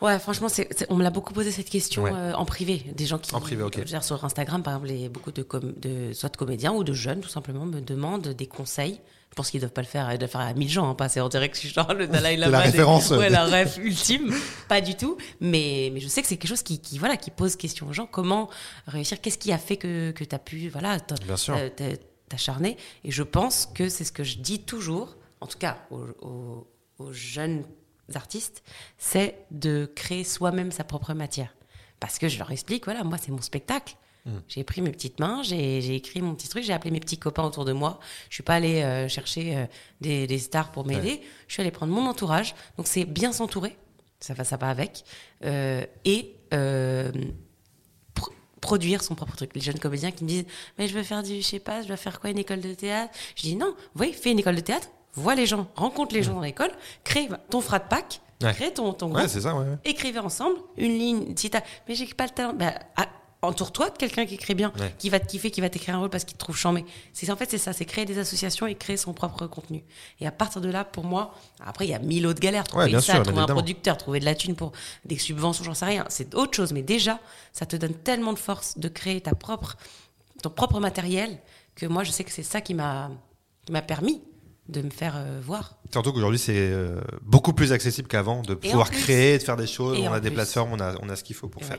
Ouais, 0.02 0.20
franchement, 0.20 0.48
c'est, 0.50 0.68
c'est- 0.78 0.86
on 0.90 0.96
me 0.96 1.04
l'a 1.04 1.10
beaucoup 1.10 1.34
posé 1.34 1.50
cette 1.52 1.70
question 1.70 2.04
Ouais. 2.04 2.12
euh, 2.14 2.34
en 2.36 2.46
privé. 2.46 2.86
Des 2.96 3.06
gens 3.08 3.18
qui. 3.18 3.34
En 3.34 3.40
privé, 3.42 3.64
ok. 3.64 3.84
dire, 3.84 4.04
sur 4.04 4.24
Instagram, 4.24 4.62
par 4.62 4.76
exemple, 4.76 4.90
les- 4.90 5.10
beaucoup 5.10 5.32
de, 5.32 5.42
com- 5.42 5.74
de 5.78 6.14
soit 6.14 6.30
de 6.30 6.38
comédiens 6.38 6.72
ou 6.74 6.84
de 6.84 6.94
jeunes, 6.94 7.20
tout 7.22 7.30
simplement, 7.30 7.66
me 7.66 7.82
demandent 7.82 8.28
des 8.28 8.46
conseils. 8.46 9.02
Je 9.32 9.36
pense 9.36 9.50
qu'ils 9.52 9.60
doivent 9.60 9.72
pas 9.74 9.82
le 9.82 9.88
faire, 9.88 10.12
ils 10.14 10.18
doivent 10.18 10.30
faire 10.32 10.42
à 10.42 10.54
1000 10.54 10.70
gens, 10.70 10.90
hein, 10.90 10.96
pas 10.96 11.10
c'est 11.10 11.28
dirait 11.30 11.50
que 11.50 11.56
je 11.56 11.62
suis 11.62 11.70
genre 11.70 11.94
le 11.94 12.08
Dalai 12.08 12.38
Lama. 12.38 12.58
la 12.60 12.64
des- 12.66 12.70
référence. 12.72 13.10
ouais, 13.12 13.30
la 13.30 13.46
ref 13.46 13.78
ultime. 13.78 14.34
Pas 14.68 14.82
du 14.82 14.96
tout. 14.96 15.18
Mais, 15.42 15.90
mais 15.94 16.00
je 16.00 16.08
sais 16.08 16.22
que 16.22 16.28
c'est 16.28 16.38
quelque 16.38 16.50
chose 16.50 16.64
qui, 16.64 16.80
qui, 16.80 16.98
voilà, 17.00 17.18
qui 17.18 17.30
pose 17.32 17.56
question 17.56 17.88
aux 17.88 17.94
gens. 17.94 18.06
Comment 18.08 18.50
réussir? 18.88 19.20
Qu'est-ce 19.22 19.38
qui 19.38 19.52
a 19.52 19.58
fait 19.58 19.78
que, 19.78 20.12
que 20.12 20.24
tu 20.24 20.34
as 20.36 20.40
pu, 20.40 20.70
voilà, 20.70 20.98
Bien 21.26 21.38
sûr. 21.38 21.56
t'acharner 22.30 22.78
Et 23.04 23.12
je 23.12 23.24
pense 23.24 23.68
que 23.74 23.90
c'est 23.90 24.04
ce 24.04 24.12
que 24.12 24.24
je 24.24 24.38
dis 24.38 24.60
toujours, 24.60 25.18
en 25.42 25.48
tout 25.48 25.58
cas 25.58 25.78
aux, 25.92 26.06
aux- 26.22 26.68
aux 27.00 27.14
jeunes 27.14 27.64
artistes, 28.16 28.64
c'est 28.98 29.46
de 29.52 29.92
créer 29.96 30.24
soi-même 30.24 30.72
sa 30.72 30.84
propre 30.84 31.14
matière. 31.14 31.54
Parce 32.00 32.20
que 32.20 32.28
je 32.30 32.38
leur 32.38 32.52
explique, 32.52 32.86
voilà, 32.86 33.04
moi 33.04 33.18
c'est 33.22 33.32
mon 33.32 33.42
spectacle. 33.42 33.96
J'ai 34.50 34.66
pris 34.66 34.82
mes 34.82 34.92
petites 34.92 35.22
mains, 35.22 35.42
j'ai 35.42 35.96
écrit 35.96 36.22
mon 36.22 36.36
petit 36.36 36.50
truc, 36.50 36.62
j'ai 36.66 36.74
appelé 36.74 36.92
mes 36.92 37.00
petits 37.00 37.18
copains 37.18 37.44
autour 37.46 37.64
de 37.64 37.72
moi. 37.72 37.98
Je 38.30 38.34
suis 38.36 38.44
pas 38.44 38.56
allée 38.56 38.82
euh, 38.82 39.08
chercher 39.08 39.56
euh, 39.56 39.66
des, 40.02 40.28
des 40.28 40.38
stars 40.38 40.74
pour 40.74 40.86
m'aider. 40.86 41.22
Je 41.48 41.54
suis 41.54 41.62
allée 41.62 41.72
prendre 41.72 41.94
mon 41.94 42.06
entourage. 42.08 42.54
Donc 42.76 42.88
c'est 42.88 43.06
bien 43.06 43.32
s'entourer, 43.32 43.78
ça 44.20 44.34
va, 44.34 44.44
ça 44.44 44.58
va 44.58 44.70
avec, 44.70 45.06
Euh, 45.46 45.86
et 46.04 46.36
euh, 46.54 47.10
pr- 48.14 48.34
produire 48.60 49.02
son 49.02 49.16
propre 49.16 49.38
truc. 49.38 49.52
Les 49.56 49.62
jeunes 49.62 49.80
comédiens 49.80 50.12
qui 50.12 50.26
me 50.26 50.30
disent 50.30 50.46
mais 50.78 50.90
je 50.90 50.94
veux 50.94 51.04
faire 51.04 51.24
du 51.24 51.38
je 51.38 51.48
sais 51.48 51.60
pas, 51.60 51.82
je 51.82 51.88
dois 51.88 51.96
faire 51.96 52.20
quoi 52.20 52.30
une 52.30 52.38
école 52.40 52.60
de 52.60 52.74
théâtre? 52.74 53.14
Je 53.38 53.44
dis 53.44 53.56
non, 53.56 53.74
oui, 53.96 54.12
fais 54.12 54.32
une 54.32 54.40
école 54.40 54.56
de 54.58 54.62
théâtre, 54.62 54.90
vois 55.20 55.36
les 55.36 55.46
gens, 55.46 55.68
rencontre 55.76 56.14
les 56.16 56.24
gens 56.24 56.34
dans 56.36 56.42
l'école, 56.42 56.72
crée 57.04 57.28
ton 57.50 57.62
frat 57.62 57.80
pack, 57.82 58.22
Ouais. 58.44 58.54
crée 58.54 58.72
ton 58.72 58.94
ton 58.94 59.08
Ouais, 59.08 59.14
groupe, 59.22 59.28
c'est 59.30 59.42
ça, 59.42 59.56
ouais. 59.56 59.66
ouais. 59.68 59.78
écrivez 59.84 60.20
ensemble 60.20 60.58
une 60.78 60.98
ligne. 60.98 61.34
Si 61.36 61.50
t'as, 61.50 61.62
mais 61.88 61.96
j'ai 61.96 62.06
pas 62.06 62.26
le 62.26 62.30
talent, 62.30 62.54
bah, 62.54 62.74
ah, 62.96 63.08
entoure-toi 63.42 63.90
de 63.90 63.98
quelqu'un 63.98 64.26
qui 64.28 64.36
écrit 64.36 64.54
bien, 64.54 64.72
Ouais. 64.80 64.94
qui 65.00 65.10
va 65.10 65.20
te 65.20 65.26
kiffer, 65.28 65.50
qui 65.50 65.60
va 65.62 65.70
t'écrire 65.70 65.96
un 65.96 66.00
rôle 66.00 66.10
parce 66.12 66.24
qu'il 66.24 66.34
te 66.36 66.40
trouve 66.40 66.56
chambé. 66.56 66.86
C'est 67.14 67.30
en 67.32 67.36
fait 67.36 67.50
c'est 67.50 67.58
ça, 67.58 67.74
c'est 67.74 67.86
créer 67.86 68.06
des 68.06 68.20
associations 68.20 68.68
et 68.68 68.76
créer 68.76 68.96
son 68.98 69.14
propre 69.14 69.48
contenu. 69.48 69.84
Et 70.20 70.28
à 70.28 70.32
partir 70.32 70.62
de 70.62 70.70
là, 70.70 70.84
pour 70.86 71.04
moi, 71.04 71.34
après 71.66 71.86
il 71.86 71.92
y 71.92 71.94
a 71.96 72.00
mille 72.00 72.28
autres 72.28 72.40
galères, 72.40 72.64
trouver 72.66 72.86
Ouais, 72.86 72.92
salle, 73.02 73.16
sûr, 73.18 73.24
trouver 73.24 73.42
un 73.42 73.46
producteur, 73.48 73.98
trouver 73.98 74.20
de 74.20 74.26
la 74.26 74.36
thune 74.36 74.56
pour 74.56 74.72
des 75.06 75.18
subventions, 75.18 75.64
j'en 75.64 75.74
sais 75.74 75.86
rien. 75.86 76.06
C'est 76.10 76.36
autre 76.36 76.56
chose, 76.56 76.74
mais 76.74 76.84
déjà, 76.84 77.20
ça 77.54 77.66
te 77.66 77.76
donne 77.76 77.94
tellement 77.96 78.34
de 78.34 78.40
force 78.40 78.78
de 78.78 78.88
créer 78.88 79.22
ta 79.22 79.34
propre, 79.34 79.78
ton 80.44 80.50
propre 80.52 80.80
matériel 80.80 81.40
que 81.76 81.86
moi 81.88 82.04
je 82.04 82.12
sais 82.12 82.24
que 82.24 82.32
c'est 82.32 82.44
ça 82.44 82.62
qui 82.62 82.74
m'a, 82.76 83.10
qui 83.66 83.72
m'a 83.72 83.82
permis 83.82 84.22
de 84.70 84.82
me 84.82 84.90
faire 84.90 85.14
euh, 85.16 85.40
voir. 85.44 85.78
Surtout 85.92 86.12
qu'aujourd'hui, 86.14 86.40
c'est 86.40 86.54
euh, 86.58 87.00
beaucoup 87.22 87.54
plus 87.54 87.72
accessible 87.72 88.08
qu'avant 88.08 88.42
de 88.42 88.54
Et 88.54 88.56
pouvoir 88.70 88.90
plus- 88.90 89.00
créer, 89.00 89.38
de 89.38 89.44
faire 89.44 89.56
des 89.58 89.68
choses. 89.68 89.98
On 90.00 90.12
a 90.12 90.20
des 90.20 90.30
plus- 90.30 90.36
plateformes, 90.36 90.72
on 90.74 90.80
a, 90.80 90.96
on 91.02 91.10
a 91.10 91.16
ce 91.16 91.24
qu'il 91.24 91.36
faut 91.36 91.48
pour 91.48 91.64
faire. 91.64 91.78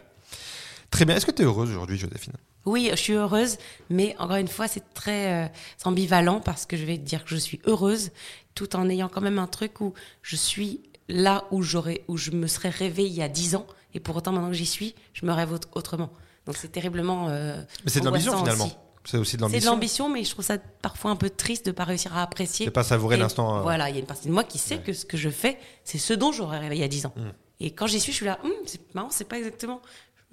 Très 0.90 1.04
bien. 1.04 1.16
Est-ce 1.16 1.26
que 1.26 1.30
tu 1.30 1.42
es 1.42 1.44
heureuse 1.44 1.68
aujourd'hui, 1.70 1.98
Joséphine? 1.98 2.32
Oui, 2.64 2.88
je 2.90 2.96
suis 2.96 3.12
heureuse, 3.12 3.56
mais 3.90 4.16
encore 4.18 4.36
une 4.36 4.48
fois, 4.48 4.68
c'est 4.68 4.94
très 4.94 5.44
euh, 5.44 5.48
ambivalent 5.84 6.40
parce 6.40 6.64
que 6.66 6.76
je 6.76 6.84
vais 6.84 6.96
te 6.96 7.02
dire 7.02 7.24
que 7.24 7.30
je 7.30 7.36
suis 7.36 7.60
heureuse 7.66 8.10
tout 8.54 8.74
en 8.74 8.88
ayant 8.88 9.08
quand 9.08 9.20
même 9.20 9.38
un 9.38 9.46
truc 9.46 9.80
où 9.80 9.92
je 10.22 10.36
suis 10.36 10.80
là 11.08 11.44
où 11.50 11.62
j'aurais, 11.62 12.04
où 12.08 12.16
je 12.16 12.30
me 12.30 12.46
serais 12.46 12.70
rêvée 12.70 13.04
il 13.06 13.12
y 13.12 13.22
a 13.22 13.28
dix 13.28 13.54
ans, 13.54 13.66
et 13.94 14.00
pour 14.00 14.16
autant 14.16 14.32
maintenant 14.32 14.48
que 14.48 14.54
j'y 14.56 14.66
suis, 14.66 14.94
je 15.14 15.24
me 15.26 15.32
rêve 15.32 15.52
autre- 15.52 15.68
autrement. 15.74 16.10
Donc 16.46 16.56
c'est 16.56 16.68
terriblement. 16.72 17.28
Mais 17.28 17.64
c'est 17.86 18.00
de 18.00 18.06
l'ambition 18.06 18.36
finalement. 18.38 18.64
aussi. 18.66 18.76
C'est 19.10 19.16
aussi 19.16 19.36
de 19.38 19.42
C'est 19.42 19.46
de 19.46 19.52
l'ambition. 19.52 19.72
l'ambition, 19.72 20.08
mais 20.10 20.22
je 20.24 20.30
trouve 20.30 20.44
ça 20.44 20.58
parfois 20.82 21.10
un 21.10 21.16
peu 21.16 21.30
triste 21.30 21.64
de 21.66 21.70
pas 21.72 21.84
réussir 21.84 22.14
à 22.14 22.22
apprécier. 22.22 22.66
C'est 22.66 22.70
pas 22.70 22.84
savourer 22.84 23.16
l'instant. 23.16 23.58
euh, 23.58 23.62
Voilà, 23.62 23.88
il 23.88 23.94
y 23.94 23.96
a 23.96 24.00
une 24.00 24.06
partie 24.06 24.28
de 24.28 24.32
moi 24.32 24.44
qui 24.44 24.58
sait 24.58 24.78
que 24.78 24.92
ce 24.92 25.06
que 25.06 25.16
je 25.16 25.30
fais, 25.30 25.58
c'est 25.82 25.96
ce 25.98 26.12
dont 26.12 26.30
j'aurais 26.30 26.58
rêvé 26.58 26.76
il 26.76 26.80
y 26.80 26.84
a 26.84 26.88
10 26.88 27.06
ans. 27.06 27.14
Mm. 27.16 27.22
Et 27.60 27.70
quand 27.72 27.86
j'y 27.86 28.00
suis, 28.00 28.12
je 28.12 28.16
suis 28.18 28.26
là, 28.26 28.38
Hum, 28.44 28.52
c'est 28.66 28.94
marrant, 28.94 29.08
c'est 29.10 29.24
pas 29.26 29.38
exactement. 29.38 29.80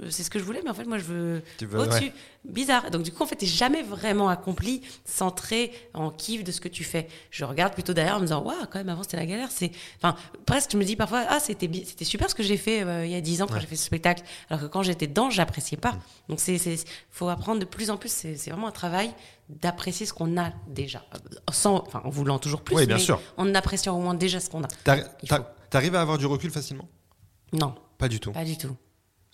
Euh, 0.01 0.09
C'est 0.09 0.23
ce 0.23 0.30
que 0.30 0.39
je 0.39 0.43
voulais, 0.43 0.61
mais 0.63 0.69
en 0.69 0.73
fait, 0.73 0.85
moi, 0.85 0.97
je 0.97 1.03
veux, 1.03 1.41
Tu 1.57 1.65
veux- 1.65 1.80
au-dessus. 1.80 2.05
ouais. 2.05 2.13
Bizarre. 2.45 2.91
Donc, 2.91 3.01
du 3.03 3.11
coup, 3.11 3.23
en 3.23 3.26
fait, 3.26 3.38
t'es 3.38 3.45
jamais 3.47 3.81
vraiment 3.81 4.30
accompli, 4.30 4.81
centré 5.03 5.72
en 5.93 6.11
kiff 6.11 6.43
de 6.43 6.51
ce 6.51 6.61
que 6.61 6.67
tu 6.67 6.84
fais. 6.84 7.07
Je 7.31 7.43
regarde 7.45 7.73
plutôt 7.73 7.93
derrière 7.93 8.15
en 8.17 8.19
me 8.19 8.26
disant, 8.26 8.43
waouh, 8.43 8.55
quand 8.72 8.77
même, 8.77 8.89
avant, 8.89 9.01
c'était 9.03 9.17
la 9.17 9.26
galère. 9.26 9.49
C'est, 9.51 9.72
enfin, 9.97 10.15
presque, 10.45 10.72
je 10.73 10.77
me 10.77 10.84
dis 10.84 10.95
parfois, 10.95 11.23
ah, 11.30 11.39
c'était, 11.39 11.69
c'était 11.85 12.05
super 12.05 12.30
ce 12.30 12.35
que 12.35 12.43
j'ai 12.43 12.57
fait 12.57 12.84
euh, 12.84 13.05
il 13.05 13.11
y 13.11 13.15
a 13.15 13.22
10 13.22 13.41
ans 13.41 13.47
quand 13.47 13.59
j'ai 13.59 13.65
fait 13.67 13.76
ce 13.76 13.85
spectacle. 13.85 14.22
Alors 14.49 14.61
que 14.61 14.67
quand 14.67 14.84
j'étais 14.84 15.07
dedans, 15.07 15.30
j'appréciais 15.30 15.77
Mm. 15.77 15.81
pas. 15.81 15.95
Donc, 16.30 16.39
c'est, 16.39 16.57
c'est, 16.59 16.77
faut 17.09 17.30
apprendre 17.30 17.59
de 17.59 17.65
plus 17.65 17.89
en 17.89 17.97
plus. 17.97 18.11
C'est, 18.11 18.35
c'est 18.38 18.51
vraiment 18.51 18.67
un 18.67 18.72
travail 18.72 19.11
d'apprécier 19.49 20.05
ce 20.05 20.13
qu'on 20.13 20.38
a 20.39 20.51
déjà. 20.67 21.03
Sans, 21.51 21.77
enfin, 21.88 22.01
en 22.03 22.09
voulant 22.09 22.38
toujours 22.38 22.61
plus. 22.61 22.76
Oui, 22.76 22.85
bien 22.85 22.97
mais 22.97 23.01
sûr. 23.01 23.19
En 23.38 23.53
appréciant 23.55 23.95
au 23.97 24.01
moins 24.01 24.13
déjà 24.13 24.39
ce 24.39 24.49
qu'on 24.49 24.63
a. 24.63 24.67
Faut. 24.67 25.35
T'arrives 25.69 25.95
à 25.95 26.01
avoir 26.01 26.17
du 26.17 26.26
recul 26.27 26.51
facilement? 26.51 26.88
Non, 27.53 27.73
Pas 27.97 28.07
du 28.07 28.19
tout. 28.19 28.31
pas 28.31 28.43
du 28.45 28.57
tout. 28.57 28.76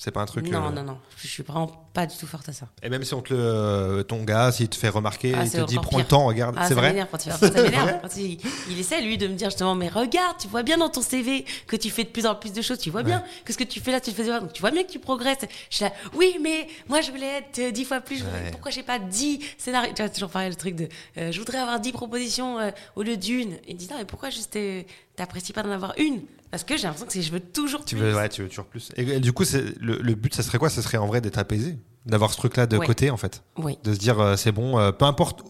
C'est 0.04 0.10
pas 0.10 0.22
un 0.22 0.26
truc. 0.26 0.48
non, 0.48 0.66
euh, 0.66 0.72
non, 0.72 0.82
non. 0.82 0.98
Je 1.16 1.28
suis 1.28 1.44
vraiment 1.44 1.68
pas 1.94 2.08
du 2.08 2.18
tout 2.18 2.26
forte 2.26 2.50
à 2.50 2.54
ça. 2.54 2.66
Et 2.82 2.90
même 2.90 3.04
si 3.04 3.14
on 3.14 3.22
te 3.22 3.32
le, 3.32 3.40
euh, 3.40 4.02
ton 4.04 4.24
gars, 4.24 4.52
s'il 4.52 4.68
te 4.68 4.76
fait 4.76 4.90
remarquer, 4.90 5.36
Ah, 5.38 5.44
il 5.46 5.52
te 5.52 5.62
dit 5.66 5.76
prends 5.76 6.00
le 6.00 6.04
temps, 6.06 6.26
regarde. 6.26 6.56
Ah, 6.58 6.68
c'est 6.68 6.74
vrai. 6.74 6.96
il, 6.98 7.32
ça 7.32 7.52
m'énerve 7.52 8.00
quand 8.02 8.18
il, 8.18 8.40
il 8.72 8.80
essaie 8.80 9.00
lui 9.02 9.20
de 9.20 9.28
me 9.28 9.36
dire 9.36 9.50
justement 9.52 9.76
mais 9.76 9.90
regarde 9.90 10.38
tu 10.40 10.48
vois 10.48 10.64
bien 10.64 10.78
dans 10.80 10.90
ton 10.90 11.04
CV 11.04 11.46
que 11.68 11.76
tu 11.76 11.92
fais 11.92 12.04
de 12.04 12.10
plus 12.10 12.26
en 12.26 12.34
plus 12.34 12.52
de 12.52 12.64
choses 12.64 12.80
tu 12.80 12.90
vois 12.90 13.04
bien 13.04 13.24
que 13.46 13.54
ce 13.54 13.60
que 13.60 13.64
tu 13.64 13.80
fais 13.80 13.92
là 13.92 14.00
tu 14.02 14.10
le 14.10 14.16
faisais 14.16 14.30
pas 14.32 14.40
donc 14.40 14.54
tu 14.54 14.62
vois 14.62 14.72
bien 14.72 14.84
que 14.84 14.90
tu 14.92 14.98
progresses 15.00 15.46
je 15.70 15.76
suis 15.76 15.86
là 15.86 15.92
oui 16.16 16.38
mais 16.42 16.68
moi 16.90 17.02
je 17.02 17.12
voulais 17.12 17.38
être 17.40 17.60
euh, 17.60 17.72
dix 17.72 17.86
fois 17.86 18.02
plus 18.02 18.18
je 18.18 18.24
voulais- 18.24 18.32
Ouais. 18.46 18.52
pourquoi 18.52 18.72
j'ai 18.72 18.82
pas 18.84 18.98
dix 18.98 19.40
scénarios 19.60 19.94
tu 19.94 20.02
vois 20.02 20.10
toujours 20.10 20.30
pareil 20.32 20.50
le 20.50 20.56
truc 20.56 20.76
de 20.76 20.88
euh, 21.18 21.32
je 21.32 21.38
voudrais 21.40 21.60
avoir 21.60 21.80
dix 21.80 21.92
propositions 21.92 22.58
euh, 22.60 22.72
au 22.96 23.04
lieu 23.04 23.18
d'une 23.18 23.58
il 23.68 23.76
dit 23.78 23.88
non 23.92 23.98
mais 24.00 24.06
pourquoi 24.06 24.30
juste 24.32 24.58
t'apprécies 25.16 25.54
pas 25.54 25.64
d'en 25.64 25.72
avoir 25.72 25.94
une 25.98 26.22
parce 26.50 26.64
que 26.64 26.76
j'ai 26.78 26.84
l'impression 26.84 27.08
que 27.08 27.22
je 27.22 27.32
veux 27.32 27.40
toujours 27.40 27.86
Tu 27.86 27.96
plus. 27.96 28.04
veux, 28.06 28.16
ouais, 28.16 28.28
tu 28.30 28.42
veux 28.44 28.50
toujours 28.50 28.66
plus. 28.66 28.92
Et, 28.98 29.04
et 29.04 29.20
du 29.20 29.32
coup, 29.34 29.46
c'est 29.46 29.64
le, 29.80 29.98
le 30.02 30.16
but, 30.16 30.34
ça 30.34 30.44
serait 30.44 30.58
quoi? 30.58 30.70
Ça 30.70 30.82
serait 30.82 30.98
en 30.98 31.08
vrai 31.08 31.22
d'être 31.22 31.38
apaisé, 31.38 31.78
d'avoir 32.06 32.32
ce 32.32 32.38
truc-là 32.38 32.66
de 32.66 32.78
Ouais. 32.78 32.86
côté, 32.88 33.12
en 33.12 33.18
fait, 33.18 33.44
oui 33.58 33.78
de 33.84 33.94
se 33.94 34.00
dire 34.00 34.20
euh, 34.20 34.36
c'est 34.36 34.52
bon, 34.52 34.80
euh, 34.80 34.92
peu 34.92 35.06
importe 35.06 35.44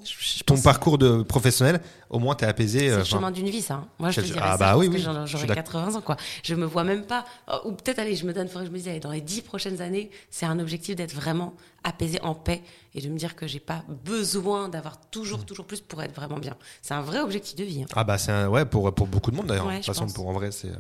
ton 0.46 0.60
parcours 0.60 0.98
de 0.98 1.22
professionnel, 1.24 1.80
au 2.10 2.20
moins 2.20 2.36
t'es 2.36 2.46
apaisé. 2.46 2.80
C'est 2.80 2.92
euh, 2.92 2.98
le 2.98 3.04
chemin 3.06 3.32
d'une 3.32 3.50
vie, 3.50 3.62
ça. 3.62 3.76
hein. 3.76 3.88
Moi, 4.00 4.12
je 4.12 4.20
te 4.20 4.26
dirais 4.26 4.40
ah 4.44 4.52
ça, 4.52 4.58
bah 4.58 4.78
oui, 4.78 4.88
oui. 4.90 4.96
que 4.98 5.02
j'en- 5.02 5.14
Je 5.26 5.30
suis 5.30 5.38
j'aurai 5.38 5.48
d'accord. 5.48 5.64
80 5.84 5.96
ans, 5.96 6.02
quoi. 6.02 6.18
Je 6.44 6.54
me 6.56 6.66
vois 6.66 6.84
même 6.84 7.04
pas... 7.06 7.24
oh, 7.50 7.70
Ou 7.70 7.72
peut-être, 7.72 8.00
allez, 8.00 8.18
je 8.18 8.26
me 8.26 8.34
donne, 8.34 8.48
faudrait 8.50 8.64
que 8.66 8.68
je 8.68 8.74
me 8.74 8.78
dise, 8.80 8.90
allez, 8.90 9.00
dans 9.00 9.12
les 9.12 9.22
10 9.22 9.42
prochaines 9.44 9.82
années, 9.82 10.12
c'est 10.30 10.46
un 10.46 10.60
objectif 10.60 10.96
d'être 10.98 11.14
vraiment 11.14 11.54
apaisé, 11.86 12.20
en 12.22 12.36
paix, 12.36 12.62
et 12.96 13.02
de 13.02 13.08
me 13.08 13.18
dire 13.18 13.36
que 13.38 13.48
j'ai 13.48 13.62
pas 13.62 13.84
besoin 14.04 14.68
d'avoir 14.68 15.00
toujours, 15.10 15.46
toujours 15.46 15.66
plus 15.66 15.80
pour 15.80 16.04
être 16.04 16.14
vraiment 16.14 16.38
bien. 16.38 16.56
C'est 16.82 16.94
un 16.94 17.02
vrai 17.02 17.22
objectif 17.22 17.56
de 17.56 17.64
vie. 17.64 17.84
hein. 17.84 17.88
Ah 17.96 18.04
bah 18.04 18.18
c'est 18.18 18.32
un- 18.34 18.50
ouais 18.50 18.66
pour 18.66 18.94
pour 18.94 19.08
beaucoup 19.08 19.32
de 19.32 19.38
monde 19.38 19.48
d'ailleurs. 19.48 19.66
Ouais, 19.68 19.74
de 19.76 19.78
toute 19.78 19.88
façon, 19.88 20.02
pense. 20.02 20.14
pour 20.14 20.28
en 20.28 20.34
vrai, 20.34 20.52
c'est. 20.52 20.72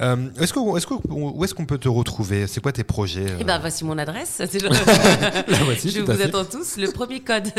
Euh, 0.00 0.30
est-ce 0.40 0.52
que 0.52 0.76
est-ce 0.76 0.86
que 0.86 0.94
où 1.08 1.44
est-ce 1.44 1.54
qu'on 1.54 1.66
peut 1.66 1.78
te 1.78 1.88
retrouver? 1.88 2.46
C'est 2.46 2.60
quoi 2.60 2.72
tes 2.72 2.84
projets 2.84 3.26
Et 3.40 3.44
ben, 3.44 3.58
voici 3.58 3.84
mon 3.84 3.98
adresse. 3.98 4.38
La 5.48 5.58
voici, 5.64 5.90
je 5.90 6.00
vous 6.00 6.22
attends 6.22 6.44
tous. 6.44 6.76
Le 6.76 6.90
premier 6.90 7.20
code. 7.20 7.48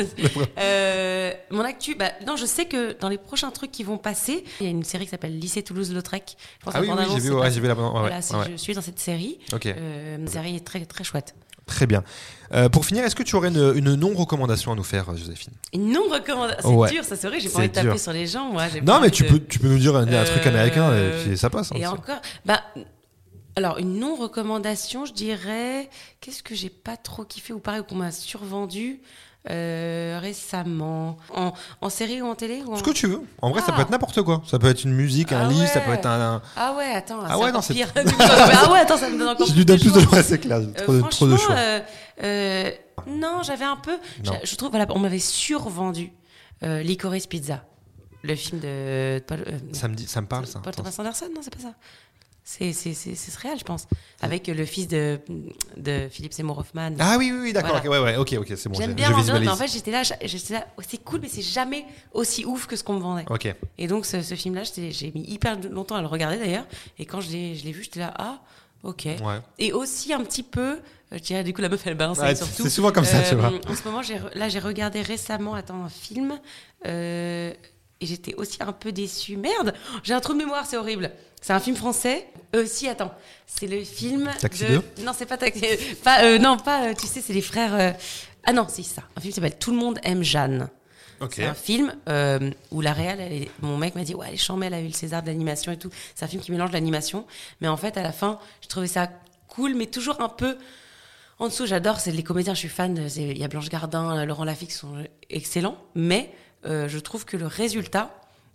Euh, 0.59 1.31
mon 1.51 1.61
actu, 1.61 1.95
bah, 1.95 2.11
non, 2.25 2.35
je 2.35 2.45
sais 2.45 2.65
que 2.65 2.97
dans 2.99 3.09
les 3.09 3.17
prochains 3.17 3.51
trucs 3.51 3.71
qui 3.71 3.83
vont 3.83 3.97
passer, 3.97 4.43
il 4.59 4.65
y 4.65 4.67
a 4.67 4.71
une 4.71 4.83
série 4.83 5.05
qui 5.05 5.11
s'appelle 5.11 5.37
Lycée 5.37 5.63
Toulouse-Lautrec. 5.63 6.37
Ah 6.65 6.81
oui, 6.81 6.87
j'ai 7.13 7.19
vu, 7.19 7.31
ouais, 7.31 7.49
vu 7.49 7.67
la 7.67 7.75
ouais, 7.75 7.89
Voilà, 7.91 8.17
ouais, 8.17 8.51
je 8.51 8.57
suis 8.57 8.73
dans 8.73 8.81
cette 8.81 8.99
série. 8.99 9.39
Ok. 9.53 9.65
Euh, 9.65 10.17
une 10.17 10.27
série 10.27 10.59
très, 10.61 10.85
très 10.85 11.03
chouette. 11.03 11.35
Très 11.69 11.85
bien. 11.87 12.03
Euh, 12.51 12.67
pour 12.67 12.83
finir, 12.83 13.03
est-ce 13.05 13.15
que 13.15 13.21
tu 13.23 13.35
aurais 13.35 13.49
une, 13.49 13.73
une 13.75 13.93
non-recommandation 13.93 14.71
à 14.71 14.75
nous 14.75 14.83
faire, 14.83 15.15
Joséphine? 15.15 15.53
Une 15.71 15.91
non-recommandation? 15.91 16.67
C'est 16.69 16.75
Ouais. 16.75 16.89
dur, 16.89 17.03
ça 17.03 17.15
serait. 17.15 17.39
J'ai 17.39 17.47
pas 17.49 17.59
envie 17.59 17.69
de 17.69 17.73
taper 17.73 17.97
sur 17.99 18.11
les 18.11 18.25
gens, 18.25 18.51
moi. 18.51 18.63
Non, 18.83 18.99
mais 18.99 19.11
tu 19.11 19.21
de- 19.23 19.29
peux 19.29 19.39
tu 19.39 19.59
peux 19.59 19.67
nous 19.67 19.77
dire 19.77 19.95
un, 19.95 20.07
un 20.07 20.23
truc 20.23 20.43
Euh, 20.45 20.49
américain 20.49 20.91
et 20.97 21.11
puis 21.23 21.37
ça 21.37 21.49
passe. 21.51 21.71
hein, 21.71 21.75
Et 21.77 21.85
encore, 21.85 22.19
bah, 22.45 22.61
alors 23.55 23.77
une 23.77 23.99
non-recommandation, 23.99 25.05
je 25.05 25.13
dirais, 25.13 25.89
qu'est-ce 26.21 26.41
que 26.41 26.55
j'ai 26.55 26.69
pas 26.71 26.97
trop 26.97 27.23
kiffé 27.23 27.53
ou 27.53 27.59
pareil 27.59 27.81
ou 27.81 27.83
qu'on 27.83 27.95
m'a 27.95 28.11
survendu? 28.11 28.99
Euh, 29.49 30.19
récemment, 30.21 31.17
en, 31.33 31.53
en 31.81 31.89
série 31.89 32.21
ou 32.21 32.27
en 32.27 32.35
télé 32.35 32.61
ou 32.65 32.73
en... 32.73 32.77
Ce 32.77 32.83
que 32.83 32.91
tu 32.91 33.07
veux. 33.07 33.21
En 33.41 33.49
vrai, 33.51 33.61
ça 33.61 33.67
Ah. 33.69 33.75
peut 33.75 33.81
être 33.83 33.89
n'importe 33.89 34.21
quoi. 34.21 34.41
Ça 34.45 34.59
peut 34.59 34.67
être 34.67 34.83
une 34.83 34.93
musique, 34.93 35.31
un 35.31 35.45
Ah 35.45 35.49
livre, 35.49 35.67
ça 35.67 35.79
peut 35.79 35.93
être 35.93 36.05
un. 36.05 36.35
un- 36.35 36.41
Ah 36.57 36.73
ouais, 36.77 36.91
attends, 36.93 37.19
Ah 37.27 37.37
ouais, 37.39 37.51
non, 37.51 37.61
c'est- 37.61 37.73
ah 37.95 38.71
ouais, 38.71 38.79
attends, 38.79 38.97
ça 38.97 39.09
me 39.09 39.17
donne 39.17 39.29
encore 39.29 39.47
Je 39.47 39.51
plus 39.53 39.59
lui 39.59 39.65
donne 39.65 39.77
de 39.77 39.81
plus 39.81 39.93
de 39.93 39.99
choix. 40.01 40.23
c'est 40.23 40.39
clair. 40.39 40.57
Euh, 40.57 40.73
Trop, 40.83 40.93
de, 40.93 41.01
trop 41.01 41.27
de 41.27 41.37
choix. 41.37 41.55
euh, 41.55 41.79
euh, 42.23 42.71
non, 43.07 43.41
j'avais 43.43 43.65
un 43.65 43.77
peu. 43.77 43.97
Je, 44.43 44.55
trouve, 44.55 44.69
voilà, 44.71 44.85
on 44.89 44.99
m'avait 44.99 45.19
survendu 45.19 46.11
euh, 46.63 46.81
Licorice 46.83 47.27
Pizza, 47.27 47.63
le 48.23 48.35
film 48.35 48.59
de 48.59 49.19
Paul, 49.25 49.39
euh, 49.47 49.57
Ça 49.71 49.87
me 49.87 49.95
dit, 49.95 50.05
ça 50.05 50.19
me 50.19 50.27
parle 50.27 50.45
ça. 50.47 50.59
Paul 50.59 50.75
Thomas 50.75 50.93
Anderson, 50.99 51.27
non, 51.33 51.41
c'est 51.41 51.55
pas 51.55 51.61
ça. 51.61 51.73
C'est 52.49 53.35
réel, 53.41 53.59
je 53.59 53.63
pense, 53.63 53.87
avec 54.21 54.49
euh, 54.49 54.55
le 54.55 54.65
fils 54.65 54.87
de 54.87 55.19
de 55.77 56.07
Philippe 56.09 56.33
Seymour 56.33 56.57
Hoffman. 56.57 56.93
Ah 56.97 57.15
oui, 57.19 57.31
oui, 57.31 57.39
oui, 57.41 57.53
d'accord. 57.53 57.79
Voilà. 57.83 58.01
ouais, 58.03 58.11
ouais, 58.11 58.17
ok, 58.17 58.35
ok, 58.39 58.53
c'est 58.57 58.69
bon. 58.69 58.75
J'aime 58.75 58.93
bien 58.93 59.11
l'ambiance, 59.11 59.39
mais 59.39 59.47
en 59.47 59.55
fait, 59.55 59.67
j'étais 59.67 59.91
là, 59.91 60.01
oh, 60.77 60.81
c'est 60.87 61.03
cool, 61.03 61.19
mais 61.21 61.27
c'est 61.29 61.43
jamais 61.43 61.85
aussi 62.11 62.45
ouf 62.45 62.65
que 62.65 62.75
ce 62.75 62.83
qu'on 62.83 62.93
me 62.95 63.01
vendait. 63.01 63.25
Ok. 63.29 63.53
Et 63.77 63.87
donc, 63.87 64.05
ce, 64.07 64.23
ce 64.23 64.33
film-là, 64.33 64.63
j'ai 64.63 65.11
mis 65.13 65.23
hyper 65.29 65.59
longtemps 65.69 65.95
à 65.95 66.01
le 66.01 66.07
regarder 66.07 66.39
d'ailleurs. 66.39 66.65
Et 66.97 67.05
quand 67.05 67.21
je 67.21 67.29
l'ai 67.29 67.71
vu, 67.71 67.83
j'étais 67.83 67.99
là, 67.99 68.13
ah, 68.17 68.39
ok. 68.83 69.05
Ouais. 69.05 69.39
Et 69.59 69.71
aussi 69.71 70.11
un 70.11 70.23
petit 70.23 70.43
peu, 70.43 70.71
euh, 70.71 70.79
je 71.11 71.17
dirais, 71.19 71.43
du 71.43 71.53
coup, 71.53 71.61
la 71.61 71.69
meuf, 71.69 71.85
elle 71.85 71.95
balance 71.95 72.17
Ouais, 72.17 72.35
surtout. 72.35 72.63
c'est 72.63 72.69
souvent 72.69 72.91
comme 72.91 73.05
ça, 73.05 73.21
tu 73.21 73.35
vois. 73.35 73.51
En 73.67 73.75
ce 73.75 73.83
moment, 73.83 74.01
là, 74.33 74.49
j'ai 74.49 74.59
regardé 74.59 75.03
récemment, 75.03 75.53
attends, 75.53 75.83
un 75.83 75.89
film. 75.89 76.39
euh, 76.87 77.53
et 78.01 78.05
j'étais 78.05 78.33
aussi 78.35 78.57
un 78.61 78.71
peu 78.73 78.91
déçue. 78.91 79.37
Merde, 79.37 79.73
j'ai 80.03 80.13
un 80.13 80.19
trou 80.19 80.33
de 80.33 80.37
mémoire, 80.39 80.65
c'est 80.65 80.77
horrible. 80.77 81.11
C'est 81.41 81.53
un 81.53 81.59
film 81.59 81.75
français. 81.75 82.27
Euh, 82.55 82.65
si, 82.65 82.87
attends, 82.87 83.13
c'est 83.47 83.67
le 83.67 83.83
film. 83.83 84.29
Taxi 84.39 84.63
de... 84.63 84.77
2? 84.97 85.03
Non, 85.03 85.11
c'est 85.17 85.25
pas 85.25 85.37
Taxi. 85.37 85.63
Pas, 86.03 86.23
euh, 86.23 86.37
non, 86.37 86.57
pas. 86.57 86.87
euh, 86.89 86.93
tu 86.93 87.07
sais, 87.07 87.21
c'est 87.21 87.33
les 87.33 87.41
frères. 87.41 87.73
euh, 87.75 87.91
Ah 88.45 88.53
non, 88.53 88.65
c'est 88.69 88.83
ça. 88.83 89.03
Un 89.15 89.21
film 89.21 89.31
qui 89.33 89.35
s'appelle 89.35 89.57
Tout 89.57 89.71
le 89.71 89.77
monde 89.77 89.99
aime 90.03 90.23
Jeanne. 90.23 90.69
C'est 91.31 91.43
un 91.43 91.53
film 91.53 91.93
euh, 92.07 92.49
où 92.71 92.79
la 92.79 92.93
réelle, 92.93 93.19
elle 93.19 93.33
est- 93.33 93.51
mon 93.61 93.75
mec 93.75 93.93
m'a 93.93 94.05
dit 94.05 94.15
ouais, 94.15 94.37
chambée, 94.37 94.67
elle 94.67 94.73
a 94.73 94.79
eu 94.79 94.85
le 94.87 94.93
César 94.93 95.21
de 95.21 95.27
l'animation 95.27 95.69
et 95.73 95.77
tout. 95.77 95.89
C'est 96.15 96.23
un 96.23 96.29
film 96.29 96.41
qui 96.41 96.49
mélange 96.53 96.71
l'animation, 96.71 97.25
mais 97.59 97.67
en 97.67 97.75
fait, 97.75 97.97
à 97.97 98.03
la 98.03 98.13
fin, 98.13 98.39
je 98.61 98.69
trouvais 98.69 98.87
ça 98.87 99.09
cool, 99.49 99.75
mais 99.75 99.87
toujours 99.87 100.21
un 100.21 100.29
peu 100.29 100.55
en 101.37 101.47
dessous. 101.49 101.65
J'adore, 101.65 101.99
c'est 101.99 102.11
les 102.13 102.23
comédiens, 102.23 102.53
je 102.53 102.59
suis 102.59 102.69
fan. 102.69 103.09
c'est- 103.09 103.21
Il 103.23 103.37
y 103.37 103.43
a 103.43 103.49
Blanche 103.49 103.67
Gardin, 103.67 104.23
Laurent 104.25 104.45
Lafitte 104.45 104.69
qui 104.69 104.75
sont 104.75 105.03
excellents, 105.29 105.77
mais 105.93 106.31
euh, 106.65 106.87
je 106.87 106.99
trouve 106.99 107.25
que 107.25 107.37
le 107.37 107.47
résultat, 107.47 108.11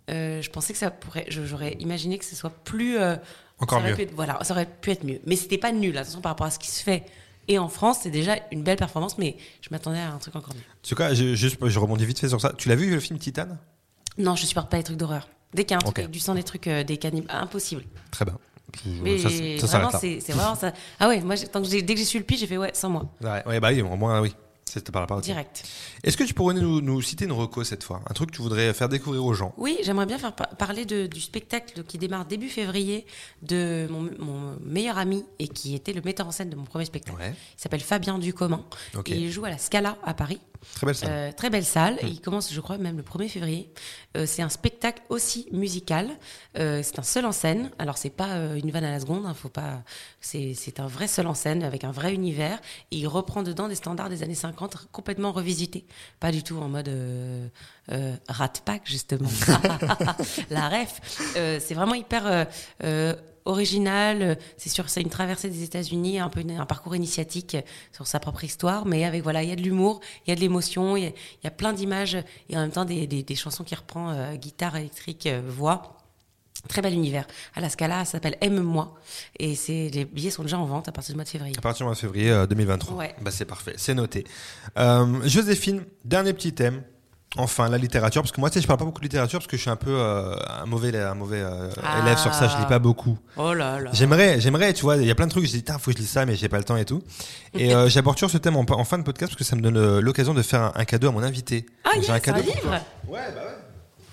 euh, 0.09 0.41
je 0.41 0.49
pensais 0.49 0.73
que 0.73 0.79
ça 0.79 0.91
pourrait, 0.91 1.25
j'aurais 1.29 1.73
imaginé 1.79 2.17
que 2.17 2.25
ce 2.25 2.35
soit 2.35 2.51
plus 2.51 2.97
euh, 2.97 3.15
Encore 3.59 3.81
ça 3.81 3.87
mieux. 3.87 3.95
pu 3.95 4.07
voilà, 4.13 4.37
ça 4.43 4.53
aurait 4.53 4.65
pu 4.67 4.91
être 4.91 5.03
mieux, 5.03 5.19
mais 5.25 5.35
c'était 5.35 5.57
pas 5.57 5.71
nul. 5.71 5.97
Attention 5.97 6.21
par 6.21 6.31
rapport 6.31 6.47
à 6.47 6.51
ce 6.51 6.59
qui 6.59 6.69
se 6.69 6.83
fait. 6.83 7.03
Et 7.47 7.59
en 7.59 7.69
France, 7.69 7.99
c'est 8.01 8.09
déjà 8.09 8.37
une 8.51 8.63
belle 8.63 8.77
performance, 8.77 9.17
mais 9.19 9.37
je 9.61 9.69
m'attendais 9.71 9.99
à 9.99 10.11
un 10.11 10.17
truc 10.17 10.35
encore 10.35 10.53
mieux. 10.55 10.61
En 10.61 10.87
tout 10.87 10.95
cas, 10.95 11.13
je, 11.13 11.35
juste, 11.35 11.57
je 11.67 11.79
rebondis 11.79 12.05
vite 12.05 12.17
fait 12.19 12.29
sur 12.29 12.41
ça. 12.41 12.53
Tu 12.57 12.69
l'as 12.69 12.75
vu 12.75 12.89
le 12.89 12.99
film 12.99 13.19
Titan? 13.19 13.47
Non, 14.17 14.35
je 14.35 14.45
supporte 14.47 14.69
pas 14.71 14.77
les 14.77 14.83
trucs 14.83 14.97
d'horreur. 14.97 15.27
Dès 15.53 15.63
qu'il 15.63 15.71
y 15.71 15.73
a 15.75 15.77
un 15.77 15.81
truc 15.81 15.99
avec 15.99 16.11
du 16.11 16.19
sang, 16.19 16.33
des 16.33 16.43
trucs, 16.43 16.67
euh, 16.67 16.83
des 16.83 16.97
cannibales, 16.97 17.35
impossible. 17.35 17.83
Très 18.11 18.25
bien. 18.25 18.37
Mais 19.03 19.17
ça, 19.19 19.29
ça 19.29 19.35
vraiment, 19.77 19.91
s'arrête 19.91 19.93
là. 20.13 20.19
c'est 20.21 20.31
vraiment 20.33 20.55
ça. 20.55 20.73
Ah 20.99 21.07
ouais, 21.07 21.21
moi, 21.21 21.37
tant 21.37 21.61
que 21.61 21.67
dès 21.69 21.93
que 21.93 21.99
j'ai 21.99 22.05
su 22.05 22.17
le 22.17 22.23
pitch, 22.25 22.39
j'ai 22.39 22.47
fait 22.47 22.57
ouais, 22.57 22.71
sans 22.73 22.89
moi, 22.89 23.05
Ouais, 23.21 23.43
ouais, 23.45 23.59
bah 23.59 23.69
oui, 23.71 23.81
au 23.81 23.95
moins, 23.95 24.19
oui. 24.21 24.35
C'était 24.67 24.91
par 24.91 25.03
rapport 25.03 25.19
à 25.19 25.21
direct. 25.21 25.63
Est-ce 26.03 26.17
que 26.17 26.23
tu 26.23 26.33
pourrais 26.33 26.55
nous, 26.55 26.81
nous 26.81 26.99
citer 27.01 27.25
une 27.25 27.31
reco 27.31 27.63
cette 27.63 27.83
fois? 27.83 28.01
Un 28.09 28.13
truc 28.15 28.31
que 28.31 28.35
tu 28.35 28.41
voudrais 28.41 28.73
faire 28.73 28.89
découvrir 28.89 29.23
aux 29.23 29.33
gens? 29.35 29.53
Oui, 29.57 29.77
j'aimerais 29.83 30.07
bien 30.07 30.17
faire 30.17 30.33
pa- 30.33 30.47
parler 30.47 30.85
de- 30.85 31.05
du 31.05 31.21
spectacle 31.21 31.83
qui 31.83 31.99
démarre 31.99 32.25
début 32.25 32.49
février 32.49 33.05
de 33.43 33.87
mon, 33.91 34.09
mon 34.17 34.57
meilleur 34.63 34.97
ami 34.97 35.23
et 35.37 35.47
qui 35.47 35.75
était 35.75 35.93
le 35.93 36.01
metteur 36.01 36.25
en 36.27 36.31
scène 36.31 36.49
de 36.49 36.55
mon 36.55 36.63
premier 36.63 36.85
spectacle. 36.85 37.15
Ouais. 37.15 37.29
Il 37.57 37.61
s'appelle 37.61 37.81
Fabien 37.81 38.17
Ducommun. 38.17 38.65
Et 39.05 39.17
il 39.17 39.31
joue 39.31 39.45
à 39.45 39.51
la 39.51 39.59
Scala 39.59 39.97
à 40.03 40.15
Paris. 40.15 40.41
Très 40.73 40.85
belle 40.85 40.95
ça. 40.95 41.07
Euh, 41.07 41.31
très 41.31 41.49
belle 41.49 41.65
salle. 41.65 41.97
Et 42.01 42.07
il 42.07 42.21
commence, 42.21 42.53
je 42.53 42.59
crois, 42.59 42.77
même 42.77 42.97
le 42.97 43.03
1er 43.03 43.29
février. 43.29 43.69
Euh, 44.17 44.25
c'est 44.25 44.41
un 44.41 44.49
spectacle 44.49 45.01
aussi 45.09 45.47
musical. 45.51 46.09
Euh, 46.57 46.81
c'est 46.83 46.99
un 46.99 47.03
seul 47.03 47.25
en 47.25 47.31
scène. 47.31 47.71
Alors, 47.79 47.97
c'est 47.97 48.09
pas 48.09 48.35
une 48.55 48.71
vanne 48.71 48.83
à 48.83 48.91
la 48.91 48.99
seconde. 48.99 49.25
hein, 49.25 49.33
faut 49.33 49.49
pas. 49.49 49.83
C'est 50.21 50.79
un 50.79 50.87
vrai 50.87 51.07
seul 51.07 51.27
en 51.27 51.33
scène 51.33 51.63
avec 51.63 51.83
un 51.83 51.91
vrai 51.91 52.13
univers. 52.13 52.59
Et 52.91 52.97
il 52.97 53.07
reprend 53.07 53.43
dedans 53.43 53.67
des 53.67 53.75
standards 53.75 54.09
des 54.09 54.23
années 54.23 54.35
50 54.35 54.87
complètement 54.91 55.31
revisités. 55.31 55.85
Pas 56.19 56.31
du 56.31 56.43
tout 56.43 56.57
en 56.57 56.69
mode 56.69 56.91
Rat 58.27 58.53
Pack, 58.65 58.81
justement. 58.85 59.29
la 60.49 60.69
ref. 60.69 61.01
C'est 61.35 61.73
vraiment 61.73 61.95
hyper. 61.95 62.47
Euh, 63.45 63.49
euh, 63.49 63.51
original, 63.51 64.37
c'est 64.57 64.69
sûr, 64.69 64.89
c'est 64.89 65.01
une 65.01 65.09
traversée 65.09 65.49
des 65.49 65.63
États-Unis, 65.63 66.19
un 66.19 66.29
peu 66.29 66.41
une- 66.41 66.51
un 66.59 66.65
parcours 66.65 66.95
initiatique 66.95 67.57
sur 67.91 68.07
sa 68.07 68.19
propre 68.19 68.43
histoire, 68.43 68.85
mais 68.85 69.05
avec 69.05 69.23
voilà, 69.23 69.43
il 69.43 69.49
y 69.49 69.51
a 69.51 69.55
de 69.55 69.61
l'humour, 69.61 69.99
il 70.25 70.29
y 70.29 70.33
a 70.33 70.35
de 70.35 70.41
l'émotion, 70.41 70.95
il 70.97 71.03
y, 71.03 71.07
a- 71.07 71.09
il 71.09 71.43
y 71.43 71.47
a 71.47 71.51
plein 71.51 71.73
d'images 71.73 72.17
et 72.49 72.57
en 72.57 72.61
même 72.61 72.71
temps 72.71 72.85
des, 72.85 73.07
des- 73.07 73.23
des 73.23 73.35
chansons 73.35 73.63
qui 73.63 73.75
reprend 73.75 74.09
euh, 74.11 74.35
guitare 74.35 74.75
électrique, 74.77 75.27
euh, 75.27 75.41
voix. 75.47 75.91
Très 76.67 76.81
bel 76.81 76.93
univers. 76.93 77.27
À 77.53 77.61
la 77.61 77.69
Scala, 77.69 78.05
ça 78.05 78.13
s'appelle 78.13 78.37
Aime-moi 78.41 78.95
et 79.37 79.53
les 79.69 80.05
billets 80.05 80.31
sont 80.31 80.41
déjà 80.41 80.57
en 80.57 80.65
vente 80.65 80.87
à 80.87 80.91
partir 80.91 81.13
du 81.13 81.17
mois 81.17 81.23
de 81.23 81.29
février. 81.29 81.53
À 81.55 81.61
partir 81.61 81.79
du 81.79 81.83
mois 81.83 81.93
de 81.93 81.99
février 81.99 82.31
euh, 82.31 82.47
2023. 82.47 82.97
Ouais. 82.97 83.15
Bah, 83.21 83.29
c'est 83.29 83.45
parfait, 83.45 83.75
c'est 83.77 83.93
noté. 83.93 84.23
Euh, 84.79 85.27
Joséphine, 85.27 85.83
dernier 86.05 86.33
petit 86.33 86.53
thème. 86.53 86.81
Enfin, 87.37 87.67
la 87.69 87.77
littérature, 87.77 88.21
parce 88.21 88.31
que 88.31 88.39
moi, 88.39 88.49
tu 88.49 88.53
sais, 88.55 88.61
je 88.61 88.67
parle 88.67 88.79
pas 88.79 88.85
beaucoup 88.85 88.99
de 89.01 89.05
littérature 89.05 89.39
parce 89.39 89.47
que 89.47 89.57
je 89.57 89.61
suis 89.61 89.69
un 89.69 89.75
peu 89.75 89.89
euh, 89.91 90.35
un 90.61 90.65
mauvais, 90.65 90.97
un 90.97 91.15
mauvais 91.15 91.41
euh, 91.41 91.69
Ah. 91.83 91.99
élève 92.01 92.17
sur 92.17 92.33
ça. 92.33 92.47
Je 92.47 92.57
lis 92.57 92.65
pas 92.65 92.79
beaucoup. 92.79 93.17
Oh 93.35 93.53
là 93.53 93.79
là. 93.81 93.89
J'aimerais, 93.93 94.39
j'aimerais, 94.39 94.73
tu 94.73 94.83
vois, 94.83 94.95
il 94.95 95.05
y 95.05 95.11
a 95.11 95.15
plein 95.15 95.25
de 95.27 95.31
trucs. 95.31 95.45
Je 95.45 95.51
dis, 95.51 95.63
Tain, 95.63 95.77
faut 95.77 95.91
que 95.91 95.97
je 95.97 96.01
lise 96.01 96.09
ça, 96.09 96.25
mais 96.25 96.35
j'ai 96.35 96.47
pas 96.47 96.57
le 96.57 96.63
temps 96.63 96.77
et 96.77 96.85
tout. 96.85 97.03
Et 97.53 97.75
euh, 97.75 97.89
j'aborde 97.89 98.15
toujours 98.15 98.29
ce 98.31 98.37
thème 98.37 98.55
en, 98.55 98.65
en 98.69 98.83
fin 98.85 98.97
de 98.97 99.03
podcast 99.03 99.31
parce 99.33 99.37
que 99.39 99.43
ça 99.43 99.55
me 99.57 99.61
donne 99.61 99.99
l'occasion 99.99 100.33
de 100.33 100.41
faire 100.41 100.61
un, 100.61 100.71
un 100.75 100.85
cadeau 100.85 101.09
à 101.09 101.11
mon 101.11 101.23
invité. 101.23 101.65
Ah, 101.83 101.89
Donc, 101.89 101.97
yes, 101.97 102.05
j'ai 102.05 102.11
un, 102.11 102.15
un 102.15 102.19
cadeau. 102.19 102.41
pour 102.41 102.55
livre. 102.55 102.71
Ouais, 102.71 103.19
bah 103.35 103.41
ouais. 103.41 103.55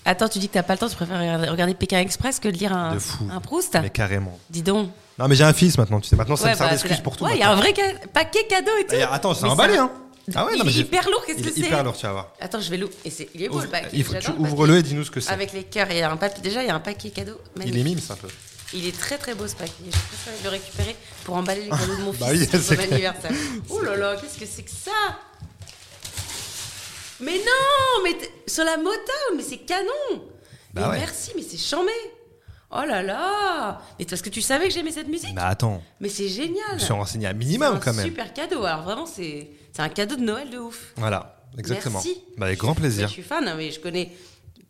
Attends, 0.04 0.28
tu 0.28 0.40
dis 0.40 0.48
que 0.48 0.54
t'as 0.54 0.64
pas 0.64 0.72
le 0.72 0.80
temps, 0.80 0.88
tu 0.88 0.96
préfères 0.96 1.48
regarder, 1.48 1.74
Pékin 1.74 2.00
Express 2.00 2.40
que 2.40 2.48
de 2.48 2.56
lire 2.56 2.72
un, 2.76 2.94
De 2.94 2.98
fou. 2.98 3.24
un 3.32 3.38
Proust 3.38 3.78
Mais 3.80 3.90
carrément. 3.90 4.36
Dis 4.50 4.62
donc. 4.62 4.88
Non, 5.16 5.28
mais 5.28 5.36
j'ai 5.36 5.44
un 5.44 5.52
fils 5.52 5.78
maintenant, 5.78 6.00
tu 6.00 6.08
sais. 6.08 6.16
Maintenant, 6.16 6.34
ça 6.34 6.46
Ouais, 6.46 6.50
me 6.50 6.56
sert 6.56 6.66
bah, 6.66 6.72
d'excuse 6.72 6.98
pour 7.00 7.16
tout. 7.16 7.24
Ouais, 7.24 7.34
il 7.34 7.38
y 7.38 7.42
a 7.44 7.52
un 7.52 7.54
vrai 7.54 7.72
ca- 7.76 8.08
paquet 8.12 8.44
cadeau 8.48 8.72
et 8.80 8.84
tout. 8.86 8.96
Bah, 8.98 9.10
Attends, 9.12 9.32
c'est 9.34 9.44
emballé, 9.46 9.76
un- 9.76 9.84
hein. 9.84 9.90
Ah 10.34 10.44
ouais, 10.46 10.56
non, 10.56 10.64
mais 10.64 10.70
est 10.72 10.76
hyper 10.80 11.08
lourd, 11.10 11.24
qu'est-ce 11.26 11.42
que 11.42 11.48
est 11.48 11.52
c'est 11.52 11.60
hyper 11.60 11.82
lourd, 11.84 11.96
tu 11.96 12.06
vas 12.06 12.12
voir. 12.12 12.32
Attends, 12.40 12.60
je 12.60 12.70
vais 12.70 12.76
l'ouvrir. 12.76 12.96
Et 13.04 13.10
c'est- 13.10 13.28
il 13.34 13.42
est 13.42 13.48
beau 13.48 13.56
Ouvre- 13.56 13.64
le 13.64 13.70
paquet. 13.70 13.88
il 13.92 14.04
faut 14.04 14.12
que 14.12 14.18
tu 14.18 14.22
j'adore 14.22 14.36
le 14.38 14.42
paquet. 14.44 14.52
ouvres-le 14.54 14.76
et 14.78 14.82
dis-nous 14.82 15.04
ce 15.04 15.10
que 15.10 15.20
c'est. 15.20 15.30
Avec 15.32 15.52
les 15.52 15.64
cœurs, 15.64 15.88
il 15.90 15.96
y 15.98 16.00
a 16.02 16.10
un 16.10 16.16
papier. 16.16 16.42
Déjà, 16.42 16.62
il 16.62 16.66
y 16.68 16.70
a 16.70 16.74
un 16.74 16.80
paquet 16.80 17.10
cadeau. 17.10 17.40
Il 17.56 17.58
magnifique. 17.58 17.80
est 17.80 17.84
mime, 17.84 17.98
c'est 18.00 18.12
un 18.12 18.16
peu. 18.16 18.28
Il 18.74 18.86
est 18.86 18.96
très 18.98 19.18
très 19.18 19.34
beau 19.34 19.46
ce 19.48 19.54
paquet. 19.54 19.72
Je 19.84 19.90
préfère 19.90 20.32
le 20.44 20.48
récupérer 20.50 20.96
pour 21.24 21.34
emballer 21.36 21.62
les 21.64 21.70
cadeaux 21.70 21.96
de 21.96 22.02
mon 22.02 22.12
Bah 22.20 22.28
fils 22.32 22.46
pour 22.46 22.60
son 22.60 22.74
clair. 22.76 22.88
anniversaire. 22.92 23.32
Oh 23.70 23.80
là 23.80 23.96
là, 23.96 24.16
qu'est-ce 24.20 24.38
que 24.38 24.46
c'est 24.46 24.62
que 24.62 24.70
ça? 24.70 24.90
Mais 27.20 27.38
non, 27.38 28.02
mais 28.02 28.14
t- 28.14 28.30
sur 28.46 28.64
la 28.64 28.76
Motown, 28.76 29.36
mais 29.36 29.42
c'est 29.42 29.58
canon. 29.58 29.88
Bah 30.72 30.82
mais 30.86 30.86
ouais. 30.92 30.98
merci, 31.00 31.32
mais 31.36 31.42
c'est 31.42 31.58
chambé. 31.58 31.92
Oh 32.74 32.82
là 32.86 33.02
là 33.02 33.80
Mais 33.98 34.04
parce 34.06 34.22
que 34.22 34.30
tu 34.30 34.40
savais 34.40 34.68
que 34.68 34.74
j'aimais 34.74 34.92
cette 34.92 35.08
musique 35.08 35.34
Bah 35.34 35.46
attends, 35.48 35.82
Mais 36.00 36.08
c'est 36.08 36.28
génial. 36.28 36.62
je 36.70 36.74
me 36.74 36.78
suis 36.78 36.92
renseigné 36.92 37.26
C'est 37.28 37.34
minimum 37.34 37.78
quand 37.82 37.92
même. 37.92 38.04
super 38.06 38.32
cadeau. 38.32 38.64
Alors 38.64 38.82
vraiment, 38.82 39.06
c'est 39.06 39.50
un 39.78 39.88
cadeau 39.88 40.16
de 40.16 40.22
Noël 40.22 40.48
de 40.50 40.58
ouf. 40.58 40.92
Voilà, 40.96 41.36
exactement. 41.58 42.00
Merci. 42.04 42.22
Bah 42.38 42.46
avec 42.46 42.58
grand 42.58 42.74
plaisir. 42.74 43.08
je 43.08 43.12
suis 43.12 43.22
fan, 43.22 43.46
hein, 43.46 43.54
mais 43.56 43.70
je 43.70 43.80
connais 43.80 44.10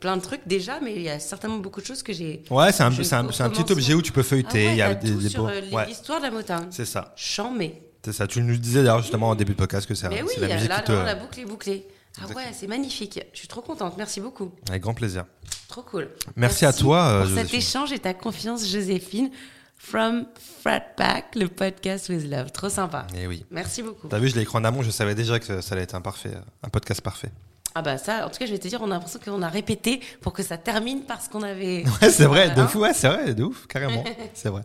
plein 0.00 0.16
de 0.16 0.22
trucs 0.22 0.40
déjà, 0.46 0.80
mais 0.80 0.94
il 0.96 1.02
y 1.02 1.08
a 1.08 1.20
certainement 1.20 1.58
beaucoup 1.58 1.80
de 1.80 1.86
choses 1.86 2.02
que 2.02 2.12
j'ai. 2.12 2.42
Ouais, 2.50 2.72
c'est 2.72 2.82
un, 2.82 2.86
un, 2.90 3.28
un 3.28 3.50
petit 3.50 3.72
objet 3.72 3.94
où 3.94 4.02
tu 4.02 4.10
peux 4.10 4.20
Ah 4.20 4.24
feuilleter. 4.24 4.66
ouais, 4.66 4.72
il 4.72 4.78
y 4.78 4.82
a 4.82 4.94
des, 4.94 5.12
des 5.12 5.28
sur 5.28 5.44
beaux- 5.44 5.48
euh, 5.50 5.70
Ouais, 5.70 5.86
l'histoire 5.86 6.18
de 6.18 6.24
la 6.24 6.30
Motown. 6.32 6.66
c'est 6.70 6.84
ça. 6.84 7.12
Chambé. 7.16 7.80
C'est 8.04 8.12
ça. 8.12 8.26
Tu 8.26 8.42
nous 8.42 8.56
disais 8.56 8.80
d'ailleurs 8.82 9.00
justement 9.00 9.30
au 9.30 9.36
début 9.36 9.52
de 9.52 9.58
podcast 9.58 9.86
que 9.86 9.94
c'est 9.94 10.08
Mais 10.08 10.22
oui, 10.22 10.32
la 10.40 10.54
musique 10.56 10.68
là, 10.68 10.80
qui 10.80 10.86
te. 10.86 10.92
la 10.92 11.14
boucle 11.14 11.38
est 11.38 11.44
bouclée. 11.44 11.86
Ah 12.20 12.26
ouais, 12.34 12.42
c'est 12.52 12.66
magnifique. 12.66 13.20
Je 13.32 13.38
suis 13.38 13.48
trop 13.48 13.60
contente. 13.62 13.94
Merci 13.96 14.20
beaucoup. 14.20 14.50
Avec 14.68 14.82
grand 14.82 14.92
plaisir. 14.92 15.24
Trop 15.72 15.82
cool. 15.82 16.08
Merci 16.36 16.66
à 16.66 16.72
toi, 16.74 16.98
euh, 17.02 17.18
pour 17.20 17.28
cet 17.28 17.36
Joséphine. 17.38 17.58
échange 17.58 17.92
et 17.92 17.98
ta 17.98 18.12
confiance, 18.12 18.68
Joséphine. 18.68 19.30
From 19.78 20.26
Frat 20.62 20.80
Pack, 20.96 21.34
le 21.34 21.48
podcast 21.48 22.10
with 22.10 22.30
love. 22.30 22.52
Trop 22.52 22.68
sympa. 22.68 23.06
Et 23.14 23.22
Eh 23.22 23.26
oui. 23.26 23.46
Merci 23.50 23.82
beaucoup. 23.82 24.06
T'as 24.06 24.18
vu, 24.18 24.28
je 24.28 24.34
l'ai 24.36 24.42
écrit 24.42 24.56
en 24.58 24.64
amont. 24.64 24.82
Je 24.82 24.90
savais 24.90 25.14
déjà 25.14 25.40
que 25.40 25.60
ça 25.62 25.74
allait 25.74 25.82
être 25.84 25.94
un 25.94 26.02
parfait, 26.02 26.30
un 26.62 26.68
podcast 26.68 27.00
parfait. 27.00 27.30
Ah 27.74 27.80
bah 27.80 27.96
ça, 27.96 28.26
en 28.26 28.28
tout 28.30 28.38
cas, 28.38 28.44
je 28.44 28.52
vais 28.52 28.58
te 28.58 28.68
dire, 28.68 28.80
on 28.82 28.90
a 28.90 28.94
l'impression 28.94 29.18
qu'on 29.24 29.40
a 29.40 29.48
répété 29.48 30.00
pour 30.20 30.34
que 30.34 30.42
ça 30.42 30.58
termine 30.58 31.04
par 31.04 31.22
ce 31.22 31.30
qu'on 31.30 31.42
avait. 31.42 31.84
Ouais, 32.02 32.10
c'est 32.10 32.26
vrai, 32.26 32.50
de 32.50 32.60
Hein 32.60 32.68
fou. 32.68 32.80
Ouais, 32.80 32.92
c'est 32.92 33.08
vrai, 33.08 33.32
de 33.34 33.42
ouf, 33.44 33.66
carrément. 33.66 34.04
c'est 34.34 34.50
vrai. 34.50 34.60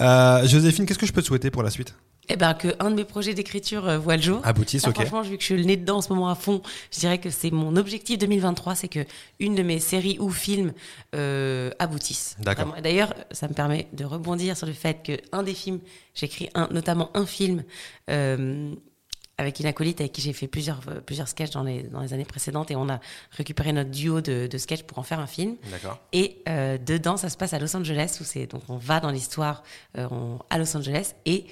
Euh, 0.00 0.46
Joséphine, 0.48 0.86
qu'est-ce 0.86 0.98
que 0.98 1.06
je 1.06 1.12
peux 1.12 1.20
te 1.22 1.26
souhaiter 1.26 1.50
pour 1.50 1.62
la 1.62 1.70
suite? 1.70 1.94
Eh 2.32 2.36
ben, 2.36 2.54
que 2.54 2.68
un 2.78 2.90
de 2.90 2.94
mes 2.94 3.04
projets 3.04 3.34
d'écriture 3.34 3.88
euh, 3.88 3.98
voit 3.98 4.16
le 4.16 4.22
jour. 4.22 4.40
Aboutisse, 4.44 4.86
ok. 4.86 4.94
Franchement, 4.94 5.22
vu 5.22 5.36
que 5.36 5.40
je 5.42 5.46
suis 5.46 5.56
le 5.56 5.64
nez 5.64 5.76
dedans 5.76 5.96
en 5.96 6.00
ce 6.00 6.12
moment 6.12 6.30
à 6.30 6.36
fond, 6.36 6.62
je 6.92 7.00
dirais 7.00 7.18
que 7.18 7.28
c'est 7.28 7.50
mon 7.50 7.74
objectif 7.74 8.18
2023, 8.18 8.76
c'est 8.76 8.88
que 8.88 9.04
une 9.40 9.56
de 9.56 9.64
mes 9.64 9.80
séries 9.80 10.16
ou 10.20 10.30
films 10.30 10.72
euh, 11.16 11.70
aboutisse. 11.80 12.36
D'accord. 12.38 12.76
D'ailleurs, 12.82 13.14
ça 13.32 13.48
me 13.48 13.52
permet 13.52 13.88
de 13.92 14.04
rebondir 14.04 14.56
sur 14.56 14.68
le 14.68 14.72
fait 14.72 15.02
que 15.02 15.20
un 15.32 15.42
des 15.42 15.54
films, 15.54 15.80
j'écris 16.14 16.48
un, 16.54 16.68
notamment 16.70 17.10
un 17.14 17.26
film 17.26 17.64
euh, 18.10 18.72
avec 19.36 19.58
une 19.58 19.66
acolyte 19.66 20.00
avec 20.00 20.12
qui 20.12 20.20
j'ai 20.20 20.32
fait 20.32 20.46
plusieurs 20.46 20.80
plusieurs 21.06 21.26
sketchs 21.26 21.50
dans 21.50 21.64
les 21.64 21.82
dans 21.84 22.00
les 22.00 22.12
années 22.12 22.24
précédentes 22.24 22.70
et 22.70 22.76
on 22.76 22.88
a 22.88 23.00
récupéré 23.32 23.72
notre 23.72 23.90
duo 23.90 24.20
de, 24.20 24.46
de 24.46 24.58
sketchs 24.58 24.82
pour 24.82 24.98
en 24.98 25.02
faire 25.02 25.18
un 25.18 25.26
film. 25.26 25.56
D'accord. 25.70 25.98
Et 26.12 26.42
euh, 26.48 26.78
dedans, 26.78 27.16
ça 27.16 27.28
se 27.28 27.36
passe 27.36 27.54
à 27.54 27.58
Los 27.58 27.74
Angeles, 27.74 28.18
où 28.20 28.24
c'est 28.24 28.46
donc 28.46 28.62
on 28.68 28.76
va 28.76 29.00
dans 29.00 29.10
l'histoire 29.10 29.64
euh, 29.98 30.06
à 30.50 30.58
Los 30.58 30.76
Angeles. 30.76 31.14
Et 31.26 31.46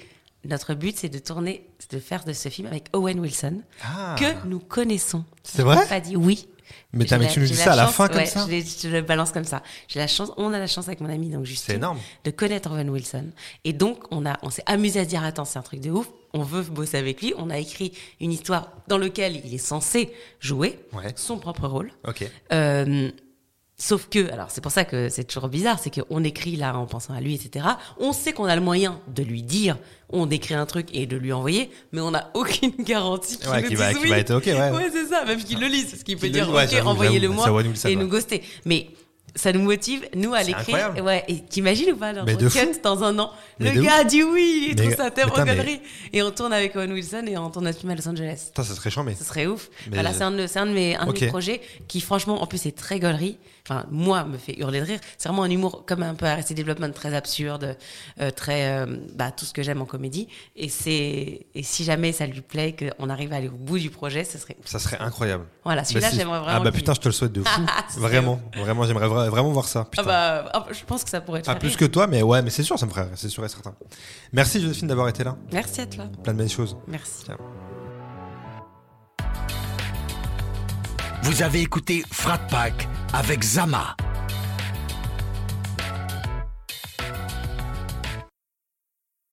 notre 0.45 0.73
but, 0.73 0.97
c'est 0.97 1.09
de 1.09 1.19
tourner, 1.19 1.67
de 1.91 1.99
faire 1.99 2.23
de 2.23 2.33
ce 2.33 2.49
film 2.49 2.67
avec 2.67 2.85
Owen 2.93 3.19
Wilson, 3.19 3.61
Ah. 3.83 4.15
que 4.17 4.47
nous 4.47 4.59
connaissons. 4.59 5.25
C'est 5.43 5.63
vrai? 5.63 5.85
Pas 5.87 5.99
dit 5.99 6.15
oui. 6.15 6.47
Mais, 6.93 7.05
tu 7.05 7.15
nous 7.39 7.45
dis 7.47 7.55
ça 7.55 7.73
à 7.73 7.75
la 7.75 7.87
fin 7.87 8.07
comme 8.07 8.17
ouais, 8.17 8.25
ça? 8.27 8.45
je, 8.47 8.87
le 8.89 9.01
balance 9.01 9.31
comme 9.31 9.43
ça. 9.43 9.63
J'ai 9.87 9.99
la 9.99 10.05
chance, 10.07 10.31
on 10.37 10.53
a 10.53 10.59
la 10.59 10.67
chance 10.67 10.87
avec 10.87 11.01
mon 11.01 11.09
ami 11.09 11.29
donc 11.29 11.45
Justine, 11.45 11.75
énorme. 11.75 11.99
de 12.23 12.31
connaître 12.31 12.71
Owen 12.71 12.89
Wilson. 12.91 13.25
Et 13.63 13.73
donc 13.73 14.03
on 14.11 14.23
a, 14.25 14.37
on 14.43 14.49
s'est 14.51 14.63
amusé 14.67 14.99
à 14.99 15.05
dire 15.05 15.23
attends 15.23 15.45
c'est 15.45 15.57
un 15.57 15.63
truc 15.63 15.81
de 15.81 15.89
ouf. 15.89 16.07
On 16.33 16.43
veut 16.43 16.61
bosser 16.61 16.97
avec 16.97 17.21
lui. 17.21 17.33
On 17.37 17.49
a 17.49 17.57
écrit 17.57 17.93
une 18.19 18.31
histoire 18.31 18.71
dans 18.87 18.99
laquelle 18.99 19.41
il 19.43 19.53
est 19.53 19.57
censé 19.59 20.11
jouer 20.39 20.79
Ouais. 20.93 21.11
son 21.15 21.37
propre 21.39 21.67
rôle. 21.67 21.91
Ok. 22.07 22.23
Euh, 22.53 23.09
sauf 23.79 24.07
que, 24.09 24.31
alors 24.31 24.51
c'est 24.51 24.61
pour 24.61 24.71
ça 24.71 24.85
que 24.85 25.09
c'est 25.09 25.23
toujours 25.23 25.47
bizarre, 25.49 25.79
c'est 25.79 25.89
qu'on 25.89 26.23
écrit 26.23 26.55
là 26.57 26.75
en 26.77 26.85
pensant 26.85 27.13
à 27.15 27.21
lui, 27.21 27.33
etc. 27.33 27.65
On 27.99 28.13
sait 28.13 28.33
qu'on 28.33 28.45
a 28.45 28.55
le 28.55 28.61
moyen 28.61 28.99
de 29.07 29.23
lui 29.23 29.41
dire, 29.41 29.77
on 30.09 30.25
décrit 30.25 30.53
un 30.53 30.65
truc 30.65 30.89
et 30.93 31.05
de 31.07 31.17
lui 31.17 31.31
envoyer, 31.33 31.71
mais 31.91 32.01
on 32.01 32.11
n'a 32.11 32.29
aucune 32.33 32.73
garantie 32.79 33.37
qu'il 33.37 33.49
Ouais, 33.49 33.63
qui 33.63 33.75
va- 33.75 33.91
oui. 33.93 34.09
va 34.09 34.17
être 34.19 34.35
OK, 34.35 34.45
ouais. 34.47 34.89
c'est 34.91 35.05
ça, 35.05 35.23
même 35.25 35.41
qu'il 35.43 35.59
le 35.59 35.67
lise, 35.67 35.89
parce 35.91 36.03
qu'il 36.03 36.17
peut 36.17 36.27
Qu'il 36.27 36.35
le 36.35 36.43
dire, 36.43 36.45
lise, 36.47 36.55
ouais, 36.55 36.65
ok, 36.65 36.69
j'avoue, 36.71 36.89
envoyez-le 36.89 37.27
j'avoue, 37.27 37.33
moi 37.33 37.63
et 37.63 37.87
ouais. 37.87 37.95
nous 37.95 38.07
ghoster. 38.07 38.43
Mais 38.65 38.89
ça 39.35 39.51
nous 39.53 39.61
motive, 39.61 40.07
nous, 40.15 40.33
à 40.33 40.43
l'écrire. 40.43 40.93
Ouais, 41.03 41.23
et 41.27 41.39
t'imagines 41.41 41.91
ou 41.93 41.97
pas, 41.97 42.13
dans 42.13 42.25
dans 42.83 43.03
un 43.03 43.19
an, 43.19 43.31
le 43.59 43.81
gars 43.81 44.03
dit 44.03 44.23
oui, 44.23 44.67
il 44.69 44.75
trouve 44.75 44.95
ça 44.95 45.11
tellement 45.11 45.33
connerie. 45.33 45.81
Et 46.13 46.23
on 46.23 46.31
tourne 46.31 46.53
avec 46.53 46.75
Owen 46.75 46.91
Wilson 46.91 47.25
et 47.27 47.37
on 47.37 47.49
tourne 47.49 47.65
notre 47.65 47.79
film 47.79 47.91
à 47.91 47.95
Los 47.95 48.07
Angeles. 48.07 48.51
Ça, 48.55 48.63
ça 48.63 48.75
serait 48.75 48.89
mais. 49.03 49.15
Ça 49.15 49.25
serait 49.25 49.47
ouf. 49.47 49.69
Voilà, 49.91 50.13
c'est 50.13 50.23
un, 50.23 50.31
de, 50.31 50.45
un 50.57 50.65
de 50.65 50.71
mes, 50.71 50.95
un 50.95 51.05
de 51.05 51.11
mes 51.11 51.27
projets 51.27 51.61
qui, 51.87 52.01
franchement, 52.01 52.41
en 52.41 52.47
plus, 52.47 52.65
est 52.65 52.77
très 52.77 52.99
gaulerie 52.99 53.37
enfin 53.69 53.85
moi 53.91 54.23
me 54.23 54.37
fait 54.37 54.57
hurler 54.59 54.79
de 54.79 54.85
rire. 54.85 54.99
C'est 55.17 55.29
vraiment 55.29 55.43
un 55.43 55.49
humour 55.49 55.85
comme 55.85 56.03
un 56.03 56.15
peu 56.15 56.25
Arrested 56.25 56.57
Development, 56.57 56.91
très 56.93 57.13
absurde, 57.13 57.77
euh, 58.19 58.31
très 58.31 58.69
euh, 58.69 58.85
bah, 59.15 59.31
tout 59.31 59.45
ce 59.45 59.53
que 59.53 59.63
j'aime 59.63 59.81
en 59.81 59.85
comédie. 59.85 60.27
Et 60.55 60.69
c'est 60.69 61.47
et 61.53 61.63
si 61.63 61.83
jamais 61.83 62.11
ça 62.11 62.25
lui 62.25 62.41
plaît, 62.41 62.75
qu'on 62.75 63.09
arrive 63.09 63.33
à 63.33 63.37
aller 63.37 63.49
au 63.49 63.57
bout 63.57 63.79
du 63.79 63.89
projet, 63.89 64.23
ça 64.23 64.39
serait 64.39 64.57
ça 64.65 64.79
serait 64.79 64.99
incroyable. 64.99 65.45
Voilà, 65.63 65.83
celui-là 65.83 66.09
j'aimerais 66.11 66.39
vraiment. 66.39 66.59
Ah 66.61 66.63
bah 66.63 66.71
putain, 66.71 66.93
je 66.93 66.99
te 66.99 67.07
le 67.07 67.13
souhaite 67.13 67.33
de 67.33 67.43
fou. 67.43 67.61
vraiment, 67.97 68.41
vraiment, 68.55 68.83
j'aimerais 68.85 69.07
vraiment 69.07 69.18
voir 69.27 69.67
ça. 69.67 69.87
Ah 69.97 70.03
bah, 70.03 70.45
ah, 70.53 70.65
je 70.71 70.83
pense 70.85 71.03
que 71.03 71.09
ça 71.09 71.21
pourrait 71.21 71.39
être. 71.39 71.49
Ah, 71.49 71.55
plus 71.55 71.75
que 71.75 71.85
toi, 71.85 72.07
mais 72.07 72.21
ouais, 72.21 72.41
mais 72.41 72.49
c'est 72.49 72.63
sûr, 72.63 72.77
ça 72.79 72.85
me 72.85 72.91
ferait, 72.91 73.09
c'est 73.15 73.29
sûr 73.29 73.43
et 73.43 73.49
certain. 73.49 73.73
Merci 74.31 74.61
Joséphine 74.61 74.87
d'avoir 74.87 75.07
été 75.09 75.23
là. 75.23 75.35
Merci 75.51 75.81
à 75.81 75.85
toi. 75.85 76.05
Plein 76.23 76.33
de 76.33 76.37
belles 76.37 76.49
choses. 76.49 76.77
Merci. 76.87 77.25
Vous 81.23 81.43
avez 81.43 81.61
écouté 81.61 82.03
Frat 82.11 82.39
Pack 82.49 82.87
avec 83.13 83.43
Zama. 83.43 83.95